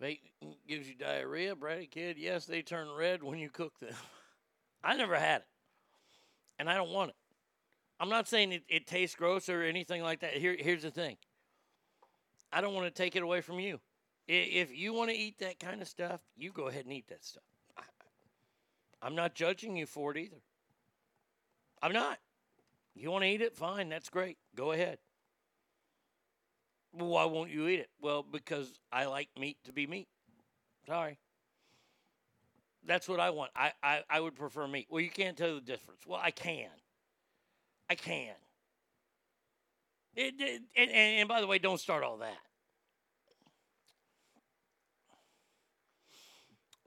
Bacon 0.00 0.54
gives 0.66 0.88
you 0.88 0.94
diarrhea, 0.94 1.54
Bratty 1.54 1.90
kid. 1.90 2.16
Yes, 2.18 2.46
they 2.46 2.62
turn 2.62 2.88
red 2.90 3.22
when 3.22 3.38
you 3.38 3.50
cook 3.50 3.78
them. 3.78 3.94
I 4.84 4.96
never 4.96 5.16
had 5.16 5.42
it, 5.42 5.46
and 6.58 6.70
I 6.70 6.74
don't 6.74 6.90
want 6.90 7.10
it. 7.10 7.16
I'm 8.00 8.08
not 8.08 8.26
saying 8.26 8.52
it, 8.52 8.62
it 8.66 8.86
tastes 8.86 9.14
gross 9.14 9.50
or 9.50 9.62
anything 9.62 10.02
like 10.02 10.20
that. 10.20 10.32
Here, 10.32 10.56
here's 10.58 10.82
the 10.82 10.90
thing. 10.90 11.18
I 12.50 12.62
don't 12.62 12.72
want 12.72 12.86
to 12.86 12.90
take 12.90 13.14
it 13.14 13.22
away 13.22 13.42
from 13.42 13.60
you. 13.60 13.78
If 14.26 14.74
you 14.74 14.94
want 14.94 15.10
to 15.10 15.16
eat 15.16 15.38
that 15.40 15.58
kind 15.60 15.82
of 15.82 15.88
stuff, 15.88 16.20
you 16.36 16.50
go 16.50 16.68
ahead 16.68 16.84
and 16.84 16.94
eat 16.94 17.08
that 17.08 17.24
stuff. 17.24 17.42
I'm 19.02 19.14
not 19.14 19.34
judging 19.34 19.76
you 19.76 19.86
for 19.86 20.12
it 20.12 20.18
either. 20.18 20.40
I'm 21.82 21.92
not. 21.92 22.18
You 22.94 23.10
want 23.10 23.24
to 23.24 23.28
eat 23.28 23.40
it? 23.40 23.56
Fine. 23.56 23.88
That's 23.88 24.08
great. 24.08 24.38
Go 24.54 24.72
ahead. 24.72 24.98
Well, 26.92 27.08
why 27.08 27.24
won't 27.24 27.50
you 27.50 27.68
eat 27.68 27.80
it? 27.80 27.90
Well, 28.00 28.22
because 28.22 28.80
I 28.92 29.06
like 29.06 29.28
meat 29.38 29.58
to 29.64 29.72
be 29.72 29.86
meat. 29.86 30.08
Sorry. 30.86 31.18
That's 32.86 33.08
what 33.08 33.20
I 33.20 33.30
want. 33.30 33.50
I, 33.54 33.72
I, 33.82 34.02
I 34.08 34.20
would 34.20 34.34
prefer 34.34 34.66
meat. 34.66 34.86
Well, 34.90 35.00
you 35.00 35.10
can't 35.10 35.36
tell 35.36 35.54
the 35.54 35.60
difference. 35.60 36.06
Well, 36.06 36.20
I 36.22 36.30
can. 36.30 36.70
I 37.88 37.94
can. 37.94 38.34
It, 40.16 40.34
it, 40.38 40.62
and, 40.76 40.90
and, 40.90 41.28
by 41.28 41.40
the 41.40 41.46
way, 41.46 41.58
don't 41.58 41.78
start 41.78 42.02
all 42.02 42.18
that. 42.18 42.38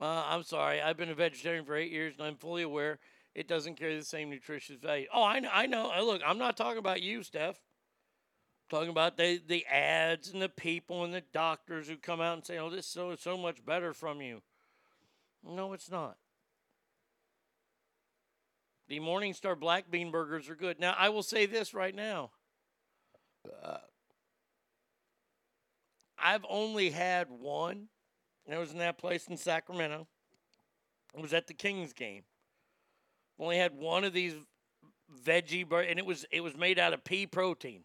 Uh, 0.00 0.24
I'm 0.26 0.42
sorry. 0.42 0.82
I've 0.82 0.96
been 0.96 1.08
a 1.08 1.14
vegetarian 1.14 1.64
for 1.64 1.76
eight 1.76 1.92
years, 1.92 2.14
and 2.18 2.26
I'm 2.26 2.36
fully 2.36 2.62
aware 2.62 2.98
it 3.34 3.48
doesn't 3.48 3.76
carry 3.76 3.96
the 3.96 4.04
same 4.04 4.28
nutritious 4.28 4.76
value. 4.76 5.06
Oh, 5.12 5.24
I 5.24 5.40
know. 5.40 5.50
I 5.52 5.66
know. 5.66 5.90
Look, 6.04 6.20
I'm 6.26 6.38
not 6.38 6.56
talking 6.56 6.78
about 6.78 7.00
you, 7.00 7.22
Steph. 7.22 7.58
Talking 8.74 8.90
about 8.90 9.16
the 9.16 9.40
the 9.46 9.64
ads 9.66 10.32
and 10.32 10.42
the 10.42 10.48
people 10.48 11.04
and 11.04 11.14
the 11.14 11.22
doctors 11.32 11.86
who 11.86 11.96
come 11.96 12.20
out 12.20 12.34
and 12.34 12.44
say, 12.44 12.58
"Oh, 12.58 12.70
this 12.70 12.86
is 12.86 12.90
so 12.90 13.14
so 13.14 13.36
much 13.38 13.64
better 13.64 13.92
from 13.92 14.20
you." 14.20 14.42
No, 15.44 15.74
it's 15.74 15.92
not. 15.92 16.16
The 18.88 18.98
Morningstar 18.98 19.56
black 19.56 19.92
bean 19.92 20.10
burgers 20.10 20.48
are 20.48 20.56
good. 20.56 20.80
Now, 20.80 20.96
I 20.98 21.08
will 21.10 21.22
say 21.22 21.46
this 21.46 21.72
right 21.72 21.94
now. 21.94 22.32
Uh, 23.62 23.76
I've 26.18 26.44
only 26.48 26.90
had 26.90 27.30
one. 27.30 27.90
and 28.44 28.56
It 28.56 28.58
was 28.58 28.72
in 28.72 28.78
that 28.78 28.98
place 28.98 29.28
in 29.28 29.36
Sacramento. 29.36 30.08
It 31.16 31.22
was 31.22 31.32
at 31.32 31.46
the 31.46 31.54
Kings 31.54 31.92
game. 31.92 32.24
Only 33.38 33.56
had 33.56 33.76
one 33.76 34.02
of 34.02 34.12
these 34.12 34.34
veggie 35.24 35.68
burgers, 35.68 35.90
and 35.90 36.00
it 36.00 36.06
was 36.06 36.26
it 36.32 36.40
was 36.40 36.56
made 36.56 36.80
out 36.80 36.92
of 36.92 37.04
pea 37.04 37.28
protein. 37.28 37.84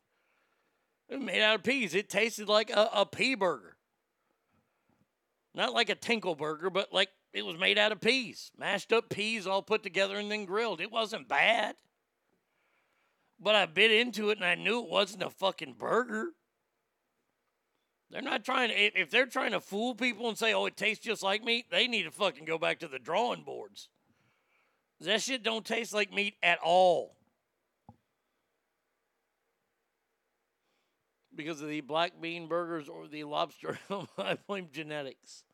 It 1.09 1.17
was 1.17 1.25
made 1.25 1.41
out 1.41 1.55
of 1.55 1.63
peas. 1.63 1.95
It 1.95 2.09
tasted 2.09 2.47
like 2.47 2.69
a, 2.69 2.89
a 2.93 3.05
pea 3.05 3.35
burger. 3.35 3.75
Not 5.55 5.73
like 5.73 5.89
a 5.89 5.95
tinkle 5.95 6.35
burger, 6.35 6.69
but 6.69 6.93
like 6.93 7.09
it 7.33 7.45
was 7.45 7.57
made 7.57 7.77
out 7.77 7.91
of 7.91 7.99
peas. 7.99 8.51
Mashed 8.57 8.93
up 8.93 9.09
peas 9.09 9.47
all 9.47 9.63
put 9.63 9.81
together 9.81 10.17
and 10.17 10.31
then 10.31 10.45
grilled. 10.45 10.81
It 10.81 10.91
wasn't 10.91 11.27
bad. 11.27 11.75
But 13.39 13.55
I 13.55 13.65
bit 13.65 13.91
into 13.91 14.29
it 14.29 14.37
and 14.37 14.45
I 14.45 14.55
knew 14.55 14.83
it 14.83 14.89
wasn't 14.89 15.23
a 15.23 15.29
fucking 15.29 15.75
burger. 15.79 16.29
They're 18.11 18.21
not 18.21 18.43
trying 18.43 18.69
to, 18.69 18.75
if 18.75 18.95
if 18.95 19.11
they're 19.11 19.27
trying 19.27 19.51
to 19.51 19.59
fool 19.59 19.95
people 19.95 20.29
and 20.29 20.37
say, 20.37 20.53
oh, 20.53 20.65
it 20.65 20.77
tastes 20.77 21.03
just 21.03 21.23
like 21.23 21.43
meat, 21.43 21.65
they 21.71 21.87
need 21.87 22.03
to 22.03 22.11
fucking 22.11 22.45
go 22.45 22.57
back 22.57 22.79
to 22.79 22.87
the 22.87 22.99
drawing 22.99 23.43
boards. 23.43 23.89
That 25.01 25.21
shit 25.21 25.43
don't 25.43 25.65
taste 25.65 25.93
like 25.93 26.11
meat 26.11 26.35
at 26.43 26.59
all. 26.63 27.15
Because 31.39 31.61
of 31.61 31.69
the 31.69 31.79
black 31.79 32.19
bean 32.19 32.47
burgers 32.47 32.89
or 32.89 33.07
the 33.07 33.23
lobster, 33.23 33.79
I 34.17 34.37
blame 34.45 34.67
genetics. 34.73 35.45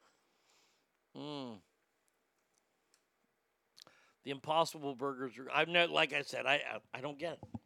Mm. 1.15 1.57
The 4.23 4.31
impossible 4.31 4.95
burgers 4.95 5.37
are, 5.37 5.45
I've 5.53 5.67
never, 5.67 5.93
like 5.93 6.11
I 6.11 6.23
said, 6.23 6.47
I, 6.47 6.53
I, 6.55 6.97
I 6.97 7.01
don't 7.01 7.19
get 7.19 7.33
it. 7.33 7.59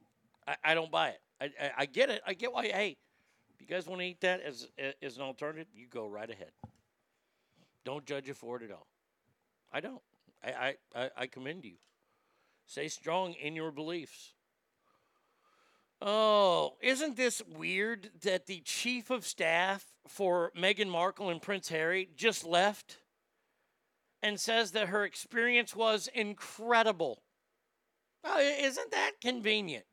I, 0.46 0.56
I 0.66 0.74
don't 0.74 0.92
buy 0.92 1.12
it. 1.12 1.22
I, 1.40 1.46
I, 1.46 1.72
I 1.78 1.86
get 1.86 2.10
it. 2.10 2.22
I 2.28 2.34
get 2.34 2.52
why, 2.52 2.68
hey, 2.68 2.98
if 3.54 3.62
you 3.62 3.68
guys 3.74 3.88
want 3.88 4.02
to 4.02 4.08
eat 4.08 4.20
that 4.20 4.42
as, 4.42 4.68
as 5.02 5.16
an 5.16 5.24
alternative, 5.24 5.68
you 5.74 5.88
go 5.88 6.06
right 6.06 6.30
ahead. 6.30 6.52
Don't 7.86 8.06
judge 8.06 8.28
you 8.28 8.34
for 8.34 8.58
it 8.58 8.64
at 8.64 8.72
all. 8.72 8.88
I 9.72 9.80
don't. 9.80 10.02
I, 10.44 10.76
I, 10.94 11.10
I 11.16 11.28
commend 11.28 11.64
you. 11.64 11.76
Stay 12.66 12.90
strong 12.90 13.32
in 13.42 13.56
your 13.56 13.72
beliefs. 13.72 14.34
Oh, 16.02 16.78
isn't 16.82 17.18
this 17.18 17.42
weird 17.46 18.12
that 18.22 18.46
the 18.46 18.62
chief 18.62 19.10
of 19.10 19.26
staff 19.26 19.86
for 20.08 20.52
Meghan 20.58 20.90
Markle 20.90 21.30
and 21.30 21.42
Prince 21.42 21.70
Harry 21.70 22.10
just 22.16 22.46
left 22.46 23.00
and 24.24 24.40
says 24.40 24.72
that 24.72 24.88
her 24.88 25.04
experience 25.04 25.76
was 25.76 26.08
incredible? 26.14 27.24
Oh, 28.24 28.40
isn't 28.40 28.92
that 28.92 29.14
convenient? 29.22 29.86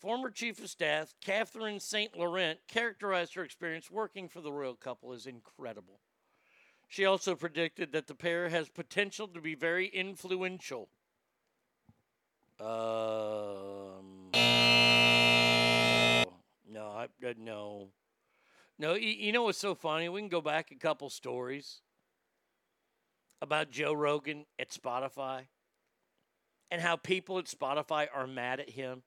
Former 0.00 0.30
chief 0.30 0.58
of 0.62 0.70
staff 0.70 1.14
Catherine 1.20 1.78
St. 1.78 2.16
Laurent 2.16 2.58
characterized 2.66 3.34
her 3.34 3.44
experience 3.44 3.90
working 3.90 4.28
for 4.28 4.40
the 4.40 4.52
royal 4.52 4.74
couple 4.74 5.12
as 5.12 5.26
incredible. 5.26 6.00
She 6.88 7.04
also 7.04 7.36
predicted 7.36 7.92
that 7.92 8.08
the 8.08 8.14
pair 8.14 8.48
has 8.48 8.68
potential 8.68 9.28
to 9.28 9.40
be 9.40 9.54
very 9.54 9.86
influential. 9.86 10.88
Um, 12.60 14.28
no, 16.68 16.88
I, 16.94 17.04
uh, 17.04 17.32
no. 17.38 17.88
No, 18.78 18.94
you, 18.94 19.08
you 19.08 19.32
know 19.32 19.44
what's 19.44 19.58
so 19.58 19.74
funny? 19.74 20.10
We 20.10 20.20
can 20.20 20.28
go 20.28 20.42
back 20.42 20.70
a 20.70 20.74
couple 20.74 21.08
stories 21.08 21.80
about 23.40 23.70
Joe 23.70 23.94
Rogan 23.94 24.44
at 24.58 24.70
Spotify 24.70 25.46
and 26.70 26.82
how 26.82 26.96
people 26.96 27.38
at 27.38 27.46
Spotify 27.46 28.08
are 28.14 28.26
mad 28.26 28.60
at 28.60 28.70
him. 28.70 29.02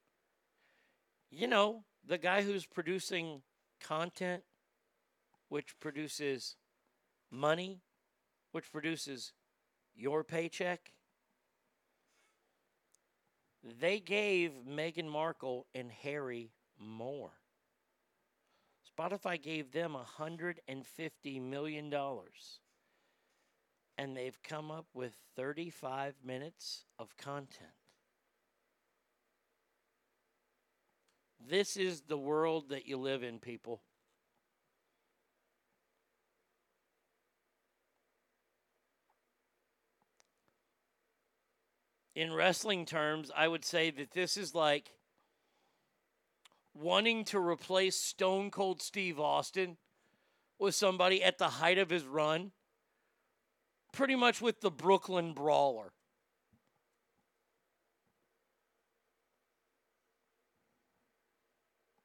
You 1.30 1.48
know, 1.48 1.84
the 2.04 2.18
guy 2.18 2.42
who's 2.42 2.66
producing 2.66 3.44
content, 3.80 4.44
which 5.50 5.80
produces 5.80 6.56
money, 7.30 7.82
which 8.52 8.72
produces 8.72 9.34
your 9.96 10.24
paycheck. 10.24 10.94
They 13.64 14.00
gave 14.00 14.52
Meghan 14.68 15.08
Markle 15.08 15.68
and 15.74 15.90
Harry 15.90 16.52
more. 16.78 17.32
Spotify 18.98 19.42
gave 19.42 19.72
them 19.72 19.96
$150 20.20 21.42
million. 21.42 21.94
And 23.98 24.18
they've 24.18 24.42
come 24.44 24.70
up 24.70 24.88
with 24.94 25.16
35 25.36 26.16
minutes 26.26 26.86
of 27.00 27.16
content. 27.16 27.70
This 31.48 31.78
is 31.78 32.02
the 32.02 32.18
world 32.18 32.70
that 32.70 32.88
you 32.88 32.98
live 32.98 33.24
in, 33.24 33.40
people. 33.40 33.82
In 42.16 42.34
wrestling 42.34 42.86
terms, 42.86 43.32
I 43.36 43.48
would 43.48 43.66
say 43.66 43.90
that 43.92 44.12
this 44.12 44.38
is 44.38 44.54
like 44.54 44.92
wanting 46.76 47.24
to 47.26 47.40
replace 47.40 47.96
Stone 47.96 48.52
Cold 48.52 48.82
Steve 48.82 49.20
Austin 49.20 49.78
with 50.60 50.76
somebody 50.76 51.24
at 51.24 51.38
the 51.38 51.50
height 51.50 51.78
of 51.78 51.90
his 51.90 52.06
run, 52.06 52.52
pretty 53.92 54.16
much 54.16 54.42
with 54.42 54.62
the 54.62 54.72
Brooklyn 54.72 55.34
Brawler. 55.34 55.92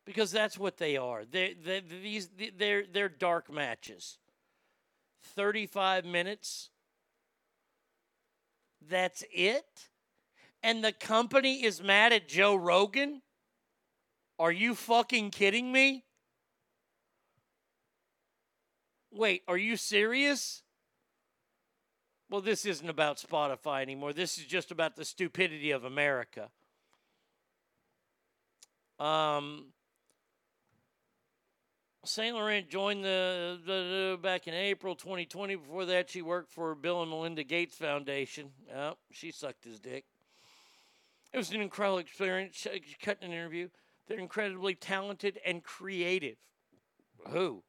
Because 0.07 0.31
that's 0.31 0.59
what 0.59 0.79
they 0.79 0.97
are. 0.97 1.27
They, 1.27 1.53
they, 1.53 1.81
these, 1.81 2.31
they're, 2.57 2.85
they're 2.91 3.11
dark 3.11 3.53
matches. 3.53 4.17
35 5.35 6.07
minutes. 6.07 6.71
That's 8.89 9.23
it? 9.31 9.91
And 10.63 10.85
the 10.85 10.93
company 10.93 11.65
is 11.65 11.83
mad 11.83 12.13
at 12.13 12.29
Joe 12.29 12.55
Rogan? 12.57 13.23
Are 14.39 14.53
you 14.53 14.75
fucking 14.75 15.31
kidding 15.31 15.73
me? 15.73 16.05
Wait, 19.11 19.43
are 19.49 19.57
you 19.57 19.77
serious? 19.77 20.63
Well, 22.31 22.41
this 22.41 22.67
isn't 22.67 22.89
about 22.89 23.17
Spotify 23.17 23.83
anymore. 23.83 24.13
This 24.13 24.37
is 24.37 24.45
just 24.45 24.71
about 24.71 24.97
the 24.97 25.05
stupidity 25.05 25.71
of 25.71 25.85
America. 25.85 26.51
Um, 28.99 29.67
Saint 32.05 32.35
Laurent 32.35 32.69
joined 32.69 33.05
the, 33.05 33.59
the, 33.65 33.73
the- 33.73 34.19
back 34.21 34.47
in 34.47 34.55
April 34.55 34.95
2020. 34.95 35.57
Before 35.57 35.87
that, 35.87 36.11
she 36.11 36.21
worked 36.21 36.51
for 36.53 36.75
Bill 36.75 37.01
and 37.03 37.11
Melinda 37.11 37.45
Gates 37.45 37.77
Foundation. 37.77 38.51
Oh, 38.75 38.95
she 39.11 39.31
sucked 39.31 39.65
his 39.65 39.81
dick. 39.81 40.05
It 41.33 41.37
was 41.37 41.51
an 41.51 41.61
incredible 41.61 41.99
experience. 41.99 42.57
She 42.57 42.83
she 42.85 42.97
cut 43.03 43.19
an 43.23 43.33
interview. 43.33 43.69
They're 44.07 44.19
incredibly 44.19 44.75
talented 44.75 45.39
and 45.45 45.63
creative. 45.63 46.37
Who? 47.29 47.63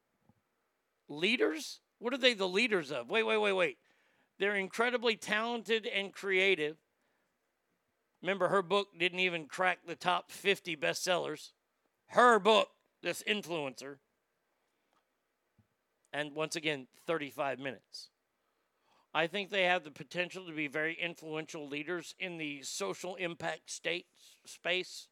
Leaders? 1.09 1.81
What 1.99 2.13
are 2.13 2.17
they 2.17 2.33
the 2.33 2.47
leaders 2.47 2.91
of? 2.91 3.09
Wait, 3.09 3.23
wait, 3.23 3.37
wait, 3.37 3.53
wait. 3.53 3.77
They're 4.37 4.55
incredibly 4.55 5.17
talented 5.17 5.85
and 5.85 6.13
creative. 6.13 6.77
Remember, 8.21 8.47
her 8.47 8.61
book 8.61 8.87
didn't 8.97 9.19
even 9.19 9.45
crack 9.45 9.79
the 9.85 9.95
top 9.95 10.31
50 10.31 10.77
bestsellers. 10.77 11.51
Her 12.07 12.39
book, 12.39 12.69
this 13.01 13.21
influencer. 13.27 13.97
And 16.11 16.33
once 16.33 16.55
again, 16.55 16.87
35 17.05 17.59
minutes. 17.59 18.09
I 19.13 19.27
think 19.27 19.49
they 19.49 19.63
have 19.63 19.83
the 19.83 19.91
potential 19.91 20.45
to 20.45 20.51
be 20.53 20.67
very 20.67 20.93
influential 20.93 21.67
leaders 21.67 22.13
in 22.19 22.37
the 22.37 22.61
social 22.61 23.15
impact 23.15 23.71
state 23.71 24.05
space. 24.45 25.07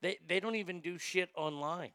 They 0.00 0.18
they 0.26 0.40
don't 0.40 0.54
even 0.54 0.80
do 0.80 0.98
shit 0.98 1.30
online. 1.34 1.92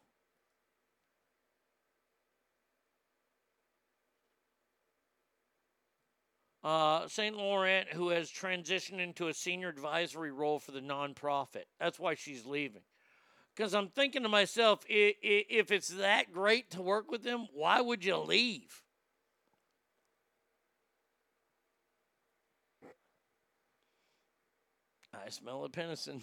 Uh, 6.64 7.08
St. 7.08 7.36
Laurent, 7.36 7.88
who 7.90 8.10
has 8.10 8.30
transitioned 8.30 9.00
into 9.00 9.30
a 9.30 9.34
senior 9.34 9.70
advisory 9.70 10.32
role 10.32 10.60
for 10.60 10.72
the 10.72 10.80
nonprofit. 10.80 11.64
That's 11.80 12.00
why 12.00 12.14
she's 12.14 12.46
leaving. 12.46 12.84
Because 13.56 13.74
I'm 13.74 13.88
thinking 13.88 14.22
to 14.24 14.30
myself, 14.30 14.86
if 14.88 15.72
it's 15.72 15.90
that 15.90 16.32
great 16.32 16.70
to 16.72 16.82
work 16.84 17.10
with 17.10 17.24
them, 17.24 17.48
why 17.52 17.82
would 17.82 18.06
you 18.06 18.18
leave? 18.18 18.84
I 25.14 25.30
smell 25.30 25.64
a 25.66 25.70
penicillin. 25.70 26.22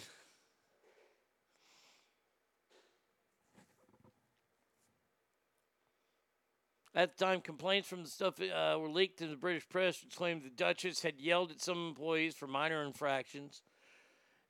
At 6.95 7.15
the 7.15 7.25
time, 7.25 7.41
complaints 7.41 7.87
from 7.87 8.03
the 8.03 8.09
stuff 8.09 8.41
uh, 8.41 8.77
were 8.79 8.89
leaked 8.89 9.19
to 9.19 9.27
the 9.27 9.35
British 9.35 9.69
press, 9.69 10.03
which 10.03 10.15
claimed 10.15 10.43
the 10.43 10.49
Duchess 10.49 11.03
had 11.03 11.19
yelled 11.19 11.51
at 11.51 11.61
some 11.61 11.87
employees 11.87 12.35
for 12.35 12.47
minor 12.47 12.83
infractions 12.83 13.61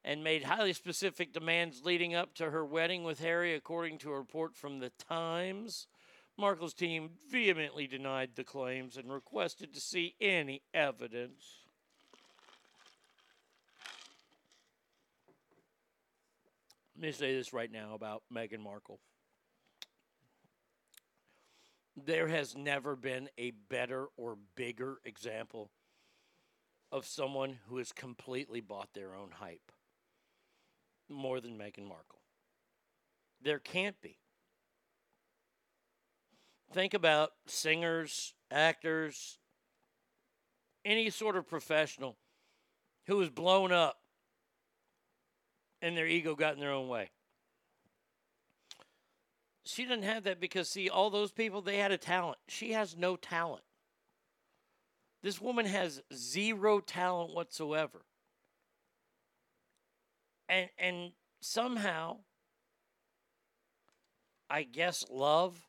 and 0.04 0.24
made 0.24 0.46
highly 0.46 0.72
specific 0.74 1.34
demands 1.34 1.84
leading 1.84 2.16
up 2.16 2.34
to 2.36 2.50
her 2.50 2.66
wedding 2.66 3.04
with 3.04 3.20
Harry, 3.20 3.54
according 3.54 3.98
to 4.00 4.12
a 4.12 4.18
report 4.18 4.56
from 4.56 4.80
the 4.80 4.92
Times. 4.92 5.88
Markle's 6.38 6.74
team 6.74 7.12
vehemently 7.30 7.86
denied 7.86 8.32
the 8.36 8.46
claims 8.46 8.96
and 8.96 9.12
requested 9.12 9.74
to 9.74 9.82
see 9.82 10.16
any 10.22 10.62
evidence. 10.74 11.69
Let 17.00 17.06
me 17.06 17.12
say 17.14 17.34
this 17.34 17.54
right 17.54 17.72
now 17.72 17.94
about 17.94 18.24
Meghan 18.34 18.60
Markle. 18.60 19.00
There 21.96 22.28
has 22.28 22.58
never 22.58 22.98
been 22.98 23.30
a 23.38 23.52
better 23.70 24.08
or 24.18 24.38
bigger 24.58 24.98
example 25.06 25.72
of 26.92 27.06
someone 27.06 27.60
who 27.70 27.78
has 27.78 27.94
completely 27.94 28.60
bought 28.60 28.90
their 28.94 29.16
own 29.16 29.30
hype 29.32 29.72
more 31.08 31.40
than 31.40 31.58
Meghan 31.58 31.88
Markle. 31.88 32.20
There 33.42 33.60
can't 33.60 34.02
be. 34.02 34.18
Think 36.74 36.94
about 36.94 37.30
singers, 37.48 38.34
actors, 38.52 39.38
any 40.84 41.10
sort 41.10 41.38
of 41.38 41.48
professional 41.48 42.18
who 43.06 43.22
is 43.22 43.30
blown 43.30 43.72
up 43.72 43.99
and 45.82 45.96
their 45.96 46.08
ego 46.08 46.36
got 46.36 46.54
in 46.54 46.60
their 46.60 46.72
own 46.72 46.88
way. 46.88 47.10
She 49.66 49.86
doesn't 49.86 50.04
have 50.04 50.24
that 50.24 50.40
because, 50.40 50.70
see, 50.70 50.90
all 50.90 51.10
those 51.10 51.32
people, 51.32 51.62
they 51.62 51.78
had 51.78 51.92
a 51.92 51.98
talent. 51.98 52.38
She 52.48 52.72
has 52.72 52.98
no 52.98 53.16
talent. 53.16 53.64
This 55.22 55.40
woman 55.40 55.66
has 55.66 56.02
zero 56.14 56.80
talent 56.80 57.36
whatsoever. 57.36 58.02
And, 60.48 60.70
and 60.80 61.12
somehow, 61.42 62.18
I 64.50 64.64
guess 64.64 65.06
love 65.12 65.68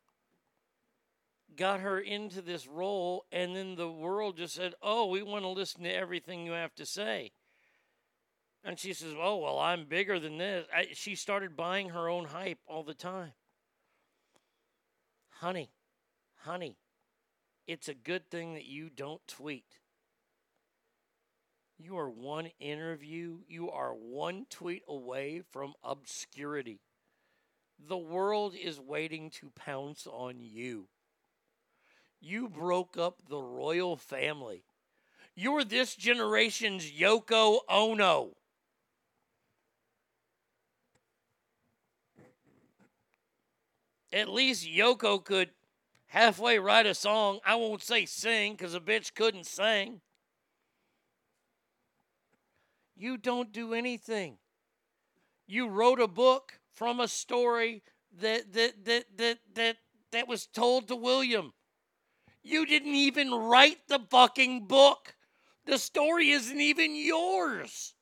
got 1.57 1.81
her 1.81 2.01
into 2.01 2.41
this 2.41 2.67
role, 2.67 3.27
and 3.31 3.55
then 3.55 3.75
the 3.75 3.91
world 3.91 4.37
just 4.39 4.55
said, 4.55 4.75
Oh, 4.81 5.07
we 5.07 5.23
want 5.23 5.45
to 5.45 5.49
listen 5.49 5.83
to 5.83 5.95
everything 5.95 6.47
you 6.47 6.53
have 6.53 6.75
to 6.77 6.87
say. 6.87 7.33
And 8.65 8.79
she 8.79 8.93
says, 8.93 9.15
Oh, 9.19 9.39
well, 9.39 9.59
I'm 9.59 9.87
bigger 9.87 10.19
than 10.21 10.39
this. 10.39 10.67
I, 10.75 10.89
she 10.93 11.15
started 11.15 11.57
buying 11.57 11.91
her 11.91 12.09
own 12.09 12.27
hype 12.27 12.59
all 12.67 12.83
the 12.83 12.95
time. 12.95 13.33
Honey, 15.31 15.71
honey, 16.43 16.77
it's 17.67 17.89
a 17.89 17.95
good 17.95 18.31
thing 18.31 18.55
that 18.55 18.67
you 18.67 18.91
don't 18.91 19.27
tweet. 19.27 19.79
You 21.79 21.97
are 21.97 22.11
one 22.11 22.51
interview, 22.61 23.39
you 23.49 23.71
are 23.71 23.95
one 23.95 24.45
tweet 24.51 24.83
away 24.87 25.41
from 25.51 25.73
obscurity. 25.83 26.81
The 27.79 27.97
world 27.97 28.55
is 28.55 28.79
waiting 28.79 29.31
to 29.41 29.51
pounce 29.57 30.07
on 30.07 30.41
you. 30.41 30.89
You 32.21 32.51
broke 32.51 32.99
up 32.99 33.23
the 33.27 33.41
royal 33.41 33.97
family. 33.97 34.65
You're 35.35 35.65
this 35.65 35.95
generation's 35.95 36.91
Yoko 36.91 37.61
Ono. 37.71 38.37
At 44.13 44.29
least 44.29 44.67
Yoko 44.67 45.25
could 45.25 45.51
halfway 46.07 46.59
write 46.59 46.87
a 46.87 46.95
song. 46.95 47.41
I 47.45 47.55
won't 47.55 47.83
say 47.83 48.05
sing 48.07 48.53
because 48.53 48.75
a 48.75 48.81
bitch 48.81 49.15
couldn't 49.15 49.47
sing. 49.47 50.01
You 52.97 53.17
don't 53.17 53.53
do 53.53 53.73
anything. 53.73 54.39
You 55.47 55.69
wrote 55.69 56.01
a 56.01 56.09
book 56.09 56.61
from 56.73 57.01
a 57.01 57.09
story 57.09 57.83
that 58.21 58.53
that 58.53 58.85
that 58.85 59.05
that 59.17 59.39
that 59.55 59.77
that 60.11 60.29
was 60.29 60.47
told 60.47 60.89
to 60.89 60.97
William. 60.97 61.53
You 62.43 62.67
didn't 62.67 62.95
even 62.95 63.33
write 63.33 63.87
the 63.89 64.01
fucking 64.11 64.67
book. 64.67 65.15
The 65.67 65.79
story 65.79 66.31
isn't 66.31 66.61
even 66.61 66.97
yours. 66.97 67.95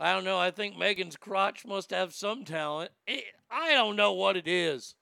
I 0.00 0.14
don't 0.14 0.24
know. 0.24 0.38
I 0.38 0.50
think 0.50 0.76
Meghan's 0.76 1.16
crotch 1.16 1.66
must 1.66 1.90
have 1.90 2.14
some 2.14 2.44
talent. 2.44 2.90
It, 3.06 3.24
I 3.50 3.74
don't 3.74 3.96
know 3.96 4.14
what 4.14 4.34
it 4.34 4.48
is. 4.48 4.94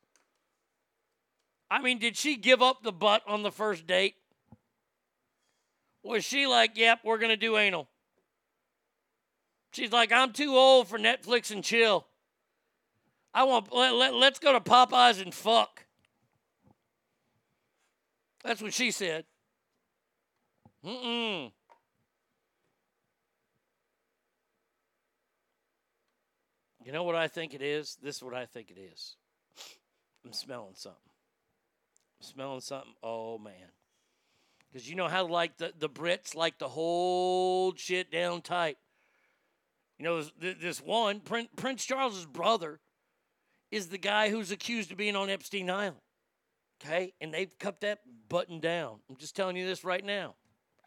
I 1.70 1.80
mean, 1.80 2.00
did 2.00 2.16
she 2.16 2.36
give 2.36 2.60
up 2.60 2.82
the 2.82 2.90
butt 2.90 3.22
on 3.26 3.44
the 3.44 3.52
first 3.52 3.86
date? 3.86 4.16
Was 6.02 6.24
she 6.24 6.48
like, 6.48 6.76
yep, 6.76 7.00
we're 7.04 7.18
going 7.18 7.30
to 7.30 7.36
do 7.36 7.56
anal? 7.56 7.88
She's 9.72 9.92
like, 9.92 10.10
I'm 10.10 10.32
too 10.32 10.56
old 10.56 10.88
for 10.88 10.98
Netflix 10.98 11.52
and 11.52 11.62
chill. 11.62 12.06
I 13.32 13.44
want, 13.44 13.72
let, 13.72 13.94
let, 13.94 14.14
let's 14.14 14.40
go 14.40 14.52
to 14.52 14.60
Popeyes 14.60 15.22
and 15.22 15.32
fuck. 15.32 15.84
That's 18.42 18.62
what 18.62 18.72
she 18.72 18.90
said. 18.90 19.26
Mm-mm. 20.84 21.52
You 26.88 26.94
know 26.94 27.02
what 27.02 27.16
I 27.16 27.28
think 27.28 27.52
it 27.52 27.60
is? 27.60 27.98
This 28.02 28.16
is 28.16 28.22
what 28.22 28.32
I 28.32 28.46
think 28.46 28.70
it 28.70 28.78
is. 28.80 29.16
I'm 30.24 30.32
smelling 30.32 30.72
something. 30.72 30.98
I'm 32.18 32.26
smelling 32.26 32.62
something. 32.62 32.94
Oh 33.02 33.36
man. 33.36 33.52
Because 34.72 34.88
you 34.88 34.96
know 34.96 35.06
how 35.06 35.26
like 35.26 35.58
the, 35.58 35.74
the 35.78 35.90
Brits 35.90 36.34
like 36.34 36.56
to 36.60 36.66
hold 36.66 37.78
shit 37.78 38.10
down 38.10 38.40
tight. 38.40 38.78
You 39.98 40.06
know, 40.06 40.22
this, 40.40 40.56
this 40.62 40.80
one, 40.80 41.20
Prince, 41.20 41.50
Prince 41.56 41.84
Charles's 41.84 42.24
brother, 42.24 42.80
is 43.70 43.88
the 43.88 43.98
guy 43.98 44.30
who's 44.30 44.50
accused 44.50 44.90
of 44.90 44.96
being 44.96 45.14
on 45.14 45.28
Epstein 45.28 45.68
Island. 45.68 46.00
Okay? 46.82 47.12
And 47.20 47.34
they've 47.34 47.52
kept 47.58 47.82
that 47.82 47.98
button 48.30 48.60
down. 48.60 49.00
I'm 49.10 49.16
just 49.16 49.36
telling 49.36 49.56
you 49.56 49.66
this 49.66 49.84
right 49.84 50.02
now. 50.02 50.36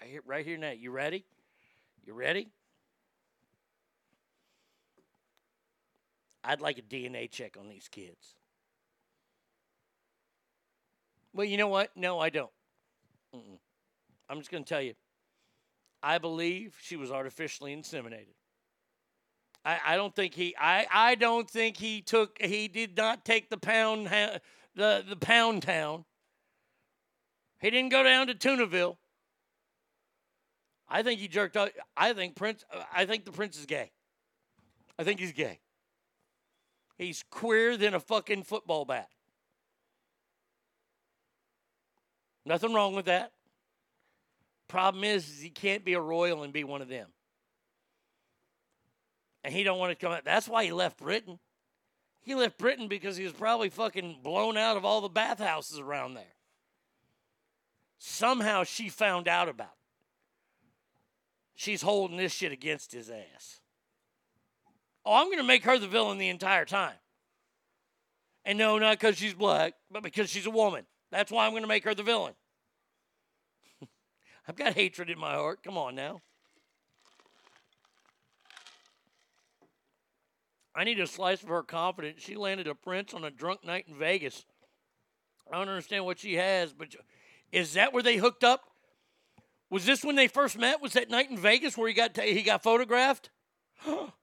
Right 0.01 0.09
here, 0.09 0.21
right 0.25 0.45
here 0.47 0.57
now. 0.57 0.71
You 0.71 0.89
ready? 0.89 1.25
You 2.03 2.13
ready? 2.13 2.47
I'd 6.43 6.61
like 6.61 6.77
a 6.77 6.81
DNA 6.81 7.29
check 7.29 7.55
on 7.59 7.69
these 7.69 7.87
kids. 7.87 8.35
Well, 11.33 11.45
you 11.45 11.57
know 11.57 11.67
what? 11.67 11.95
No, 11.95 12.19
I 12.19 12.29
don't. 12.29 12.51
Mm-mm. 13.35 13.59
I'm 14.29 14.39
just 14.39 14.51
going 14.51 14.63
to 14.63 14.69
tell 14.69 14.81
you. 14.81 14.93
I 16.03 16.17
believe 16.17 16.75
she 16.81 16.95
was 16.95 17.11
artificially 17.11 17.75
inseminated. 17.75 18.35
I, 19.63 19.79
I 19.85 19.95
don't 19.95 20.15
think 20.15 20.33
he 20.33 20.55
I, 20.59 20.87
I 20.91 21.15
don't 21.15 21.49
think 21.49 21.77
he 21.77 22.01
took 22.01 22.41
he 22.41 22.67
did 22.67 22.97
not 22.97 23.23
take 23.23 23.49
the 23.49 23.57
pound 23.57 24.07
the 24.75 25.03
the 25.07 25.15
pound 25.15 25.61
town. 25.61 26.05
He 27.59 27.69
didn't 27.69 27.89
go 27.89 28.01
down 28.01 28.27
to 28.27 28.33
Tunaville. 28.33 28.97
I 30.89 31.03
think 31.03 31.19
he 31.19 31.27
jerked 31.27 31.55
out. 31.55 31.71
I 31.95 32.13
think 32.13 32.35
Prince. 32.35 32.65
I 32.93 33.05
think 33.05 33.25
the 33.25 33.31
Prince 33.31 33.57
is 33.59 33.65
gay. 33.67 33.91
I 34.97 35.03
think 35.03 35.19
he's 35.19 35.31
gay. 35.31 35.59
He's 37.01 37.23
queer 37.31 37.77
than 37.77 37.95
a 37.95 37.99
fucking 37.99 38.43
football 38.43 38.85
bat. 38.85 39.09
Nothing 42.45 42.75
wrong 42.75 42.93
with 42.93 43.05
that. 43.05 43.31
Problem 44.67 45.03
is, 45.03 45.27
is 45.27 45.41
he 45.41 45.49
can't 45.49 45.83
be 45.83 45.93
a 45.93 45.99
royal 45.99 46.43
and 46.43 46.53
be 46.53 46.63
one 46.63 46.79
of 46.79 46.89
them. 46.89 47.07
And 49.43 49.51
he 49.51 49.63
don't 49.63 49.79
want 49.79 49.89
to 49.89 49.95
come 49.95 50.13
out. 50.13 50.23
That's 50.23 50.47
why 50.47 50.63
he 50.63 50.71
left 50.71 50.99
Britain. 50.99 51.39
He 52.21 52.35
left 52.35 52.59
Britain 52.59 52.87
because 52.87 53.17
he 53.17 53.23
was 53.23 53.33
probably 53.33 53.69
fucking 53.69 54.19
blown 54.21 54.55
out 54.55 54.77
of 54.77 54.85
all 54.85 55.01
the 55.01 55.09
bathhouses 55.09 55.79
around 55.79 56.13
there. 56.13 56.35
Somehow 57.97 58.63
she 58.63 58.89
found 58.89 59.27
out 59.27 59.49
about 59.49 59.69
it. 59.69 60.69
She's 61.55 61.81
holding 61.81 62.17
this 62.17 62.31
shit 62.31 62.51
against 62.51 62.91
his 62.91 63.09
ass. 63.09 63.60
Oh, 65.05 65.15
I'm 65.15 65.27
going 65.27 65.37
to 65.37 65.43
make 65.43 65.63
her 65.63 65.79
the 65.79 65.87
villain 65.87 66.17
the 66.17 66.29
entire 66.29 66.65
time. 66.65 66.93
And 68.45 68.57
no, 68.57 68.77
not 68.77 68.99
because 68.99 69.17
she's 69.17 69.33
black, 69.33 69.73
but 69.89 70.03
because 70.03 70.29
she's 70.29 70.45
a 70.45 70.51
woman. 70.51 70.85
That's 71.11 71.31
why 71.31 71.45
I'm 71.45 71.51
going 71.51 71.63
to 71.63 71.67
make 71.67 71.83
her 71.83 71.95
the 71.95 72.03
villain. 72.03 72.33
I've 74.47 74.55
got 74.55 74.73
hatred 74.73 75.09
in 75.09 75.19
my 75.19 75.33
heart. 75.33 75.63
Come 75.63 75.77
on 75.77 75.95
now. 75.95 76.21
I 80.73 80.83
need 80.85 80.99
a 80.99 81.07
slice 81.07 81.43
of 81.43 81.49
her 81.49 81.63
confidence. 81.63 82.21
She 82.21 82.35
landed 82.35 82.67
a 82.67 82.75
prince 82.75 83.13
on 83.13 83.25
a 83.25 83.31
drunk 83.31 83.65
night 83.65 83.85
in 83.87 83.95
Vegas. 83.95 84.45
I 85.51 85.57
don't 85.57 85.67
understand 85.67 86.05
what 86.05 86.19
she 86.19 86.35
has, 86.35 86.71
but 86.71 86.95
is 87.51 87.73
that 87.73 87.91
where 87.91 88.01
they 88.01 88.15
hooked 88.15 88.43
up? 88.43 88.61
Was 89.69 89.85
this 89.85 90.03
when 90.03 90.15
they 90.15 90.27
first 90.27 90.57
met? 90.57 90.81
Was 90.81 90.93
that 90.93 91.09
night 91.09 91.29
in 91.29 91.37
Vegas 91.37 91.77
where 91.77 91.89
he 91.89 91.93
got 91.93 92.17
he 92.17 92.41
got 92.41 92.63
photographed? 92.63 93.29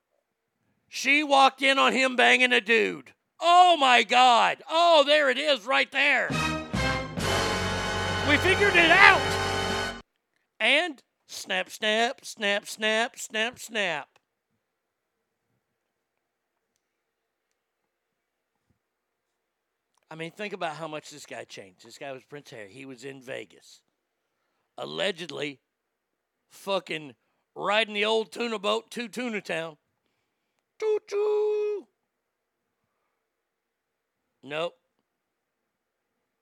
she 0.89 1.23
walked 1.23 1.63
in 1.63 1.79
on 1.79 1.93
him 1.93 2.17
banging 2.17 2.53
a 2.53 2.61
dude. 2.61 3.13
Oh 3.41 3.77
my 3.77 4.03
God! 4.03 4.63
Oh, 4.69 5.05
there 5.07 5.31
it 5.31 5.39
is, 5.39 5.65
right 5.67 5.91
there. 5.93 6.29
We 8.29 8.37
figured 8.39 8.75
it 8.75 8.91
out. 8.91 10.03
And 10.61 11.03
snap, 11.29 11.71
snap, 11.71 12.25
snap, 12.25 12.67
snap, 12.67 13.19
snap, 13.19 13.59
snap. 13.59 14.09
I 20.11 20.15
mean, 20.15 20.31
think 20.31 20.55
about 20.55 20.77
how 20.77 20.89
much 20.89 21.11
this 21.11 21.27
guy 21.27 21.45
changed. 21.45 21.85
This 21.85 21.99
guy 21.99 22.13
was 22.13 22.25
Prince 22.25 22.51
Harry. 22.51 22.71
He 22.71 22.87
was 22.87 23.05
in 23.05 23.21
Vegas. 23.21 23.83
Allegedly 24.79 25.61
fucking 26.51 27.15
riding 27.55 27.95
the 27.95 28.05
old 28.05 28.33
tuna 28.33 28.59
boat 28.59 28.91
to 28.93 29.09
Tuna 29.09 29.41
Town. 29.41 29.77
Choo 30.81 30.99
choo. 31.09 31.87
Nope. 34.43 34.75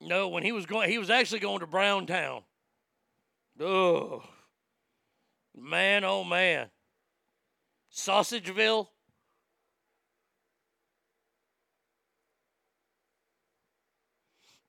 No, 0.01 0.29
when 0.29 0.43
he 0.43 0.53
was 0.53 0.67
going, 0.67 0.91
he 0.91 0.99
was 0.99 1.11
actually 1.11 1.41
going 1.41 1.61
to 1.61 1.67
Browntown. 1.67 2.43
Oh, 3.59 4.23
man, 5.57 6.05
oh 6.05 6.23
man. 6.23 6.69
Sausageville. 7.93 8.89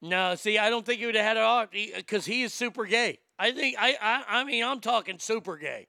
No, 0.02 0.36
see, 0.36 0.58
I 0.58 0.70
don't 0.70 0.86
think 0.86 1.00
he 1.00 1.06
would 1.06 1.16
have 1.16 1.26
had 1.26 1.38
it 1.38 1.44
off 1.44 1.72
because 1.72 2.26
he 2.26 2.44
is 2.44 2.54
super 2.54 2.86
gay. 2.86 3.20
I 3.40 3.52
think 3.52 3.76
I, 3.80 3.98
I 4.02 4.40
I 4.40 4.44
mean 4.44 4.64
I'm 4.64 4.80
talking 4.80 5.20
super 5.20 5.58
gay. 5.58 5.88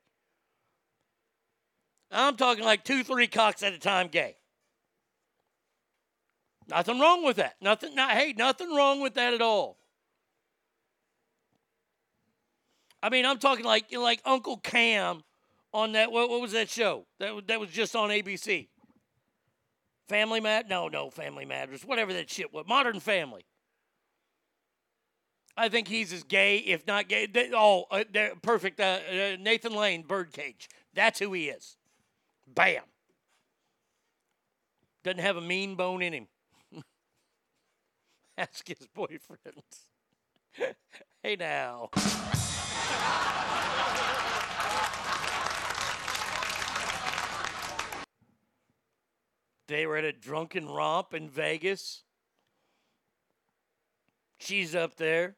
I'm 2.10 2.36
talking 2.36 2.64
like 2.64 2.84
two, 2.84 3.04
three 3.04 3.26
cocks 3.26 3.62
at 3.62 3.72
a 3.72 3.78
time 3.78 4.08
gay. 4.08 4.36
Nothing 6.68 7.00
wrong 7.00 7.24
with 7.24 7.36
that. 7.36 7.56
Nothing. 7.60 7.94
Not, 7.94 8.10
hey, 8.12 8.34
nothing 8.36 8.74
wrong 8.74 9.00
with 9.00 9.14
that 9.14 9.34
at 9.34 9.42
all. 9.42 9.78
I 13.02 13.10
mean, 13.10 13.24
I'm 13.24 13.38
talking 13.38 13.64
like 13.64 13.92
like 13.92 14.20
Uncle 14.24 14.56
Cam 14.58 15.22
on 15.72 15.92
that. 15.92 16.10
What, 16.10 16.28
what 16.28 16.40
was 16.40 16.52
that 16.52 16.68
show? 16.68 17.06
That 17.20 17.46
that 17.46 17.60
was 17.60 17.70
just 17.70 17.94
on 17.94 18.10
ABC. 18.10 18.68
Family 20.08 20.40
Mat? 20.40 20.68
No, 20.68 20.88
no, 20.88 21.10
Family 21.10 21.44
Matters. 21.44 21.84
Whatever 21.84 22.12
that 22.14 22.30
shit 22.30 22.52
was. 22.52 22.64
Modern 22.66 22.98
Family. 22.98 23.44
I 25.56 25.68
think 25.68 25.88
he's 25.88 26.12
as 26.12 26.22
gay, 26.22 26.58
if 26.58 26.86
not 26.86 27.08
gay. 27.08 27.26
they- 27.26 27.50
oh, 27.52 27.84
uh, 27.90 28.04
perfect. 28.42 28.78
Uh, 28.80 29.00
uh, 29.10 29.36
Nathan 29.40 29.74
Lane, 29.74 30.02
Birdcage. 30.02 30.68
That's 30.94 31.18
who 31.18 31.32
he 31.32 31.48
is. 31.48 31.76
Bam. 32.54 32.82
Doesn't 35.04 35.20
have 35.20 35.36
a 35.36 35.40
mean 35.40 35.74
bone 35.74 36.02
in 36.02 36.12
him. 36.12 36.26
Ask 38.38 38.66
his 38.68 38.86
boyfriends. 38.96 39.86
hey 41.22 41.36
now. 41.36 41.90
They 49.68 49.86
were 49.86 49.98
at 49.98 50.04
a 50.04 50.12
drunken 50.12 50.66
romp 50.66 51.12
in 51.12 51.28
Vegas. 51.28 52.02
She's 54.38 54.74
up 54.74 54.96
there, 54.96 55.36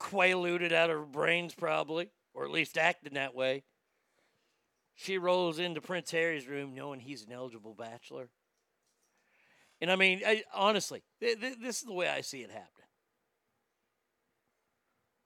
quaaluded 0.00 0.72
out 0.72 0.90
of 0.90 0.98
her 0.98 1.04
brains, 1.04 1.54
probably, 1.54 2.10
or 2.34 2.44
at 2.44 2.50
least 2.50 2.76
acting 2.76 3.14
that 3.14 3.34
way. 3.34 3.62
She 4.94 5.18
rolls 5.18 5.58
into 5.58 5.80
Prince 5.80 6.10
Harry's 6.12 6.46
room 6.46 6.74
knowing 6.74 7.00
he's 7.00 7.24
an 7.24 7.32
eligible 7.32 7.74
bachelor. 7.74 8.30
And 9.80 9.90
I 9.90 9.96
mean, 9.96 10.22
I, 10.24 10.44
honestly, 10.54 11.02
th- 11.20 11.40
th- 11.40 11.58
this 11.60 11.78
is 11.80 11.82
the 11.82 11.92
way 11.92 12.08
I 12.08 12.20
see 12.20 12.42
it 12.42 12.50
happening. 12.50 12.70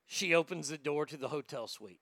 She 0.06 0.34
opens 0.34 0.68
the 0.68 0.78
door 0.78 1.04
to 1.06 1.18
the 1.18 1.28
hotel 1.28 1.68
suite. 1.68 2.00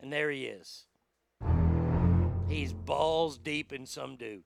And 0.00 0.10
there 0.10 0.30
he 0.30 0.46
is. 0.46 0.86
He's 2.48 2.72
balls 2.72 3.38
deep 3.38 3.72
in 3.72 3.84
some 3.86 4.16
dude. 4.16 4.42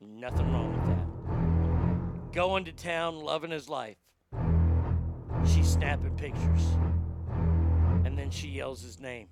Nothing 0.00 0.52
wrong 0.52 0.72
with 0.72 0.86
that. 0.86 2.32
Going 2.32 2.64
to 2.64 2.72
town, 2.72 3.20
loving 3.20 3.50
his 3.50 3.68
life. 3.68 3.98
She's 5.44 5.68
snapping 5.68 6.16
pictures. 6.16 6.76
And 8.30 8.36
she 8.36 8.46
yells 8.46 8.80
his 8.80 9.00
name 9.00 9.26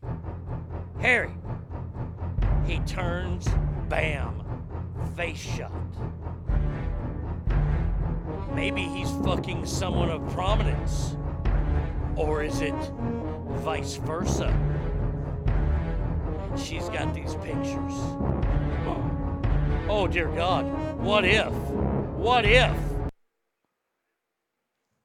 Harry. 1.01 1.31
He 2.67 2.81
turns, 2.81 3.47
bam, 3.89 4.43
face 5.17 5.39
shot. 5.39 5.71
Maybe 8.57 8.83
he's 8.83 9.09
fucking 9.25 9.67
someone 9.67 10.11
of 10.11 10.29
prominence. 10.33 11.17
Or 12.17 12.43
is 12.43 12.61
it 12.61 12.75
vice 13.61 13.99
versa? 13.99 14.53
She's 16.57 16.89
got 16.89 17.15
these 17.15 17.37
pictures. 17.37 17.95
Oh, 19.89 20.09
dear 20.11 20.27
God. 20.35 20.65
What 20.99 21.25
if? 21.25 21.53
What 21.53 22.45
if? 22.45 22.77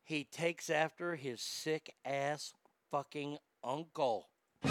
He 0.03 0.23
takes 0.23 0.72
after 0.72 1.15
his 1.15 1.39
sick 1.41 1.93
ass 2.03 2.55
fucking 2.89 3.38
uncle. 3.64 4.30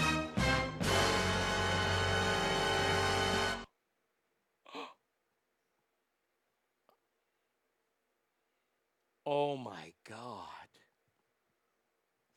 Oh 9.25 9.57
my 9.57 9.93
God. 10.09 10.49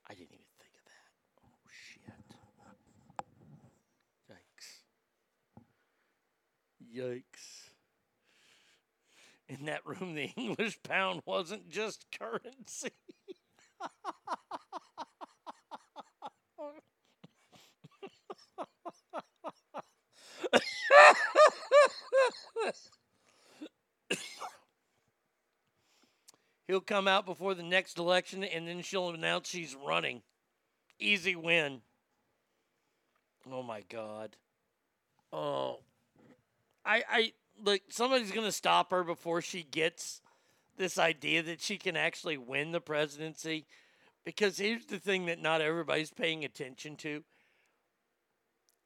I 0.07 0.13
didn't 0.13 0.33
even 0.33 0.45
think 0.59 0.73
of 0.75 0.85
that. 0.85 1.09
Oh 1.43 1.67
shit. 1.71 2.13
Yikes. 4.29 4.83
Yikes. 6.95 7.71
In 9.47 9.65
that 9.65 9.83
room, 9.83 10.13
the 10.13 10.25
English 10.37 10.77
pound 10.83 11.21
wasn't 11.25 11.69
just 11.69 12.05
currency. 12.17 12.91
He'll 26.67 26.81
come 26.81 27.07
out 27.07 27.25
before 27.25 27.53
the 27.53 27.63
next 27.63 27.99
election 27.99 28.43
and 28.43 28.67
then 28.67 28.81
she'll 28.81 29.09
announce 29.09 29.49
she's 29.49 29.75
running. 29.75 30.21
Easy 30.99 31.35
win. 31.35 31.81
Oh 33.51 33.61
my 33.61 33.83
God. 33.89 34.35
Oh. 35.31 35.79
I 36.83 37.03
I 37.09 37.33
look 37.63 37.81
somebody's 37.89 38.31
gonna 38.31 38.51
stop 38.51 38.91
her 38.91 39.03
before 39.03 39.41
she 39.41 39.63
gets 39.63 40.21
this 40.77 40.97
idea 40.97 41.43
that 41.43 41.61
she 41.61 41.77
can 41.77 41.95
actually 41.95 42.37
win 42.37 42.71
the 42.71 42.81
presidency. 42.81 43.65
Because 44.23 44.57
here's 44.57 44.85
the 44.85 44.97
thing 44.97 45.27
that 45.27 45.39
not 45.39 45.61
everybody's 45.61 46.11
paying 46.11 46.43
attention 46.43 46.95
to 46.97 47.23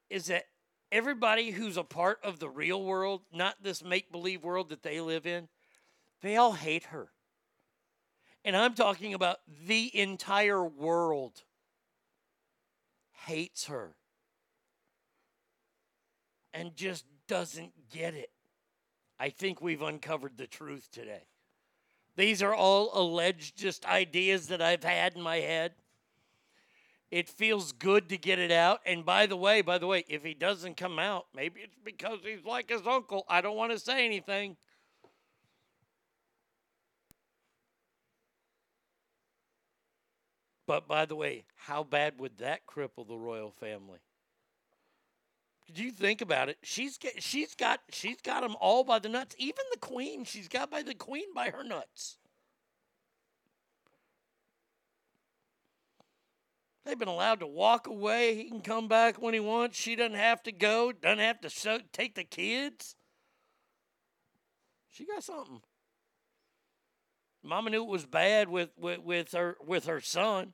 is 0.09 0.25
that 0.25 0.45
everybody 0.91 1.51
who's 1.51 1.77
a 1.77 1.83
part 1.83 2.19
of 2.23 2.39
the 2.39 2.49
real 2.49 2.83
world, 2.83 3.21
not 3.31 3.63
this 3.63 3.83
make 3.83 4.11
believe 4.11 4.43
world 4.43 4.69
that 4.69 4.83
they 4.83 4.99
live 4.99 5.25
in, 5.25 5.47
they 6.21 6.35
all 6.35 6.53
hate 6.53 6.85
her. 6.85 7.09
And 8.43 8.55
I'm 8.55 8.73
talking 8.73 9.13
about 9.13 9.39
the 9.67 9.95
entire 9.97 10.63
world 10.63 11.43
hates 13.25 13.65
her 13.65 13.95
and 16.53 16.75
just 16.75 17.05
doesn't 17.27 17.73
get 17.91 18.13
it. 18.13 18.31
I 19.19 19.29
think 19.29 19.61
we've 19.61 19.81
uncovered 19.81 20.37
the 20.37 20.47
truth 20.47 20.89
today. 20.91 21.27
These 22.15 22.41
are 22.41 22.53
all 22.53 22.91
alleged 22.93 23.57
just 23.57 23.85
ideas 23.85 24.47
that 24.47 24.61
I've 24.61 24.83
had 24.83 25.15
in 25.15 25.21
my 25.21 25.37
head. 25.37 25.73
It 27.11 27.27
feels 27.27 27.71
good 27.71 28.09
to 28.09 28.17
get 28.17 28.39
it 28.39 28.51
out. 28.51 28.81
And 28.85 29.05
by 29.05 29.25
the 29.25 29.35
way, 29.35 29.61
by 29.61 29.77
the 29.77 29.87
way, 29.87 30.05
if 30.07 30.23
he 30.23 30.33
doesn't 30.33 30.77
come 30.77 30.99
out, 30.99 31.25
maybe 31.35 31.61
it's 31.61 31.77
because 31.83 32.19
he's 32.23 32.45
like 32.45 32.69
his 32.69 32.85
uncle. 32.85 33.25
I 33.27 33.41
don't 33.41 33.57
want 33.57 33.71
to 33.71 33.79
say 33.79 34.05
anything. 34.05 34.57
But 40.69 40.87
by 40.87 41.05
the 41.05 41.15
way, 41.15 41.45
how 41.55 41.81
bad 41.81 42.19
would 42.19 42.37
that 42.37 42.67
cripple 42.67 43.07
the 43.07 43.17
royal 43.17 43.49
family? 43.49 43.97
Did 45.65 45.79
you 45.79 45.89
think 45.89 46.21
about 46.21 46.47
it? 46.47 46.59
She's 46.61 46.99
she's 47.17 47.55
got 47.55 47.79
she's 47.89 48.21
got 48.21 48.41
them 48.41 48.55
all 48.59 48.83
by 48.83 48.99
the 48.99 49.09
nuts. 49.09 49.35
Even 49.39 49.63
the 49.71 49.79
queen, 49.79 50.25
she's 50.25 50.47
got 50.47 50.69
by 50.69 50.83
the 50.83 50.93
queen 50.93 51.33
by 51.33 51.49
her 51.49 51.63
nuts. 51.63 52.19
They've 56.85 56.99
been 56.99 57.07
allowed 57.07 57.39
to 57.39 57.47
walk 57.47 57.87
away. 57.87 58.35
He 58.35 58.47
can 58.47 58.61
come 58.61 58.87
back 58.87 59.19
when 59.19 59.33
he 59.33 59.39
wants. 59.39 59.75
She 59.75 59.95
doesn't 59.95 60.13
have 60.13 60.43
to 60.43 60.51
go. 60.51 60.91
Doesn't 60.91 61.17
have 61.17 61.41
to 61.41 61.49
so, 61.49 61.79
take 61.91 62.13
the 62.13 62.23
kids. 62.23 62.95
She 64.91 65.07
got 65.07 65.23
something. 65.23 65.61
Mama 67.41 67.71
knew 67.71 67.83
it 67.83 67.89
was 67.89 68.05
bad 68.05 68.49
with, 68.49 68.69
with, 68.77 68.99
with 68.99 69.31
her 69.31 69.57
with 69.65 69.85
her 69.85 70.01
son, 70.01 70.53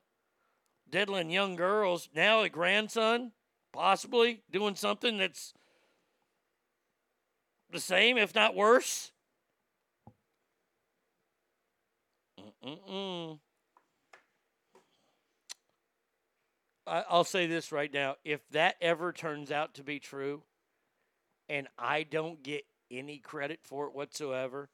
diddling 0.90 1.30
young 1.30 1.56
girls. 1.56 2.10
Now 2.16 2.42
a 2.42 2.50
grandson, 2.50 3.32
possibly 3.74 4.44
doing 4.52 4.76
something 4.76 5.18
that's 5.18 5.54
the 7.72 7.80
same, 7.80 8.18
if 8.18 8.34
not 8.34 8.56
worse. 8.56 9.12
Mm-mm. 12.66 13.40
I, 16.88 17.04
I'll 17.10 17.24
say 17.24 17.48
this 17.48 17.72
right 17.72 17.94
now: 17.94 18.16
if 18.24 18.48
that 18.50 18.76
ever 18.82 19.12
turns 19.12 19.52
out 19.52 19.74
to 19.76 19.84
be 19.84 20.00
true, 20.00 20.44
and 21.50 21.68
I 21.78 22.04
don't 22.04 22.42
get 22.42 22.66
any 22.90 23.18
credit 23.18 23.60
for 23.64 23.88
it 23.88 23.94
whatsoever, 23.94 24.70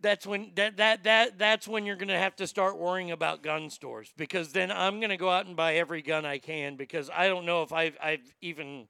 that's 0.00 0.26
when 0.26 0.52
that 0.54 0.76
that 0.76 1.04
that 1.04 1.38
that's 1.38 1.66
when 1.66 1.84
you're 1.84 1.96
going 1.96 2.08
to 2.08 2.18
have 2.18 2.36
to 2.36 2.46
start 2.46 2.78
worrying 2.78 3.10
about 3.10 3.42
gun 3.42 3.68
stores 3.70 4.12
because 4.16 4.52
then 4.52 4.70
I'm 4.70 5.00
going 5.00 5.10
to 5.10 5.16
go 5.16 5.28
out 5.28 5.46
and 5.46 5.56
buy 5.56 5.74
every 5.74 6.02
gun 6.02 6.24
I 6.24 6.38
can 6.38 6.76
because 6.76 7.10
I 7.10 7.28
don't 7.28 7.44
know 7.44 7.62
if 7.62 7.72
I've 7.72 7.96
I've 8.00 8.34
even 8.40 8.86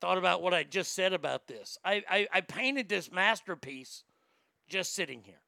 thought 0.00 0.18
about 0.18 0.42
what 0.42 0.52
I 0.52 0.64
just 0.64 0.94
said 0.94 1.12
about 1.12 1.46
this. 1.46 1.78
I 1.84 2.02
I, 2.08 2.26
I 2.32 2.40
painted 2.40 2.88
this 2.88 3.12
masterpiece 3.12 4.02
just 4.68 4.94
sitting 4.94 5.22
here. 5.22 5.40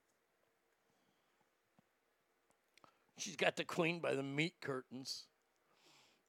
She's 3.19 3.37
got 3.37 3.57
the 3.57 3.65
queen 3.65 3.99
by 3.99 4.15
the 4.15 4.23
meat 4.23 4.55
curtains. 4.61 5.25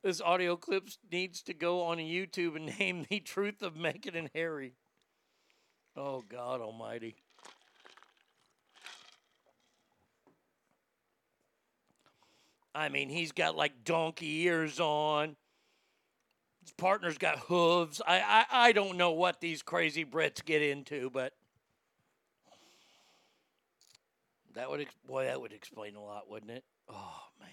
This 0.04 0.22
audio 0.22 0.56
clip 0.56 0.88
needs 1.12 1.44
to 1.44 1.54
go 1.54 1.84
on 1.84 1.98
YouTube 1.98 2.56
and 2.56 2.66
name 2.80 3.06
the 3.10 3.20
truth 3.20 3.62
of 3.62 3.76
Meghan 3.76 4.16
and 4.16 4.30
Harry. 4.34 4.74
Oh 5.96 6.24
God 6.28 6.62
Almighty. 6.62 7.18
I 12.78 12.90
mean, 12.90 13.10
he's 13.10 13.32
got 13.32 13.58
like 13.58 13.84
donkey 13.84 14.44
ears 14.44 14.80
on. 14.80 15.36
His 16.62 16.72
partner's 16.74 17.18
got 17.18 17.40
hooves. 17.40 18.02
I, 18.06 18.20
I, 18.20 18.68
I 18.68 18.72
don't 18.72 18.98
know 18.98 19.12
what 19.12 19.42
these 19.42 19.64
crazy 19.64 20.06
Brits 20.06 20.46
get 20.46 20.62
into, 20.62 21.10
but 21.10 21.34
that 24.54 24.70
would 24.70 24.86
boy 25.08 25.26
that 25.26 25.42
would 25.42 25.54
explain 25.54 25.96
a 25.96 26.04
lot, 26.04 26.30
wouldn't 26.30 26.52
it? 26.52 26.64
Oh 26.88 27.24
man. 27.40 27.50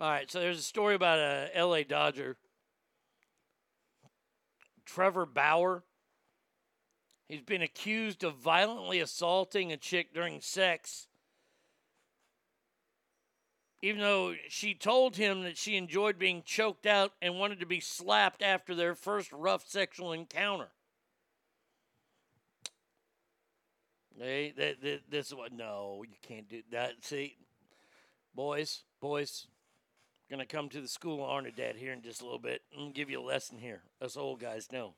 All 0.00 0.10
right, 0.10 0.28
so 0.28 0.40
there's 0.40 0.58
a 0.58 0.62
story 0.62 0.96
about 0.96 1.18
a 1.20 1.50
LA 1.56 1.84
Dodger, 1.84 2.36
Trevor 4.84 5.24
Bauer. 5.24 5.84
He's 7.28 7.42
been 7.42 7.62
accused 7.62 8.24
of 8.24 8.34
violently 8.34 8.98
assaulting 8.98 9.72
a 9.72 9.76
chick 9.76 10.12
during 10.12 10.40
sex 10.40 11.06
even 13.82 14.00
though 14.00 14.34
she 14.48 14.74
told 14.74 15.16
him 15.16 15.42
that 15.42 15.56
she 15.56 15.76
enjoyed 15.76 16.18
being 16.18 16.42
choked 16.44 16.86
out 16.86 17.12
and 17.20 17.38
wanted 17.38 17.60
to 17.60 17.66
be 17.66 17.80
slapped 17.80 18.42
after 18.42 18.74
their 18.74 18.94
first 18.94 19.30
rough 19.32 19.66
sexual 19.66 20.12
encounter. 20.12 20.68
Hey, 24.18 24.54
that, 24.56 24.80
that, 24.80 25.00
this 25.10 25.26
is 25.26 25.34
what, 25.34 25.52
no, 25.52 26.02
you 26.08 26.16
can't 26.26 26.48
do 26.48 26.62
that. 26.72 26.92
See, 27.02 27.36
boys, 28.34 28.82
boys, 28.98 29.46
going 30.30 30.40
to 30.40 30.46
come 30.46 30.70
to 30.70 30.80
the 30.80 30.88
school 30.88 31.22
of 31.22 31.30
Arnadad 31.30 31.76
here 31.76 31.92
in 31.92 32.00
just 32.00 32.22
a 32.22 32.24
little 32.24 32.38
bit 32.38 32.62
and 32.76 32.94
give 32.94 33.10
you 33.10 33.20
a 33.20 33.22
lesson 33.22 33.58
here. 33.58 33.82
Us 34.00 34.16
old 34.16 34.40
guys 34.40 34.72
know. 34.72 34.94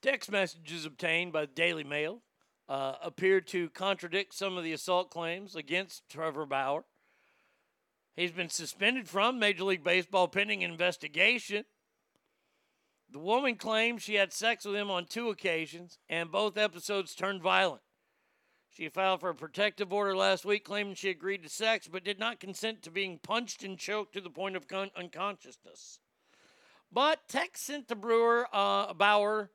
Text 0.00 0.30
messages 0.30 0.86
obtained 0.86 1.32
by 1.32 1.42
the 1.42 1.46
Daily 1.48 1.84
Mail 1.84 2.22
uh, 2.70 2.94
appear 3.02 3.40
to 3.40 3.68
contradict 3.70 4.32
some 4.32 4.56
of 4.56 4.62
the 4.62 4.72
assault 4.72 5.10
claims 5.10 5.56
against 5.56 6.08
Trevor 6.08 6.46
Bauer. 6.46 6.84
He's 8.14 8.30
been 8.30 8.48
suspended 8.48 9.08
from 9.08 9.40
Major 9.40 9.64
League 9.64 9.82
Baseball 9.82 10.28
pending 10.28 10.62
investigation. 10.62 11.64
The 13.10 13.18
woman 13.18 13.56
claims 13.56 14.02
she 14.02 14.14
had 14.14 14.32
sex 14.32 14.64
with 14.64 14.76
him 14.76 14.88
on 14.88 15.06
two 15.06 15.30
occasions, 15.30 15.98
and 16.08 16.30
both 16.30 16.56
episodes 16.56 17.16
turned 17.16 17.42
violent. 17.42 17.82
She 18.68 18.88
filed 18.88 19.18
for 19.18 19.30
a 19.30 19.34
protective 19.34 19.92
order 19.92 20.16
last 20.16 20.44
week, 20.44 20.64
claiming 20.64 20.94
she 20.94 21.10
agreed 21.10 21.42
to 21.42 21.48
sex 21.48 21.88
but 21.88 22.04
did 22.04 22.20
not 22.20 22.38
consent 22.38 22.82
to 22.82 22.90
being 22.92 23.18
punched 23.18 23.64
and 23.64 23.76
choked 23.76 24.12
to 24.12 24.20
the 24.20 24.30
point 24.30 24.54
of 24.54 24.68
con- 24.68 24.92
unconsciousness. 24.96 25.98
But 26.92 27.26
text 27.28 27.64
sent 27.64 27.88
to 27.88 27.96
Brewer 27.96 28.46
uh, 28.52 28.94
Bauer 28.94 29.50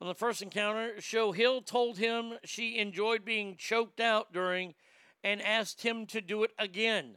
on 0.00 0.08
the 0.08 0.14
first 0.14 0.42
encounter 0.42 1.00
show 1.00 1.32
Hill 1.32 1.62
told 1.62 1.98
him 1.98 2.34
she 2.44 2.78
enjoyed 2.78 3.24
being 3.24 3.56
choked 3.56 4.00
out 4.00 4.32
during 4.32 4.74
and 5.22 5.40
asked 5.40 5.82
him 5.82 6.06
to 6.06 6.20
do 6.20 6.42
it 6.44 6.50
again. 6.58 7.16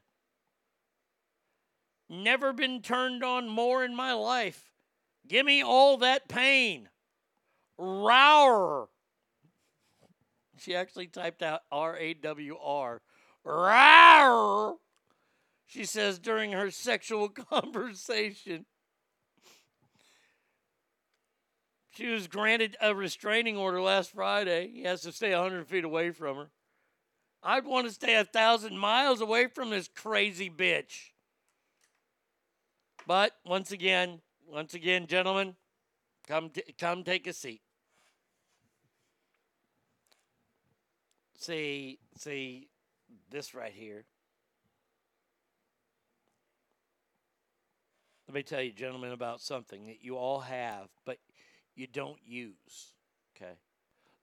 Never 2.09 2.53
been 2.53 2.81
turned 2.81 3.23
on 3.23 3.49
more 3.49 3.83
in 3.83 3.93
my 3.95 4.13
life. 4.13 4.71
Give 5.27 5.45
me 5.45 5.61
all 5.61 5.97
that 5.97 6.29
pain. 6.29 6.89
Rawr. 7.79 8.87
She 10.57 10.75
actually 10.75 11.07
typed 11.07 11.43
out 11.43 11.61
R 11.71 11.97
A 11.97 12.13
W 12.13 12.57
R. 12.59 13.01
Rawr. 13.45 14.75
She 15.65 15.83
says 15.83 16.17
during 16.17 16.53
her 16.53 16.71
sexual 16.71 17.29
conversation. 17.29 18.65
She 21.97 22.05
was 22.09 22.27
granted 22.27 22.77
a 22.79 22.93
restraining 22.93 23.57
order 23.57 23.81
last 23.81 24.11
Friday. 24.11 24.69
He 24.71 24.83
has 24.83 25.01
to 25.01 25.11
stay 25.11 25.33
100 25.33 25.67
feet 25.67 25.83
away 25.83 26.11
from 26.11 26.37
her. 26.37 26.51
I'd 27.41 27.65
want 27.65 27.87
to 27.87 27.91
stay 27.93 28.17
a 28.17 28.23
thousand 28.23 28.77
miles 28.77 29.19
away 29.19 29.47
from 29.47 29.71
this 29.71 29.87
crazy 29.87 30.47
bitch. 30.47 31.13
But 33.07 33.31
once 33.43 33.71
again, 33.71 34.21
once 34.47 34.75
again, 34.75 35.07
gentlemen, 35.07 35.55
come 36.27 36.51
t- 36.51 36.71
come 36.77 37.03
take 37.03 37.25
a 37.25 37.33
seat. 37.33 37.61
See, 41.39 41.97
see 42.15 42.67
this 43.31 43.55
right 43.55 43.73
here. 43.73 44.05
Let 48.27 48.35
me 48.35 48.43
tell 48.43 48.61
you, 48.61 48.71
gentlemen, 48.71 49.13
about 49.13 49.41
something 49.41 49.87
that 49.87 50.03
you 50.03 50.15
all 50.15 50.41
have, 50.41 50.89
but 51.03 51.17
you 51.77 51.87
don't 51.87 52.19
use. 52.25 52.93
Okay. 53.35 53.53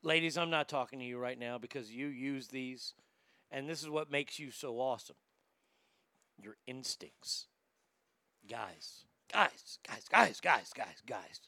Ladies, 0.02 0.36
I'm 0.36 0.50
not 0.50 0.68
talking 0.68 0.99
to 0.99 1.05
you 1.05 1.18
right 1.18 1.39
now 1.39 1.57
because 1.57 1.91
you 1.91 2.08
use 2.08 2.49
these, 2.49 2.92
and 3.50 3.68
this 3.68 3.83
is 3.83 3.89
what 3.89 4.10
makes 4.10 4.39
you 4.39 4.50
so 4.50 4.81
awesome 4.81 5.16
your 6.42 6.57
instincts. 6.66 7.47
Guys, 8.50 9.05
guys, 9.33 9.78
guys, 9.89 10.05
guys, 10.10 10.41
guys, 10.41 10.73
guys, 10.74 11.02
guys. 11.07 11.41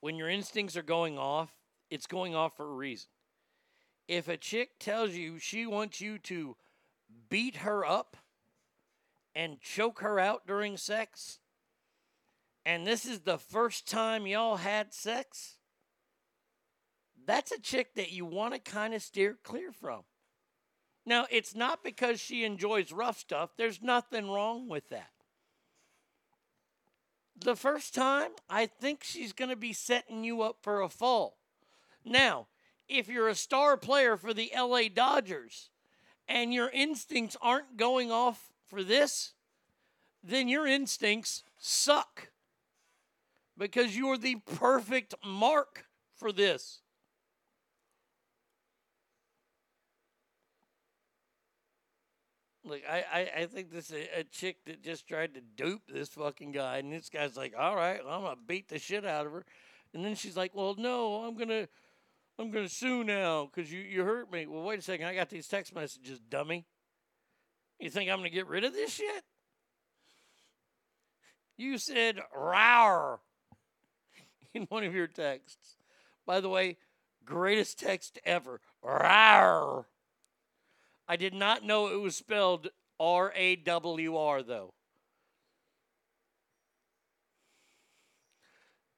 When 0.00 0.16
your 0.16 0.30
instincts 0.30 0.76
are 0.76 0.82
going 0.82 1.18
off, 1.18 1.50
it's 1.90 2.06
going 2.06 2.34
off 2.34 2.56
for 2.56 2.64
a 2.64 2.74
reason. 2.74 3.10
If 4.08 4.28
a 4.28 4.36
chick 4.36 4.78
tells 4.78 5.10
you 5.10 5.38
she 5.38 5.66
wants 5.66 6.00
you 6.00 6.18
to 6.20 6.56
beat 7.28 7.56
her 7.56 7.84
up 7.84 8.16
and 9.34 9.60
choke 9.60 10.00
her 10.00 10.18
out 10.18 10.46
during 10.46 10.76
sex, 10.76 11.40
and 12.64 12.86
this 12.86 13.06
is 13.06 13.20
the 13.20 13.38
first 13.38 13.88
time 13.88 14.26
y'all 14.26 14.56
had 14.56 14.92
sex, 14.92 15.56
that's 17.26 17.52
a 17.52 17.60
chick 17.60 17.94
that 17.94 18.12
you 18.12 18.24
want 18.24 18.54
to 18.54 18.60
kind 18.60 18.94
of 18.94 19.02
steer 19.02 19.38
clear 19.42 19.72
from. 19.72 20.02
Now, 21.06 21.26
it's 21.30 21.54
not 21.54 21.82
because 21.82 22.20
she 22.20 22.44
enjoys 22.44 22.92
rough 22.92 23.18
stuff, 23.18 23.50
there's 23.56 23.82
nothing 23.82 24.30
wrong 24.30 24.68
with 24.68 24.88
that. 24.90 25.10
The 27.42 27.56
first 27.56 27.94
time, 27.94 28.32
I 28.50 28.66
think 28.66 29.02
she's 29.02 29.32
going 29.32 29.48
to 29.48 29.56
be 29.56 29.72
setting 29.72 30.24
you 30.24 30.42
up 30.42 30.58
for 30.60 30.82
a 30.82 30.90
fall. 30.90 31.38
Now, 32.04 32.48
if 32.86 33.08
you're 33.08 33.28
a 33.28 33.34
star 33.34 33.78
player 33.78 34.16
for 34.18 34.34
the 34.34 34.52
LA 34.54 34.82
Dodgers 34.94 35.70
and 36.28 36.52
your 36.52 36.68
instincts 36.70 37.36
aren't 37.40 37.78
going 37.78 38.12
off 38.12 38.50
for 38.66 38.82
this, 38.82 39.32
then 40.22 40.48
your 40.48 40.66
instincts 40.66 41.42
suck 41.58 42.28
because 43.60 43.94
you're 43.94 44.16
the 44.16 44.36
perfect 44.36 45.14
mark 45.24 45.84
for 46.16 46.32
this. 46.32 46.80
Like 52.64 52.84
I, 52.88 53.04
I, 53.12 53.42
I 53.42 53.46
think 53.46 53.70
this 53.70 53.90
is 53.90 54.06
a, 54.16 54.24
chick 54.24 54.64
that 54.64 54.82
just 54.82 55.06
tried 55.06 55.34
to 55.34 55.40
dupe 55.40 55.82
this 55.88 56.08
fucking 56.08 56.52
guy, 56.52 56.78
and 56.78 56.92
this 56.92 57.10
guy's 57.10 57.36
like, 57.36 57.54
"All 57.58 57.76
right, 57.76 58.00
I'm 58.00 58.22
gonna 58.22 58.36
beat 58.46 58.68
the 58.68 58.78
shit 58.78 59.04
out 59.04 59.26
of 59.26 59.32
her," 59.32 59.44
and 59.92 60.04
then 60.04 60.14
she's 60.14 60.36
like, 60.36 60.54
"Well, 60.54 60.74
no, 60.78 61.24
I'm 61.24 61.36
gonna, 61.36 61.68
I'm 62.38 62.50
gonna 62.50 62.68
sue 62.68 63.02
now 63.02 63.46
because 63.46 63.72
you, 63.72 63.80
you 63.80 64.04
hurt 64.04 64.30
me." 64.30 64.46
Well, 64.46 64.62
wait 64.62 64.78
a 64.78 64.82
second, 64.82 65.06
I 65.06 65.14
got 65.14 65.30
these 65.30 65.48
text 65.48 65.74
messages, 65.74 66.18
dummy. 66.18 66.66
You 67.78 67.90
think 67.90 68.10
I'm 68.10 68.18
gonna 68.18 68.30
get 68.30 68.46
rid 68.46 68.64
of 68.64 68.72
this 68.72 68.92
shit? 68.92 69.24
You 71.56 71.78
said 71.78 72.20
"rawr" 72.36 73.18
in 74.54 74.64
one 74.64 74.84
of 74.84 74.94
your 74.94 75.06
texts. 75.06 75.76
By 76.26 76.40
the 76.40 76.48
way, 76.48 76.76
greatest 77.24 77.78
text 77.78 78.18
ever. 78.24 78.60
"Rawr." 78.84 79.86
I 81.08 81.16
did 81.16 81.34
not 81.34 81.64
know 81.64 81.88
it 81.88 82.00
was 82.00 82.16
spelled 82.16 82.68
R 83.00 83.32
A 83.34 83.56
W 83.56 84.16
R, 84.16 84.42
though. 84.42 84.74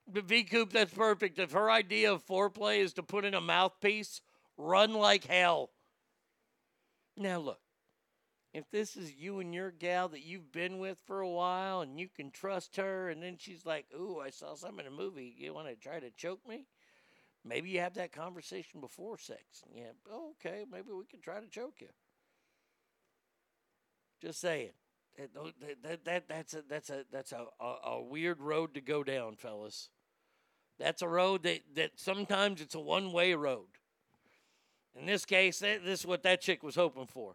But 0.06 0.24
V 0.24 0.44
Coop, 0.44 0.72
that's 0.72 0.92
perfect. 0.92 1.38
If 1.38 1.52
her 1.52 1.70
idea 1.70 2.12
of 2.12 2.26
foreplay 2.26 2.80
is 2.80 2.92
to 2.94 3.02
put 3.02 3.24
in 3.24 3.32
a 3.32 3.40
mouthpiece, 3.40 4.20
run 4.58 4.92
like 4.92 5.24
hell. 5.24 5.70
Now, 7.16 7.38
look, 7.38 7.61
if 8.52 8.70
this 8.70 8.96
is 8.96 9.14
you 9.14 9.40
and 9.40 9.54
your 9.54 9.70
gal 9.70 10.08
that 10.08 10.22
you've 10.22 10.52
been 10.52 10.78
with 10.78 10.98
for 11.06 11.20
a 11.20 11.28
while 11.28 11.80
and 11.80 11.98
you 11.98 12.08
can 12.14 12.30
trust 12.30 12.76
her, 12.76 13.08
and 13.08 13.22
then 13.22 13.36
she's 13.38 13.64
like, 13.64 13.86
Ooh, 13.94 14.20
I 14.20 14.30
saw 14.30 14.54
something 14.54 14.86
in 14.86 14.92
a 14.92 14.96
movie. 14.96 15.34
You 15.36 15.54
want 15.54 15.68
to 15.68 15.74
try 15.74 16.00
to 16.00 16.10
choke 16.10 16.46
me? 16.46 16.66
Maybe 17.44 17.70
you 17.70 17.80
have 17.80 17.94
that 17.94 18.12
conversation 18.12 18.80
before 18.80 19.18
sex. 19.18 19.64
Yeah, 19.74 19.90
okay, 20.12 20.64
maybe 20.70 20.92
we 20.92 21.04
can 21.06 21.20
try 21.20 21.40
to 21.40 21.48
choke 21.48 21.80
you. 21.80 21.88
Just 24.20 24.40
saying. 24.40 24.70
That, 25.18 25.82
that, 25.82 26.04
that, 26.04 26.28
that's 26.28 26.54
a 26.54 26.62
that's 26.68 26.88
a 26.88 27.04
that's 27.12 27.32
a, 27.32 27.44
a, 27.60 27.74
a 27.84 28.02
weird 28.02 28.40
road 28.40 28.74
to 28.74 28.80
go 28.80 29.04
down, 29.04 29.36
fellas. 29.36 29.90
That's 30.78 31.02
a 31.02 31.08
road 31.08 31.42
that, 31.42 31.60
that 31.74 31.92
sometimes 31.96 32.60
it's 32.60 32.74
a 32.74 32.80
one 32.80 33.12
way 33.12 33.34
road. 33.34 33.66
In 34.98 35.06
this 35.06 35.24
case, 35.24 35.58
that, 35.60 35.84
this 35.84 36.00
is 36.00 36.06
what 36.06 36.22
that 36.22 36.40
chick 36.40 36.62
was 36.62 36.74
hoping 36.74 37.06
for. 37.06 37.34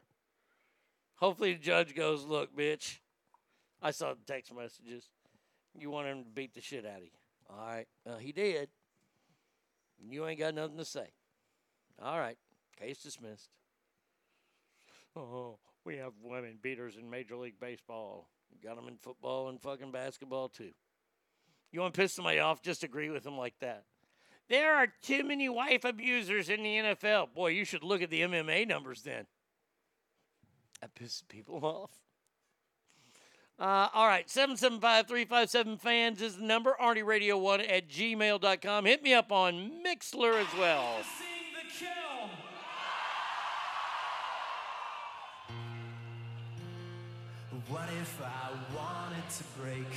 Hopefully, 1.18 1.54
the 1.54 1.60
judge 1.60 1.96
goes, 1.96 2.24
"Look, 2.24 2.56
bitch, 2.56 3.00
I 3.82 3.92
saw 3.92 4.14
the 4.14 4.22
text 4.26 4.54
messages. 4.54 5.10
You 5.78 5.92
want 5.92 6.08
him 6.08 6.24
to 6.24 6.30
beat 6.30 6.54
the 6.54 6.62
shit 6.62 6.86
out 6.86 6.98
of 6.98 7.04
you. 7.04 7.10
All 7.50 7.66
right, 7.66 7.88
uh, 8.06 8.18
he 8.18 8.32
did. 8.32 8.70
You 10.00 10.26
ain't 10.28 10.40
got 10.40 10.54
nothing 10.54 10.78
to 10.78 10.86
say. 10.86 11.10
All 12.02 12.20
right, 12.20 12.38
case 12.80 13.02
dismissed. 13.02 13.50
Oh, 15.16 15.58
we 15.84 15.98
have 15.98 16.14
women 16.22 16.60
beaters 16.62 16.96
in 16.98 17.10
Major 17.10 17.36
League 17.36 17.60
Baseball. 17.60 18.30
Got 18.64 18.76
them 18.76 18.88
in 18.88 18.98
football 18.98 19.50
and 19.50 19.62
fucking 19.62 19.92
basketball 19.92 20.50
too. 20.50 20.72
You 21.72 21.82
want 21.82 21.94
to 21.94 22.02
piss 22.02 22.14
somebody 22.14 22.40
off? 22.40 22.62
Just 22.62 22.84
agree 22.84 23.10
with 23.10 23.24
them 23.24 23.38
like 23.38 23.56
that. 23.60 23.86
There 24.50 24.76
are 24.76 24.88
too 25.02 25.24
many 25.24 25.50
wife 25.50 25.84
abusers 25.84 26.50
in 26.50 26.64
the 26.64 26.76
NFL. 26.78 27.34
Boy, 27.34 27.50
you 27.50 27.66
should 27.66 27.84
look 27.84 28.02
at 28.02 28.10
the 28.10 28.22
MMA 28.22 28.68
numbers 28.68 29.02
then. 29.02 29.26
That 30.82 30.96
pisses 30.96 31.24
people 31.28 31.56
off. 31.64 31.92
Uh, 33.60 33.90
all 33.92 34.06
right, 34.06 34.30
775 34.30 35.80
fans 35.82 36.22
is 36.22 36.38
the 36.38 36.44
number. 36.44 36.76
ArnieRadio1 36.80 37.72
at 37.72 37.90
gmail.com. 37.90 38.86
Hit 38.86 39.02
me 39.02 39.16
up 39.16 39.32
on 39.32 39.84
Mixlr 39.84 40.40
as 40.40 40.60
well. 40.60 40.98
What 47.68 47.90
if 48.00 48.22
I 48.22 48.50
wanted 48.76 49.30
to 49.30 49.44
break? 49.60 49.94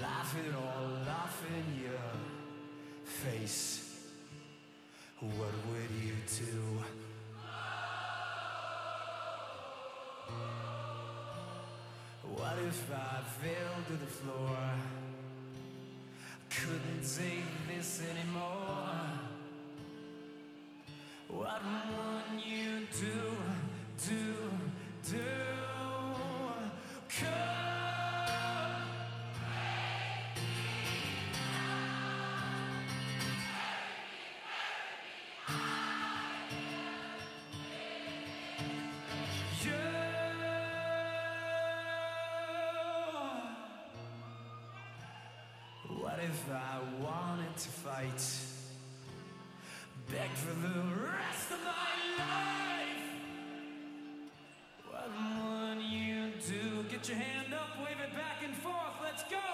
Laughing 0.00 0.54
all 0.56 1.08
off 1.08 1.44
in 1.46 1.82
your 1.82 2.00
face. 3.04 3.94
What 5.20 5.32
would 5.32 6.04
you 6.04 6.14
do? 6.26 6.84
What 12.22 12.58
if 12.66 12.90
I 12.92 13.22
fell 13.40 13.84
to 13.86 13.92
the 13.92 14.06
floor? 14.06 14.58
couldn't 16.50 17.02
take 17.02 17.44
this 17.68 18.02
anymore. 18.02 18.90
What 21.28 21.62
would 21.62 22.44
you 22.44 22.86
do, 22.92 23.36
do, 24.06 24.24
do? 25.10 25.24
Come. 27.08 27.77
If 46.38 46.52
I 46.52 46.78
wanted 47.02 47.56
to 47.56 47.68
fight? 47.68 48.22
Beg 50.10 50.30
for 50.30 50.54
the 50.54 50.80
rest 51.04 51.50
of 51.50 51.60
my 51.64 51.96
life. 52.18 53.08
What 54.90 55.08
would 55.18 55.82
you 55.82 56.30
do? 56.46 56.84
Get 56.90 57.08
your 57.08 57.18
hand 57.18 57.54
up, 57.54 57.78
wave 57.78 58.00
it 58.02 58.12
back 58.14 58.42
and 58.44 58.54
forth. 58.56 58.96
Let's 59.02 59.24
go. 59.24 59.48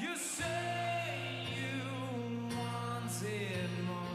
You 0.00 0.16
say 0.16 1.46
you 1.56 2.56
wanted 2.56 3.70
more. 3.86 4.07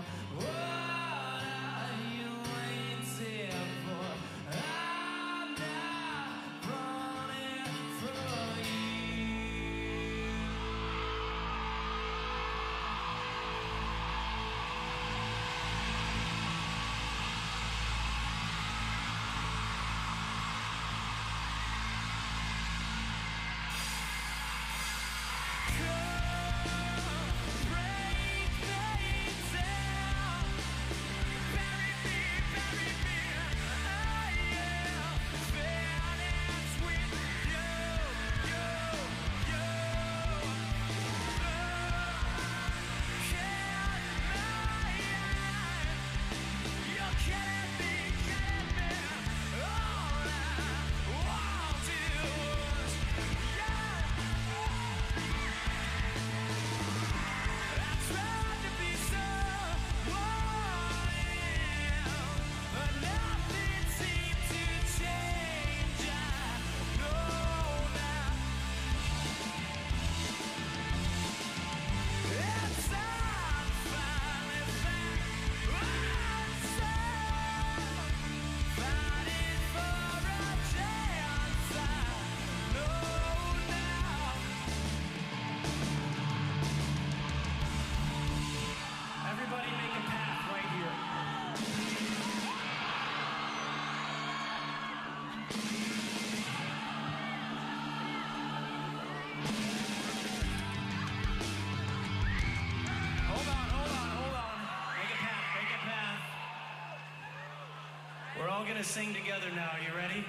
We're 108.73 108.77
gonna 108.77 108.89
sing 108.89 109.13
together 109.13 109.45
now. 109.55 109.69
Are 109.69 109.79
you 109.85 109.93
ready? 109.95 110.25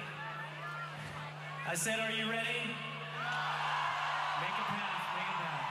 I 1.67 1.73
said, 1.73 1.99
are 1.99 2.11
you 2.11 2.29
ready? 2.29 2.61
Make 4.37 4.57
a 4.61 4.65
path, 4.69 5.01
make 5.17 5.29
a 5.33 5.37
path. 5.41 5.65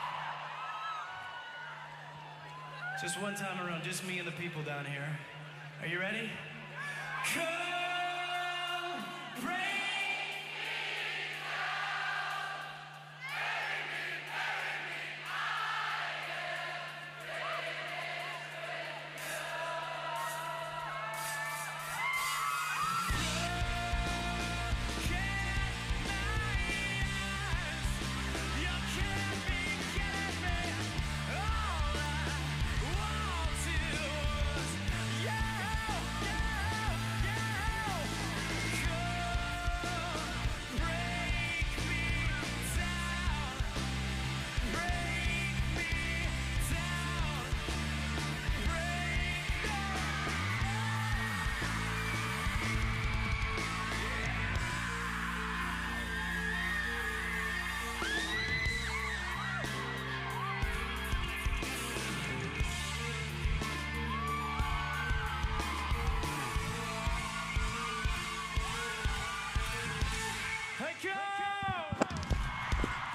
Just 3.01 3.23
one 3.23 3.37
time 3.37 3.65
around, 3.65 3.85
just 3.85 4.05
me 4.05 4.19
and 4.19 4.27
the 4.27 4.33
people 4.33 4.65
down 4.65 4.87
here. 4.87 5.07
Are 5.83 5.87
you 5.87 6.01
ready? 6.01 6.29
Come, 7.33 7.64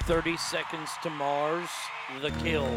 30 0.10 0.38
Seconds 0.38 0.90
to 1.04 1.10
Mars, 1.12 1.70
The 2.24 2.32
Kill. 2.42 2.68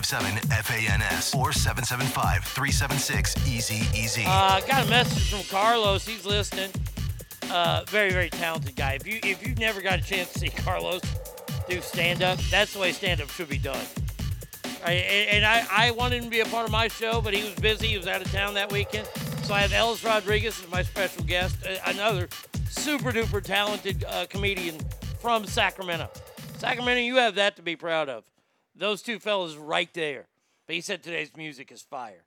775-357-FANS 0.00 1.34
or 1.34 1.50
775-376-EASY-EASY. 1.50 4.24
Uh, 4.26 4.60
got 4.60 4.86
a 4.86 4.90
message 4.90 5.30
from 5.30 5.42
Carlos. 5.50 6.06
He's 6.06 6.24
listening. 6.24 6.70
Uh, 7.50 7.84
very, 7.88 8.10
very 8.10 8.30
talented 8.30 8.74
guy. 8.76 8.94
If 8.94 9.06
you 9.06 9.20
if 9.22 9.46
you've 9.46 9.58
never 9.58 9.82
got 9.82 9.98
a 9.98 10.02
chance 10.02 10.32
to 10.32 10.38
see 10.38 10.48
Carlos 10.48 11.02
do 11.68 11.82
stand 11.82 12.22
up, 12.22 12.38
that's 12.50 12.72
the 12.72 12.78
way 12.78 12.92
stand 12.92 13.20
up 13.20 13.28
should 13.30 13.50
be 13.50 13.58
done. 13.58 13.84
I, 14.84 14.92
and 14.92 15.44
I, 15.44 15.66
I 15.70 15.90
wanted 15.92 16.18
him 16.18 16.24
to 16.24 16.30
be 16.30 16.40
a 16.40 16.44
part 16.46 16.64
of 16.64 16.72
my 16.72 16.88
show, 16.88 17.20
but 17.20 17.34
he 17.34 17.44
was 17.44 17.54
busy. 17.54 17.88
He 17.88 17.96
was 17.96 18.06
out 18.06 18.20
of 18.20 18.30
town 18.32 18.54
that 18.54 18.72
weekend. 18.72 19.08
So 19.44 19.54
I 19.54 19.60
have 19.60 19.72
Ellis 19.72 20.02
Rodriguez 20.02 20.60
as 20.62 20.70
my 20.70 20.82
special 20.82 21.24
guest, 21.24 21.56
another 21.86 22.28
super 22.68 23.12
duper 23.12 23.42
talented 23.42 24.04
uh, 24.08 24.26
comedian 24.28 24.78
from 25.20 25.46
Sacramento. 25.46 26.10
Sacramento, 26.58 27.00
you 27.00 27.16
have 27.16 27.36
that 27.36 27.56
to 27.56 27.62
be 27.62 27.76
proud 27.76 28.08
of. 28.08 28.24
Those 28.74 29.02
two 29.02 29.18
fellas 29.18 29.56
right 29.56 29.92
there. 29.94 30.26
But 30.66 30.76
he 30.76 30.80
said 30.80 31.02
today's 31.02 31.36
music 31.36 31.70
is 31.72 31.82
fire. 31.82 32.24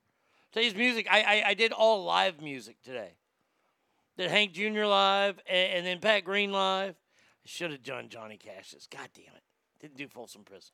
Today's 0.52 0.74
music, 0.74 1.06
I, 1.10 1.22
I, 1.22 1.48
I 1.48 1.54
did 1.54 1.72
all 1.72 2.04
live 2.04 2.40
music 2.40 2.76
today. 2.82 3.14
Did 4.16 4.30
Hank 4.30 4.52
Jr. 4.52 4.84
live 4.84 5.38
and, 5.48 5.72
and 5.74 5.86
then 5.86 5.98
Pat 5.98 6.24
Green 6.24 6.52
live. 6.52 6.94
I 6.94 7.48
should 7.48 7.70
have 7.70 7.82
done 7.82 8.08
Johnny 8.08 8.36
Cash's. 8.36 8.86
God 8.90 9.08
damn 9.14 9.34
it. 9.34 9.42
Didn't 9.80 9.96
do 9.96 10.08
Folsom 10.08 10.42
Prison. 10.42 10.72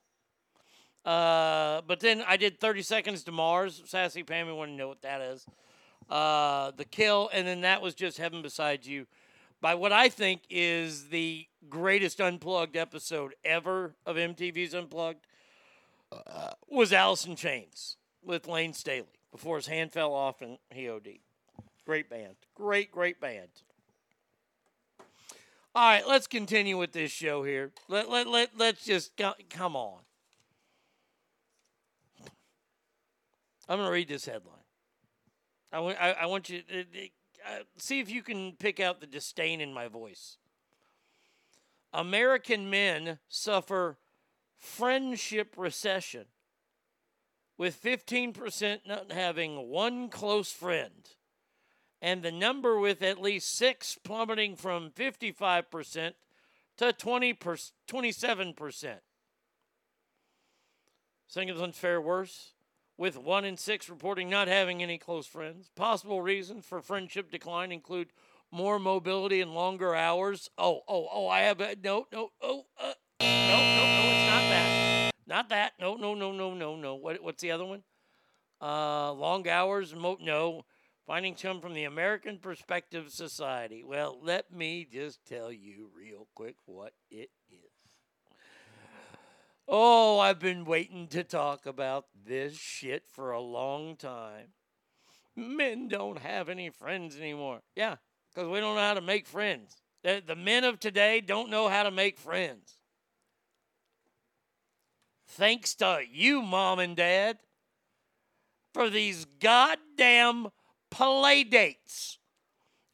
Uh, 1.04 1.82
but 1.86 2.00
then 2.00 2.22
I 2.28 2.36
did 2.36 2.60
30 2.60 2.82
Seconds 2.82 3.24
to 3.24 3.32
Mars. 3.32 3.82
Sassy 3.86 4.22
Pammy 4.22 4.54
to 4.64 4.70
know 4.70 4.88
what 4.88 5.02
that 5.02 5.20
is. 5.20 5.44
Uh, 6.08 6.70
the 6.76 6.84
Kill, 6.84 7.30
and 7.32 7.46
then 7.46 7.62
that 7.62 7.82
was 7.82 7.94
just 7.94 8.18
Heaven 8.18 8.42
Beside 8.42 8.86
You 8.86 9.06
by 9.62 9.76
what 9.76 9.92
I 9.92 10.08
think 10.08 10.42
is 10.50 11.08
the 11.08 11.46
greatest 11.70 12.20
unplugged 12.20 12.76
episode 12.76 13.34
ever 13.44 13.94
of 14.04 14.16
MTV's 14.16 14.74
Unplugged 14.74 15.24
uh, 16.26 16.50
was 16.68 16.92
Alice 16.92 17.26
in 17.26 17.36
Chains 17.36 17.96
with 18.22 18.46
Layne 18.46 18.72
Staley 18.72 19.06
before 19.30 19.56
his 19.56 19.66
hand 19.66 19.92
fell 19.92 20.12
off 20.12 20.42
and 20.42 20.58
he 20.70 20.88
OD'd. 20.88 21.18
Great 21.84 22.08
band. 22.08 22.36
Great, 22.54 22.92
great 22.92 23.20
band. 23.20 23.48
All 25.74 25.88
right, 25.88 26.06
let's 26.06 26.26
continue 26.26 26.76
with 26.76 26.92
this 26.92 27.10
show 27.10 27.42
here. 27.44 27.72
Let, 27.88 28.10
let, 28.10 28.28
let, 28.28 28.50
let's 28.58 28.84
just 28.84 29.12
come 29.48 29.74
on. 29.74 30.00
I'm 33.68 33.78
going 33.78 33.88
to 33.88 33.92
read 33.92 34.08
this 34.08 34.26
headline. 34.26 34.56
I 35.72 35.80
want, 35.80 35.96
I, 35.98 36.12
I 36.12 36.26
want 36.26 36.50
you 36.50 36.60
to 36.60 36.80
uh, 36.80 37.62
see 37.78 38.00
if 38.00 38.10
you 38.10 38.22
can 38.22 38.52
pick 38.52 38.80
out 38.80 39.00
the 39.00 39.06
disdain 39.06 39.62
in 39.62 39.72
my 39.72 39.88
voice. 39.88 40.36
American 41.94 42.68
men 42.68 43.18
suffer 43.28 43.96
friendship 44.62 45.54
recession, 45.58 46.26
with 47.58 47.82
15% 47.82 48.86
not 48.86 49.10
having 49.10 49.68
one 49.68 50.08
close 50.08 50.52
friend, 50.52 51.10
and 52.00 52.22
the 52.22 52.32
number 52.32 52.78
with 52.78 53.02
at 53.02 53.20
least 53.20 53.54
six 53.54 53.98
plummeting 54.02 54.56
from 54.56 54.90
55% 54.90 56.12
to 56.78 56.92
20 56.92 57.34
27%. 57.34 58.94
Singleton's 61.26 61.78
fare 61.78 62.00
worse, 62.00 62.52
with 62.96 63.18
one 63.18 63.44
in 63.44 63.56
six 63.56 63.88
reporting 63.88 64.30
not 64.30 64.48
having 64.48 64.82
any 64.82 64.96
close 64.96 65.26
friends. 65.26 65.70
Possible 65.74 66.22
reasons 66.22 66.64
for 66.64 66.80
friendship 66.80 67.30
decline 67.30 67.72
include 67.72 68.12
more 68.52 68.78
mobility 68.78 69.40
and 69.40 69.54
longer 69.54 69.94
hours. 69.94 70.50
Oh, 70.56 70.82
oh, 70.86 71.08
oh, 71.10 71.26
I 71.26 71.40
have 71.40 71.60
a 71.60 71.74
no, 71.82 72.06
no, 72.12 72.30
oh, 72.40 72.66
uh, 72.80 72.92
Not 75.32 75.48
that. 75.48 75.72
No, 75.80 75.94
no, 75.94 76.14
no, 76.14 76.30
no, 76.30 76.52
no, 76.52 76.76
no. 76.76 76.94
What, 76.94 77.22
what's 77.22 77.40
the 77.40 77.52
other 77.52 77.64
one? 77.64 77.84
Uh, 78.60 79.14
long 79.14 79.48
hours. 79.48 79.94
Mo- 79.94 80.18
no. 80.20 80.66
Finding 81.06 81.38
some 81.38 81.62
from 81.62 81.72
the 81.72 81.84
American 81.84 82.36
Perspective 82.36 83.08
Society. 83.08 83.82
Well, 83.82 84.18
let 84.22 84.52
me 84.52 84.86
just 84.92 85.24
tell 85.24 85.50
you 85.50 85.88
real 85.96 86.28
quick 86.34 86.56
what 86.66 86.92
it 87.10 87.30
is. 87.50 87.96
Oh, 89.66 90.18
I've 90.18 90.38
been 90.38 90.66
waiting 90.66 91.06
to 91.08 91.24
talk 91.24 91.64
about 91.64 92.08
this 92.26 92.54
shit 92.54 93.04
for 93.08 93.30
a 93.30 93.40
long 93.40 93.96
time. 93.96 94.48
Men 95.34 95.88
don't 95.88 96.18
have 96.18 96.50
any 96.50 96.68
friends 96.68 97.16
anymore. 97.16 97.62
Yeah, 97.74 97.96
because 98.34 98.50
we 98.50 98.60
don't 98.60 98.74
know 98.74 98.82
how 98.82 98.92
to 98.92 99.00
make 99.00 99.26
friends. 99.26 99.78
The, 100.02 100.22
the 100.24 100.36
men 100.36 100.64
of 100.64 100.78
today 100.78 101.22
don't 101.22 101.48
know 101.48 101.70
how 101.70 101.84
to 101.84 101.90
make 101.90 102.18
friends. 102.18 102.81
Thanks 105.36 105.74
to 105.76 106.02
you, 106.12 106.42
mom 106.42 106.78
and 106.78 106.94
dad, 106.94 107.38
for 108.74 108.90
these 108.90 109.24
goddamn 109.40 110.48
play 110.90 111.42
dates. 111.42 112.18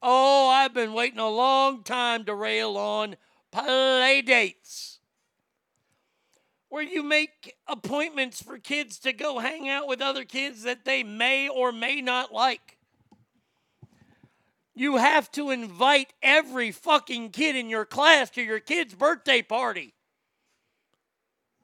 Oh, 0.01 0.49
I've 0.49 0.73
been 0.73 0.93
waiting 0.93 1.19
a 1.19 1.29
long 1.29 1.83
time 1.83 2.25
to 2.27 2.35
rail 2.37 2.77
on 2.77 3.17
play 3.51 4.23
dates. 4.23 5.01
Where 6.69 6.85
you 6.85 7.03
make 7.03 7.57
appointments 7.67 8.41
for 8.41 8.59
kids 8.59 9.01
to 9.01 9.13
go 9.13 9.41
hang 9.41 9.69
out 9.69 9.89
with 9.89 10.01
other 10.01 10.25
kids 10.25 10.63
that 10.63 10.85
they 10.85 11.03
may 11.03 11.49
or 11.49 11.73
may 11.73 12.01
not 12.01 12.33
like. 12.33 12.79
You 14.77 14.99
have 14.99 15.29
to 15.33 15.51
invite 15.51 16.13
every 16.23 16.71
fucking 16.71 17.31
kid 17.31 17.57
in 17.57 17.69
your 17.69 17.85
class 17.85 18.31
to 18.31 18.43
your 18.43 18.61
kid's 18.61 18.95
birthday 18.95 19.43
party. 19.43 19.95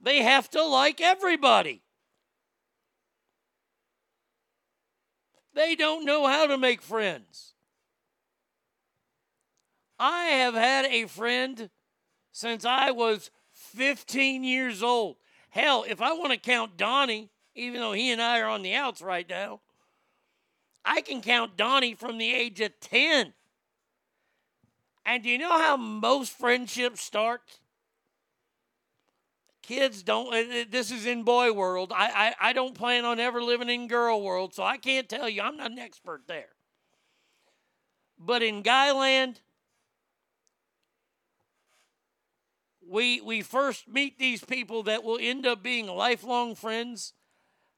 They 0.05 0.23
have 0.23 0.51
to 0.51 0.63
like 0.63 1.01
everybody. 1.01 1.81
They 5.55 5.75
don't 5.75 6.05
know 6.05 6.27
how 6.27 6.47
to 6.47 6.59
make 6.59 6.83
friends. 6.83 7.55
I 9.99 10.25
have 10.25 10.53
had 10.53 10.85
a 10.85 11.07
friend 11.07 11.71
since 12.33 12.67
I 12.67 12.91
was 12.91 13.31
15 13.53 14.45
years 14.45 14.83
old. 14.83 15.17
Hell, 15.49 15.87
if 15.89 16.03
I 16.03 16.13
want 16.13 16.33
to 16.33 16.39
count 16.39 16.77
Donnie, 16.77 17.31
even 17.55 17.81
though 17.81 17.93
he 17.93 18.11
and 18.11 18.21
I 18.21 18.41
are 18.41 18.49
on 18.49 18.61
the 18.61 18.75
outs 18.75 19.01
right 19.01 19.27
now, 19.27 19.61
I 20.85 21.01
can 21.01 21.23
count 21.23 21.57
Donnie 21.57 21.95
from 21.95 22.19
the 22.19 22.35
age 22.35 22.61
of 22.61 22.79
10. 22.81 23.33
And 25.07 25.23
do 25.23 25.31
you 25.31 25.39
know 25.39 25.57
how 25.57 25.79
most 25.79 26.33
friendships 26.33 27.01
start? 27.01 27.41
Kids 29.67 30.03
don't, 30.03 30.31
this 30.71 30.91
is 30.91 31.07
in 31.07 31.23
boy 31.23 31.51
world. 31.51 31.91
I, 31.95 32.35
I, 32.41 32.51
I 32.51 32.53
don't 32.53 32.75
plan 32.75 33.07
on 33.07 33.19
ever 33.19 33.43
living 33.43 33.71
in 33.71 33.89
girl 33.89 34.21
world, 34.21 34.53
so 34.53 34.63
I 34.63 34.77
can't 34.77 35.09
tell 35.09 35.27
you. 35.27 35.41
I'm 35.41 35.57
not 35.57 35.71
an 35.71 35.79
expert 35.79 36.25
there. 36.27 36.51
But 38.19 38.43
in 38.43 38.61
guy 38.61 38.93
land, 38.93 39.41
we, 42.87 43.23
we 43.23 43.41
first 43.41 43.89
meet 43.89 44.19
these 44.19 44.45
people 44.45 44.83
that 44.83 45.03
will 45.03 45.19
end 45.19 45.47
up 45.47 45.63
being 45.63 45.87
lifelong 45.87 46.55
friends. 46.55 47.15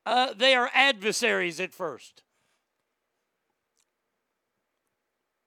Uh, 0.04 0.34
they 0.36 0.56
are 0.56 0.68
adversaries 0.74 1.60
at 1.60 1.72
first. 1.72 2.24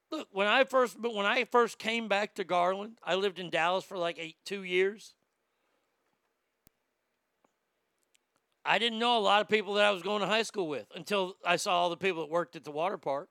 Look, 0.09 0.30
when 0.32 0.48
I 0.48 0.64
first 0.64 1.00
but 1.00 1.14
when 1.14 1.26
I 1.26 1.43
first 1.43 1.77
came 1.77 2.08
back 2.08 2.34
to 2.35 2.43
Garland, 2.43 2.98
I 3.03 3.14
lived 3.16 3.38
in 3.38 3.50
Dallas 3.50 3.84
for 3.84 3.98
like 3.98 4.18
eight 4.18 4.38
two 4.43 4.64
years. 4.64 5.14
I 8.70 8.78
didn't 8.78 9.00
know 9.00 9.18
a 9.18 9.20
lot 9.20 9.42
of 9.42 9.50
people 9.50 9.74
that 9.74 9.86
I 9.86 9.90
was 9.90 10.04
going 10.04 10.22
to 10.22 10.28
high 10.28 10.44
school 10.44 10.68
with 10.68 10.86
until 10.96 11.34
I 11.44 11.56
saw 11.56 11.74
all 11.74 11.90
the 11.90 11.98
people 11.98 12.22
that 12.22 12.30
worked 12.30 12.56
at 12.56 12.64
the 12.64 12.70
water 12.70 13.00
park. 13.00 13.28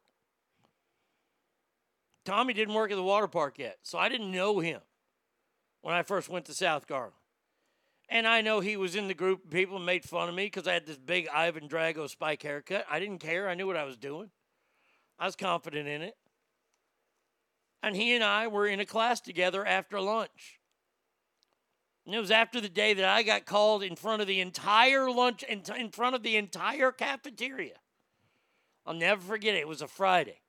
Tommy 2.24 2.52
didn't 2.52 2.74
work 2.74 2.90
at 2.90 2.96
the 2.96 3.04
water 3.04 3.28
park 3.28 3.56
yet, 3.56 3.78
so 3.84 3.98
I 3.98 4.08
didn't 4.08 4.32
know 4.32 4.58
him 4.58 4.80
when 5.80 5.94
I 5.94 6.02
first 6.02 6.28
went 6.28 6.46
to 6.46 6.54
South 6.54 6.88
Garland. 6.88 7.14
And 8.08 8.26
I 8.26 8.40
know 8.40 8.58
he 8.58 8.76
was 8.76 8.96
in 8.96 9.06
the 9.06 9.14
group 9.14 9.44
of 9.44 9.50
people 9.52 9.76
and 9.76 9.86
made 9.86 10.02
fun 10.02 10.28
of 10.28 10.34
me 10.34 10.46
because 10.46 10.66
I 10.66 10.72
had 10.72 10.86
this 10.86 10.98
big 10.98 11.28
Ivan 11.28 11.68
Drago 11.68 12.10
spike 12.10 12.42
haircut. 12.42 12.84
I 12.90 12.98
didn't 12.98 13.18
care. 13.18 13.48
I 13.48 13.54
knew 13.54 13.68
what 13.68 13.76
I 13.76 13.84
was 13.84 13.96
doing. 13.96 14.30
I 15.20 15.26
was 15.26 15.36
confident 15.36 15.86
in 15.86 16.02
it. 16.02 16.16
And 17.80 17.94
he 17.94 18.12
and 18.12 18.24
I 18.24 18.48
were 18.48 18.66
in 18.66 18.80
a 18.80 18.86
class 18.86 19.20
together 19.20 19.64
after 19.64 20.00
lunch. 20.00 20.57
And 22.08 22.14
it 22.14 22.20
was 22.20 22.30
after 22.30 22.58
the 22.58 22.70
day 22.70 22.94
that 22.94 23.04
I 23.04 23.22
got 23.22 23.44
called 23.44 23.82
in 23.82 23.94
front 23.94 24.22
of 24.22 24.28
the 24.28 24.40
entire 24.40 25.10
lunch, 25.10 25.42
in, 25.42 25.60
in 25.76 25.90
front 25.90 26.16
of 26.16 26.22
the 26.22 26.36
entire 26.36 26.90
cafeteria. 26.90 27.74
I'll 28.86 28.94
never 28.94 29.20
forget 29.20 29.54
it. 29.54 29.58
It 29.58 29.68
was 29.68 29.82
a 29.82 29.86
Friday. 29.86 30.40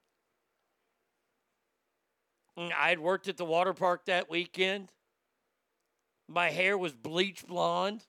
And 2.55 2.71
I 2.71 2.88
had 2.88 2.99
worked 2.99 3.27
at 3.27 3.35
the 3.35 3.43
water 3.43 3.73
park 3.73 4.05
that 4.05 4.29
weekend. 4.29 4.93
My 6.29 6.49
hair 6.49 6.77
was 6.77 6.93
bleach 6.93 7.45
blonde. 7.45 8.05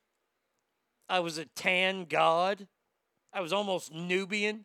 I 1.08 1.18
was 1.18 1.36
a 1.36 1.44
tan 1.44 2.04
god. 2.04 2.68
I 3.32 3.40
was 3.40 3.52
almost 3.52 3.92
Nubian. 3.92 4.64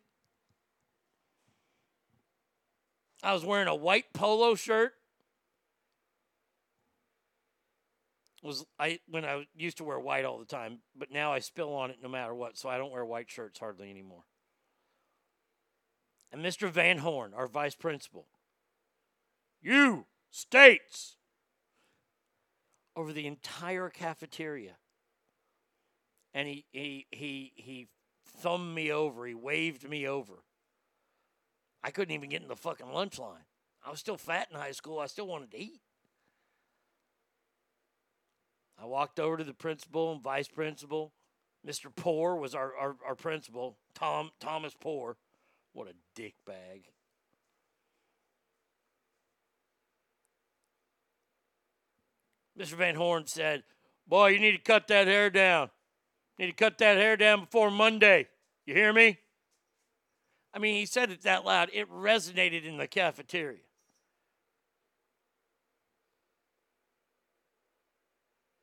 I 3.20 3.32
was 3.32 3.44
wearing 3.44 3.66
a 3.66 3.74
white 3.74 4.12
polo 4.12 4.54
shirt. 4.54 4.92
Was 8.46 8.64
I 8.78 9.00
when 9.08 9.24
I 9.24 9.48
used 9.56 9.78
to 9.78 9.84
wear 9.84 9.98
white 9.98 10.24
all 10.24 10.38
the 10.38 10.44
time, 10.44 10.78
but 10.94 11.10
now 11.10 11.32
I 11.32 11.40
spill 11.40 11.74
on 11.74 11.90
it 11.90 11.96
no 12.00 12.08
matter 12.08 12.32
what, 12.32 12.56
so 12.56 12.68
I 12.68 12.78
don't 12.78 12.92
wear 12.92 13.04
white 13.04 13.28
shirts 13.28 13.58
hardly 13.58 13.90
anymore. 13.90 14.24
And 16.30 16.44
Mr. 16.44 16.70
Van 16.70 16.98
Horn, 16.98 17.32
our 17.34 17.48
vice 17.48 17.74
principal, 17.74 18.28
you 19.60 20.06
states 20.30 21.16
over 22.94 23.12
the 23.12 23.26
entire 23.26 23.88
cafeteria. 23.88 24.76
And 26.32 26.46
he 26.46 26.66
he 26.70 27.06
he 27.10 27.52
he 27.56 27.88
thumbed 28.24 28.76
me 28.76 28.92
over, 28.92 29.26
he 29.26 29.34
waved 29.34 29.88
me 29.88 30.06
over. 30.06 30.44
I 31.82 31.90
couldn't 31.90 32.14
even 32.14 32.30
get 32.30 32.42
in 32.42 32.48
the 32.48 32.54
fucking 32.54 32.92
lunch 32.92 33.18
line. 33.18 33.44
I 33.84 33.90
was 33.90 33.98
still 33.98 34.16
fat 34.16 34.48
in 34.52 34.56
high 34.56 34.72
school. 34.72 35.00
I 35.00 35.06
still 35.06 35.26
wanted 35.26 35.50
to 35.52 35.58
eat. 35.58 35.80
I 38.78 38.84
walked 38.84 39.18
over 39.18 39.36
to 39.36 39.44
the 39.44 39.54
principal 39.54 40.12
and 40.12 40.22
vice 40.22 40.48
principal. 40.48 41.12
Mr. 41.66 41.94
Poor 41.94 42.36
was 42.36 42.54
our, 42.54 42.74
our, 42.76 42.96
our 43.06 43.14
principal. 43.14 43.76
Tom 43.94 44.30
Thomas 44.38 44.74
Poor. 44.78 45.16
What 45.72 45.88
a 45.88 45.94
dick 46.14 46.34
bag. 46.46 46.84
Mr. 52.58 52.74
Van 52.74 52.94
Horn 52.94 53.26
said, 53.26 53.64
Boy, 54.06 54.28
you 54.28 54.38
need 54.38 54.52
to 54.52 54.58
cut 54.58 54.88
that 54.88 55.06
hair 55.06 55.30
down. 55.30 55.70
You 56.38 56.46
need 56.46 56.52
to 56.52 56.64
cut 56.64 56.78
that 56.78 56.96
hair 56.96 57.16
down 57.16 57.40
before 57.40 57.70
Monday. 57.70 58.28
You 58.64 58.74
hear 58.74 58.92
me? 58.92 59.18
I 60.54 60.58
mean, 60.58 60.76
he 60.76 60.86
said 60.86 61.10
it 61.10 61.22
that 61.22 61.44
loud, 61.44 61.68
it 61.74 61.90
resonated 61.90 62.64
in 62.64 62.78
the 62.78 62.86
cafeteria. 62.86 63.58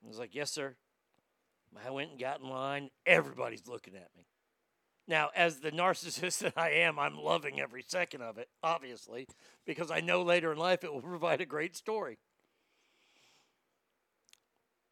I 0.04 0.08
was 0.08 0.20
like, 0.20 0.36
Yes, 0.36 0.52
sir. 0.52 0.76
I 1.86 1.90
went 1.90 2.12
and 2.12 2.20
got 2.20 2.40
in 2.40 2.50
line. 2.50 2.90
Everybody's 3.06 3.68
looking 3.68 3.96
at 3.96 4.10
me. 4.16 4.26
Now, 5.08 5.30
as 5.36 5.60
the 5.60 5.72
narcissist 5.72 6.40
that 6.42 6.54
I 6.58 6.70
am, 6.70 7.00
I'm 7.00 7.18
loving 7.18 7.60
every 7.60 7.84
second 7.86 8.22
of 8.22 8.38
it, 8.38 8.50
obviously, 8.62 9.28
because 9.66 9.92
I 9.92 10.00
know 10.00 10.22
later 10.22 10.52
in 10.52 10.58
life 10.58 10.84
it 10.84 10.94
will 10.94 11.02
provide 11.16 11.42
a 11.42 11.46
great 11.46 11.76
story. 11.76 12.18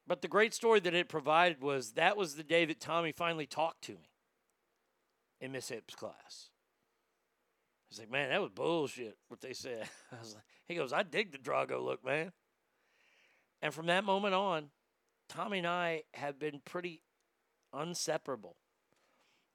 But 0.07 0.21
the 0.21 0.27
great 0.27 0.53
story 0.53 0.79
that 0.81 0.93
it 0.93 1.07
provided 1.07 1.61
was 1.61 1.93
that 1.93 2.17
was 2.17 2.35
the 2.35 2.43
day 2.43 2.65
that 2.65 2.81
Tommy 2.81 3.11
finally 3.11 3.45
talked 3.45 3.83
to 3.83 3.93
me 3.93 4.09
in 5.39 5.51
Miss 5.51 5.69
Hipp's 5.69 5.95
class. 5.95 6.49
He's 7.89 7.99
like, 7.99 8.11
man, 8.11 8.29
that 8.29 8.41
was 8.41 8.51
bullshit, 8.51 9.17
what 9.27 9.41
they 9.41 9.53
said. 9.53 9.87
I 10.11 10.19
was 10.19 10.33
like, 10.33 10.43
he 10.67 10.75
goes, 10.75 10.91
I 10.91 11.03
dig 11.03 11.31
the 11.31 11.37
Drago 11.37 11.81
look, 11.81 12.03
man. 12.03 12.31
And 13.61 13.73
from 13.73 13.85
that 13.85 14.03
moment 14.03 14.33
on, 14.33 14.69
Tommy 15.31 15.59
and 15.59 15.67
I 15.67 16.03
have 16.13 16.37
been 16.37 16.59
pretty 16.65 17.03
inseparable 17.79 18.57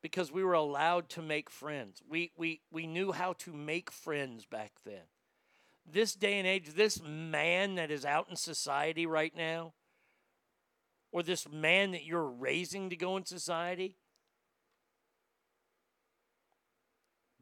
because 0.00 0.32
we 0.32 0.42
were 0.42 0.55
allowed 0.55 1.10
to 1.10 1.20
make 1.20 1.50
friends. 1.50 2.02
We, 2.08 2.32
we, 2.34 2.62
we 2.72 2.86
knew 2.86 3.12
how 3.12 3.34
to 3.40 3.52
make 3.52 3.90
friends 3.90 4.46
back 4.46 4.72
then. 4.86 5.02
This 5.84 6.14
day 6.14 6.38
and 6.38 6.46
age, 6.46 6.70
this 6.74 7.02
man 7.02 7.74
that 7.74 7.90
is 7.90 8.06
out 8.06 8.26
in 8.30 8.36
society 8.36 9.05
right 9.05 9.36
now, 9.36 9.74
or 11.12 11.22
this 11.22 11.46
man 11.46 11.90
that 11.90 12.05
you're 12.05 12.26
raising 12.26 12.88
to 12.88 12.96
go 12.96 13.18
in 13.18 13.26
society, 13.26 13.96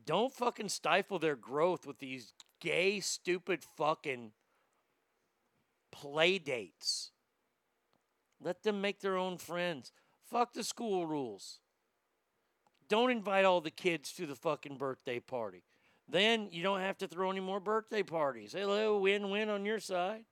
don't 0.04 0.34
fucking 0.34 0.70
stifle 0.70 1.20
their 1.20 1.36
growth 1.36 1.86
with 1.86 2.00
these 2.00 2.32
gay, 2.60 2.98
stupid 2.98 3.62
fucking 3.76 4.32
play 5.92 6.38
dates. 6.38 7.12
Let 8.44 8.62
them 8.62 8.80
make 8.80 9.00
their 9.00 9.16
own 9.16 9.38
friends. 9.38 9.90
Fuck 10.22 10.52
the 10.52 10.62
school 10.62 11.06
rules. 11.06 11.60
Don't 12.88 13.10
invite 13.10 13.46
all 13.46 13.62
the 13.62 13.70
kids 13.70 14.12
to 14.12 14.26
the 14.26 14.36
fucking 14.36 14.76
birthday 14.76 15.18
party. 15.18 15.64
Then 16.06 16.48
you 16.52 16.62
don't 16.62 16.80
have 16.80 16.98
to 16.98 17.08
throw 17.08 17.30
any 17.30 17.40
more 17.40 17.60
birthday 17.60 18.02
parties. 18.02 18.52
Hello, 18.52 18.98
win 18.98 19.30
win 19.30 19.48
on 19.48 19.64
your 19.64 19.80
side. 19.80 20.24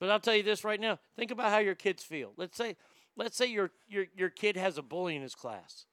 But 0.00 0.10
I'll 0.10 0.20
tell 0.20 0.34
you 0.34 0.42
this 0.42 0.64
right 0.64 0.80
now. 0.80 0.98
Think 1.16 1.30
about 1.30 1.50
how 1.50 1.58
your 1.58 1.74
kids 1.74 2.02
feel. 2.02 2.32
Let's 2.38 2.56
say 2.56 2.76
let's 3.16 3.36
say 3.36 3.46
your 3.46 3.70
your 3.86 4.06
your 4.16 4.30
kid 4.30 4.56
has 4.56 4.78
a 4.78 4.82
bully 4.82 5.16
in 5.16 5.22
his 5.22 5.34
class. 5.34 5.84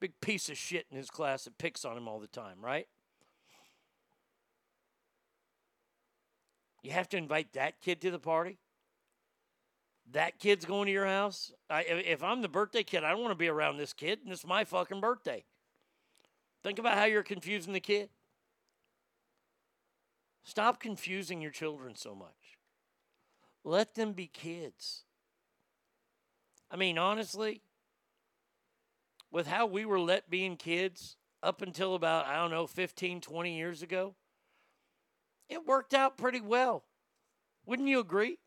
Big 0.00 0.18
piece 0.22 0.48
of 0.48 0.56
shit 0.56 0.86
in 0.90 0.96
his 0.96 1.10
class 1.10 1.44
that 1.44 1.58
picks 1.58 1.84
on 1.84 1.96
him 1.96 2.08
all 2.08 2.18
the 2.18 2.26
time, 2.26 2.56
right? 2.62 2.88
You 6.82 6.90
have 6.92 7.08
to 7.10 7.16
invite 7.16 7.52
that 7.52 7.80
kid 7.80 8.00
to 8.00 8.10
the 8.10 8.18
party. 8.18 8.58
That 10.12 10.38
kid's 10.38 10.64
going 10.64 10.86
to 10.86 10.92
your 10.92 11.06
house. 11.06 11.52
I, 11.70 11.82
if 11.82 12.22
I'm 12.22 12.42
the 12.42 12.48
birthday 12.48 12.82
kid, 12.82 13.02
I 13.02 13.10
don't 13.10 13.20
want 13.20 13.32
to 13.32 13.36
be 13.36 13.48
around 13.48 13.78
this 13.78 13.92
kid, 13.92 14.20
and 14.22 14.32
it's 14.32 14.46
my 14.46 14.64
fucking 14.64 15.00
birthday. 15.00 15.44
Think 16.62 16.78
about 16.78 16.98
how 16.98 17.04
you're 17.04 17.22
confusing 17.22 17.72
the 17.72 17.80
kid. 17.80 18.10
Stop 20.44 20.80
confusing 20.80 21.40
your 21.40 21.50
children 21.50 21.94
so 21.94 22.14
much. 22.14 22.58
Let 23.64 23.94
them 23.94 24.12
be 24.12 24.26
kids. 24.26 25.04
I 26.70 26.76
mean, 26.76 26.98
honestly, 26.98 27.62
with 29.30 29.46
how 29.46 29.66
we 29.66 29.84
were 29.84 30.00
let 30.00 30.28
being 30.28 30.56
kids 30.56 31.16
up 31.42 31.62
until 31.62 31.94
about, 31.94 32.26
I 32.26 32.36
don't 32.36 32.50
know, 32.50 32.66
15, 32.66 33.20
20 33.20 33.56
years 33.56 33.82
ago, 33.82 34.14
it 35.48 35.66
worked 35.66 35.94
out 35.94 36.18
pretty 36.18 36.40
well. 36.40 36.84
Wouldn't 37.64 37.88
you 37.88 38.00
agree? 38.00 38.38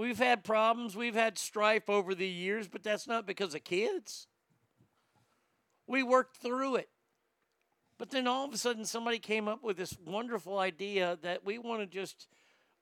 We've 0.00 0.16
had 0.16 0.44
problems, 0.44 0.96
we've 0.96 1.14
had 1.14 1.36
strife 1.36 1.90
over 1.90 2.14
the 2.14 2.26
years, 2.26 2.68
but 2.68 2.82
that's 2.82 3.06
not 3.06 3.26
because 3.26 3.54
of 3.54 3.64
kids. 3.64 4.28
We 5.86 6.02
worked 6.02 6.38
through 6.38 6.76
it. 6.76 6.88
But 7.98 8.10
then 8.10 8.26
all 8.26 8.46
of 8.46 8.54
a 8.54 8.56
sudden, 8.56 8.86
somebody 8.86 9.18
came 9.18 9.46
up 9.46 9.62
with 9.62 9.76
this 9.76 9.94
wonderful 10.02 10.58
idea 10.58 11.18
that 11.20 11.44
we 11.44 11.58
want 11.58 11.82
to 11.82 11.86
just, 11.86 12.28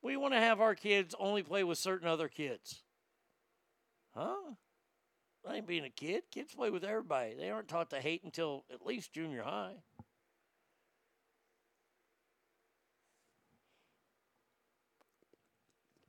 we 0.00 0.16
want 0.16 0.32
to 0.34 0.38
have 0.38 0.60
our 0.60 0.76
kids 0.76 1.12
only 1.18 1.42
play 1.42 1.64
with 1.64 1.78
certain 1.78 2.06
other 2.06 2.28
kids. 2.28 2.84
Huh? 4.14 4.52
That 5.44 5.56
ain't 5.56 5.66
being 5.66 5.84
a 5.84 5.90
kid. 5.90 6.22
Kids 6.30 6.54
play 6.54 6.70
with 6.70 6.84
everybody. 6.84 7.34
They 7.34 7.50
aren't 7.50 7.66
taught 7.66 7.90
to 7.90 8.00
hate 8.00 8.22
until 8.22 8.64
at 8.72 8.86
least 8.86 9.12
junior 9.12 9.42
high. 9.42 9.74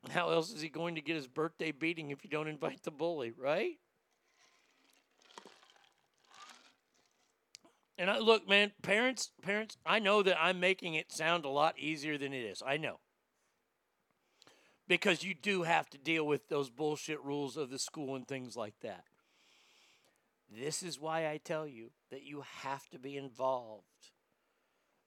How 0.10 0.32
else 0.32 0.52
is 0.52 0.62
he 0.62 0.70
going 0.70 0.96
to 0.96 1.02
get 1.02 1.16
his 1.16 1.28
birthday 1.28 1.72
beating 1.72 2.10
if 2.10 2.24
you 2.24 2.30
don't 2.30 2.48
invite 2.48 2.84
the 2.84 2.92
bully, 2.92 3.32
right? 3.38 3.78
And 7.98 8.10
I 8.10 8.20
look, 8.20 8.48
man, 8.48 8.72
parents, 8.82 9.32
parents, 9.42 9.78
I 9.86 10.00
know 10.00 10.24
that 10.24 10.42
I'm 10.42 10.60
making 10.60 10.96
it 10.96 11.12
sound 11.12 11.44
a 11.44 11.50
lot 11.50 11.78
easier 11.78 12.18
than 12.18 12.34
it 12.34 12.44
is. 12.44 12.64
I 12.66 12.78
know. 12.78 13.00
Because 14.88 15.24
you 15.24 15.36
do 15.36 15.64
have 15.64 15.90
to 15.90 15.98
deal 15.98 16.26
with 16.26 16.48
those 16.48 16.70
bullshit 16.70 17.24
rules 17.24 17.58
of 17.58 17.70
the 17.70 17.78
school 17.78 18.16
and 18.16 18.28
things 18.28 18.56
like 18.56 18.80
that. 18.82 19.04
This 20.50 20.82
is 20.82 21.00
why 21.00 21.30
I 21.30 21.40
tell 21.44 21.68
you 21.68 21.92
that 22.10 22.24
you 22.24 22.44
have 22.62 22.90
to 22.90 22.98
be 22.98 23.18
involved. 23.18 23.84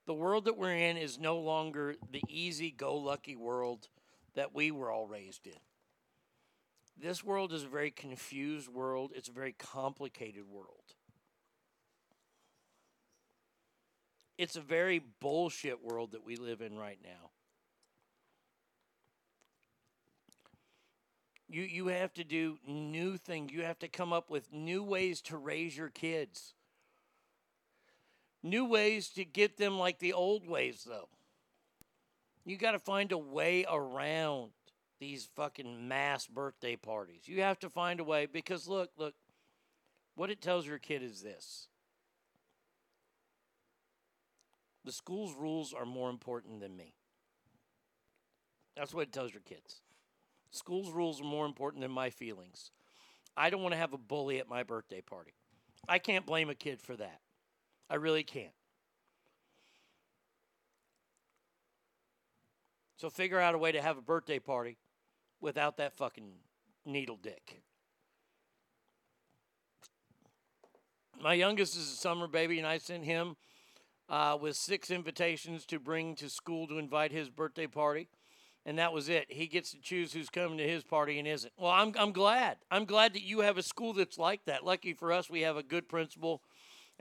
The 0.06 0.14
world 0.14 0.44
that 0.44 0.58
we're 0.58 0.74
in 0.74 0.96
is 0.96 1.18
no 1.18 1.38
longer 1.38 1.96
the 2.10 2.22
easy 2.28 2.70
go 2.70 2.94
lucky 2.96 3.34
world 3.34 3.88
that 4.34 4.54
we 4.54 4.70
were 4.70 4.90
all 4.90 5.06
raised 5.06 5.46
in. 5.46 5.60
This 7.00 7.24
world 7.24 7.52
is 7.52 7.64
a 7.64 7.68
very 7.68 7.90
confused 7.90 8.68
world, 8.68 9.12
it's 9.14 9.28
a 9.28 9.32
very 9.32 9.52
complicated 9.52 10.44
world. 10.48 10.94
It's 14.38 14.56
a 14.56 14.60
very 14.60 15.00
bullshit 15.20 15.84
world 15.84 16.12
that 16.12 16.24
we 16.24 16.36
live 16.36 16.62
in 16.62 16.76
right 16.76 16.98
now. 17.02 17.30
You, 21.48 21.62
you 21.62 21.86
have 21.88 22.14
to 22.14 22.24
do 22.24 22.58
new 22.66 23.18
things. 23.18 23.52
You 23.52 23.62
have 23.62 23.78
to 23.80 23.88
come 23.88 24.12
up 24.12 24.30
with 24.30 24.52
new 24.52 24.82
ways 24.82 25.20
to 25.22 25.36
raise 25.36 25.76
your 25.76 25.90
kids. 25.90 26.54
New 28.42 28.64
ways 28.64 29.10
to 29.10 29.24
get 29.24 29.58
them 29.58 29.78
like 29.78 29.98
the 29.98 30.14
old 30.14 30.48
ways, 30.48 30.84
though. 30.88 31.08
You 32.44 32.56
got 32.56 32.72
to 32.72 32.78
find 32.78 33.12
a 33.12 33.18
way 33.18 33.64
around 33.70 34.50
these 34.98 35.28
fucking 35.36 35.88
mass 35.88 36.26
birthday 36.26 36.76
parties. 36.76 37.22
You 37.26 37.42
have 37.42 37.58
to 37.60 37.70
find 37.70 38.00
a 38.00 38.04
way 38.04 38.26
because 38.26 38.68
look, 38.68 38.90
look, 38.96 39.14
what 40.14 40.30
it 40.30 40.40
tells 40.40 40.66
your 40.66 40.78
kid 40.78 41.02
is 41.02 41.22
this. 41.22 41.68
The 44.84 44.92
school's 44.92 45.34
rules 45.34 45.72
are 45.72 45.84
more 45.84 46.10
important 46.10 46.60
than 46.60 46.76
me. 46.76 46.94
That's 48.76 48.92
what 48.92 49.02
it 49.02 49.12
tells 49.12 49.32
your 49.32 49.42
kids. 49.42 49.80
School's 50.50 50.90
rules 50.90 51.20
are 51.20 51.24
more 51.24 51.46
important 51.46 51.82
than 51.82 51.90
my 51.90 52.10
feelings. 52.10 52.70
I 53.36 53.50
don't 53.50 53.62
want 53.62 53.72
to 53.72 53.78
have 53.78 53.92
a 53.92 53.98
bully 53.98 54.38
at 54.38 54.48
my 54.48 54.62
birthday 54.62 55.00
party. 55.00 55.32
I 55.88 55.98
can't 55.98 56.26
blame 56.26 56.50
a 56.50 56.54
kid 56.54 56.80
for 56.80 56.96
that. 56.96 57.20
I 57.88 57.96
really 57.96 58.22
can't. 58.22 58.52
So 63.02 63.10
figure 63.10 63.40
out 63.40 63.56
a 63.56 63.58
way 63.58 63.72
to 63.72 63.82
have 63.82 63.98
a 63.98 64.00
birthday 64.00 64.38
party 64.38 64.78
without 65.40 65.76
that 65.78 65.92
fucking 65.92 66.34
needle 66.86 67.18
dick. 67.20 67.60
My 71.20 71.34
youngest 71.34 71.76
is 71.76 71.90
a 71.90 71.96
summer 71.96 72.28
baby, 72.28 72.58
and 72.58 72.66
I 72.68 72.78
sent 72.78 73.04
him 73.04 73.34
uh, 74.08 74.38
with 74.40 74.54
six 74.54 74.88
invitations 74.88 75.66
to 75.66 75.80
bring 75.80 76.14
to 76.14 76.30
school 76.30 76.68
to 76.68 76.78
invite 76.78 77.10
his 77.10 77.28
birthday 77.28 77.66
party. 77.66 78.08
And 78.64 78.78
that 78.78 78.92
was 78.92 79.08
it. 79.08 79.26
He 79.28 79.48
gets 79.48 79.72
to 79.72 79.80
choose 79.80 80.12
who's 80.12 80.30
coming 80.30 80.58
to 80.58 80.68
his 80.68 80.84
party 80.84 81.18
and 81.18 81.26
isn't. 81.26 81.52
Well, 81.58 81.72
I'm, 81.72 81.92
I'm 81.98 82.12
glad. 82.12 82.58
I'm 82.70 82.84
glad 82.84 83.14
that 83.14 83.22
you 83.22 83.40
have 83.40 83.58
a 83.58 83.64
school 83.64 83.94
that's 83.94 84.16
like 84.16 84.44
that. 84.44 84.64
Lucky 84.64 84.92
for 84.92 85.12
us, 85.12 85.28
we 85.28 85.40
have 85.40 85.56
a 85.56 85.64
good 85.64 85.88
principal, 85.88 86.40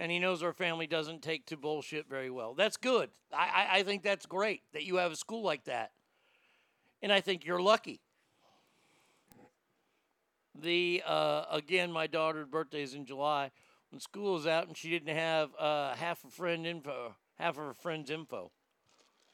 and 0.01 0.11
he 0.11 0.17
knows 0.17 0.41
our 0.41 0.51
family 0.51 0.87
doesn't 0.87 1.21
take 1.21 1.45
to 1.45 1.55
bullshit 1.55 2.09
very 2.09 2.31
well. 2.31 2.55
That's 2.55 2.75
good. 2.75 3.11
I, 3.31 3.67
I, 3.69 3.77
I 3.77 3.83
think 3.83 4.01
that's 4.01 4.25
great 4.25 4.63
that 4.73 4.83
you 4.83 4.95
have 4.95 5.11
a 5.11 5.15
school 5.15 5.43
like 5.43 5.65
that. 5.65 5.91
And 7.03 7.13
I 7.13 7.21
think 7.21 7.45
you're 7.45 7.61
lucky. 7.61 8.01
The 10.59 11.03
uh, 11.05 11.43
again, 11.51 11.91
my 11.91 12.07
daughter's 12.07 12.47
birthday 12.47 12.81
is 12.81 12.95
in 12.95 13.05
July. 13.05 13.51
When 13.91 13.99
school 13.99 14.37
is 14.37 14.47
out 14.47 14.67
and 14.67 14.75
she 14.75 14.89
didn't 14.89 15.15
have 15.15 15.51
uh, 15.59 15.93
half 15.93 16.23
a 16.25 16.29
friend 16.29 16.65
info, 16.65 17.13
half 17.37 17.59
of 17.59 17.63
her 17.65 17.73
friend's 17.75 18.09
info. 18.09 18.49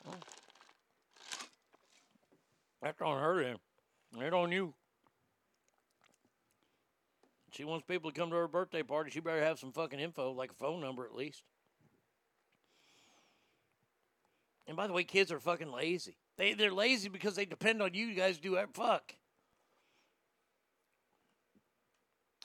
Well, 0.06 0.16
that's 2.82 3.02
on 3.02 3.22
her 3.22 3.42
then. 3.42 4.22
It 4.22 4.34
on 4.34 4.52
you. 4.52 4.74
She 7.58 7.64
wants 7.64 7.88
people 7.88 8.12
to 8.12 8.20
come 8.20 8.30
to 8.30 8.36
her 8.36 8.48
birthday 8.48 8.84
party. 8.84 9.10
She 9.10 9.20
better 9.20 9.44
have 9.44 9.58
some 9.58 9.72
fucking 9.72 10.00
info, 10.00 10.32
like 10.32 10.52
a 10.52 10.54
phone 10.54 10.80
number 10.80 11.06
at 11.06 11.16
least. 11.16 11.42
And 14.68 14.78
by 14.78 14.86
the 14.86 14.94
way, 14.94 15.04
kids 15.04 15.32
are 15.32 15.40
fucking 15.40 15.72
lazy. 15.72 16.18
They 16.38 16.54
they're 16.54 16.72
lazy 16.72 17.10
because 17.10 17.36
they 17.36 17.46
depend 17.46 17.82
on 17.82 17.96
you 17.96 18.14
guys 18.14 18.36
to 18.36 18.44
do 18.44 18.54
that 18.56 18.76
fuck. 18.76 19.16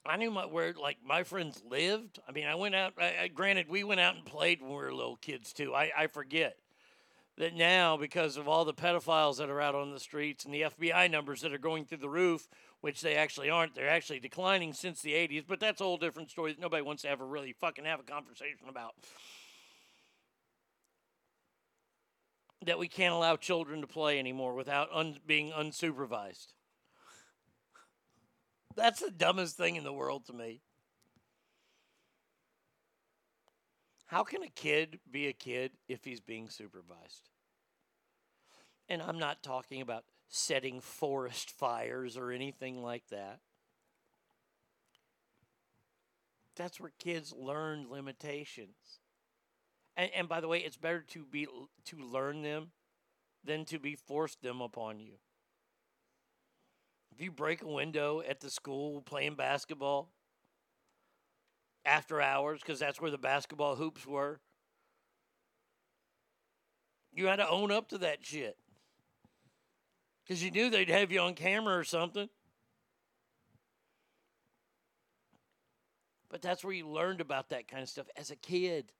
I 0.06 0.16
knew 0.16 0.30
my 0.30 0.46
where 0.46 0.72
like 0.72 0.96
my 1.04 1.24
friends 1.24 1.62
lived. 1.68 2.18
I 2.26 2.32
mean, 2.32 2.46
I 2.46 2.54
went 2.54 2.74
out. 2.74 2.94
I, 2.96 3.14
I, 3.24 3.28
granted, 3.28 3.68
we 3.68 3.84
went 3.84 4.00
out 4.00 4.16
and 4.16 4.24
played 4.24 4.62
when 4.62 4.70
we 4.70 4.76
were 4.76 4.94
little 4.94 5.16
kids 5.16 5.52
too. 5.52 5.74
I, 5.74 5.90
I 5.94 6.06
forget 6.06 6.56
that 7.36 7.54
now 7.54 7.98
because 7.98 8.38
of 8.38 8.48
all 8.48 8.64
the 8.64 8.72
pedophiles 8.72 9.36
that 9.36 9.50
are 9.50 9.60
out 9.60 9.74
on 9.74 9.92
the 9.92 10.00
streets 10.00 10.46
and 10.46 10.54
the 10.54 10.62
FBI 10.62 11.10
numbers 11.10 11.42
that 11.42 11.52
are 11.52 11.58
going 11.58 11.84
through 11.84 11.98
the 11.98 12.08
roof, 12.08 12.48
which 12.82 13.00
they 13.00 13.14
actually 13.14 13.48
aren't. 13.48 13.74
They're 13.74 13.88
actually 13.88 14.20
declining 14.20 14.72
since 14.74 15.00
the 15.00 15.12
80s, 15.12 15.44
but 15.48 15.60
that's 15.60 15.80
a 15.80 15.84
whole 15.84 15.96
different 15.96 16.30
story 16.30 16.52
that 16.52 16.60
nobody 16.60 16.82
wants 16.82 17.02
to 17.02 17.08
ever 17.08 17.24
really 17.24 17.52
fucking 17.52 17.84
have 17.84 18.00
a 18.00 18.02
conversation 18.02 18.68
about. 18.68 18.92
That 22.66 22.80
we 22.80 22.88
can't 22.88 23.14
allow 23.14 23.36
children 23.36 23.80
to 23.80 23.86
play 23.86 24.18
anymore 24.18 24.54
without 24.54 24.88
un- 24.92 25.18
being 25.26 25.52
unsupervised. 25.52 26.48
That's 28.74 29.00
the 29.00 29.10
dumbest 29.10 29.56
thing 29.56 29.76
in 29.76 29.84
the 29.84 29.92
world 29.92 30.26
to 30.26 30.32
me. 30.32 30.60
How 34.06 34.24
can 34.24 34.42
a 34.42 34.48
kid 34.48 34.98
be 35.10 35.28
a 35.28 35.32
kid 35.32 35.72
if 35.88 36.04
he's 36.04 36.20
being 36.20 36.50
supervised? 36.50 37.30
And 38.88 39.00
I'm 39.00 39.18
not 39.18 39.42
talking 39.42 39.80
about 39.80 40.04
setting 40.34 40.80
forest 40.80 41.50
fires 41.50 42.16
or 42.16 42.30
anything 42.30 42.82
like 42.82 43.06
that. 43.10 43.38
That's 46.56 46.80
where 46.80 46.92
kids 46.98 47.34
learn 47.36 47.90
limitations. 47.90 49.00
And, 49.94 50.10
and 50.16 50.28
by 50.30 50.40
the 50.40 50.48
way, 50.48 50.60
it's 50.60 50.78
better 50.78 51.04
to 51.10 51.26
be 51.26 51.46
to 51.84 51.96
learn 51.98 52.40
them 52.40 52.70
than 53.44 53.66
to 53.66 53.78
be 53.78 53.94
forced 53.94 54.40
them 54.40 54.62
upon 54.62 55.00
you. 55.00 55.16
If 57.14 57.20
you 57.20 57.30
break 57.30 57.60
a 57.60 57.68
window 57.68 58.22
at 58.26 58.40
the 58.40 58.48
school 58.48 59.02
playing 59.02 59.34
basketball 59.34 60.08
after 61.84 62.22
hours, 62.22 62.60
because 62.60 62.78
that's 62.78 63.02
where 63.02 63.10
the 63.10 63.18
basketball 63.18 63.76
hoops 63.76 64.06
were, 64.06 64.40
you 67.12 67.26
had 67.26 67.36
to 67.36 67.48
own 67.50 67.70
up 67.70 67.90
to 67.90 67.98
that 67.98 68.24
shit. 68.24 68.56
Because 70.24 70.42
you 70.42 70.50
knew 70.50 70.70
they'd 70.70 70.88
have 70.88 71.10
you 71.10 71.20
on 71.20 71.34
camera 71.34 71.76
or 71.76 71.84
something. 71.84 72.28
But 76.30 76.40
that's 76.40 76.64
where 76.64 76.72
you 76.72 76.88
learned 76.88 77.20
about 77.20 77.50
that 77.50 77.68
kind 77.68 77.82
of 77.82 77.88
stuff 77.88 78.06
as 78.16 78.30
a 78.30 78.36
kid. 78.36 78.92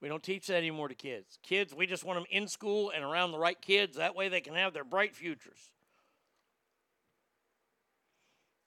We 0.00 0.08
don't 0.08 0.22
teach 0.22 0.46
that 0.46 0.58
anymore 0.58 0.88
to 0.88 0.94
kids. 0.94 1.38
Kids, 1.42 1.74
we 1.74 1.86
just 1.86 2.04
want 2.04 2.18
them 2.18 2.26
in 2.30 2.46
school 2.46 2.92
and 2.94 3.02
around 3.02 3.32
the 3.32 3.38
right 3.38 3.60
kids. 3.60 3.96
That 3.96 4.14
way 4.14 4.28
they 4.28 4.40
can 4.40 4.54
have 4.54 4.72
their 4.72 4.84
bright 4.84 5.16
futures. 5.16 5.72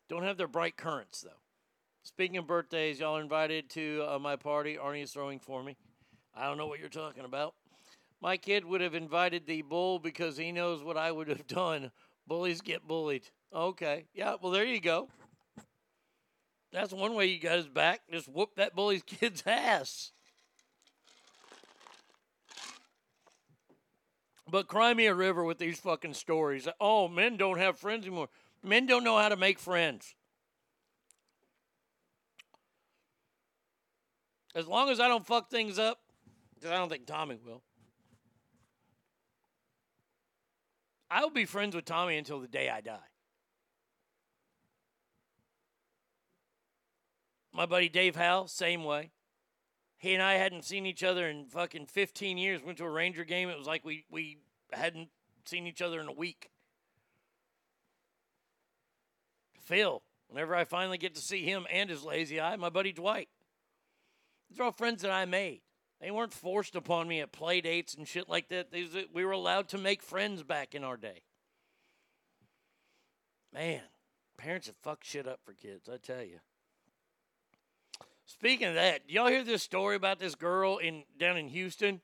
Don't 0.10 0.24
have 0.24 0.36
their 0.36 0.50
bright 0.50 0.76
currents, 0.76 1.22
though. 1.22 1.30
Speaking 2.04 2.36
of 2.36 2.48
birthdays, 2.48 3.00
y'all 3.00 3.16
are 3.16 3.22
invited 3.22 3.70
to 3.70 4.06
uh, 4.10 4.20
my 4.20 4.36
party. 4.36 4.76
Arnie 4.76 5.04
is 5.04 5.12
throwing 5.12 5.40
for 5.40 5.64
me. 5.64 5.78
I 6.36 6.48
don't 6.48 6.58
know 6.58 6.68
what 6.68 6.80
you're 6.80 6.90
talking 6.90 7.24
about. 7.24 7.54
My 8.22 8.38
kid 8.38 8.66
would 8.66 8.82
have 8.82 8.93
invited 8.93 9.48
the 9.48 9.64
bull 9.64 9.98
because 9.98 10.38
he 10.38 10.51
knows 10.51 10.83
what 10.83 10.95
I 10.95 11.11
would 11.11 11.27
have 11.27 11.48
done. 11.48 11.91
Bullies 12.27 12.61
get 12.61 12.88
bullied. 12.88 13.24
Okay. 13.53 14.06
Yeah, 14.14 14.35
well, 14.40 14.51
there 14.51 14.64
you 14.64 14.80
go. 14.80 15.09
That's 16.72 16.93
one 16.93 17.16
way 17.16 17.25
you 17.25 17.40
got 17.40 17.58
his 17.58 17.67
back. 17.67 18.01
Just 18.11 18.30
whoop 18.30 18.56
that 18.56 18.75
bully's 18.75 19.03
kid's 19.06 19.43
ass. 19.45 20.11
But 24.50 24.67
cry 24.67 24.93
me 24.93 25.08
a 25.08 25.16
river 25.16 25.43
with 25.43 25.58
these 25.58 25.80
fucking 25.80 26.14
stories. 26.14 26.67
Oh, 26.80 27.08
men 27.08 27.38
don't 27.38 27.58
have 27.58 27.80
friends 27.80 28.06
anymore. 28.06 28.30
Men 28.64 28.85
don't 28.85 29.03
know 29.03 29.17
how 29.17 29.30
to 29.30 29.38
make 29.38 29.58
friends. 29.58 30.14
As 34.53 34.67
long 34.67 34.90
as 34.90 35.00
I 35.00 35.08
don't 35.08 35.25
fuck 35.25 35.50
things 35.50 35.80
up, 35.80 36.00
'cause 36.61 36.69
I 36.69 36.75
don't 36.75 36.90
think 36.90 37.06
Tommy 37.06 37.38
will. 37.43 37.64
I 41.12 41.22
will 41.22 41.30
be 41.30 41.44
friends 41.44 41.76
with 41.76 41.84
Tommy 41.84 42.16
until 42.18 42.40
the 42.40 42.48
day 42.48 42.70
I 42.70 42.80
die. 42.80 42.98
My 47.54 47.66
buddy 47.66 47.90
Dave 47.90 48.16
Howe, 48.16 48.46
same 48.46 48.86
way. 48.86 49.12
He 49.98 50.14
and 50.14 50.24
I 50.24 50.36
hadn't 50.36 50.64
seen 50.64 50.86
each 50.86 51.04
other 51.04 51.28
in 51.28 51.48
fucking 51.48 51.88
15 51.88 52.38
years. 52.38 52.64
Went 52.64 52.78
to 52.78 52.86
a 52.86 52.90
Ranger 52.90 53.26
game. 53.26 53.50
It 53.50 53.58
was 53.58 53.68
like 53.68 53.84
we, 53.84 54.06
we 54.10 54.38
hadn't 54.72 55.10
seen 55.44 55.68
each 55.68 55.82
other 55.82 56.00
in 56.00 56.08
a 56.08 56.14
week. 56.14 56.50
Phil, 59.60 60.02
whenever 60.30 60.56
I 60.56 60.64
finally 60.64 60.98
get 60.98 61.14
to 61.16 61.22
see 61.22 61.44
him 61.44 61.68
and 61.70 61.90
his 61.90 62.06
lazy 62.06 62.40
eye, 62.40 62.56
my 62.56 62.70
buddy 62.70 62.94
Dwight. 62.94 63.28
These 64.50 64.62
are 64.62 64.64
all 64.64 64.72
friends 64.72 65.02
that 65.02 65.12
I 65.12 65.26
made. 65.26 65.62
They 66.02 66.10
weren't 66.10 66.34
forced 66.34 66.76
upon 66.76 67.08
me 67.08 67.20
at 67.20 67.32
play 67.32 67.62
dates 67.62 67.94
and 67.94 68.08
shit 68.08 68.28
like 68.28 68.50
that. 68.50 68.72
These, 68.72 68.96
uh, 68.96 69.04
we 69.14 69.24
were 69.24 69.34
allowed 69.34 69.70
to 69.70 69.78
make 69.78 70.02
friends 70.02 70.42
back 70.42 70.74
in 70.74 70.84
our 70.84 70.98
day. 70.98 71.22
Man, 73.54 73.82
parents 74.36 74.66
have 74.66 74.76
fucked 74.78 75.06
shit 75.06 75.28
up 75.28 75.42
for 75.46 75.54
kids, 75.54 75.88
I 75.88 75.98
tell 75.98 76.24
you. 76.24 76.40
Speaking 78.26 78.70
of 78.70 78.76
that, 78.76 79.02
y'all 79.08 79.28
hear 79.28 79.44
this 79.44 79.62
story 79.62 79.96
about 79.96 80.18
this 80.18 80.34
girl 80.34 80.78
in 80.78 81.04
down 81.20 81.38
in 81.38 81.50
Houston? 81.50 82.02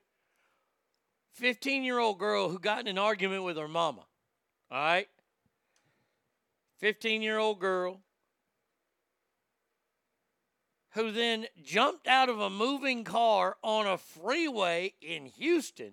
15 1.34 1.82
year 1.82 1.98
old 1.98 2.18
girl 2.18 2.50
who 2.50 2.58
got 2.60 2.80
in 2.80 2.86
an 2.86 2.98
argument 2.98 3.42
with 3.42 3.56
her 3.56 3.68
mama. 3.68 4.04
All 4.70 4.78
right? 4.78 5.08
15 6.78 7.22
year 7.22 7.38
old 7.38 7.58
girl 7.58 8.00
who 10.98 11.12
then 11.12 11.46
jumped 11.62 12.08
out 12.08 12.28
of 12.28 12.40
a 12.40 12.50
moving 12.50 13.04
car 13.04 13.56
on 13.62 13.86
a 13.86 13.96
freeway 13.96 14.92
in 15.00 15.26
Houston. 15.26 15.92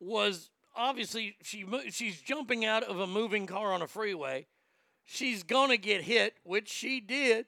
Was 0.00 0.50
obviously 0.74 1.36
she 1.40 1.64
she's 1.90 2.20
jumping 2.20 2.64
out 2.64 2.82
of 2.82 2.98
a 2.98 3.06
moving 3.06 3.46
car 3.46 3.72
on 3.72 3.80
a 3.80 3.86
freeway. 3.86 4.48
She's 5.04 5.44
gonna 5.44 5.76
get 5.76 6.02
hit, 6.02 6.34
which 6.42 6.68
she 6.68 6.98
did. 6.98 7.46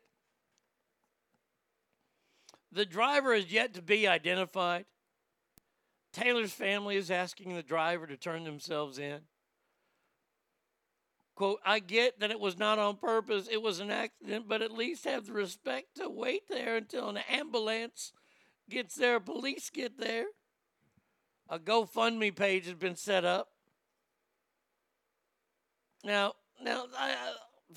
The 2.70 2.86
driver 2.86 3.34
is 3.34 3.50
yet 3.50 3.74
to 3.74 3.82
be 3.82 4.06
identified. 4.06 4.84
Taylor's 6.12 6.52
family 6.52 6.94
is 6.94 7.10
asking 7.10 7.56
the 7.56 7.64
driver 7.64 8.06
to 8.06 8.16
turn 8.16 8.44
themselves 8.44 9.00
in. 9.00 9.22
Quote, 11.36 11.60
I 11.66 11.80
get 11.80 12.18
that 12.20 12.30
it 12.30 12.40
was 12.40 12.58
not 12.58 12.78
on 12.78 12.96
purpose, 12.96 13.46
it 13.50 13.60
was 13.60 13.78
an 13.78 13.90
accident, 13.90 14.48
but 14.48 14.62
at 14.62 14.72
least 14.72 15.04
have 15.04 15.26
the 15.26 15.34
respect 15.34 15.96
to 15.96 16.08
wait 16.08 16.48
there 16.48 16.76
until 16.76 17.10
an 17.10 17.18
ambulance 17.30 18.14
gets 18.70 18.94
there, 18.94 19.20
police 19.20 19.68
get 19.68 19.98
there. 19.98 20.24
A 21.50 21.58
GoFundMe 21.58 22.34
page 22.34 22.64
has 22.64 22.74
been 22.74 22.96
set 22.96 23.26
up. 23.26 23.48
Now, 26.02 26.32
now, 26.62 26.86
I, 26.96 27.14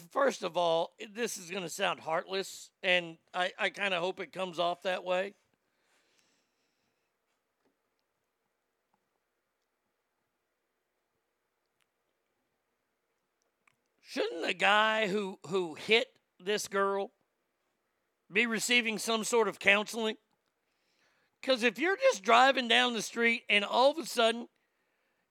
first 0.09 0.41
of 0.41 0.55
all, 0.55 0.91
this 1.13 1.38
is 1.38 1.51
going 1.51 1.63
to 1.63 1.69
sound 1.69 1.99
heartless, 1.99 2.71
and 2.81 3.17
I, 3.33 3.51
I 3.59 3.69
kind 3.71 3.93
of 3.93 4.01
hope 4.01 4.21
it 4.21 4.31
comes 4.31 4.57
off 4.57 4.83
that 4.83 5.03
way. 5.03 5.33
Shouldn't 14.09 14.41
the 14.41 14.55
guy 14.55 15.07
who 15.07 15.38
who 15.49 15.75
hit 15.75 16.07
this 16.39 16.67
girl 16.67 17.11
be 18.33 18.47
receiving 18.47 18.97
some 18.97 19.23
sort 19.23 19.47
of 19.47 19.59
counseling? 19.59 20.15
Because 21.39 21.61
if 21.61 21.77
you're 21.77 21.95
just 21.95 22.23
driving 22.23 22.67
down 22.67 22.93
the 22.93 23.03
street 23.03 23.43
and 23.51 23.63
all 23.63 23.91
of 23.91 23.99
a 23.99 24.07
sudden 24.07 24.47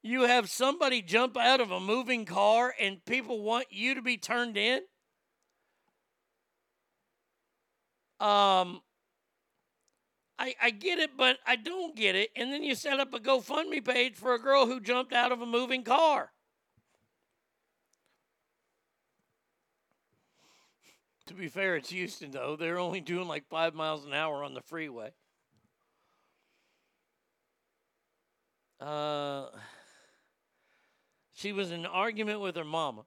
you 0.00 0.22
have 0.22 0.48
somebody 0.48 1.02
jump 1.02 1.36
out 1.36 1.60
of 1.60 1.72
a 1.72 1.80
moving 1.80 2.24
car 2.24 2.72
and 2.78 3.04
people 3.04 3.42
want 3.42 3.66
you 3.70 3.96
to 3.96 4.02
be 4.02 4.16
turned 4.16 4.56
in, 4.56 4.78
um, 8.20 8.80
I, 10.38 10.54
I 10.62 10.70
get 10.70 11.00
it, 11.00 11.16
but 11.16 11.38
I 11.44 11.56
don't 11.56 11.96
get 11.96 12.14
it. 12.14 12.30
And 12.36 12.52
then 12.52 12.62
you 12.62 12.76
set 12.76 13.00
up 13.00 13.12
a 13.12 13.18
GoFundMe 13.18 13.84
page 13.84 14.14
for 14.14 14.34
a 14.34 14.38
girl 14.38 14.66
who 14.66 14.78
jumped 14.78 15.12
out 15.12 15.32
of 15.32 15.42
a 15.42 15.46
moving 15.46 15.82
car. 15.82 16.30
To 21.28 21.34
be 21.34 21.48
fair, 21.48 21.76
it's 21.76 21.90
Houston, 21.90 22.30
though. 22.30 22.56
They're 22.56 22.78
only 22.78 23.02
doing 23.02 23.28
like 23.28 23.46
five 23.48 23.74
miles 23.74 24.06
an 24.06 24.14
hour 24.14 24.42
on 24.42 24.54
the 24.54 24.62
freeway. 24.62 25.12
Uh, 28.80 29.48
she 31.34 31.52
was 31.52 31.70
in 31.70 31.80
an 31.80 31.86
argument 31.86 32.40
with 32.40 32.56
her 32.56 32.64
mama. 32.64 33.02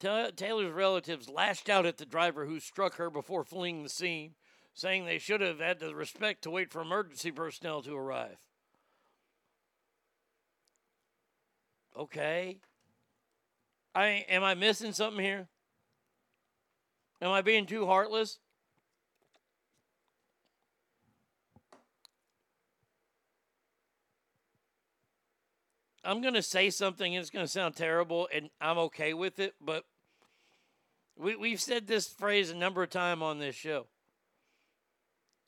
Taylor's 0.00 0.72
relatives 0.72 1.28
lashed 1.28 1.70
out 1.70 1.86
at 1.86 1.98
the 1.98 2.04
driver 2.04 2.46
who 2.46 2.58
struck 2.58 2.96
her 2.96 3.08
before 3.08 3.44
fleeing 3.44 3.84
the 3.84 3.88
scene, 3.88 4.34
saying 4.74 5.04
they 5.04 5.18
should 5.18 5.40
have 5.40 5.60
had 5.60 5.78
the 5.78 5.94
respect 5.94 6.42
to 6.42 6.50
wait 6.50 6.72
for 6.72 6.82
emergency 6.82 7.30
personnel 7.30 7.80
to 7.82 7.96
arrive. 7.96 8.38
Okay. 11.96 12.58
I 13.96 14.26
am 14.28 14.44
I 14.44 14.52
missing 14.52 14.92
something 14.92 15.24
here? 15.24 15.48
Am 17.22 17.30
I 17.30 17.40
being 17.40 17.64
too 17.64 17.86
heartless? 17.86 18.38
I'm 26.04 26.20
going 26.20 26.34
to 26.34 26.42
say 26.42 26.68
something 26.68 27.16
and 27.16 27.22
it's 27.22 27.30
going 27.30 27.46
to 27.46 27.50
sound 27.50 27.74
terrible 27.74 28.28
and 28.32 28.50
I'm 28.60 28.76
okay 28.78 29.14
with 29.14 29.38
it, 29.38 29.54
but 29.62 29.84
we, 31.18 31.34
we've 31.34 31.60
said 31.60 31.86
this 31.86 32.06
phrase 32.06 32.50
a 32.50 32.54
number 32.54 32.82
of 32.82 32.90
times 32.90 33.22
on 33.22 33.38
this 33.38 33.56
show. 33.56 33.86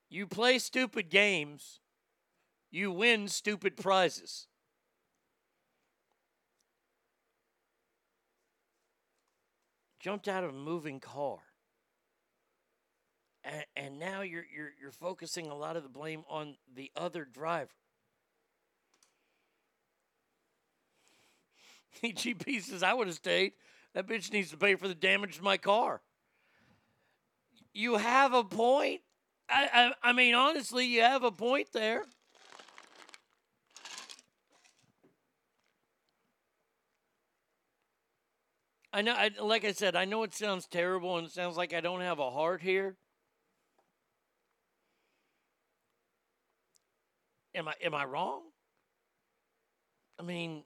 You 0.09 0.27
play 0.27 0.59
stupid 0.59 1.10
games, 1.10 1.81
you 2.70 2.91
win 2.91 3.28
stupid 3.28 3.77
prizes. 3.77 4.48
Jumped 10.09 10.27
out 10.27 10.43
of 10.43 10.49
a 10.49 10.55
moving 10.55 11.01
car. 11.01 11.37
And, 13.45 13.65
and 13.77 13.99
now 13.99 14.23
you're, 14.23 14.47
you're, 14.51 14.70
you're 14.81 14.91
focusing 14.91 15.49
a 15.49 15.55
lot 15.55 15.77
of 15.77 15.83
the 15.83 15.91
blame 15.91 16.25
on 16.31 16.57
the 16.75 16.91
other 16.97 17.27
driver. 17.27 17.69
GP 22.03 22.62
says, 22.62 22.83
I 22.83 22.95
would 22.95 23.07
have 23.09 23.17
stayed. 23.17 23.53
That 23.93 24.07
bitch 24.07 24.33
needs 24.33 24.51
to 24.53 24.57
pay 24.57 24.77
for 24.77 24.89
the 24.89 24.95
damage 24.95 25.37
to 25.37 25.45
my 25.45 25.59
car. 25.59 26.01
You 27.75 27.99
have 27.99 28.33
a 28.33 28.45
point. 28.45 29.03
I, 29.51 29.93
I, 30.03 30.09
I 30.09 30.12
mean, 30.15 30.35
honestly, 30.35 30.87
you 30.87 31.03
have 31.03 31.23
a 31.23 31.31
point 31.31 31.69
there. 31.75 32.07
I 38.99 39.01
know, 39.01 39.12
I, 39.12 39.31
like 39.41 39.65
I 39.65 39.70
said, 39.70 39.94
I 39.94 40.07
know 40.07 40.25
it 40.25 40.35
sounds 40.35 40.67
terrible 40.67 41.18
and 41.18 41.28
it 41.28 41.33
sounds 41.33 41.57
like 41.57 41.73
I 41.73 41.81
don't 41.81 42.01
have 42.01 42.18
a 42.18 42.33
heart 42.33 42.60
here. 42.60 42.97
Am 47.55 47.68
I 47.68 47.75
am 47.81 47.94
I 47.94 48.05
wrong? 48.07 48.41
I 50.18 50.25
mean, 50.25 50.65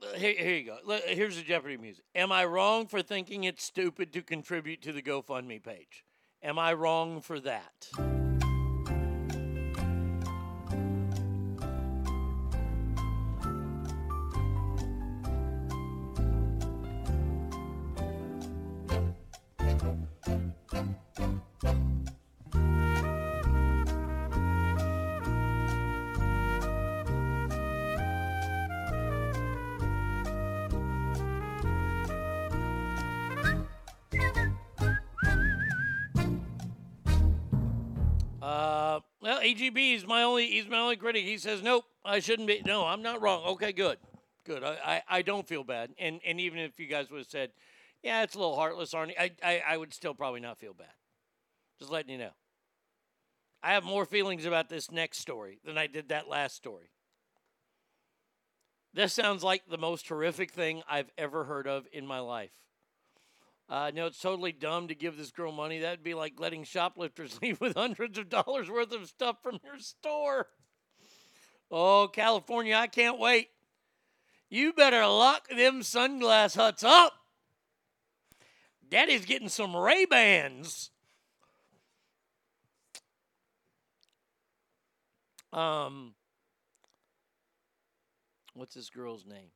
uh, 0.00 0.16
here, 0.16 0.34
here 0.38 0.54
you 0.54 0.66
go. 0.66 1.00
Here's 1.08 1.38
the 1.38 1.42
Jeopardy 1.42 1.76
music. 1.76 2.04
Am 2.14 2.30
I 2.30 2.44
wrong 2.44 2.86
for 2.86 3.02
thinking 3.02 3.42
it's 3.42 3.64
stupid 3.64 4.12
to 4.12 4.22
contribute 4.22 4.82
to 4.82 4.92
the 4.92 5.02
GoFundMe 5.02 5.60
page? 5.60 6.04
Am 6.40 6.56
I 6.56 6.72
wrong 6.72 7.20
for 7.20 7.40
that? 7.40 7.88
AGB 39.46 39.94
is 39.94 40.06
my 40.06 40.22
only 40.22 40.46
he's 40.46 40.68
my 40.68 40.78
only 40.78 40.96
critic. 40.96 41.24
He 41.24 41.38
says, 41.38 41.62
Nope, 41.62 41.84
I 42.04 42.18
shouldn't 42.18 42.48
be 42.48 42.62
no, 42.64 42.84
I'm 42.84 43.02
not 43.02 43.22
wrong. 43.22 43.44
Okay, 43.44 43.72
good. 43.72 43.98
Good. 44.44 44.62
I, 44.62 44.76
I, 44.84 45.02
I 45.18 45.22
don't 45.22 45.46
feel 45.46 45.64
bad. 45.64 45.90
And 45.98 46.20
and 46.26 46.40
even 46.40 46.58
if 46.58 46.80
you 46.80 46.86
guys 46.86 47.10
would 47.10 47.18
have 47.18 47.26
said, 47.28 47.50
Yeah, 48.02 48.22
it's 48.22 48.34
a 48.34 48.38
little 48.38 48.56
heartless, 48.56 48.92
Arnie, 48.92 49.18
I, 49.18 49.30
I, 49.42 49.62
I 49.68 49.76
would 49.76 49.94
still 49.94 50.14
probably 50.14 50.40
not 50.40 50.58
feel 50.58 50.74
bad. 50.74 50.88
Just 51.78 51.90
letting 51.90 52.10
you 52.10 52.18
know. 52.18 52.32
I 53.62 53.72
have 53.72 53.84
more 53.84 54.04
feelings 54.04 54.44
about 54.44 54.68
this 54.68 54.90
next 54.90 55.18
story 55.18 55.58
than 55.64 55.78
I 55.78 55.86
did 55.86 56.08
that 56.08 56.28
last 56.28 56.56
story. 56.56 56.90
This 58.94 59.12
sounds 59.12 59.42
like 59.44 59.68
the 59.68 59.78
most 59.78 60.08
horrific 60.08 60.52
thing 60.52 60.82
I've 60.88 61.10
ever 61.18 61.44
heard 61.44 61.66
of 61.66 61.86
in 61.92 62.06
my 62.06 62.20
life. 62.20 62.65
Uh, 63.68 63.90
no, 63.92 64.06
it's 64.06 64.20
totally 64.20 64.52
dumb 64.52 64.88
to 64.88 64.94
give 64.94 65.16
this 65.16 65.32
girl 65.32 65.50
money. 65.50 65.80
That'd 65.80 66.04
be 66.04 66.14
like 66.14 66.38
letting 66.38 66.64
shoplifters 66.64 67.38
leave 67.42 67.60
with 67.60 67.76
hundreds 67.76 68.18
of 68.18 68.28
dollars 68.28 68.70
worth 68.70 68.92
of 68.92 69.06
stuff 69.08 69.38
from 69.42 69.58
your 69.64 69.78
store. 69.78 70.46
Oh, 71.70 72.08
California, 72.12 72.76
I 72.76 72.86
can't 72.86 73.18
wait. 73.18 73.48
You 74.48 74.72
better 74.72 75.04
lock 75.04 75.48
them 75.48 75.80
sunglass 75.80 76.54
huts 76.54 76.84
up. 76.84 77.12
Daddy's 78.88 79.24
getting 79.24 79.48
some 79.48 79.74
Ray 79.76 80.04
Bans. 80.04 80.90
Um, 85.52 86.14
what's 88.54 88.74
this 88.74 88.90
girl's 88.90 89.26
name? 89.26 89.50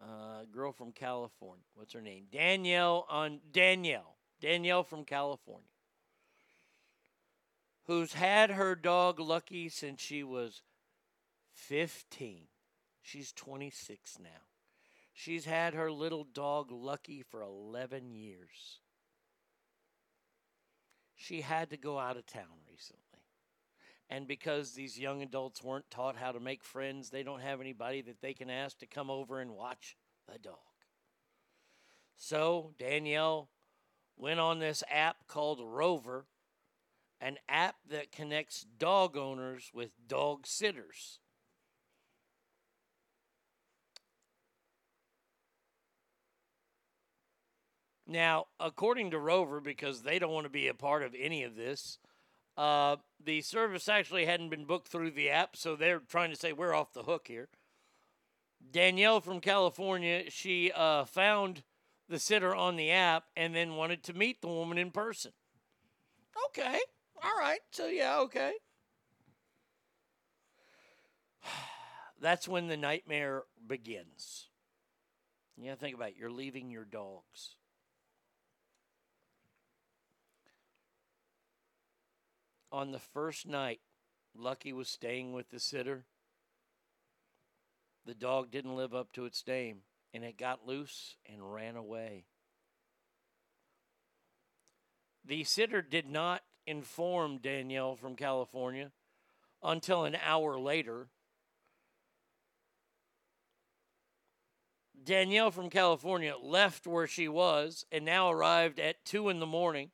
Uh, 0.00 0.44
girl 0.50 0.72
from 0.72 0.92
California. 0.92 1.64
What's 1.74 1.92
her 1.92 2.00
name? 2.00 2.24
Danielle 2.32 3.06
on 3.10 3.40
Danielle. 3.52 4.16
Danielle 4.40 4.82
from 4.82 5.04
California. 5.04 5.68
Who's 7.84 8.14
had 8.14 8.50
her 8.50 8.74
dog 8.74 9.20
Lucky 9.20 9.68
since 9.68 10.00
she 10.00 10.22
was 10.22 10.62
15. 11.52 12.46
She's 13.02 13.32
26 13.32 14.18
now. 14.20 14.28
She's 15.12 15.44
had 15.44 15.74
her 15.74 15.90
little 15.90 16.24
dog 16.24 16.70
Lucky 16.70 17.22
for 17.22 17.42
11 17.42 18.14
years. 18.14 18.78
She 21.16 21.42
had 21.42 21.68
to 21.70 21.76
go 21.76 21.98
out 21.98 22.16
of 22.16 22.26
town 22.26 22.62
recently. 22.70 23.09
And 24.10 24.26
because 24.26 24.72
these 24.72 24.98
young 24.98 25.22
adults 25.22 25.62
weren't 25.62 25.88
taught 25.88 26.16
how 26.16 26.32
to 26.32 26.40
make 26.40 26.64
friends, 26.64 27.10
they 27.10 27.22
don't 27.22 27.42
have 27.42 27.60
anybody 27.60 28.02
that 28.02 28.20
they 28.20 28.34
can 28.34 28.50
ask 28.50 28.78
to 28.80 28.86
come 28.86 29.08
over 29.08 29.38
and 29.38 29.52
watch 29.52 29.96
the 30.26 30.36
dog. 30.36 30.56
So 32.16 32.72
Danielle 32.76 33.50
went 34.16 34.40
on 34.40 34.58
this 34.58 34.82
app 34.90 35.28
called 35.28 35.60
Rover, 35.62 36.26
an 37.20 37.38
app 37.48 37.76
that 37.88 38.10
connects 38.10 38.66
dog 38.78 39.16
owners 39.16 39.70
with 39.72 39.90
dog 40.08 40.44
sitters. 40.44 41.20
Now, 48.08 48.46
according 48.58 49.12
to 49.12 49.20
Rover, 49.20 49.60
because 49.60 50.02
they 50.02 50.18
don't 50.18 50.32
want 50.32 50.46
to 50.46 50.50
be 50.50 50.66
a 50.66 50.74
part 50.74 51.04
of 51.04 51.14
any 51.16 51.44
of 51.44 51.54
this, 51.54 51.98
uh, 52.56 52.96
the 53.22 53.40
service 53.42 53.88
actually 53.88 54.26
hadn't 54.26 54.50
been 54.50 54.64
booked 54.64 54.88
through 54.88 55.12
the 55.12 55.30
app, 55.30 55.56
so 55.56 55.76
they're 55.76 56.00
trying 56.00 56.30
to 56.30 56.36
say 56.36 56.52
we're 56.52 56.74
off 56.74 56.92
the 56.92 57.04
hook 57.04 57.26
here. 57.28 57.48
Danielle 58.72 59.20
from 59.20 59.40
California, 59.40 60.30
she 60.30 60.70
uh, 60.72 61.04
found 61.04 61.62
the 62.08 62.18
sitter 62.18 62.54
on 62.54 62.76
the 62.76 62.90
app 62.90 63.24
and 63.36 63.54
then 63.54 63.76
wanted 63.76 64.02
to 64.04 64.12
meet 64.12 64.40
the 64.40 64.48
woman 64.48 64.78
in 64.78 64.90
person. 64.90 65.32
Okay, 66.48 66.78
all 67.22 67.38
right, 67.38 67.60
so 67.70 67.86
yeah, 67.86 68.18
okay. 68.20 68.54
That's 72.20 72.46
when 72.46 72.68
the 72.68 72.76
nightmare 72.76 73.44
begins. 73.66 74.48
Yeah, 75.56 75.74
think 75.74 75.96
about 75.96 76.10
it. 76.10 76.16
You're 76.18 76.30
leaving 76.30 76.70
your 76.70 76.84
dogs. 76.84 77.56
On 82.72 82.92
the 82.92 82.98
first 82.98 83.46
night, 83.46 83.80
Lucky 84.34 84.72
was 84.72 84.88
staying 84.88 85.32
with 85.32 85.50
the 85.50 85.58
sitter. 85.58 86.04
The 88.06 88.14
dog 88.14 88.50
didn't 88.50 88.76
live 88.76 88.94
up 88.94 89.12
to 89.12 89.24
its 89.24 89.44
name 89.46 89.82
and 90.12 90.24
it 90.24 90.38
got 90.38 90.66
loose 90.66 91.16
and 91.26 91.52
ran 91.52 91.76
away. 91.76 92.24
The 95.24 95.44
sitter 95.44 95.82
did 95.82 96.08
not 96.08 96.42
inform 96.66 97.38
Danielle 97.38 97.96
from 97.96 98.16
California 98.16 98.90
until 99.62 100.04
an 100.04 100.16
hour 100.24 100.58
later. 100.58 101.08
Danielle 105.02 105.50
from 105.50 105.70
California 105.70 106.34
left 106.40 106.86
where 106.86 107.06
she 107.06 107.28
was 107.28 107.84
and 107.92 108.04
now 108.04 108.30
arrived 108.30 108.78
at 108.78 109.04
2 109.04 109.28
in 109.28 109.40
the 109.40 109.46
morning 109.46 109.90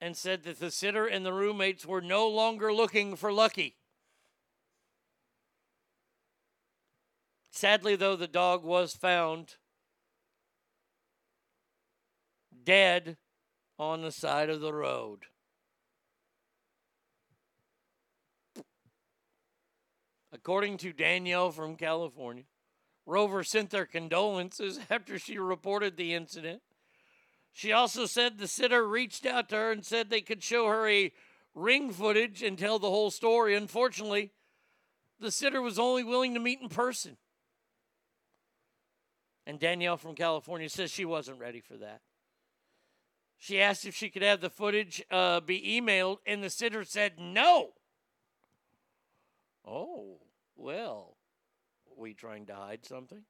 and 0.00 0.16
said 0.16 0.42
that 0.44 0.60
the 0.60 0.70
sitter 0.70 1.06
and 1.06 1.24
the 1.24 1.32
roommates 1.32 1.86
were 1.86 2.00
no 2.00 2.28
longer 2.28 2.72
looking 2.72 3.16
for 3.16 3.32
Lucky. 3.32 3.76
Sadly, 7.50 7.96
though, 7.96 8.16
the 8.16 8.28
dog 8.28 8.64
was 8.64 8.94
found 8.94 9.56
dead 12.64 13.16
on 13.78 14.02
the 14.02 14.12
side 14.12 14.50
of 14.50 14.60
the 14.60 14.74
road. 14.74 15.20
According 20.32 20.76
to 20.78 20.92
Danielle 20.92 21.50
from 21.50 21.76
California, 21.76 22.44
Rover 23.06 23.42
sent 23.42 23.70
their 23.70 23.86
condolences 23.86 24.80
after 24.90 25.18
she 25.18 25.38
reported 25.38 25.96
the 25.96 26.12
incident. 26.12 26.60
She 27.56 27.72
also 27.72 28.04
said 28.04 28.36
the 28.36 28.48
sitter 28.48 28.86
reached 28.86 29.24
out 29.24 29.48
to 29.48 29.56
her 29.56 29.72
and 29.72 29.82
said 29.82 30.10
they 30.10 30.20
could 30.20 30.42
show 30.42 30.66
her 30.66 30.86
a 30.86 31.10
ring 31.54 31.90
footage 31.90 32.42
and 32.42 32.58
tell 32.58 32.78
the 32.78 32.90
whole 32.90 33.10
story. 33.10 33.54
Unfortunately, 33.54 34.30
the 35.18 35.30
sitter 35.30 35.62
was 35.62 35.78
only 35.78 36.04
willing 36.04 36.34
to 36.34 36.40
meet 36.40 36.60
in 36.60 36.68
person. 36.68 37.16
And 39.46 39.58
Danielle 39.58 39.96
from 39.96 40.14
California 40.14 40.68
says 40.68 40.90
she 40.90 41.06
wasn't 41.06 41.40
ready 41.40 41.60
for 41.60 41.78
that. 41.78 42.02
She 43.38 43.58
asked 43.58 43.86
if 43.86 43.96
she 43.96 44.10
could 44.10 44.20
have 44.20 44.42
the 44.42 44.50
footage 44.50 45.02
uh, 45.10 45.40
be 45.40 45.80
emailed, 45.80 46.18
and 46.26 46.44
the 46.44 46.50
sitter 46.50 46.84
said 46.84 47.18
no. 47.18 47.70
Oh, 49.66 50.18
well, 50.56 51.16
we 51.96 52.12
trying 52.12 52.44
to 52.46 52.54
hide 52.54 52.84
something? 52.84 53.22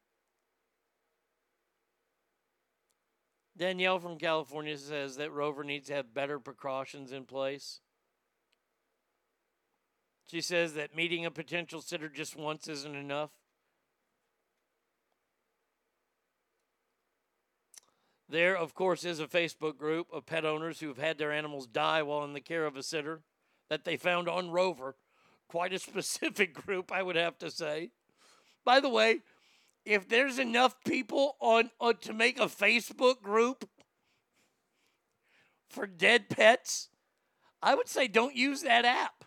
Danielle 3.57 3.99
from 3.99 4.19
California 4.19 4.77
says 4.77 5.17
that 5.17 5.33
Rover 5.33 5.65
needs 5.65 5.89
to 5.89 5.95
have 5.95 6.13
better 6.13 6.39
precautions 6.39 7.13
in 7.13 7.25
place. 7.25 7.81
She 10.27 10.41
says 10.41 10.75
that 10.75 10.95
meeting 10.95 11.25
a 11.25 11.31
potential 11.31 11.81
sitter 11.81 12.09
just 12.09 12.37
once 12.37 12.69
isn't 12.69 12.97
enough. 12.97 13.31
There, 18.29 18.57
of 18.57 18.75
course, 18.75 19.05
is 19.05 19.21
a 19.21 19.29
Facebook 19.29 19.79
group 19.79 20.09
of 20.13 20.27
pet 20.27 20.45
owners 20.45 20.81
who 20.81 20.89
have 20.89 20.99
had 20.99 21.17
their 21.17 21.33
animals 21.33 21.69
die 21.69 22.03
while 22.03 22.25
in 22.25 22.33
the 22.33 22.41
care 22.41 22.67
of 22.67 22.77
a 22.77 22.83
sitter 22.83 23.23
that 23.71 23.85
they 23.85 23.97
found 23.97 24.29
on 24.29 24.51
Rover. 24.51 24.97
Quite 25.49 25.73
a 25.73 25.79
specific 25.79 26.53
group, 26.53 26.91
I 26.91 27.03
would 27.03 27.17
have 27.17 27.39
to 27.39 27.51
say. 27.51 27.93
By 28.65 28.81
the 28.81 28.89
way, 28.89 29.21
if 29.87 30.09
there's 30.09 30.41
enough 30.41 30.75
people 30.85 31.37
on, 31.41 31.71
on 31.81 31.97
to 31.99 32.13
make 32.13 32.41
a 32.41 32.47
Facebook 32.47 33.23
group 33.23 33.69
for 35.71 35.87
dead 35.87 36.29
pets, 36.29 36.89
I 37.63 37.77
would 37.77 37.89
say 37.89 38.09
don't 38.09 38.35
use 38.35 38.63
that 38.63 38.85
app. 38.85 39.25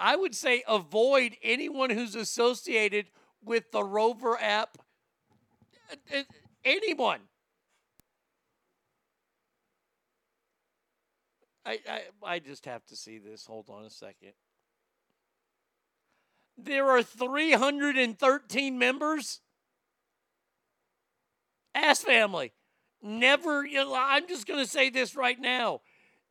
I 0.00 0.16
would 0.16 0.34
say 0.34 0.64
avoid 0.66 1.36
anyone 1.42 1.90
who's 1.90 2.14
associated 2.14 3.06
with 3.44 3.70
the 3.70 3.84
Rover 3.84 4.36
app. 4.40 4.78
Anyone. 6.64 7.20
I, 11.66 11.78
I 11.88 12.00
I 12.22 12.38
just 12.38 12.64
have 12.64 12.84
to 12.86 12.96
see 12.96 13.18
this. 13.18 13.46
Hold 13.46 13.68
on 13.68 13.84
a 13.84 13.90
second. 13.90 14.32
There 16.56 16.88
are 16.90 17.02
313 17.02 18.78
members. 18.78 19.40
Ass 21.74 22.02
family. 22.02 22.52
Never, 23.02 23.66
you 23.66 23.78
know, 23.78 23.94
I'm 23.94 24.26
just 24.28 24.46
going 24.46 24.64
to 24.64 24.70
say 24.70 24.88
this 24.88 25.16
right 25.16 25.38
now. 25.38 25.80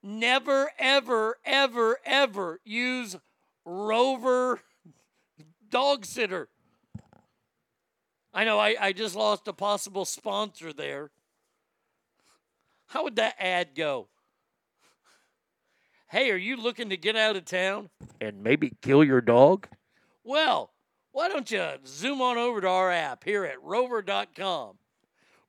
Never, 0.01 0.71
ever, 0.79 1.37
ever, 1.45 1.99
ever 2.05 2.59
use 2.63 3.15
Rover 3.65 4.59
dog 5.69 6.05
sitter. 6.05 6.49
I 8.33 8.43
know 8.43 8.59
I, 8.59 8.75
I 8.79 8.93
just 8.93 9.15
lost 9.15 9.47
a 9.47 9.53
possible 9.53 10.05
sponsor 10.05 10.73
there. 10.73 11.11
How 12.87 13.03
would 13.03 13.15
that 13.15 13.35
ad 13.39 13.75
go? 13.75 14.07
Hey, 16.09 16.29
are 16.31 16.37
you 16.37 16.57
looking 16.57 16.89
to 16.89 16.97
get 16.97 17.15
out 17.15 17.35
of 17.35 17.45
town 17.45 17.89
and 18.21 18.43
maybe 18.43 18.73
kill 18.81 19.03
your 19.03 19.21
dog? 19.21 19.67
Well, 20.23 20.71
why 21.11 21.29
don't 21.29 21.49
you 21.51 21.65
zoom 21.85 22.21
on 22.21 22.37
over 22.37 22.61
to 22.61 22.67
our 22.67 22.91
app 22.91 23.23
here 23.23 23.45
at 23.45 23.61
rover.com 23.61 24.77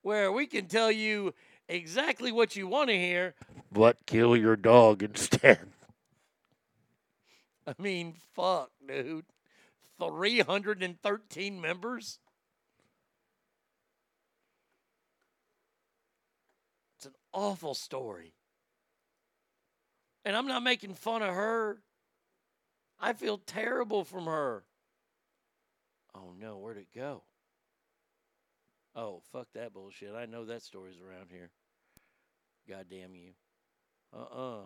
where 0.01 0.31
we 0.31 0.45
can 0.45 0.67
tell 0.67 0.91
you 0.91 1.33
exactly 1.67 2.31
what 2.31 2.55
you 2.55 2.67
want 2.67 2.89
to 2.89 2.97
hear, 2.97 3.33
but 3.71 4.05
kill 4.05 4.37
your 4.37 4.55
dog 4.55 5.01
instead. 5.03 5.59
I 7.67 7.73
mean, 7.79 8.13
fuck, 8.35 8.69
dude. 8.87 9.25
313 9.99 11.59
members? 11.61 12.19
It's 16.97 17.07
an 17.07 17.13
awful 17.33 17.73
story. 17.73 18.33
And 20.23 20.35
I'm 20.35 20.47
not 20.47 20.63
making 20.63 20.93
fun 20.95 21.21
of 21.21 21.33
her. 21.33 21.79
I 23.05 23.13
feel 23.13 23.37
terrible 23.37 24.03
from 24.03 24.25
her. 24.25 24.63
Oh 26.15 26.33
no, 26.41 26.57
where'd 26.57 26.77
it 26.77 26.87
go? 26.95 27.21
Oh, 28.95 29.21
fuck 29.31 29.47
that 29.53 29.73
bullshit. 29.75 30.15
I 30.15 30.25
know 30.25 30.43
that 30.45 30.63
story's 30.63 30.95
around 30.99 31.27
here. 31.29 31.51
God 32.67 32.87
damn 32.89 33.13
you. 33.13 33.33
Uh 34.11 34.23
uh 34.35 34.61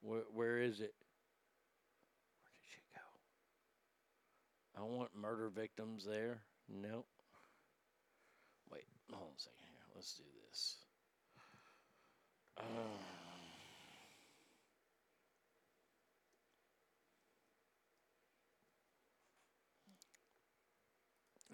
Where, 0.00 0.22
where 0.32 0.58
is 0.60 0.78
it? 0.78 0.94
Where 2.38 2.52
did 2.54 2.68
she 2.70 2.82
go? 2.94 4.80
I 4.80 4.84
want 4.84 5.10
murder 5.20 5.48
victims 5.48 6.06
there. 6.08 6.42
Nope. 6.68 7.08
Wait, 8.70 8.84
hold 9.10 9.24
on 9.24 9.34
a 9.36 9.40
second 9.40 9.58
here. 9.72 9.86
Let's 9.96 10.14
do 10.14 10.22
this. 10.48 10.76
Uh, 12.56 12.62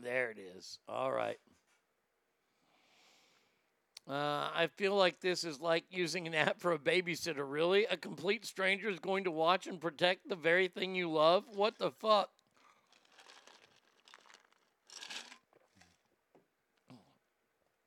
There 0.03 0.31
it 0.31 0.39
is. 0.39 0.79
All 0.89 1.13
right. 1.13 1.39
Uh, 4.09 4.49
I 4.55 4.69
feel 4.77 4.97
like 4.97 5.21
this 5.21 5.45
is 5.45 5.61
like 5.61 5.85
using 5.91 6.27
an 6.27 6.35
app 6.47 6.61
for 6.61 6.73
a 6.73 6.79
babysitter. 6.79 7.45
Really? 7.47 7.85
A 7.87 7.97
complete 7.97 8.45
stranger 8.45 8.89
is 8.89 8.99
going 8.99 9.25
to 9.25 9.31
watch 9.31 9.67
and 9.67 9.81
protect 9.81 10.29
the 10.29 10.37
very 10.37 10.69
thing 10.69 10.95
you 10.95 11.11
love? 11.11 11.45
What 11.55 11.79
the 11.79 11.91
fuck? 11.91 12.31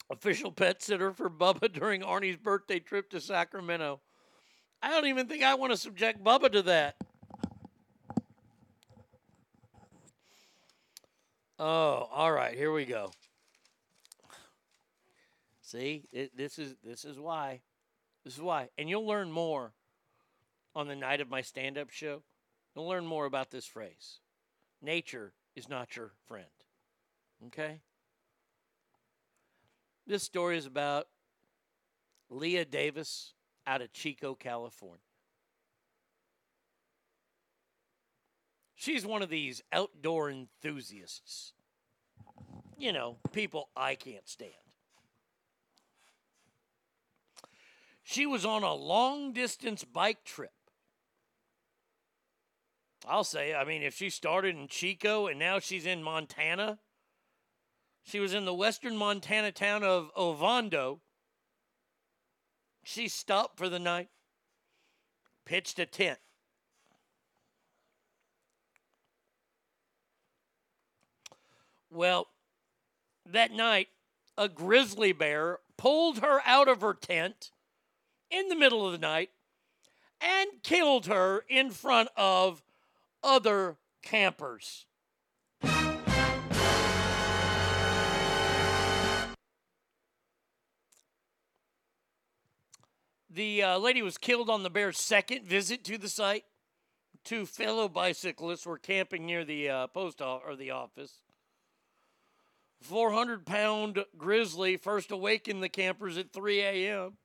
Official 0.10 0.52
pet 0.52 0.82
sitter 0.84 1.12
for 1.12 1.30
Bubba 1.30 1.74
during 1.74 2.02
Arnie's 2.02 2.38
birthday 2.38 2.80
trip 2.80 3.10
to 3.10 3.20
Sacramento. 3.20 4.00
I 4.82 4.92
don't 4.92 5.08
even 5.08 5.28
think 5.28 5.44
I 5.44 5.56
want 5.56 5.72
to 5.72 5.78
subject 5.78 6.24
Bubba 6.24 6.52
to 6.52 6.62
that. 6.64 6.96
Oh, 11.66 12.10
all 12.12 12.30
right. 12.30 12.58
Here 12.58 12.74
we 12.74 12.84
go. 12.84 13.14
See, 15.62 16.04
it, 16.12 16.36
this 16.36 16.60
is 16.60 16.76
this 16.84 17.06
is 17.06 17.18
why, 17.18 17.62
this 18.26 18.36
is 18.36 18.42
why, 18.42 18.68
and 18.78 18.90
you'll 18.90 19.08
learn 19.08 19.32
more 19.32 19.72
on 20.76 20.90
the 20.90 20.96
night 20.98 21.22
of 21.22 21.30
my 21.30 21.40
stand-up 21.40 21.90
show. 21.90 22.22
You'll 22.76 22.90
learn 22.90 23.06
more 23.06 23.26
about 23.26 23.50
this 23.50 23.66
phrase. 23.66 24.20
Nature 24.82 25.32
is 25.56 25.70
not 25.70 25.96
your 25.96 26.12
friend. 26.28 26.46
Okay. 27.46 27.80
This 30.06 30.24
story 30.24 30.58
is 30.58 30.66
about 30.66 31.08
Leah 32.30 32.66
Davis 32.66 33.36
out 33.66 33.82
of 33.82 33.94
Chico, 33.94 34.36
California. 34.36 35.00
She's 38.84 39.06
one 39.06 39.22
of 39.22 39.30
these 39.30 39.62
outdoor 39.72 40.30
enthusiasts. 40.30 41.54
You 42.78 42.92
know, 42.92 43.16
people 43.32 43.70
I 43.78 43.96
can't 43.96 44.28
stand. 44.28 44.52
She 48.04 48.26
was 48.26 48.46
on 48.46 48.64
a 48.64 48.74
long 48.74 49.32
distance 49.32 49.86
bike 49.86 50.26
trip. 50.26 50.52
I'll 53.08 53.24
say, 53.24 53.56
I 53.56 53.64
mean, 53.64 53.84
if 53.84 53.96
she 53.96 54.10
started 54.10 54.58
in 54.58 54.68
Chico 54.68 55.28
and 55.28 55.40
now 55.40 55.60
she's 55.60 55.86
in 55.86 56.04
Montana, 56.04 56.80
she 58.04 58.20
was 58.20 58.34
in 58.34 58.44
the 58.44 58.54
western 58.54 58.98
Montana 58.98 59.54
town 59.54 59.86
of 59.86 60.12
Ovando. 60.14 61.00
She 62.84 63.08
stopped 63.08 63.58
for 63.58 63.70
the 63.70 63.80
night, 63.80 64.10
pitched 65.46 65.80
a 65.80 65.86
tent. 65.86 66.20
Well, 71.94 72.28
that 73.24 73.52
night, 73.52 73.90
a 74.36 74.50
grizzly 74.50 75.12
bear 75.12 75.60
pulled 75.78 76.20
her 76.20 76.42
out 76.44 76.68
of 76.68 76.82
her 76.82 76.96
tent 76.96 77.52
in 78.32 78.50
the 78.50 78.56
middle 78.56 78.84
of 78.86 78.94
the 78.94 78.98
night 78.98 79.30
and 80.20 80.50
killed 80.64 81.06
her 81.06 81.46
in 81.48 81.70
front 81.70 82.10
of 82.18 82.64
other 83.22 83.78
campers. 84.02 84.88
The 93.30 93.64
uh, 93.64 93.78
lady 93.78 94.02
was 94.02 94.18
killed 94.18 94.50
on 94.50 94.64
the 94.64 94.70
bear's 94.70 95.00
second 95.00 95.46
visit 95.46 95.84
to 95.86 95.98
the 95.98 96.10
site. 96.10 96.46
Two 97.24 97.46
fellow 97.46 97.88
bicyclists 97.88 98.66
were 98.66 98.78
camping 98.78 99.26
near 99.26 99.46
the 99.46 99.70
uh, 99.70 99.88
post 99.88 100.22
o- 100.22 100.42
or 100.46 100.56
the 100.56 100.72
office. 100.72 101.20
400 102.84 103.46
pound 103.46 104.04
grizzly 104.18 104.78
first 104.78 105.12
awakened 105.12 105.64
the 105.64 105.70
campers 105.70 106.18
at 106.18 106.34
3 106.34 106.62
a.m. 106.62 107.18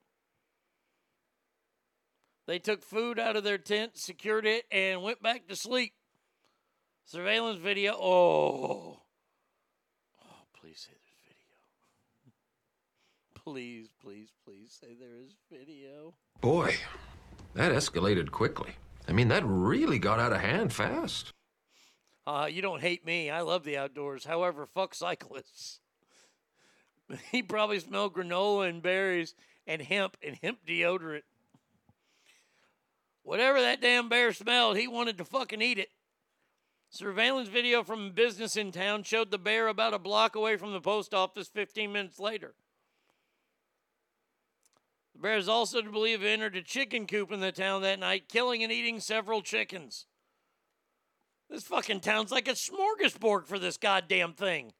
They 2.47 2.59
took 2.59 2.83
food 2.83 3.19
out 3.19 3.37
of 3.37 3.45
their 3.45 3.59
tent, 3.59 3.99
secured 3.99 4.47
it, 4.47 4.65
and 4.71 5.03
went 5.03 5.23
back 5.23 5.49
to 5.49 5.57
sleep. 5.57 5.93
Surveillance 7.05 7.59
video. 7.59 7.93
Oh. 7.93 9.01
Oh, 10.23 10.47
please 10.59 10.79
say 10.79 10.93
there's 10.93 11.23
video. 11.27 12.33
Please, 13.45 13.89
please, 14.03 14.29
please 14.45 14.79
say 14.79 14.95
there 14.99 15.17
is 15.17 15.35
video. 15.51 16.15
Boy, 16.41 16.77
that 17.55 17.73
escalated 17.73 18.31
quickly. 18.31 18.73
I 19.09 19.13
mean, 19.13 19.29
that 19.29 19.43
really 19.47 19.99
got 19.99 20.21
out 20.21 20.33
of 20.33 20.41
hand 20.41 20.73
fast. 20.73 21.33
Uh, 22.29 22.45
you 22.45 22.61
don't 22.61 22.83
hate 22.83 23.07
me. 23.07 23.31
I 23.31 23.41
love 23.41 23.65
the 23.65 23.79
outdoors. 23.79 24.27
However, 24.27 24.67
fuck 24.67 24.95
cyclists. 24.95 25.81
he 27.33 27.43
probably 27.43 27.81
smelled 27.81 28.13
granola 28.13 28.69
and 28.69 28.83
berries 28.83 29.35
and 29.67 29.81
hemp 29.81 30.19
and 30.23 30.37
hemp 30.43 30.59
deodorant. 30.67 31.23
Whatever 33.23 33.63
that 33.63 33.81
damn 33.81 34.11
bear 34.11 34.35
smelled, 34.35 34.77
he 34.77 34.87
wanted 34.87 35.17
to 35.17 35.25
fucking 35.25 35.63
eat 35.63 35.79
it. 35.79 35.89
Surveillance 36.91 37.49
video 37.49 37.83
from 37.83 38.09
a 38.09 38.11
business 38.11 38.59
in 38.59 38.73
town 38.73 39.05
showed 39.05 39.31
the 39.31 39.39
bear 39.39 39.67
about 39.67 39.95
a 39.95 39.99
block 39.99 40.37
away 40.37 40.59
from 40.59 40.75
the 40.75 40.83
post 40.83 41.15
office 41.15 41.49
15 41.49 41.91
minutes 41.91 42.19
later. 42.19 42.53
The 45.15 45.21
bear 45.23 45.39
is 45.39 45.49
also 45.49 45.81
to 45.81 45.91
believe 45.91 46.23
entered 46.23 46.57
a 46.57 46.63
chicken 46.63 47.07
coop 47.07 47.33
in 47.33 47.41
the 47.41 47.53
town 47.53 47.81
that 47.83 48.01
night, 48.01 48.29
killing 48.29 48.63
and 48.63 48.71
eating 48.71 49.01
several 49.01 49.41
chickens. 49.41 50.05
This 51.51 51.65
fucking 51.65 52.01
town's 52.01 52.31
like 52.31 52.49
a 52.49 52.53
smorgasbord 52.53 53.47
for 53.47 53.59
this 53.59 53.79
goddamn 53.79 54.35
thing. 54.35 54.73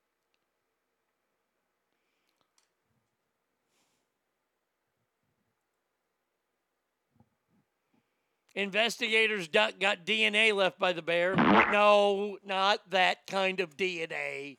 Investigators 8.55 9.47
got 9.47 9.79
DNA 9.79 10.53
left 10.53 10.81
by 10.81 10.93
the 10.93 11.01
bear. 11.01 11.37
No, 11.37 12.39
not 12.45 12.91
that 12.91 13.27
kind 13.29 13.61
of 13.61 13.77
DNA. 13.77 14.59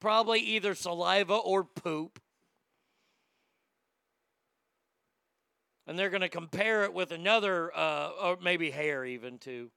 Probably 0.00 0.38
either 0.38 0.76
saliva 0.76 1.34
or 1.34 1.64
poop. 1.64 2.20
And 5.88 5.98
they're 5.98 6.08
going 6.08 6.20
to 6.20 6.28
compare 6.28 6.84
it 6.84 6.94
with 6.94 7.10
another, 7.10 7.76
uh, 7.76 8.10
or 8.22 8.38
maybe 8.40 8.70
hair 8.70 9.04
even 9.04 9.38
too. 9.38 9.72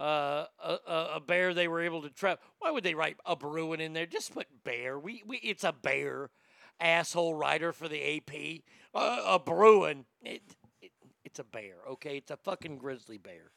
Uh, 0.00 0.46
a, 0.64 0.78
a, 0.88 1.08
a 1.16 1.20
bear 1.20 1.52
they 1.52 1.68
were 1.68 1.82
able 1.82 2.00
to 2.00 2.08
trap. 2.08 2.40
Why 2.58 2.70
would 2.70 2.84
they 2.84 2.94
write 2.94 3.18
a 3.26 3.36
Bruin 3.36 3.80
in 3.80 3.92
there? 3.92 4.06
Just 4.06 4.32
put 4.32 4.46
bear. 4.64 4.98
We, 4.98 5.22
we 5.26 5.36
it's 5.38 5.62
a 5.62 5.74
bear. 5.74 6.30
Asshole 6.80 7.34
writer 7.34 7.70
for 7.74 7.86
the 7.86 8.16
AP. 8.16 8.62
Uh, 8.94 9.22
a 9.26 9.38
Bruin. 9.38 10.06
It, 10.22 10.42
it, 10.80 10.92
it's 11.22 11.38
a 11.38 11.44
bear, 11.44 11.74
okay? 11.90 12.16
It's 12.16 12.30
a 12.30 12.38
fucking 12.38 12.78
grizzly 12.78 13.18
bear. 13.18 13.50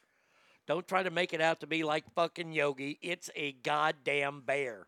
Don't 0.67 0.85
try 0.85 1.01
to 1.01 1.09
make 1.09 1.33
it 1.33 1.39
out 1.39 1.61
to 1.61 1.67
be 1.67 1.83
like 1.83 2.03
fucking 2.13 2.51
Yogi. 2.51 2.99
It's 3.01 3.29
a 3.37 3.53
goddamn 3.53 4.41
bear. 4.41 4.87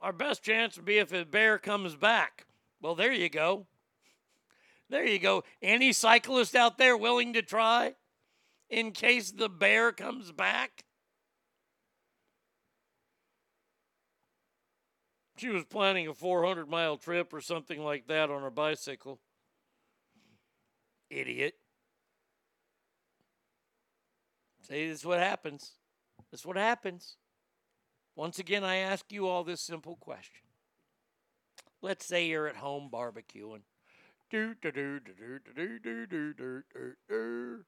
Our 0.00 0.14
best 0.14 0.42
chance 0.42 0.76
would 0.76 0.86
be 0.86 0.96
if 0.96 1.12
a 1.12 1.26
bear 1.26 1.58
comes 1.58 1.96
back. 1.96 2.46
Well, 2.80 2.94
there 2.94 3.12
you 3.12 3.28
go. 3.28 3.66
There 4.88 5.06
you 5.06 5.18
go. 5.18 5.44
Any 5.60 5.92
cyclist 5.92 6.54
out 6.54 6.78
there 6.78 6.96
willing 6.96 7.34
to 7.34 7.42
try 7.42 7.94
in 8.68 8.92
case 8.92 9.30
the 9.30 9.48
bear 9.48 9.92
comes 9.92 10.32
back? 10.32 10.84
She 15.36 15.48
was 15.48 15.64
planning 15.64 16.06
a 16.06 16.14
400 16.14 16.68
mile 16.68 16.96
trip 16.96 17.32
or 17.32 17.40
something 17.40 17.82
like 17.82 18.06
that 18.06 18.30
on 18.30 18.42
her 18.42 18.50
bicycle. 18.50 19.20
Idiot. 21.10 21.54
See, 24.62 24.88
this 24.88 25.00
is 25.00 25.04
what 25.04 25.18
happens. 25.18 25.72
This 26.30 26.40
is 26.40 26.46
what 26.46 26.56
happens. 26.56 27.16
Once 28.16 28.38
again, 28.38 28.64
I 28.64 28.76
ask 28.76 29.12
you 29.12 29.26
all 29.26 29.44
this 29.44 29.60
simple 29.60 29.96
question. 29.96 30.46
Let's 31.82 32.06
say 32.06 32.26
you're 32.26 32.48
at 32.48 32.56
home 32.56 32.88
barbecuing. 32.90 33.62
Do, 34.30 34.54
do, 34.62 34.72
do, 34.72 35.00
do, 35.00 35.12
do, 35.14 35.52
do, 35.54 35.78
do, 35.78 36.06
do, 36.06 36.34
do, 36.34 36.62
do, 36.72 36.92
do. 37.08 37.64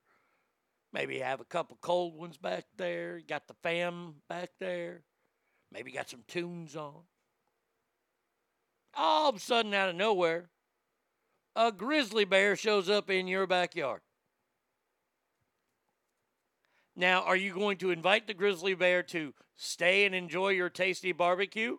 Maybe 0.97 1.18
have 1.18 1.42
a 1.42 1.44
couple 1.44 1.76
cold 1.83 2.16
ones 2.16 2.39
back 2.39 2.65
there. 2.78 3.18
You 3.18 3.25
got 3.26 3.47
the 3.49 3.55
fam 3.62 4.15
back 4.31 4.49
there. 4.58 5.02
Maybe 5.70 5.92
got 5.92 6.08
some 6.08 6.23
tunes 6.26 6.75
on. 6.75 7.02
All 8.94 9.28
of 9.28 9.36
a 9.36 9.39
sudden, 9.39 9.75
out 9.75 9.91
of 9.91 9.94
nowhere, 9.94 10.49
a 11.55 11.70
grizzly 11.70 12.25
bear 12.25 12.57
shows 12.57 12.89
up 12.89 13.10
in 13.10 13.28
your 13.28 13.47
backyard. 13.47 14.00
Now, 16.97 17.25
are 17.25 17.36
you 17.36 17.52
going 17.52 17.76
to 17.78 17.91
invite 17.91 18.26
the 18.26 18.33
grizzly 18.33 18.73
bear 18.73 19.02
to 19.02 19.34
stay 19.55 20.07
and 20.07 20.15
enjoy 20.15 20.49
your 20.49 20.70
tasty 20.70 21.12
barbecue? 21.12 21.76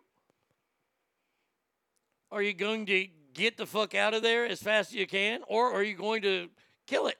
Are 2.30 2.42
you 2.42 2.54
going 2.54 2.86
to 2.86 3.08
get 3.34 3.56
the 3.56 3.66
fuck 3.66 3.96
out 3.96 4.14
of 4.14 4.22
there 4.22 4.46
as 4.46 4.62
fast 4.62 4.90
as 4.90 4.94
you 4.94 5.08
can? 5.08 5.40
Or 5.48 5.72
are 5.72 5.82
you 5.82 5.96
going 5.96 6.22
to 6.22 6.50
kill 6.86 7.08
it? 7.08 7.16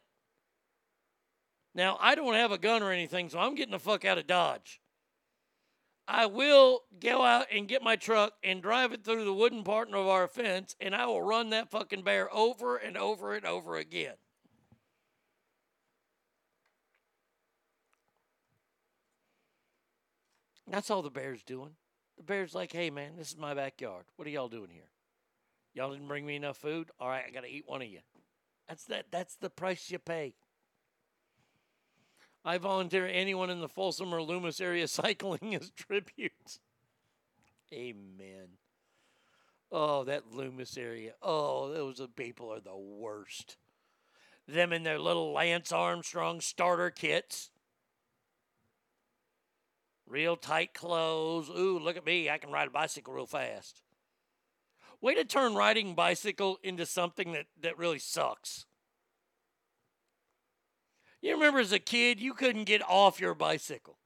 Now, 1.78 1.96
I 2.00 2.16
don't 2.16 2.34
have 2.34 2.50
a 2.50 2.58
gun 2.58 2.82
or 2.82 2.90
anything, 2.90 3.30
so 3.30 3.38
I'm 3.38 3.54
getting 3.54 3.70
the 3.70 3.78
fuck 3.78 4.04
out 4.04 4.18
of 4.18 4.26
Dodge. 4.26 4.80
I 6.08 6.26
will 6.26 6.80
go 6.98 7.22
out 7.22 7.46
and 7.52 7.68
get 7.68 7.84
my 7.84 7.94
truck 7.94 8.32
and 8.42 8.60
drive 8.60 8.92
it 8.92 9.04
through 9.04 9.24
the 9.24 9.32
wooden 9.32 9.62
part 9.62 9.88
of 9.90 10.08
our 10.08 10.26
fence, 10.26 10.74
and 10.80 10.92
I 10.92 11.06
will 11.06 11.22
run 11.22 11.50
that 11.50 11.70
fucking 11.70 12.02
bear 12.02 12.34
over 12.34 12.76
and 12.76 12.96
over 12.96 13.32
and 13.32 13.46
over 13.46 13.76
again. 13.76 14.14
That's 20.66 20.90
all 20.90 21.02
the 21.02 21.10
bear's 21.10 21.44
doing. 21.44 21.76
The 22.16 22.24
bear's 22.24 22.56
like, 22.56 22.72
hey, 22.72 22.90
man, 22.90 23.12
this 23.16 23.30
is 23.30 23.38
my 23.38 23.54
backyard. 23.54 24.06
What 24.16 24.26
are 24.26 24.32
y'all 24.32 24.48
doing 24.48 24.70
here? 24.72 24.90
Y'all 25.74 25.92
didn't 25.92 26.08
bring 26.08 26.26
me 26.26 26.34
enough 26.34 26.56
food? 26.56 26.90
All 26.98 27.08
right, 27.08 27.22
I 27.24 27.30
got 27.30 27.44
to 27.44 27.48
eat 27.48 27.68
one 27.68 27.82
of 27.82 27.88
you. 27.88 28.00
That's 28.68 28.82
that. 28.86 29.06
That's 29.12 29.36
the 29.36 29.48
price 29.48 29.92
you 29.92 30.00
pay. 30.00 30.34
I 32.44 32.58
volunteer 32.58 33.06
anyone 33.06 33.50
in 33.50 33.60
the 33.60 33.68
Folsom 33.68 34.14
or 34.14 34.22
Loomis 34.22 34.60
area 34.60 34.88
cycling 34.88 35.54
as 35.54 35.70
tributes. 35.70 36.60
Amen. 37.72 38.48
Oh, 39.70 40.04
that 40.04 40.32
Loomis 40.32 40.76
area. 40.78 41.12
Oh, 41.20 41.72
those 41.72 42.00
people 42.16 42.52
are 42.52 42.60
the 42.60 42.76
worst. 42.76 43.58
Them 44.46 44.72
in 44.72 44.82
their 44.82 44.98
little 44.98 45.32
Lance 45.32 45.72
Armstrong 45.72 46.40
starter 46.40 46.90
kits. 46.90 47.50
Real 50.06 50.36
tight 50.36 50.72
clothes. 50.72 51.50
Ooh, 51.50 51.78
look 51.78 51.98
at 51.98 52.06
me. 52.06 52.30
I 52.30 52.38
can 52.38 52.50
ride 52.50 52.68
a 52.68 52.70
bicycle 52.70 53.12
real 53.12 53.26
fast. 53.26 53.82
Way 55.02 55.14
to 55.16 55.24
turn 55.24 55.54
riding 55.54 55.94
bicycle 55.94 56.58
into 56.62 56.86
something 56.86 57.32
that, 57.32 57.46
that 57.60 57.76
really 57.76 57.98
sucks. 57.98 58.64
You 61.20 61.34
remember 61.34 61.60
as 61.60 61.72
a 61.72 61.78
kid, 61.78 62.20
you 62.20 62.32
couldn't 62.34 62.64
get 62.64 62.82
off 62.88 63.20
your 63.20 63.34
bicycle. 63.34 63.98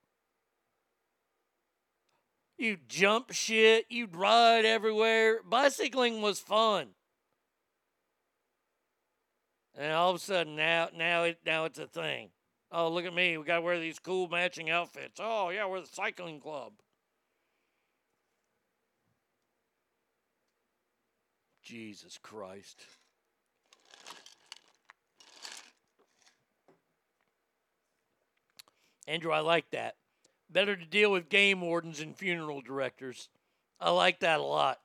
You'd 2.56 2.88
jump 2.88 3.32
shit, 3.32 3.86
you'd 3.90 4.16
ride 4.16 4.64
everywhere. 4.64 5.40
Bicycling 5.42 6.22
was 6.22 6.38
fun. 6.38 6.88
And 9.74 9.92
all 9.92 10.10
of 10.10 10.16
a 10.16 10.18
sudden 10.18 10.54
now 10.54 10.88
now 10.94 11.24
it 11.24 11.38
now 11.44 11.64
it's 11.64 11.78
a 11.78 11.86
thing. 11.86 12.30
Oh, 12.70 12.88
look 12.88 13.04
at 13.04 13.14
me. 13.14 13.36
We 13.36 13.44
got 13.44 13.56
to 13.56 13.60
wear 13.62 13.78
these 13.78 13.98
cool 13.98 14.28
matching 14.28 14.70
outfits. 14.70 15.20
Oh, 15.22 15.50
yeah, 15.50 15.66
we're 15.66 15.80
the 15.80 15.86
cycling 15.86 16.40
club. 16.40 16.72
Jesus 21.62 22.18
Christ. 22.22 22.82
Andrew, 29.06 29.32
I 29.32 29.40
like 29.40 29.70
that. 29.70 29.96
Better 30.50 30.76
to 30.76 30.84
deal 30.84 31.10
with 31.10 31.28
game 31.28 31.60
wardens 31.60 32.00
and 32.00 32.16
funeral 32.16 32.60
directors. 32.60 33.28
I 33.80 33.90
like 33.90 34.20
that 34.20 34.38
a 34.38 34.44
lot. 34.44 34.80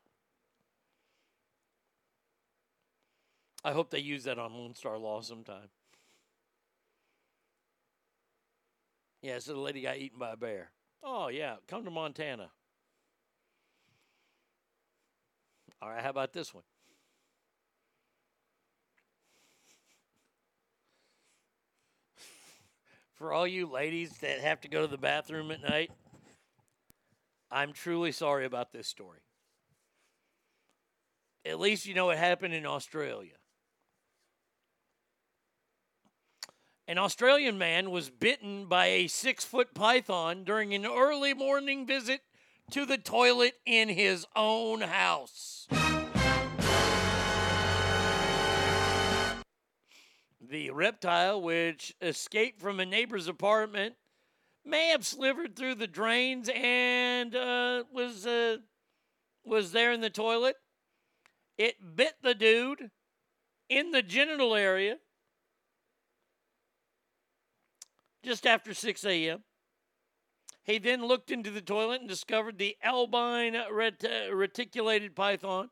I 3.63 3.73
hope 3.73 3.89
they 3.89 3.99
use 3.99 4.23
that 4.23 4.39
on 4.39 4.53
Lone 4.53 4.75
Star 4.75 4.97
Law 4.97 5.21
sometime. 5.21 5.69
Yeah, 9.21 9.39
so 9.39 9.53
the 9.53 9.59
lady 9.59 9.81
got 9.81 9.97
eaten 9.97 10.19
by 10.19 10.31
a 10.31 10.37
bear. 10.37 10.71
Oh, 11.03 11.27
yeah, 11.27 11.55
come 11.67 11.83
to 11.83 11.91
Montana. 11.91 12.49
All 15.81 15.89
right, 15.89 16.01
how 16.01 16.09
about 16.09 16.33
this 16.33 16.53
one? 16.53 16.63
For 23.17 23.33
all 23.33 23.47
you 23.47 23.65
ladies 23.65 24.11
that 24.19 24.39
have 24.41 24.61
to 24.61 24.67
go 24.67 24.81
to 24.81 24.87
the 24.87 24.97
bathroom 24.97 25.49
at 25.49 25.61
night, 25.61 25.89
I'm 27.49 27.73
truly 27.73 28.11
sorry 28.11 28.45
about 28.45 28.71
this 28.71 28.87
story. 28.87 29.19
At 31.43 31.59
least 31.59 31.87
you 31.87 31.95
know 31.95 32.11
it 32.11 32.19
happened 32.19 32.53
in 32.53 32.65
Australia. 32.65 33.33
An 36.87 36.99
Australian 36.99 37.57
man 37.57 37.89
was 37.89 38.09
bitten 38.09 38.67
by 38.67 38.85
a 38.85 39.07
six 39.07 39.43
foot 39.43 39.73
python 39.73 40.43
during 40.43 40.73
an 40.73 40.85
early 40.85 41.33
morning 41.33 41.87
visit 41.87 42.21
to 42.71 42.85
the 42.85 42.97
toilet 42.97 43.55
in 43.65 43.89
his 43.89 44.27
own 44.35 44.81
house. 44.81 45.67
The 50.49 50.69
reptile, 50.71 51.41
which 51.41 51.93
escaped 52.01 52.61
from 52.61 52.79
a 52.79 52.85
neighbor's 52.85 53.27
apartment, 53.27 53.95
may 54.63 54.87
have 54.89 55.05
slivered 55.05 55.55
through 55.55 55.75
the 55.75 55.87
drains 55.87 56.49
and 56.53 57.35
uh, 57.35 57.83
was 57.91 58.25
uh, 58.25 58.57
was 59.43 59.71
there 59.73 59.91
in 59.91 60.01
the 60.01 60.09
toilet. 60.09 60.55
It 61.57 61.95
bit 61.95 62.13
the 62.21 62.35
dude 62.35 62.91
in 63.67 63.91
the 63.91 64.01
genital 64.01 64.55
area 64.55 64.97
just 68.23 68.45
after 68.45 68.73
6 68.73 69.05
a.m. 69.05 69.43
He 70.63 70.77
then 70.77 71.05
looked 71.05 71.31
into 71.31 71.49
the 71.49 71.61
toilet 71.61 72.01
and 72.01 72.09
discovered 72.09 72.57
the 72.57 72.77
albine 72.83 73.55
ret- 73.71 74.03
reticulated 74.31 75.15
python. 75.15 75.69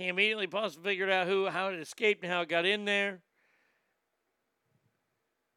He 0.00 0.08
immediately 0.08 0.46
possibly 0.46 0.92
figured 0.92 1.10
out 1.10 1.26
who, 1.26 1.46
how 1.48 1.68
it 1.68 1.78
escaped 1.78 2.22
and 2.24 2.32
how 2.32 2.40
it 2.40 2.48
got 2.48 2.64
in 2.64 2.86
there. 2.86 3.20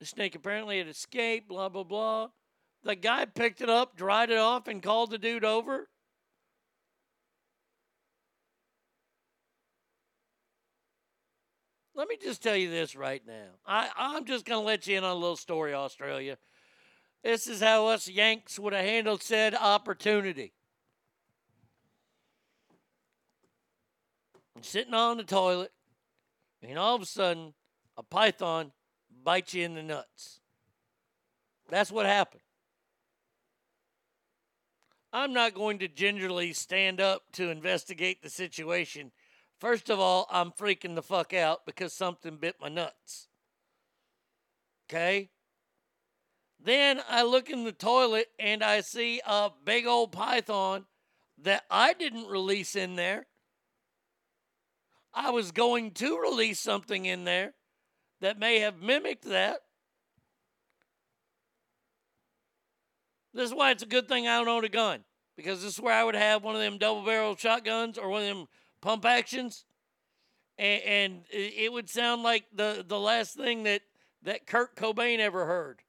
The 0.01 0.05
snake 0.05 0.35
apparently 0.35 0.79
had 0.79 0.89
escaped, 0.89 1.47
blah, 1.47 1.69
blah, 1.69 1.85
blah. 1.85 2.27
The 2.83 2.97
guy 2.97 3.23
picked 3.23 3.61
it 3.61 3.69
up, 3.69 3.95
dried 3.95 4.31
it 4.31 4.37
off, 4.37 4.67
and 4.67 4.83
called 4.83 5.11
the 5.11 5.17
dude 5.17 5.45
over. 5.45 5.87
Let 11.95 12.09
me 12.09 12.17
just 12.21 12.43
tell 12.43 12.57
you 12.57 12.69
this 12.69 12.97
right 12.97 13.25
now. 13.25 13.51
I, 13.65 13.91
I'm 13.95 14.25
just 14.25 14.43
going 14.43 14.61
to 14.61 14.67
let 14.67 14.87
you 14.87 14.97
in 14.97 15.05
on 15.05 15.11
a 15.11 15.19
little 15.19 15.37
story, 15.37 15.73
Australia. 15.73 16.37
This 17.23 17.47
is 17.47 17.61
how 17.61 17.87
us 17.87 18.09
Yanks 18.09 18.59
would 18.59 18.73
have 18.73 18.83
handled 18.83 19.23
said 19.23 19.55
opportunity. 19.55 20.51
Sitting 24.63 24.93
on 24.93 25.17
the 25.17 25.23
toilet, 25.23 25.71
and 26.61 26.77
all 26.77 26.95
of 26.95 27.01
a 27.01 27.05
sudden, 27.05 27.53
a 27.97 28.03
python 28.03 28.71
bites 29.23 29.53
you 29.53 29.65
in 29.65 29.75
the 29.75 29.83
nuts. 29.83 30.39
That's 31.69 31.91
what 31.91 32.05
happened. 32.05 32.41
I'm 35.11 35.33
not 35.33 35.53
going 35.53 35.79
to 35.79 35.87
gingerly 35.87 36.53
stand 36.53 36.99
up 36.99 37.23
to 37.33 37.51
investigate 37.51 38.23
the 38.23 38.29
situation. 38.29 39.11
First 39.59 39.89
of 39.89 39.99
all, 39.99 40.27
I'm 40.31 40.51
freaking 40.51 40.95
the 40.95 41.03
fuck 41.03 41.33
out 41.33 41.65
because 41.65 41.93
something 41.93 42.37
bit 42.37 42.55
my 42.59 42.69
nuts. 42.69 43.27
Okay? 44.89 45.29
Then 46.59 47.01
I 47.07 47.23
look 47.23 47.49
in 47.49 47.63
the 47.63 47.71
toilet 47.71 48.27
and 48.39 48.63
I 48.63 48.81
see 48.81 49.21
a 49.25 49.51
big 49.63 49.85
old 49.85 50.11
python 50.11 50.85
that 51.41 51.63
I 51.69 51.93
didn't 51.93 52.27
release 52.27 52.75
in 52.75 52.95
there. 52.95 53.27
I 55.13 55.29
was 55.29 55.51
going 55.51 55.91
to 55.91 56.19
release 56.19 56.59
something 56.59 57.05
in 57.05 57.23
there 57.23 57.53
that 58.21 58.39
may 58.39 58.59
have 58.59 58.81
mimicked 58.81 59.25
that. 59.25 59.59
This 63.33 63.49
is 63.49 63.55
why 63.55 63.71
it's 63.71 63.83
a 63.83 63.87
good 63.87 64.07
thing 64.07 64.27
I 64.27 64.37
don't 64.37 64.47
own 64.47 64.63
a 64.63 64.69
gun 64.69 65.03
because 65.35 65.61
this 65.63 65.73
is 65.73 65.79
where 65.79 65.93
I 65.93 66.03
would 66.03 66.15
have 66.15 66.43
one 66.43 66.55
of 66.55 66.61
them 66.61 66.77
double 66.77 67.03
barrel 67.03 67.35
shotguns 67.35 67.97
or 67.97 68.09
one 68.09 68.21
of 68.21 68.27
them 68.27 68.47
pump 68.81 69.05
actions, 69.05 69.65
and, 70.57 70.83
and 70.83 71.21
it 71.31 71.71
would 71.71 71.89
sound 71.89 72.21
like 72.21 72.45
the 72.53 72.85
the 72.87 72.99
last 72.99 73.35
thing 73.35 73.63
that 73.63 73.81
that 74.21 74.45
Kurt 74.45 74.75
Cobain 74.75 75.19
ever 75.19 75.45
heard. 75.45 75.81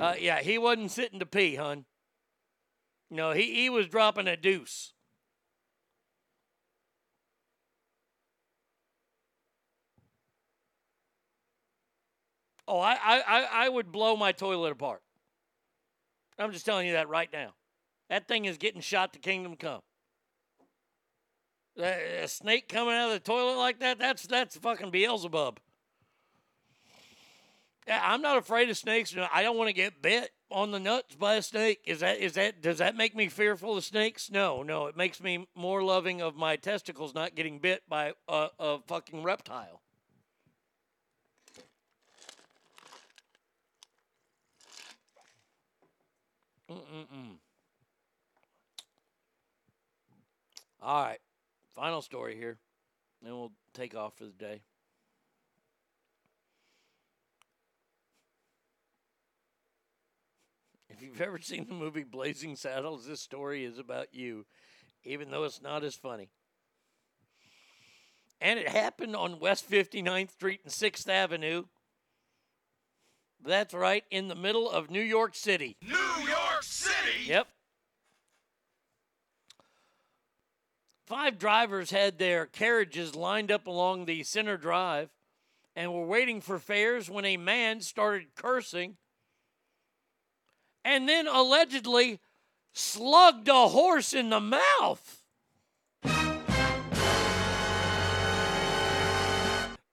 Uh, 0.00 0.14
yeah, 0.18 0.40
he 0.40 0.56
wasn't 0.56 0.90
sitting 0.90 1.18
to 1.18 1.26
pee, 1.26 1.56
hun. 1.56 1.84
No, 3.10 3.32
he, 3.32 3.54
he 3.54 3.70
was 3.70 3.88
dropping 3.88 4.28
a 4.28 4.36
deuce. 4.36 4.92
Oh, 12.68 12.78
I, 12.78 12.94
I, 13.02 13.48
I- 13.52 13.68
would 13.68 13.90
blow 13.90 14.16
my 14.16 14.30
toilet 14.30 14.70
apart. 14.70 15.02
I'm 16.38 16.52
just 16.52 16.64
telling 16.64 16.86
you 16.86 16.92
that 16.92 17.08
right 17.08 17.28
now. 17.32 17.54
That 18.08 18.28
thing 18.28 18.44
is 18.44 18.58
getting 18.58 18.80
shot 18.80 19.12
to 19.12 19.18
kingdom 19.18 19.56
come. 19.56 19.80
A 21.78 22.22
a 22.22 22.28
snake 22.28 22.68
coming 22.68 22.94
out 22.94 23.08
of 23.08 23.12
the 23.14 23.20
toilet 23.20 23.56
like 23.56 23.80
that, 23.80 23.98
that's 23.98 24.26
that's 24.26 24.56
fucking 24.56 24.90
Beelzebub. 24.90 25.58
I'm 27.88 28.22
not 28.22 28.38
afraid 28.38 28.70
of 28.70 28.76
snakes. 28.76 29.14
I 29.32 29.42
don't 29.42 29.56
want 29.56 29.68
to 29.68 29.72
get 29.74 30.00
bit 30.02 30.30
on 30.50 30.70
the 30.70 30.80
nuts 30.80 31.14
by 31.14 31.36
a 31.36 31.42
snake. 31.42 31.80
Is 31.84 32.00
that 32.00 32.18
is 32.18 32.34
that 32.34 32.60
does 32.60 32.78
that 32.78 32.96
make 32.96 33.14
me 33.14 33.28
fearful 33.28 33.76
of 33.76 33.84
snakes? 33.84 34.30
No, 34.30 34.62
no. 34.62 34.86
It 34.86 34.96
makes 34.96 35.20
me 35.20 35.46
more 35.54 35.82
loving 35.82 36.20
of 36.20 36.36
my 36.36 36.56
testicles 36.56 37.14
not 37.14 37.34
getting 37.34 37.58
bit 37.58 37.82
by 37.88 38.12
a, 38.28 38.48
a 38.58 38.78
fucking 38.86 39.22
reptile. 39.22 39.80
Mm-mm-mm. 46.70 47.36
All 50.82 51.02
right, 51.04 51.18
final 51.74 52.00
story 52.00 52.36
here, 52.36 52.58
then 53.22 53.32
we'll 53.32 53.52
take 53.74 53.94
off 53.94 54.16
for 54.16 54.24
the 54.24 54.30
day. 54.30 54.62
If 61.00 61.06
you've 61.06 61.20
ever 61.22 61.38
seen 61.38 61.64
the 61.66 61.72
movie 61.72 62.02
Blazing 62.02 62.56
Saddles, 62.56 63.06
this 63.06 63.22
story 63.22 63.64
is 63.64 63.78
about 63.78 64.08
you, 64.12 64.44
even 65.02 65.30
though 65.30 65.44
it's 65.44 65.62
not 65.62 65.82
as 65.82 65.94
funny. 65.94 66.28
And 68.38 68.58
it 68.58 68.68
happened 68.68 69.16
on 69.16 69.40
West 69.40 69.70
59th 69.70 70.32
Street 70.32 70.60
and 70.62 70.70
6th 70.70 71.08
Avenue. 71.08 71.64
That's 73.42 73.72
right, 73.72 74.04
in 74.10 74.28
the 74.28 74.34
middle 74.34 74.70
of 74.70 74.90
New 74.90 75.00
York 75.00 75.34
City. 75.34 75.78
New 75.80 75.96
York 76.28 76.62
City. 76.62 77.24
Yep. 77.24 77.48
Five 81.06 81.38
drivers 81.38 81.92
had 81.92 82.18
their 82.18 82.44
carriages 82.44 83.14
lined 83.14 83.50
up 83.50 83.66
along 83.66 84.04
the 84.04 84.22
center 84.22 84.58
drive 84.58 85.08
and 85.74 85.94
were 85.94 86.04
waiting 86.04 86.42
for 86.42 86.58
fares 86.58 87.08
when 87.08 87.24
a 87.24 87.38
man 87.38 87.80
started 87.80 88.34
cursing 88.34 88.98
and 90.84 91.08
then 91.08 91.26
allegedly 91.26 92.20
slugged 92.72 93.48
a 93.48 93.68
horse 93.68 94.12
in 94.12 94.30
the 94.30 94.40
mouth. 94.40 95.22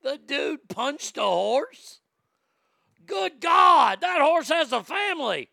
The 0.01 0.19
dude 0.25 0.69
punched 0.69 1.17
a 1.17 1.21
horse? 1.21 1.99
Good 3.05 3.41
God, 3.41 3.99
that 4.01 4.21
horse 4.21 4.49
has 4.49 4.71
a 4.71 4.83
family. 4.83 5.49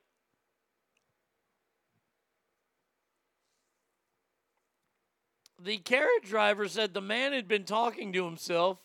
The 5.60 5.78
carriage 5.78 6.28
driver 6.28 6.68
said 6.68 6.92
the 6.92 7.00
man 7.00 7.32
had 7.32 7.48
been 7.48 7.64
talking 7.64 8.12
to 8.12 8.26
himself 8.26 8.78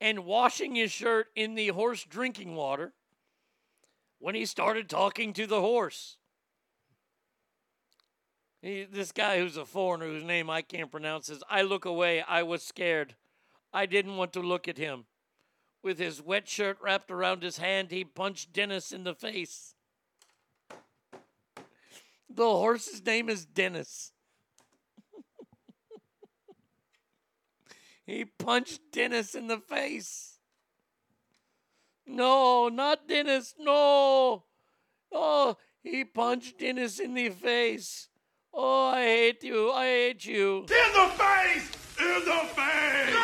and 0.00 0.24
washing 0.24 0.74
his 0.74 0.90
shirt 0.90 1.28
in 1.36 1.54
the 1.54 1.68
horse 1.68 2.04
drinking 2.04 2.56
water 2.56 2.92
when 4.22 4.36
he 4.36 4.46
started 4.46 4.88
talking 4.88 5.32
to 5.32 5.48
the 5.48 5.60
horse. 5.60 6.16
He, 8.62 8.84
this 8.84 9.10
guy 9.10 9.40
who's 9.40 9.56
a 9.56 9.64
foreigner 9.64 10.06
whose 10.06 10.22
name 10.22 10.48
I 10.48 10.62
can't 10.62 10.92
pronounce 10.92 11.26
says, 11.26 11.42
I 11.50 11.62
look 11.62 11.84
away. 11.84 12.22
I 12.22 12.44
was 12.44 12.62
scared. 12.62 13.16
I 13.72 13.86
didn't 13.86 14.16
want 14.16 14.32
to 14.34 14.40
look 14.40 14.68
at 14.68 14.78
him. 14.78 15.06
With 15.82 15.98
his 15.98 16.22
wet 16.22 16.48
shirt 16.48 16.78
wrapped 16.80 17.10
around 17.10 17.42
his 17.42 17.58
hand, 17.58 17.90
he 17.90 18.04
punched 18.04 18.52
Dennis 18.52 18.92
in 18.92 19.02
the 19.02 19.16
face. 19.16 19.74
The 22.30 22.44
horse's 22.44 23.04
name 23.04 23.28
is 23.28 23.44
Dennis. 23.44 24.12
he 28.06 28.24
punched 28.24 28.92
Dennis 28.92 29.34
in 29.34 29.48
the 29.48 29.58
face. 29.58 30.31
No, 32.12 32.68
not 32.68 33.08
Dennis. 33.08 33.54
No. 33.58 34.44
Oh, 35.10 35.56
he 35.82 36.04
punched 36.04 36.58
Dennis 36.58 37.00
in 37.00 37.14
the 37.14 37.30
face. 37.30 38.08
Oh, 38.52 38.88
I 38.88 39.02
hate 39.02 39.42
you. 39.42 39.72
I 39.72 39.86
hate 39.86 40.26
you. 40.26 40.58
In 40.58 40.66
the 40.66 41.10
face! 41.16 41.70
In 41.98 42.24
the 42.26 42.48
face! 42.54 43.16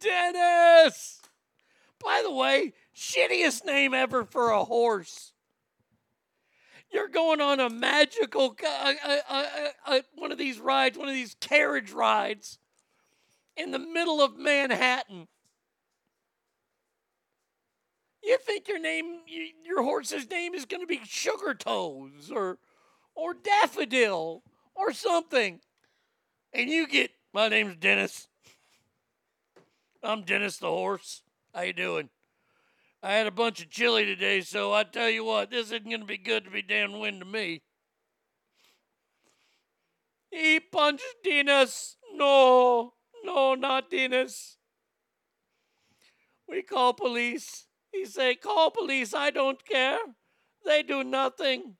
Dennis! 0.00 1.20
By 2.02 2.22
the 2.24 2.32
way, 2.32 2.72
shittiest 2.94 3.64
name 3.64 3.92
ever 3.92 4.24
for 4.24 4.50
a 4.50 4.62
horse. 4.64 5.32
You're 6.92 7.08
going 7.08 7.40
on 7.40 7.58
a 7.58 7.68
magical, 7.68 8.54
uh, 8.64 8.92
uh, 9.04 9.42
uh, 9.84 10.00
one 10.14 10.30
of 10.30 10.38
these 10.38 10.60
rides, 10.60 10.96
one 10.96 11.08
of 11.08 11.14
these 11.14 11.34
carriage 11.40 11.90
rides 11.90 12.60
in 13.56 13.70
the 13.70 13.78
middle 13.78 14.20
of 14.20 14.38
Manhattan. 14.38 15.28
You 18.22 18.38
think 18.38 18.68
your 18.68 18.80
name, 18.80 19.20
your 19.64 19.82
horse's 19.82 20.28
name 20.28 20.54
is 20.54 20.64
going 20.64 20.80
to 20.82 20.86
be 20.86 21.00
Sugar 21.04 21.54
Toes 21.54 22.30
or, 22.32 22.58
or 23.14 23.34
Daffodil 23.34 24.42
or 24.74 24.92
something, 24.92 25.60
and 26.52 26.68
you 26.68 26.86
get, 26.88 27.12
my 27.32 27.48
name's 27.48 27.76
Dennis. 27.76 28.28
I'm 30.02 30.22
Dennis 30.22 30.58
the 30.58 30.68
horse. 30.68 31.22
How 31.54 31.62
you 31.62 31.72
doing? 31.72 32.10
I 33.02 33.12
had 33.12 33.26
a 33.26 33.32
bunch 33.32 33.62
of 33.62 33.70
chili 33.70 34.04
today, 34.04 34.40
so 34.40 34.72
I 34.72 34.82
tell 34.82 35.08
you 35.08 35.24
what, 35.24 35.50
this 35.50 35.66
isn't 35.66 35.88
going 35.88 36.00
to 36.00 36.06
be 36.06 36.18
good 36.18 36.44
to 36.44 36.50
be 36.50 36.62
downwind 36.62 37.20
to 37.20 37.26
me. 37.26 37.62
He 40.30 40.58
punched 40.58 41.04
Dennis. 41.22 41.96
No, 42.14 42.94
no, 43.26 43.54
not 43.54 43.90
Dennis. 43.90 44.56
We 46.48 46.62
call 46.62 46.94
police. 46.94 47.66
He 47.92 48.04
say, 48.04 48.34
call 48.34 48.70
police. 48.70 49.12
I 49.14 49.30
don't 49.30 49.64
care. 49.64 49.98
They 50.64 50.82
do 50.82 51.04
nothing. 51.04 51.76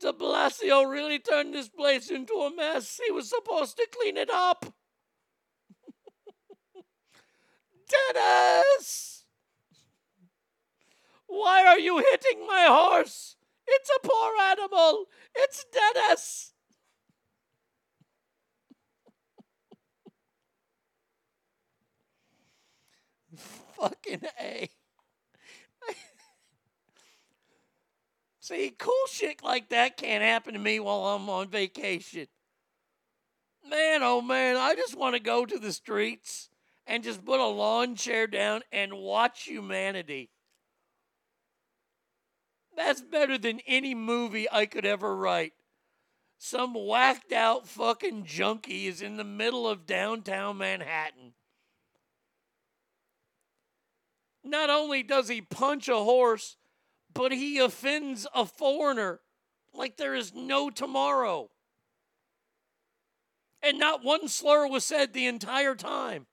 De 0.00 0.12
Blasio 0.12 0.90
really 0.90 1.18
turned 1.18 1.54
this 1.54 1.68
place 1.68 2.10
into 2.10 2.34
a 2.34 2.54
mess. 2.54 3.00
He 3.04 3.12
was 3.12 3.28
supposed 3.28 3.76
to 3.76 3.86
clean 3.96 4.16
it 4.16 4.30
up. 4.30 4.66
Dennis! 8.14 9.24
Why 11.26 11.64
are 11.64 11.78
you 11.78 11.98
hitting 11.98 12.46
my 12.46 12.66
horse? 12.68 13.36
It's 13.66 13.90
a 13.90 14.06
poor 14.06 14.32
animal. 14.42 15.06
It's 15.34 15.64
Dennis. 15.72 16.53
Fucking 23.78 24.22
A. 24.40 24.68
See, 28.40 28.74
cool 28.78 28.92
shit 29.10 29.42
like 29.42 29.70
that 29.70 29.96
can't 29.96 30.22
happen 30.22 30.52
to 30.52 30.58
me 30.58 30.78
while 30.78 31.06
I'm 31.06 31.30
on 31.30 31.48
vacation. 31.48 32.26
Man, 33.66 34.02
oh 34.02 34.20
man, 34.20 34.56
I 34.56 34.74
just 34.74 34.98
want 34.98 35.14
to 35.14 35.20
go 35.20 35.46
to 35.46 35.58
the 35.58 35.72
streets 35.72 36.50
and 36.86 37.02
just 37.02 37.24
put 37.24 37.40
a 37.40 37.46
lawn 37.46 37.96
chair 37.96 38.26
down 38.26 38.60
and 38.70 38.92
watch 38.92 39.44
humanity. 39.44 40.28
That's 42.76 43.00
better 43.00 43.38
than 43.38 43.60
any 43.66 43.94
movie 43.94 44.46
I 44.52 44.66
could 44.66 44.84
ever 44.84 45.16
write. 45.16 45.54
Some 46.36 46.74
whacked 46.74 47.32
out 47.32 47.66
fucking 47.66 48.26
junkie 48.26 48.86
is 48.86 49.00
in 49.00 49.16
the 49.16 49.24
middle 49.24 49.66
of 49.66 49.86
downtown 49.86 50.58
Manhattan. 50.58 51.32
Not 54.44 54.68
only 54.68 55.02
does 55.02 55.28
he 55.28 55.40
punch 55.40 55.88
a 55.88 55.96
horse, 55.96 56.56
but 57.12 57.32
he 57.32 57.58
offends 57.58 58.26
a 58.34 58.44
foreigner 58.44 59.20
like 59.72 59.96
there 59.96 60.14
is 60.14 60.34
no 60.34 60.68
tomorrow. 60.68 61.50
And 63.62 63.78
not 63.78 64.04
one 64.04 64.28
slur 64.28 64.68
was 64.68 64.84
said 64.84 65.14
the 65.14 65.26
entire 65.26 65.74
time. 65.74 66.26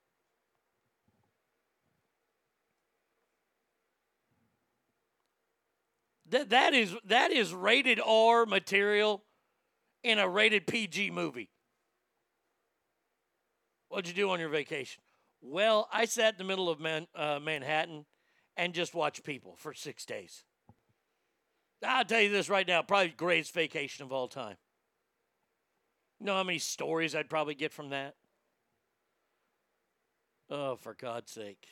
That 6.29 6.49
that 6.49 6.73
is 6.73 6.95
that 7.05 7.31
is 7.31 7.53
rated 7.53 7.99
R 8.05 8.45
material 8.45 9.23
in 10.03 10.17
a 10.17 10.27
rated 10.27 10.67
PG 10.67 11.11
movie. 11.11 11.49
What'd 13.89 14.07
you 14.07 14.13
do 14.13 14.29
on 14.29 14.39
your 14.39 14.49
vacation? 14.49 15.03
Well, 15.41 15.89
I 15.91 16.05
sat 16.05 16.35
in 16.35 16.37
the 16.37 16.43
middle 16.43 16.69
of 16.69 16.79
Man, 16.79 17.07
uh, 17.15 17.39
Manhattan 17.41 18.05
and 18.55 18.73
just 18.73 18.93
watched 18.93 19.23
people 19.23 19.55
for 19.57 19.73
six 19.73 20.05
days. 20.05 20.43
I'll 21.83 22.05
tell 22.05 22.21
you 22.21 22.29
this 22.29 22.47
right 22.49 22.67
now, 22.67 22.83
probably 22.83 23.09
greatest 23.09 23.53
vacation 23.53 24.05
of 24.05 24.11
all 24.13 24.27
time. 24.27 24.57
You 26.19 26.27
know 26.27 26.35
how 26.35 26.43
many 26.43 26.59
stories 26.59 27.15
I'd 27.15 27.29
probably 27.29 27.55
get 27.55 27.73
from 27.73 27.89
that? 27.89 28.13
Oh, 30.51 30.75
for 30.75 30.93
God's 30.93 31.31
sake. 31.31 31.65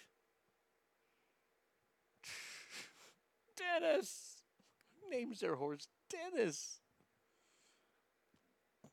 Dennis. 3.57 4.37
Names 5.11 5.41
their 5.41 5.55
horse 5.55 5.87
Dennis. 6.09 6.79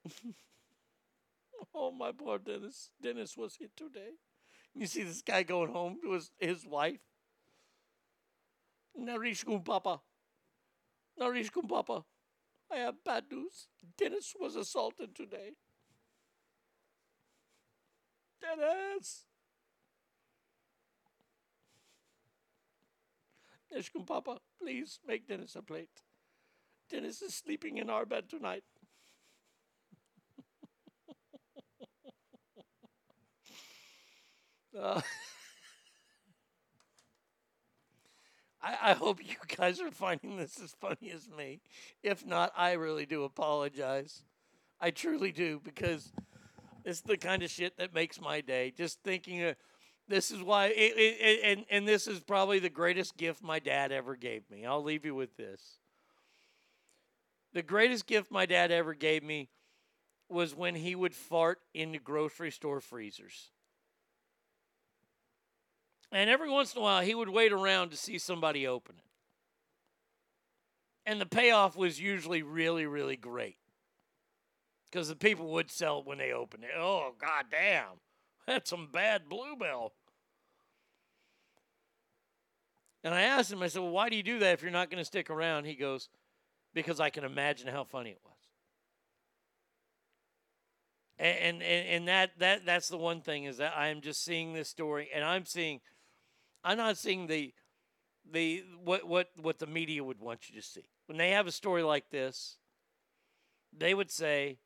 oh, 1.75 1.91
my 1.93 2.13
poor 2.13 2.39
Dennis. 2.39 2.91
Dennis 3.03 3.37
was 3.37 3.57
hit 3.57 3.75
today. 3.77 4.17
You 4.77 4.87
see 4.87 5.03
this 5.05 5.23
guy 5.23 5.43
going 5.43 5.73
home 5.73 5.99
to 6.03 6.13
his, 6.13 6.31
his 6.39 6.67
wife. 6.67 7.01
Narish 8.99 9.45
papa. 9.65 10.01
Narish 11.21 11.51
papa. 11.69 12.05
I 12.71 12.77
have 12.77 13.03
bad 13.05 13.25
news. 13.31 13.69
Dennis 13.97 14.35
was 14.39 14.57
assaulted 14.57 15.15
today. 15.15 15.53
Dennis! 18.41 19.25
Nishkum 23.75 24.07
Papa, 24.07 24.39
please 24.59 25.01
make 25.07 25.27
Dennis 25.27 25.57
a 25.57 25.63
plate. 25.63 26.03
Dennis 26.89 27.21
is 27.21 27.35
sleeping 27.35 27.79
in 27.79 27.91
our 27.91 28.07
bed 28.07 28.29
tonight. 28.29 28.63
Uh, 34.79 35.01
I, 38.63 38.95
hope 38.95 39.21
you 39.23 39.37
guys 39.57 39.81
are 39.81 39.91
finding 39.93 40.37
this 40.37 40.61
as 40.63 40.75
funny 40.81 41.13
as 41.15 41.29
me. 41.29 41.61
If 42.03 42.27
not, 42.27 42.53
I 42.57 42.73
really 42.73 43.07
do 43.07 43.23
apologize. 43.25 44.23
I 44.81 44.91
truly 44.91 45.31
do 45.31 45.61
because 45.63 46.11
it's 46.85 47.01
the 47.01 47.17
kind 47.17 47.43
of 47.45 47.51
shit 47.51 47.77
that 47.79 47.95
makes 47.95 48.21
my 48.21 48.41
day. 48.41 48.73
Just 48.77 49.01
thinking 49.03 49.43
of 49.45 49.57
this 50.09 50.31
is 50.31 50.43
why, 50.43 50.67
it, 50.67 50.97
it, 50.97 51.17
it- 51.21 51.41
and 51.45 51.65
and 51.71 51.87
this 51.89 52.07
is 52.07 52.21
probably 52.21 52.59
the 52.59 52.69
greatest 52.71 53.17
gift 53.17 53.43
my 53.43 53.59
dad 53.59 53.93
ever 53.93 54.17
gave 54.17 54.49
me. 54.51 54.67
I'll 54.67 54.83
leave 54.83 55.05
you 55.05 55.15
with 55.15 55.37
this. 55.37 55.79
The 57.53 57.63
greatest 57.63 58.07
gift 58.07 58.31
my 58.31 58.47
dad 58.47 58.71
ever 58.71 58.95
gave 58.95 59.23
me 59.23 59.49
was 60.29 60.55
when 60.55 60.75
he 60.75 60.95
would 60.95 61.15
fart 61.15 61.61
into 61.73 61.99
grocery 61.99 62.51
store 62.51 62.81
freezers. 62.81 63.51
And 66.13 66.31
every 66.31 66.51
once 66.51 66.75
in 66.75 66.81
a 66.81 66.83
while, 66.83 67.03
he 67.03 67.15
would 67.15 67.29
wait 67.29 67.53
around 67.53 67.91
to 67.91 67.97
see 67.97 68.19
somebody 68.19 68.67
open 68.67 68.97
it. 68.99 69.05
And 71.05 71.21
the 71.21 71.27
payoff 71.27 71.77
was 71.77 72.01
usually 72.01 72.43
really, 72.43 72.87
really 72.87 73.17
great. 73.17 73.57
Because 74.91 75.09
the 75.09 75.17
people 75.17 75.49
would 75.53 75.71
sell 75.71 76.01
it 76.01 76.07
when 76.07 76.19
they 76.19 76.33
opened 76.33 76.65
it. 76.65 76.71
Oh, 76.77 77.13
god 77.21 77.47
damn. 77.51 78.01
That's 78.47 78.71
some 78.71 78.89
bad 78.93 79.29
Blue 79.29 79.57
Bell. 79.57 79.93
And 83.05 83.15
I 83.15 83.23
asked 83.23 83.53
him, 83.53 83.63
I 83.63 83.69
said, 83.69 83.83
Well, 83.83 83.91
why 83.91 84.09
do 84.09 84.17
you 84.17 84.23
do 84.23 84.41
that 84.41 84.55
if 84.55 84.63
you're 84.63 84.71
not 84.71 84.91
going 84.91 85.01
to 85.01 85.05
stick 85.05 85.31
around? 85.31 85.65
He 85.65 85.75
goes, 85.75 86.09
Because 86.75 86.99
I 86.99 87.11
can 87.11 87.25
imagine 87.25 87.69
how 87.69 87.85
funny 87.85 88.11
it 88.11 88.21
was. 88.25 88.33
And, 91.19 91.63
and 91.63 91.89
and 91.89 92.09
that 92.09 92.39
that 92.41 92.67
that's 92.67 92.89
the 92.89 92.99
one 92.99 93.23
thing 93.23 93.45
is 93.45 93.57
that 93.57 93.73
I 93.75 93.89
am 93.89 94.03
just 94.03 94.23
seeing 94.23 94.53
this 94.53 94.69
story 94.69 95.09
and 95.15 95.25
I'm 95.25 95.47
seeing 95.47 95.81
I'm 96.67 96.79
not 96.79 96.99
seeing 96.99 97.29
the 97.29 97.55
the 98.31 98.65
what 98.83 99.07
what 99.07 99.31
what 99.41 99.61
the 99.61 99.69
media 99.69 100.03
would 100.03 100.21
want 100.21 100.51
you 100.51 100.61
to 100.61 100.67
see. 100.67 100.83
When 101.07 101.17
they 101.17 101.31
have 101.31 101.47
a 101.47 101.53
story 101.53 101.85
like 101.85 102.11
this, 102.11 102.57
they 103.73 103.95
would 103.95 104.11
say 104.11 104.59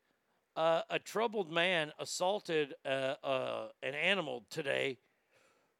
uh, 0.55 0.81
a 0.89 0.97
troubled 0.97 1.51
man 1.51 1.91
assaulted 1.99 2.73
uh, 2.83 3.13
uh, 3.23 3.67
an 3.83 3.93
animal 3.93 4.43
today 4.49 4.97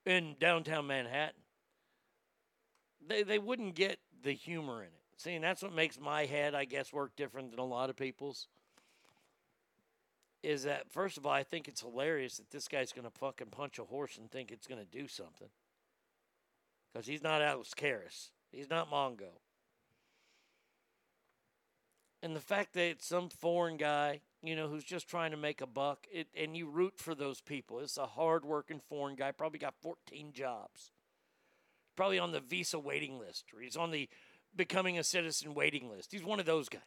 in 0.05 0.35
downtown 0.39 0.85
Manhattan. 0.85 1.41
They 3.05 3.23
they 3.23 3.39
wouldn't 3.39 3.73
get 3.73 3.97
the 4.21 4.33
humor 4.33 4.81
in 4.83 4.89
it. 4.89 4.93
See, 5.17 5.33
and 5.33 5.43
that's 5.43 5.63
what 5.63 5.73
makes 5.73 5.99
my 5.99 6.25
head, 6.25 6.53
I 6.53 6.65
guess, 6.65 6.93
work 6.93 7.15
different 7.15 7.49
than 7.49 7.59
a 7.59 7.65
lot 7.65 7.89
of 7.89 7.95
people's. 7.95 8.47
Is 10.43 10.63
that 10.63 10.91
first 10.91 11.17
of 11.17 11.25
all, 11.25 11.33
I 11.33 11.43
think 11.43 11.67
it's 11.67 11.81
hilarious 11.81 12.37
that 12.37 12.51
this 12.51 12.67
guy's 12.67 12.91
going 12.91 13.05
to 13.05 13.17
fucking 13.17 13.47
punch 13.47 13.79
a 13.79 13.83
horse 13.85 14.19
and 14.19 14.29
think 14.29 14.51
it's 14.51 14.67
going 14.67 14.79
to 14.79 14.85
do 14.85 15.07
something. 15.07 15.49
Because 16.91 17.07
he's 17.07 17.23
not 17.23 17.41
Alex 17.41 17.71
Karras. 17.75 18.29
He's 18.51 18.69
not 18.69 18.91
Mongo. 18.91 19.39
And 22.23 22.35
the 22.35 22.41
fact 22.41 22.73
that 22.73 22.83
it's 22.83 23.07
some 23.07 23.29
foreign 23.29 23.77
guy, 23.77 24.21
you 24.43 24.55
know, 24.55 24.67
who's 24.67 24.83
just 24.83 25.07
trying 25.07 25.31
to 25.31 25.37
make 25.37 25.61
a 25.61 25.67
buck, 25.67 26.05
it, 26.11 26.27
and 26.35 26.55
you 26.55 26.69
root 26.69 26.93
for 26.97 27.15
those 27.15 27.41
people. 27.41 27.79
It's 27.79 27.97
a 27.97 28.05
hard-working 28.05 28.81
foreign 28.89 29.15
guy, 29.15 29.31
probably 29.31 29.59
got 29.59 29.73
14 29.81 30.31
jobs. 30.33 30.91
Probably 31.95 32.19
on 32.19 32.31
the 32.31 32.39
visa 32.39 32.77
waiting 32.77 33.19
list, 33.19 33.45
or 33.53 33.61
he's 33.61 33.75
on 33.75 33.91
the 33.91 34.07
becoming 34.55 34.99
a 34.99 35.03
citizen 35.03 35.53
waiting 35.53 35.89
list. 35.89 36.11
He's 36.11 36.23
one 36.23 36.39
of 36.39 36.45
those 36.45 36.69
guys. 36.69 36.81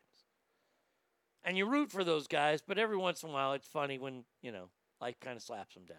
And 1.43 1.59
you 1.59 1.67
root 1.67 1.91
for 1.91 2.05
those 2.05 2.27
guys, 2.27 2.63
but 2.67 2.79
every 2.79 2.97
once 2.97 3.23
in 3.23 3.31
a 3.31 3.33
while 3.33 3.53
it's 3.55 3.67
funny 3.67 3.99
when, 3.99 4.25
you 4.41 4.53
know, 4.53 4.71
life 5.01 5.19
kind 5.21 5.37
of 5.37 5.43
slaps 5.43 5.75
them 5.75 5.85
down. 5.85 5.99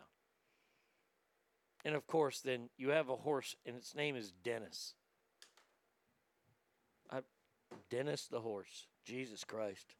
And 1.85 1.93
of 1.93 2.07
course, 2.07 2.41
then 2.41 2.69
you 2.77 2.89
have 2.89 3.09
a 3.09 3.15
horse, 3.15 3.55
and 3.63 3.75
its 3.77 3.95
name 3.95 4.15
is 4.15 4.33
Dennis. 4.43 4.95
I, 7.11 7.19
Dennis 7.91 8.25
the 8.25 8.41
horse. 8.41 8.87
Jesus 9.05 9.43
Christ. 9.43 9.93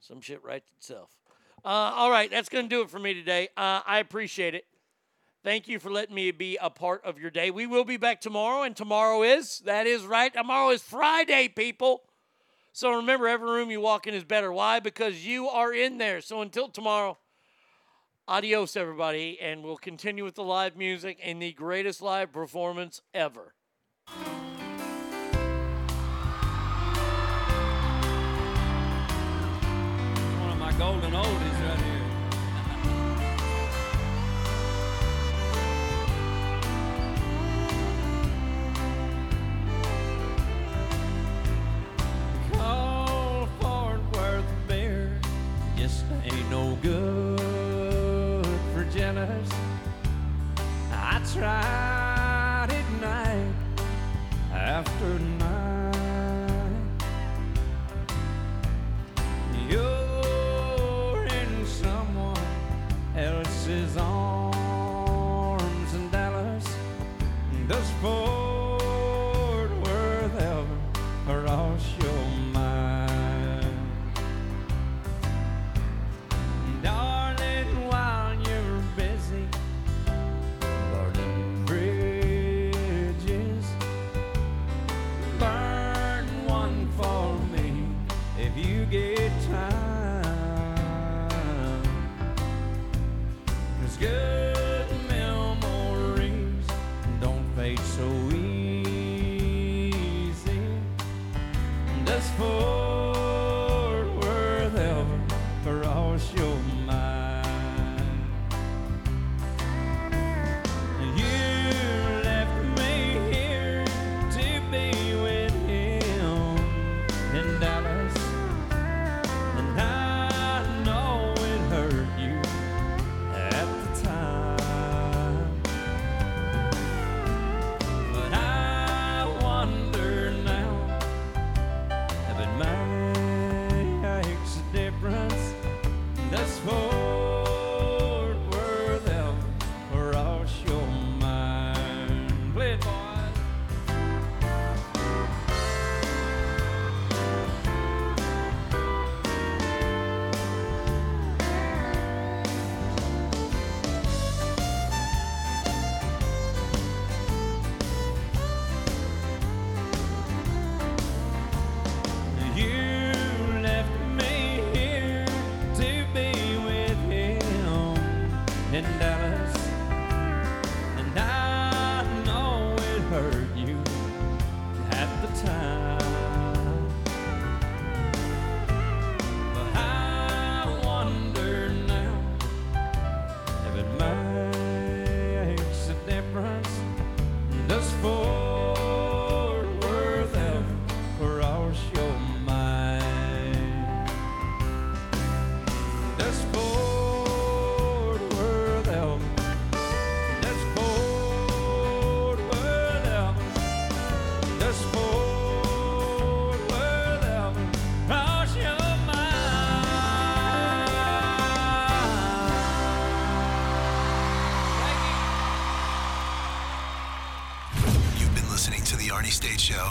Some 0.00 0.22
shit 0.22 0.42
writes 0.42 0.70
itself. 0.78 1.10
Uh, 1.62 1.68
all 1.68 2.10
right, 2.10 2.30
that's 2.30 2.48
going 2.48 2.64
to 2.64 2.68
do 2.74 2.80
it 2.80 2.88
for 2.88 2.98
me 2.98 3.12
today. 3.12 3.48
Uh, 3.58 3.82
I 3.86 3.98
appreciate 3.98 4.54
it. 4.54 4.64
Thank 5.44 5.68
you 5.68 5.78
for 5.78 5.90
letting 5.90 6.14
me 6.14 6.30
be 6.30 6.56
a 6.60 6.70
part 6.70 7.04
of 7.04 7.18
your 7.18 7.30
day. 7.30 7.50
We 7.50 7.66
will 7.66 7.84
be 7.84 7.98
back 7.98 8.22
tomorrow, 8.22 8.62
and 8.62 8.74
tomorrow 8.74 9.22
is, 9.22 9.60
that 9.60 9.86
is 9.86 10.04
right, 10.04 10.32
tomorrow 10.32 10.70
is 10.70 10.82
Friday, 10.82 11.48
people. 11.48 12.02
So 12.72 12.96
remember, 12.96 13.28
every 13.28 13.50
room 13.50 13.70
you 13.70 13.82
walk 13.82 14.06
in 14.06 14.14
is 14.14 14.24
better. 14.24 14.50
Why? 14.50 14.80
Because 14.80 15.26
you 15.26 15.48
are 15.48 15.74
in 15.74 15.98
there. 15.98 16.22
So 16.22 16.40
until 16.40 16.68
tomorrow, 16.68 17.18
adios, 18.30 18.76
everybody, 18.76 19.38
and 19.40 19.64
we'll 19.64 19.76
continue 19.76 20.22
with 20.24 20.36
the 20.36 20.44
live 20.44 20.76
music 20.76 21.18
and 21.20 21.42
the 21.42 21.52
greatest 21.52 22.00
live 22.00 22.32
performance 22.32 23.02
ever. 23.12 23.54
One 24.06 24.20
of 30.48 30.58
my 30.58 30.70
golden 30.78 31.10
oldies 31.10 31.60
right 31.66 31.80
here. 31.80 31.96
Call 42.52 43.48
Fort 43.60 44.00
Worth 44.12 44.44
beer 44.68 45.18
just 45.76 46.04
ain't 46.22 46.48
no 46.48 46.78
good 46.80 46.99
I 51.36 51.89